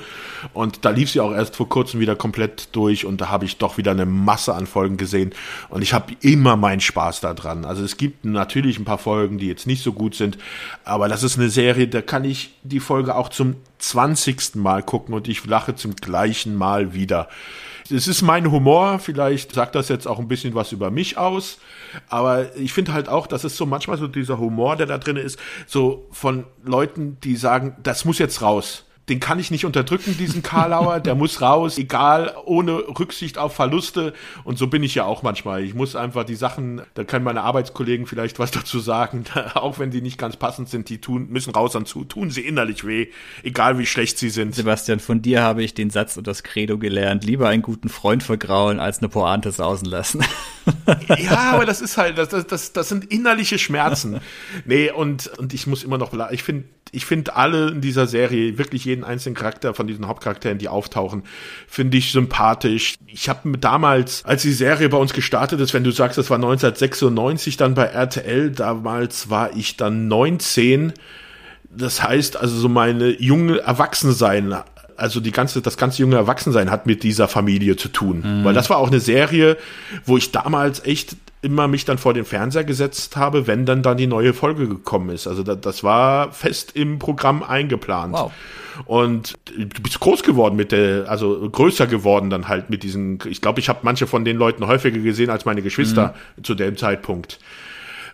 Und 0.53 0.85
da 0.85 0.91
lief 0.91 1.09
sie 1.09 1.19
auch 1.19 1.33
erst 1.33 1.55
vor 1.55 1.69
kurzem 1.69 1.99
wieder 1.99 2.15
komplett 2.15 2.69
durch 2.75 3.05
und 3.05 3.21
da 3.21 3.29
habe 3.29 3.45
ich 3.45 3.57
doch 3.57 3.77
wieder 3.77 3.91
eine 3.91 4.05
Masse 4.05 4.53
an 4.53 4.67
Folgen 4.67 4.97
gesehen 4.97 5.33
und 5.69 5.81
ich 5.81 5.93
habe 5.93 6.13
immer 6.21 6.55
meinen 6.55 6.81
Spaß 6.81 7.21
da 7.21 7.33
dran. 7.33 7.65
Also 7.65 7.83
es 7.83 7.97
gibt 7.97 8.25
natürlich 8.25 8.77
ein 8.79 8.85
paar 8.85 8.97
Folgen, 8.97 9.37
die 9.37 9.47
jetzt 9.47 9.65
nicht 9.65 9.83
so 9.83 9.93
gut 9.93 10.15
sind, 10.15 10.37
aber 10.83 11.07
das 11.07 11.23
ist 11.23 11.37
eine 11.37 11.49
Serie, 11.49 11.87
da 11.87 12.01
kann 12.01 12.23
ich 12.23 12.53
die 12.63 12.79
Folge 12.79 13.15
auch 13.15 13.29
zum 13.29 13.55
20. 13.81 14.55
Mal 14.55 14.83
gucken 14.83 15.13
und 15.13 15.27
ich 15.27 15.45
lache 15.45 15.75
zum 15.75 15.95
gleichen 15.95 16.55
Mal 16.55 16.93
wieder. 16.93 17.27
Es 17.89 18.07
ist 18.07 18.21
mein 18.21 18.51
Humor, 18.51 18.99
vielleicht 18.99 19.53
sagt 19.53 19.75
das 19.75 19.89
jetzt 19.89 20.07
auch 20.07 20.19
ein 20.19 20.27
bisschen 20.27 20.55
was 20.55 20.71
über 20.71 20.91
mich 20.91 21.17
aus, 21.17 21.57
aber 22.07 22.55
ich 22.55 22.71
finde 22.71 22.93
halt 22.93 23.09
auch, 23.09 23.27
dass 23.27 23.43
es 23.43 23.57
so 23.57 23.65
manchmal 23.65 23.97
so 23.97 24.07
dieser 24.07 24.37
Humor, 24.37 24.77
der 24.77 24.85
da 24.85 24.97
drin 24.97 25.17
ist, 25.17 25.37
so 25.67 26.07
von 26.11 26.45
Leuten, 26.63 27.17
die 27.21 27.35
sagen, 27.35 27.75
das 27.83 28.05
muss 28.05 28.19
jetzt 28.19 28.41
raus. 28.41 28.85
Den 29.11 29.19
kann 29.19 29.39
ich 29.39 29.51
nicht 29.51 29.65
unterdrücken, 29.65 30.15
diesen 30.17 30.41
Karlauer, 30.41 31.01
der 31.01 31.15
muss 31.15 31.41
raus, 31.41 31.77
egal, 31.77 32.33
ohne 32.45 32.71
Rücksicht 32.97 33.37
auf 33.37 33.53
Verluste. 33.53 34.13
Und 34.45 34.57
so 34.57 34.67
bin 34.67 34.83
ich 34.83 34.95
ja 34.95 35.03
auch 35.03 35.21
manchmal. 35.21 35.65
Ich 35.65 35.73
muss 35.73 35.97
einfach 35.97 36.23
die 36.23 36.35
Sachen, 36.35 36.81
da 36.93 37.03
können 37.03 37.25
meine 37.25 37.41
Arbeitskollegen 37.41 38.07
vielleicht 38.07 38.39
was 38.39 38.51
dazu 38.51 38.79
sagen, 38.79 39.25
auch 39.55 39.79
wenn 39.79 39.91
die 39.91 39.99
nicht 39.99 40.17
ganz 40.17 40.37
passend 40.37 40.69
sind, 40.69 40.87
die 40.87 41.01
tun, 41.01 41.27
müssen 41.29 41.51
raus 41.51 41.75
und 41.75 41.89
zu, 41.89 42.05
tun 42.05 42.31
sie 42.31 42.39
innerlich 42.39 42.87
weh, 42.87 43.07
egal 43.43 43.77
wie 43.77 43.85
schlecht 43.85 44.17
sie 44.17 44.29
sind. 44.29 44.55
Sebastian, 44.55 45.01
von 45.01 45.21
dir 45.21 45.41
habe 45.43 45.61
ich 45.61 45.73
den 45.73 45.89
Satz 45.89 46.15
und 46.15 46.25
das 46.25 46.43
Credo 46.43 46.77
gelernt. 46.77 47.25
Lieber 47.25 47.49
einen 47.49 47.63
guten 47.63 47.89
Freund 47.89 48.23
vergraulen, 48.23 48.79
als 48.79 48.99
eine 48.99 49.09
Pointe 49.09 49.51
sausen 49.51 49.89
lassen. 49.89 50.23
Ja, 51.17 51.53
aber 51.53 51.65
das 51.65 51.81
ist 51.81 51.97
halt, 51.97 52.19
das, 52.19 52.29
das, 52.29 52.45
das, 52.45 52.71
das 52.71 52.87
sind 52.87 53.11
innerliche 53.11 53.57
Schmerzen. 53.57 54.21
Nee, 54.65 54.91
und, 54.91 55.27
und 55.39 55.53
ich 55.55 55.65
muss 55.65 55.83
immer 55.83 55.97
noch, 55.97 56.13
ich 56.31 56.43
finde, 56.43 56.65
ich 56.91 57.05
finde 57.05 57.35
alle 57.35 57.69
in 57.69 57.81
dieser 57.81 58.05
Serie, 58.05 58.57
wirklich 58.57 58.85
jeden 58.85 59.03
einzelnen 59.03 59.35
Charakter 59.35 59.73
von 59.73 59.87
diesen 59.87 60.07
Hauptcharakteren, 60.07 60.57
die 60.57 60.67
auftauchen, 60.67 61.23
finde 61.67 61.97
ich 61.97 62.11
sympathisch. 62.11 62.95
Ich 63.07 63.29
habe 63.29 63.57
damals, 63.57 64.25
als 64.25 64.41
die 64.41 64.51
Serie 64.51 64.89
bei 64.89 64.97
uns 64.97 65.13
gestartet 65.13 65.59
ist, 65.61 65.73
wenn 65.73 65.83
du 65.83 65.91
sagst, 65.91 66.17
das 66.17 66.29
war 66.29 66.37
1996 66.37 67.57
dann 67.57 67.75
bei 67.75 67.85
RTL, 67.85 68.51
damals 68.51 69.29
war 69.29 69.55
ich 69.55 69.77
dann 69.77 70.07
19. 70.07 70.93
Das 71.69 72.03
heißt 72.03 72.35
also 72.35 72.57
so 72.57 72.67
meine 72.67 73.09
junge 73.21 73.59
Erwachsensein, 73.59 74.53
also 74.97 75.19
die 75.19 75.31
ganze, 75.31 75.61
das 75.61 75.77
ganze 75.77 76.01
junge 76.01 76.15
Erwachsensein 76.15 76.71
hat 76.71 76.85
mit 76.85 77.03
dieser 77.03 77.27
Familie 77.27 77.75
zu 77.75 77.89
tun. 77.89 78.23
Weil 78.43 78.53
das 78.53 78.69
war 78.69 78.77
auch 78.77 78.87
eine 78.87 78.99
Serie, 78.99 79.57
wo 80.05 80.17
ich 80.17 80.31
damals 80.31 80.85
echt 80.85 81.15
immer 81.41 81.67
mich 81.67 81.85
dann 81.85 81.97
vor 81.97 82.13
den 82.13 82.25
Fernseher 82.25 82.63
gesetzt 82.63 83.17
habe, 83.17 83.47
wenn 83.47 83.65
dann 83.65 83.81
dann 83.81 83.97
die 83.97 84.07
neue 84.07 84.33
Folge 84.33 84.67
gekommen 84.67 85.09
ist. 85.09 85.27
Also 85.27 85.43
da, 85.43 85.55
das 85.55 85.83
war 85.83 86.31
fest 86.31 86.71
im 86.75 86.99
Programm 86.99 87.41
eingeplant. 87.41 88.13
Wow. 88.13 88.31
Und 88.85 89.37
du 89.57 89.81
bist 89.81 89.99
groß 89.99 90.23
geworden 90.23 90.55
mit 90.55 90.71
der, 90.71 91.05
also 91.09 91.49
größer 91.49 91.87
geworden 91.87 92.29
dann 92.29 92.47
halt 92.47 92.69
mit 92.69 92.83
diesen, 92.83 93.19
ich 93.27 93.41
glaube, 93.41 93.59
ich 93.59 93.69
habe 93.69 93.79
manche 93.81 94.07
von 94.07 94.23
den 94.23 94.37
Leuten 94.37 94.65
häufiger 94.67 94.99
gesehen 94.99 95.29
als 95.29 95.45
meine 95.45 95.61
Geschwister 95.61 96.13
zu 96.43 96.55
dem 96.55 96.77
Zeitpunkt. 96.77 97.39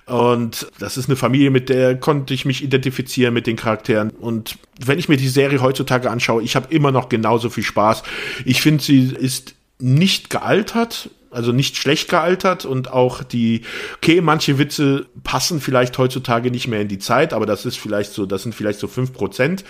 Und 0.07 0.67
das 0.79 0.95
ist 0.95 1.09
eine 1.09 1.17
Familie, 1.17 1.51
mit 1.51 1.67
der 1.67 1.99
konnte 1.99 2.33
ich 2.33 2.45
mich 2.45 2.63
identifizieren 2.63 3.33
mit 3.33 3.45
den 3.45 3.57
Charakteren. 3.57 4.11
Und 4.11 4.57
wenn 4.83 4.99
ich 4.99 5.09
mir 5.09 5.17
die 5.17 5.27
Serie 5.27 5.61
heutzutage 5.61 6.09
anschaue, 6.09 6.41
ich 6.43 6.55
habe 6.55 6.73
immer 6.73 6.93
noch 6.93 7.09
genauso 7.09 7.49
viel 7.49 7.65
Spaß. 7.65 8.03
Ich 8.45 8.61
finde, 8.61 8.83
sie 8.83 9.13
ist 9.13 9.55
nicht 9.79 10.29
gealtert, 10.29 11.09
also 11.31 11.51
nicht 11.51 11.77
schlecht 11.77 12.09
gealtert 12.09 12.65
und 12.65 12.91
auch 12.91 13.23
die, 13.23 13.61
okay, 13.97 14.21
manche 14.21 14.57
Witze 14.57 15.05
passen 15.23 15.59
vielleicht 15.59 15.97
heutzutage 15.97 16.51
nicht 16.51 16.67
mehr 16.67 16.81
in 16.81 16.87
die 16.87 16.99
Zeit, 16.99 17.33
aber 17.33 17.45
das 17.45 17.65
ist 17.65 17.77
vielleicht 17.77 18.13
so, 18.13 18.25
das 18.25 18.43
sind 18.43 18.55
vielleicht 18.55 18.79
so 18.79 18.87
fünf 18.87 19.13
Prozent. 19.13 19.63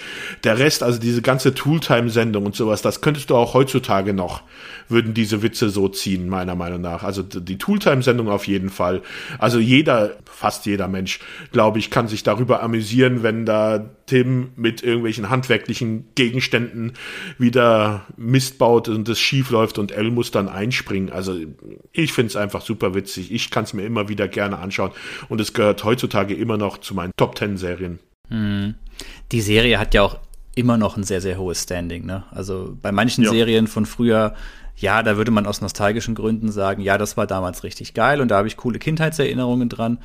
Der 0.44 0.60
Rest, 0.60 0.84
also 0.84 1.00
diese 1.00 1.22
ganze 1.22 1.54
Tooltime-Sendung 1.54 2.46
und 2.46 2.56
sowas, 2.56 2.82
das 2.82 3.02
könntest 3.02 3.30
du 3.30 3.36
auch 3.36 3.54
heutzutage 3.54 4.14
noch, 4.14 4.44
würden 4.90 5.14
diese 5.14 5.42
Witze 5.42 5.70
so 5.70 5.88
ziehen, 5.88 6.30
meiner 6.30 6.56
Meinung 6.56 6.82
nach. 6.82 7.04
Also 7.04 7.24
die 7.24 7.58
Tooltime-Sendung 7.58 8.30
auf 8.30 8.48
jeden 8.48 8.70
Fall. 8.70 9.02
Also 9.40 9.60
jeder, 9.60 10.16
fast 10.26 10.66
jeder 10.66 10.88
Mensch, 10.88 11.20
glaube 11.52 11.80
ich, 11.80 11.90
kann 11.90 12.08
sich 12.08 12.24
darüber 12.24 12.62
amüsieren, 12.62 13.24
wenn 13.24 13.46
da 13.46 13.90
Tim 14.08 14.50
mit 14.56 14.82
irgendwelchen 14.84 15.30
handwerklichen 15.30 16.06
Gegenständen 16.16 16.94
wieder 17.38 18.06
Mist 18.18 18.58
baut 18.58 18.88
und 18.88 19.08
es 19.08 19.20
schief 19.20 19.52
läuft 19.52 19.78
und 19.78 19.92
Elle 19.92 20.10
muss 20.12 20.32
dann 20.32 20.50
einspringen. 20.50 21.12
Also 21.12 21.36
ich 21.92 22.14
finde 22.14 22.30
es 22.30 22.36
einfach 22.36 22.62
super 22.62 22.96
witzig. 22.96 23.32
Ich 23.32 23.52
kann 23.52 23.66
es 23.66 23.74
mir 23.74 23.84
immer 23.84 24.10
wieder 24.10 24.28
gerne 24.28 24.58
anschauen 24.58 24.92
und 25.30 25.40
es 25.40 25.54
gehört 25.54 25.84
heutzutage 25.84 26.34
immer 26.34 26.58
noch 26.58 26.80
zu 26.80 26.96
meinen 26.96 27.12
Top 27.18 27.36
Ten 27.36 27.58
Serien. 27.58 28.00
Die 29.32 29.42
Serie 29.42 29.78
hat 29.78 29.94
ja 29.94 30.02
auch 30.02 30.20
immer 30.56 30.78
noch 30.78 30.98
ein 30.98 31.04
sehr, 31.04 31.22
sehr 31.22 31.38
hohes 31.38 31.64
Standing. 31.64 32.06
Ne? 32.06 32.24
Also 32.32 32.76
bei 32.82 32.92
manchen 32.92 33.24
Ja. 33.24 33.30
Serien 33.30 33.68
von 33.68 33.86
früher, 33.86 34.34
ja, 34.76 35.04
da 35.04 35.18
würde 35.18 35.32
man 35.32 35.46
aus 35.46 35.62
nostalgischen 35.62 36.16
Gründen 36.16 36.52
sagen, 36.52 36.82
ja, 36.82 36.98
das 36.98 37.18
war 37.18 37.28
damals 37.28 37.64
richtig 37.64 37.94
geil 37.94 38.22
und 38.22 38.30
da 38.30 38.38
habe 38.38 38.48
ich 38.48 38.58
coole 38.58 38.80
Kindheitserinnerungen 38.80 39.70
dran. 39.70 40.00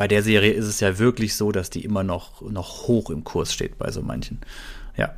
Bei 0.00 0.08
der 0.08 0.22
Serie 0.22 0.52
ist 0.52 0.64
es 0.64 0.80
ja 0.80 0.98
wirklich 0.98 1.34
so, 1.34 1.52
dass 1.52 1.68
die 1.68 1.84
immer 1.84 2.02
noch, 2.02 2.40
noch 2.40 2.88
hoch 2.88 3.10
im 3.10 3.22
Kurs 3.22 3.52
steht 3.52 3.76
bei 3.76 3.90
so 3.90 4.00
manchen. 4.00 4.38
Ja. 4.96 5.14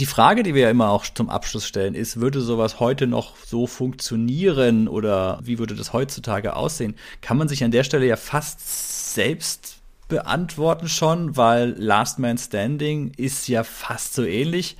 Die 0.00 0.06
Frage, 0.06 0.42
die 0.42 0.54
wir 0.56 0.62
ja 0.62 0.70
immer 0.70 0.90
auch 0.90 1.04
zum 1.04 1.30
Abschluss 1.30 1.64
stellen, 1.64 1.94
ist, 1.94 2.20
würde 2.20 2.40
sowas 2.40 2.80
heute 2.80 3.06
noch 3.06 3.36
so 3.36 3.68
funktionieren 3.68 4.88
oder 4.88 5.38
wie 5.44 5.60
würde 5.60 5.76
das 5.76 5.92
heutzutage 5.92 6.56
aussehen? 6.56 6.96
Kann 7.20 7.36
man 7.36 7.46
sich 7.46 7.62
an 7.62 7.70
der 7.70 7.84
Stelle 7.84 8.06
ja 8.06 8.16
fast 8.16 9.14
selbst 9.14 9.76
beantworten 10.08 10.88
schon, 10.88 11.36
weil 11.36 11.76
Last 11.78 12.18
Man 12.18 12.38
Standing 12.38 13.12
ist 13.16 13.46
ja 13.46 13.62
fast 13.62 14.14
so 14.14 14.24
ähnlich 14.24 14.76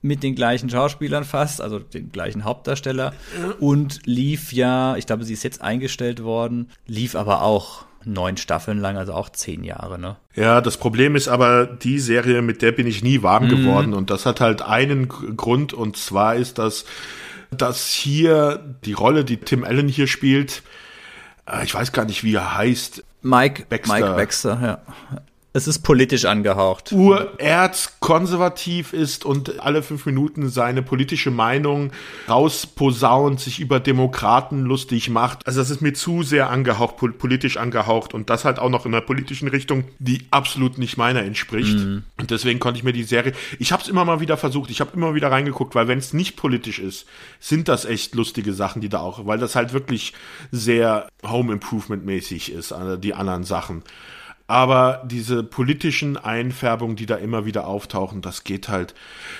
mit 0.00 0.22
den 0.22 0.34
gleichen 0.34 0.70
Schauspielern 0.70 1.24
fast, 1.24 1.60
also 1.60 1.78
den 1.78 2.10
gleichen 2.10 2.44
Hauptdarsteller 2.44 3.12
und 3.60 4.00
lief 4.06 4.54
ja, 4.54 4.96
ich 4.96 5.04
glaube, 5.04 5.24
sie 5.24 5.34
ist 5.34 5.44
jetzt 5.44 5.60
eingestellt 5.60 6.24
worden, 6.24 6.70
lief 6.86 7.16
aber 7.16 7.42
auch 7.42 7.84
neun 8.04 8.36
Staffeln 8.36 8.78
lang, 8.78 8.96
also 8.96 9.12
auch 9.12 9.28
zehn 9.28 9.64
Jahre, 9.64 9.98
ne? 9.98 10.16
Ja, 10.34 10.60
das 10.60 10.76
Problem 10.76 11.16
ist 11.16 11.28
aber, 11.28 11.66
die 11.66 11.98
Serie, 11.98 12.42
mit 12.42 12.62
der 12.62 12.72
bin 12.72 12.86
ich 12.86 13.02
nie 13.02 13.22
warm 13.22 13.48
geworden. 13.48 13.94
Und 13.94 14.10
das 14.10 14.26
hat 14.26 14.40
halt 14.40 14.62
einen 14.62 15.08
Grund, 15.08 15.72
und 15.72 15.96
zwar 15.96 16.36
ist 16.36 16.58
das, 16.58 16.84
dass 17.50 17.88
hier 17.88 18.60
die 18.84 18.92
Rolle, 18.92 19.24
die 19.24 19.38
Tim 19.38 19.64
Allen 19.64 19.88
hier 19.88 20.06
spielt, 20.06 20.62
äh, 21.46 21.64
ich 21.64 21.74
weiß 21.74 21.92
gar 21.92 22.04
nicht, 22.04 22.24
wie 22.24 22.34
er 22.34 22.56
heißt, 22.56 23.04
Mike 23.22 23.66
Baxter. 23.68 23.94
Mike 23.94 24.10
Baxter, 24.14 24.58
ja. 24.62 24.78
Es 25.52 25.66
ist 25.66 25.80
politisch 25.80 26.26
angehaucht. 26.26 26.92
urerzkonservativ 26.92 28.92
ist 28.92 29.24
und 29.24 29.58
alle 29.60 29.82
fünf 29.82 30.06
Minuten 30.06 30.48
seine 30.48 30.80
politische 30.80 31.32
Meinung 31.32 31.90
rausposaunt, 32.28 33.40
sich 33.40 33.58
über 33.58 33.80
Demokraten 33.80 34.62
lustig 34.62 35.10
macht. 35.10 35.48
Also 35.48 35.60
das 35.60 35.70
ist 35.70 35.82
mir 35.82 35.92
zu 35.92 36.22
sehr 36.22 36.50
angehaucht, 36.50 36.98
pol- 36.98 37.12
politisch 37.12 37.56
angehaucht 37.56 38.14
und 38.14 38.30
das 38.30 38.44
halt 38.44 38.60
auch 38.60 38.70
noch 38.70 38.86
in 38.86 38.94
einer 38.94 39.04
politischen 39.04 39.48
Richtung, 39.48 39.82
die 39.98 40.22
absolut 40.30 40.78
nicht 40.78 40.96
meiner 40.96 41.22
entspricht. 41.22 41.74
Und 42.18 42.30
deswegen 42.30 42.60
konnte 42.60 42.78
ich 42.78 42.84
mir 42.84 42.92
die 42.92 43.02
Serie, 43.02 43.32
ich 43.58 43.72
habe 43.72 43.82
es 43.82 43.88
immer 43.88 44.04
mal 44.04 44.20
wieder 44.20 44.36
versucht, 44.36 44.70
ich 44.70 44.80
habe 44.80 44.92
immer 44.94 45.16
wieder 45.16 45.32
reingeguckt, 45.32 45.74
weil 45.74 45.88
wenn 45.88 45.98
es 45.98 46.12
nicht 46.12 46.36
politisch 46.36 46.78
ist, 46.78 47.06
sind 47.40 47.66
das 47.66 47.84
echt 47.84 48.14
lustige 48.14 48.52
Sachen, 48.52 48.82
die 48.82 48.88
da 48.88 49.00
auch, 49.00 49.26
weil 49.26 49.38
das 49.38 49.56
halt 49.56 49.72
wirklich 49.72 50.12
sehr 50.52 51.08
Home 51.26 51.52
Improvement 51.52 52.04
mäßig 52.04 52.52
ist, 52.52 52.72
die 53.02 53.14
anderen 53.14 53.42
Sachen. 53.42 53.82
Aber 54.50 55.04
diese 55.04 55.44
politischen 55.44 56.16
Einfärbungen, 56.16 56.96
die 56.96 57.06
da 57.06 57.14
immer 57.14 57.46
wieder 57.46 57.68
auftauchen, 57.68 58.20
das 58.20 58.42
geht 58.42 58.68
halt 58.68 58.96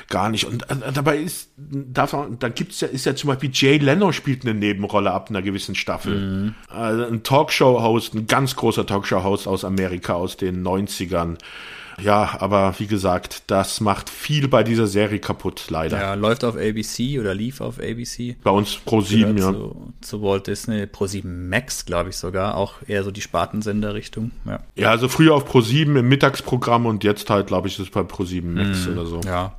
gar 0.09 0.29
nicht. 0.29 0.45
Und 0.45 0.71
äh, 0.71 0.93
dabei 0.95 1.17
ist, 1.17 1.51
darf 1.57 2.15
da 2.39 2.49
gibt's 2.49 2.81
ja, 2.81 2.87
ist 2.87 3.07
ja 3.07 3.17
zum 3.17 3.27
Beispiel 3.27 3.51
Jay 3.53 3.79
Leno 3.79 4.13
spielt 4.13 4.45
eine 4.45 4.55
Nebenrolle 4.55 5.11
ab 5.11 5.29
einer 5.29 5.43
gewissen 5.43 5.75
Staffel. 5.75 6.55
Also 6.69 7.07
ein 7.07 7.25
Talkshow-Host, 7.25 8.15
ein 8.15 8.29
ganz 8.29 8.55
großer 8.55 8.87
Talkshow-Host 8.87 9.49
aus 9.49 9.65
Amerika 9.65 10.15
aus 10.15 10.37
den 10.37 10.65
90ern. 10.65 11.39
Ja, 12.03 12.37
aber 12.41 12.75
wie 12.79 12.87
gesagt, 12.87 13.43
das 13.47 13.81
macht 13.81 14.11
viel 14.11 14.49
bei 14.49 14.63
dieser 14.63 14.87
Serie 14.87 15.19
kaputt, 15.19 15.67
leider. 15.69 16.01
Ja, 16.01 16.15
läuft 16.15 16.45
auf 16.45 16.57
ABC 16.57 17.19
oder 17.19 17.35
lief 17.35 17.61
auf 17.61 17.79
ABC. 17.79 18.37
Bei 18.43 18.51
uns 18.51 18.77
Pro 18.77 19.01
7, 19.01 19.37
Gehört 19.37 19.55
ja. 19.55 19.61
Zu, 19.61 19.93
zu 20.01 20.23
Walt 20.23 20.47
Disney, 20.47 20.87
Pro 20.87 21.07
7 21.07 21.49
Max, 21.49 21.85
glaube 21.85 22.11
ich 22.11 22.17
sogar, 22.17 22.57
auch 22.57 22.75
eher 22.87 23.05
so 23.05 23.11
die 23.11 23.21
Spartensender-Richtung. 23.21 24.31
Ja. 24.47 24.61
Ja, 24.77 24.91
also 24.91 25.09
früher 25.09 25.35
auf 25.35 25.45
Pro 25.45 25.61
7 25.61 25.97
im 25.97 26.09
Mittagsprogramm 26.09 26.87
und 26.87 27.05
jetzt 27.05 27.29
halt, 27.31 27.47
glaube 27.47 27.69
ich, 27.69 27.75
ist 27.75 27.87
es 27.87 27.91
bei 27.91 28.03
Pro 28.03 28.25
7 28.25 28.53
Max 28.53 28.87
oder 28.89 29.07
so. 29.07 29.21
ja. 29.25 29.55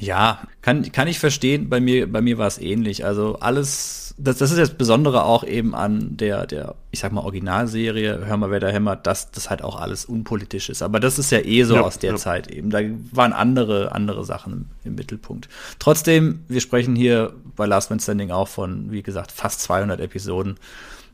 Ja, 0.00 0.42
kann, 0.62 0.90
kann 0.92 1.08
ich 1.08 1.18
verstehen. 1.18 1.68
Bei 1.68 1.80
mir, 1.80 2.10
bei 2.10 2.20
mir 2.20 2.38
war 2.38 2.46
es 2.46 2.58
ähnlich. 2.58 3.04
Also 3.04 3.38
alles, 3.40 4.14
das, 4.16 4.38
das 4.38 4.52
ist 4.52 4.58
das 4.58 4.70
Besondere 4.70 5.24
auch 5.24 5.42
eben 5.42 5.74
an 5.74 6.16
der, 6.16 6.46
der, 6.46 6.76
ich 6.92 7.00
sag 7.00 7.10
mal, 7.12 7.22
Originalserie, 7.22 8.24
Hör 8.24 8.36
mal, 8.36 8.50
wer 8.50 8.60
da 8.60 8.68
hämmert, 8.68 9.06
dass 9.08 9.32
das 9.32 9.50
halt 9.50 9.62
auch 9.62 9.80
alles 9.80 10.04
unpolitisch 10.04 10.68
ist. 10.68 10.82
Aber 10.82 11.00
das 11.00 11.18
ist 11.18 11.32
ja 11.32 11.40
eh 11.40 11.64
so 11.64 11.74
Ja, 11.74 11.80
aus 11.82 11.98
der 11.98 12.12
ja. 12.12 12.16
Zeit 12.16 12.46
eben. 12.48 12.70
Da 12.70 12.78
waren 13.12 13.32
andere, 13.32 13.92
andere 13.92 14.24
Sachen 14.24 14.52
im, 14.52 14.66
im 14.84 14.94
Mittelpunkt. 14.94 15.48
Trotzdem, 15.80 16.44
wir 16.46 16.60
sprechen 16.60 16.94
hier 16.94 17.32
bei 17.56 17.66
Last 17.66 17.90
Man 17.90 17.98
Standing 17.98 18.30
auch 18.30 18.48
von, 18.48 18.92
wie 18.92 19.02
gesagt, 19.02 19.32
fast 19.32 19.62
200 19.62 20.00
Episoden. 20.00 20.58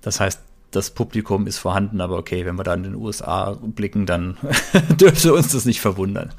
Das 0.03 0.21
heißt, 0.21 0.41
das 0.73 0.91
Publikum 0.91 1.47
ist 1.47 1.59
vorhanden, 1.59 2.01
aber 2.01 2.19
okay, 2.19 2.45
wenn 2.45 2.57
wir 2.57 2.65
da 2.65 2.75
in 2.75 2.83
den 2.83 2.95
USA 2.97 3.57
blicken, 3.63 4.05
dann 4.07 4.37
dürfte 5.01 5.33
uns 5.33 5.53
das 5.53 5.65
nicht 5.65 5.81
verwundern. 5.81 6.33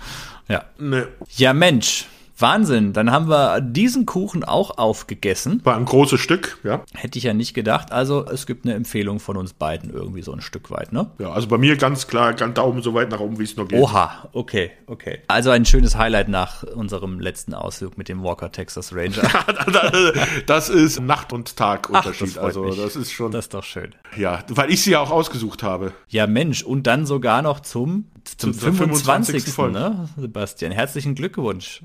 Ja. 0.47 0.65
Ne, 0.77 1.07
Ja, 1.37 1.53
Mensch. 1.53 2.05
Wahnsinn, 2.37 2.93
dann 2.93 3.11
haben 3.11 3.29
wir 3.29 3.61
diesen 3.61 4.05
Kuchen 4.05 4.43
auch 4.43 4.77
aufgegessen. 4.77 5.61
war 5.63 5.75
ein 5.77 5.85
großes 5.85 6.19
Stück, 6.19 6.57
ja. 6.63 6.81
Hätte 6.93 7.17
ich 7.17 7.23
ja 7.23 7.33
nicht 7.33 7.53
gedacht. 7.53 7.91
Also 7.91 8.25
es 8.25 8.45
gibt 8.45 8.65
eine 8.65 8.73
Empfehlung 8.75 9.19
von 9.19 9.37
uns 9.37 9.53
beiden 9.53 9.89
irgendwie 9.89 10.21
so 10.21 10.31
ein 10.33 10.41
Stück 10.41 10.71
weit, 10.71 10.91
ne? 10.93 11.09
Ja, 11.19 11.31
also 11.31 11.47
bei 11.47 11.57
mir 11.57 11.77
ganz 11.77 12.07
klar, 12.07 12.33
ganz 12.33 12.55
Daumen 12.55 12.81
so 12.81 12.93
weit 12.93 13.09
nach 13.09 13.19
oben, 13.19 13.39
wie 13.39 13.43
es 13.43 13.55
nur 13.57 13.67
geht. 13.67 13.79
Oha, 13.79 14.29
okay, 14.33 14.71
okay. 14.87 15.19
Also 15.27 15.49
ein 15.49 15.65
schönes 15.65 15.95
Highlight 15.97 16.29
nach 16.29 16.63
unserem 16.63 17.19
letzten 17.19 17.53
Ausflug 17.53 17.97
mit 17.97 18.09
dem 18.09 18.23
Walker 18.23 18.51
Texas 18.51 18.93
Ranger. 18.93 19.23
Das 20.45 20.69
ist 20.69 20.99
Nacht- 21.01 21.33
und 21.33 21.53
Ach, 21.59 22.05
das 22.05 22.15
freut 22.17 22.37
also 22.37 22.63
mich. 22.63 22.75
das 22.77 22.95
ist 22.95 23.11
schon, 23.11 23.31
Das 23.31 23.45
ist 23.45 23.53
doch 23.53 23.63
schön. 23.63 23.93
ja, 24.17 24.43
weil 24.49 24.71
ich 24.71 24.81
sie 24.81 24.91
ja 24.91 24.99
auch 24.99 25.11
ausgesucht 25.11 25.63
habe. 25.63 25.93
Ja, 26.07 26.27
Mensch, 26.27 26.63
und 26.63 26.87
dann 26.87 27.05
sogar 27.05 27.41
noch 27.41 27.59
zum, 27.61 28.05
zum 28.27 28.53
Zur 28.53 28.73
25. 28.73 29.43
25. 29.43 29.53
Folge. 29.53 29.79
Ne? 29.79 30.09
Sebastian, 30.17 30.71
herzlichen 30.71 31.15
Glückwunsch. 31.15 31.81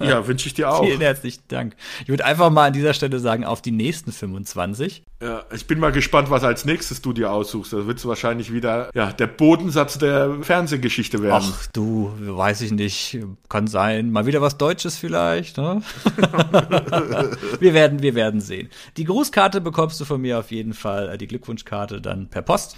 Ja, 0.00 0.26
wünsche 0.26 0.48
ich 0.48 0.54
dir 0.54 0.70
auch. 0.70 0.84
Vielen 0.84 1.00
herzlichen 1.00 1.42
Dank. 1.48 1.76
Ich 2.02 2.08
würde 2.08 2.24
einfach 2.24 2.50
mal 2.50 2.66
an 2.66 2.72
dieser 2.72 2.94
Stelle 2.94 3.18
sagen, 3.18 3.44
auf 3.44 3.62
die 3.62 3.70
nächsten 3.70 4.12
25. 4.12 5.02
Ja, 5.20 5.44
ich 5.52 5.66
bin 5.66 5.80
mal 5.80 5.90
gespannt, 5.90 6.30
was 6.30 6.44
als 6.44 6.64
nächstes 6.64 7.02
du 7.02 7.12
dir 7.12 7.32
aussuchst. 7.32 7.72
Das 7.72 7.86
wird 7.86 8.04
wahrscheinlich 8.06 8.52
wieder 8.52 8.90
ja, 8.94 9.12
der 9.12 9.26
Bodensatz 9.26 9.98
der 9.98 10.42
Fernsehgeschichte 10.42 11.22
werden. 11.22 11.52
Ach 11.52 11.66
du, 11.72 12.12
weiß 12.20 12.60
ich 12.60 12.70
nicht, 12.70 13.18
kann 13.48 13.66
sein. 13.66 14.12
Mal 14.12 14.26
wieder 14.26 14.40
was 14.40 14.58
Deutsches 14.58 14.96
vielleicht. 14.96 15.56
Ne? 15.56 15.82
wir 17.60 17.74
werden, 17.74 18.00
wir 18.00 18.14
werden 18.14 18.40
sehen. 18.40 18.68
Die 18.96 19.04
Grußkarte 19.04 19.60
bekommst 19.60 20.00
du 20.00 20.04
von 20.04 20.20
mir 20.20 20.38
auf 20.38 20.52
jeden 20.52 20.72
Fall, 20.72 21.08
äh, 21.08 21.18
die 21.18 21.26
Glückwunschkarte 21.26 22.00
dann 22.00 22.28
per 22.28 22.42
Post. 22.42 22.76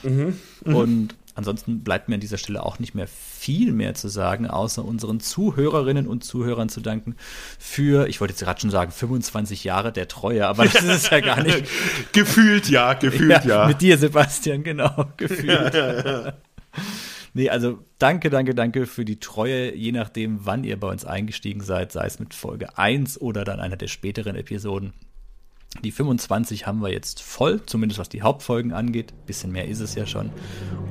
Und 0.65 1.15
ansonsten 1.35 1.83
bleibt 1.83 2.09
mir 2.09 2.15
an 2.15 2.21
dieser 2.21 2.39
Stelle 2.39 2.63
auch 2.63 2.79
nicht 2.79 2.95
mehr 2.95 3.07
viel 3.07 3.73
mehr 3.73 3.95
zu 3.95 4.09
sagen, 4.09 4.47
außer 4.47 4.85
unseren 4.85 5.21
Zuhörerinnen 5.21 6.07
und 6.07 6.25
Zuhörern 6.25 6.69
zu 6.69 6.81
danken 6.81 7.17
für, 7.59 8.09
ich 8.09 8.21
wollte 8.21 8.33
jetzt 8.33 8.43
gerade 8.43 8.61
schon 8.61 8.71
sagen, 8.71 8.91
25 8.91 9.65
Jahre 9.65 9.93
der 9.93 10.09
Treue, 10.09 10.47
aber 10.47 10.65
das 10.65 10.83
ist 10.83 11.05
es 11.05 11.11
ja 11.11 11.21
gar 11.21 11.43
nicht. 11.43 11.65
gefühlt 12.13 12.69
ja, 12.69 12.95
gefühlt 12.95 13.45
ja. 13.45 13.67
Mit 13.67 13.81
dir, 13.81 13.99
Sebastian, 13.99 14.63
genau, 14.63 15.07
gefühlt. 15.17 16.35
Nee, 17.33 17.49
also 17.49 17.79
danke, 17.99 18.29
danke, 18.29 18.55
danke 18.55 18.87
für 18.87 19.05
die 19.05 19.21
Treue, 19.21 19.75
je 19.75 19.93
nachdem, 19.93 20.41
wann 20.45 20.65
ihr 20.65 20.79
bei 20.79 20.89
uns 20.89 21.05
eingestiegen 21.05 21.61
seid, 21.61 21.93
sei 21.93 22.07
es 22.07 22.19
mit 22.19 22.35
Folge 22.35 22.77
1 22.77 23.21
oder 23.21 23.45
dann 23.45 23.61
einer 23.61 23.77
der 23.77 23.87
späteren 23.87 24.35
Episoden. 24.37 24.93
Die 25.85 25.93
25 25.93 26.67
haben 26.67 26.83
wir 26.83 26.93
jetzt 26.93 27.23
voll, 27.23 27.65
zumindest 27.65 28.01
was 28.01 28.09
die 28.09 28.23
Hauptfolgen 28.23 28.73
angeht. 28.73 29.15
Bisschen 29.27 29.53
mehr 29.53 29.69
ist 29.69 29.81
es 29.81 29.95
ja 29.95 30.07
schon. 30.07 30.31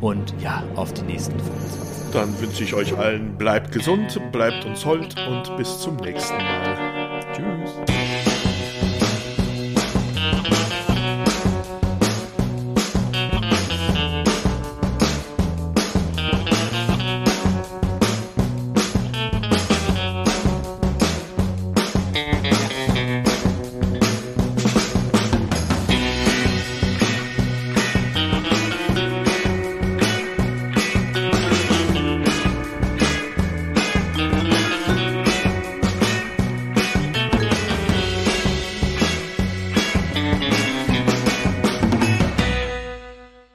Und 0.01 0.33
ja, 0.41 0.63
auf 0.75 0.93
die 0.93 1.03
nächsten 1.03 1.37
25. 1.37 2.13
Dann 2.13 2.39
wünsche 2.39 2.63
ich 2.63 2.73
euch 2.73 2.97
allen, 2.97 3.37
bleibt 3.37 3.71
gesund, 3.71 4.19
bleibt 4.31 4.65
uns 4.65 4.85
hold 4.85 5.15
und 5.27 5.55
bis 5.57 5.79
zum 5.79 5.97
nächsten 5.97 6.37
Mal. 6.37 7.25
Tschüss. 7.35 7.98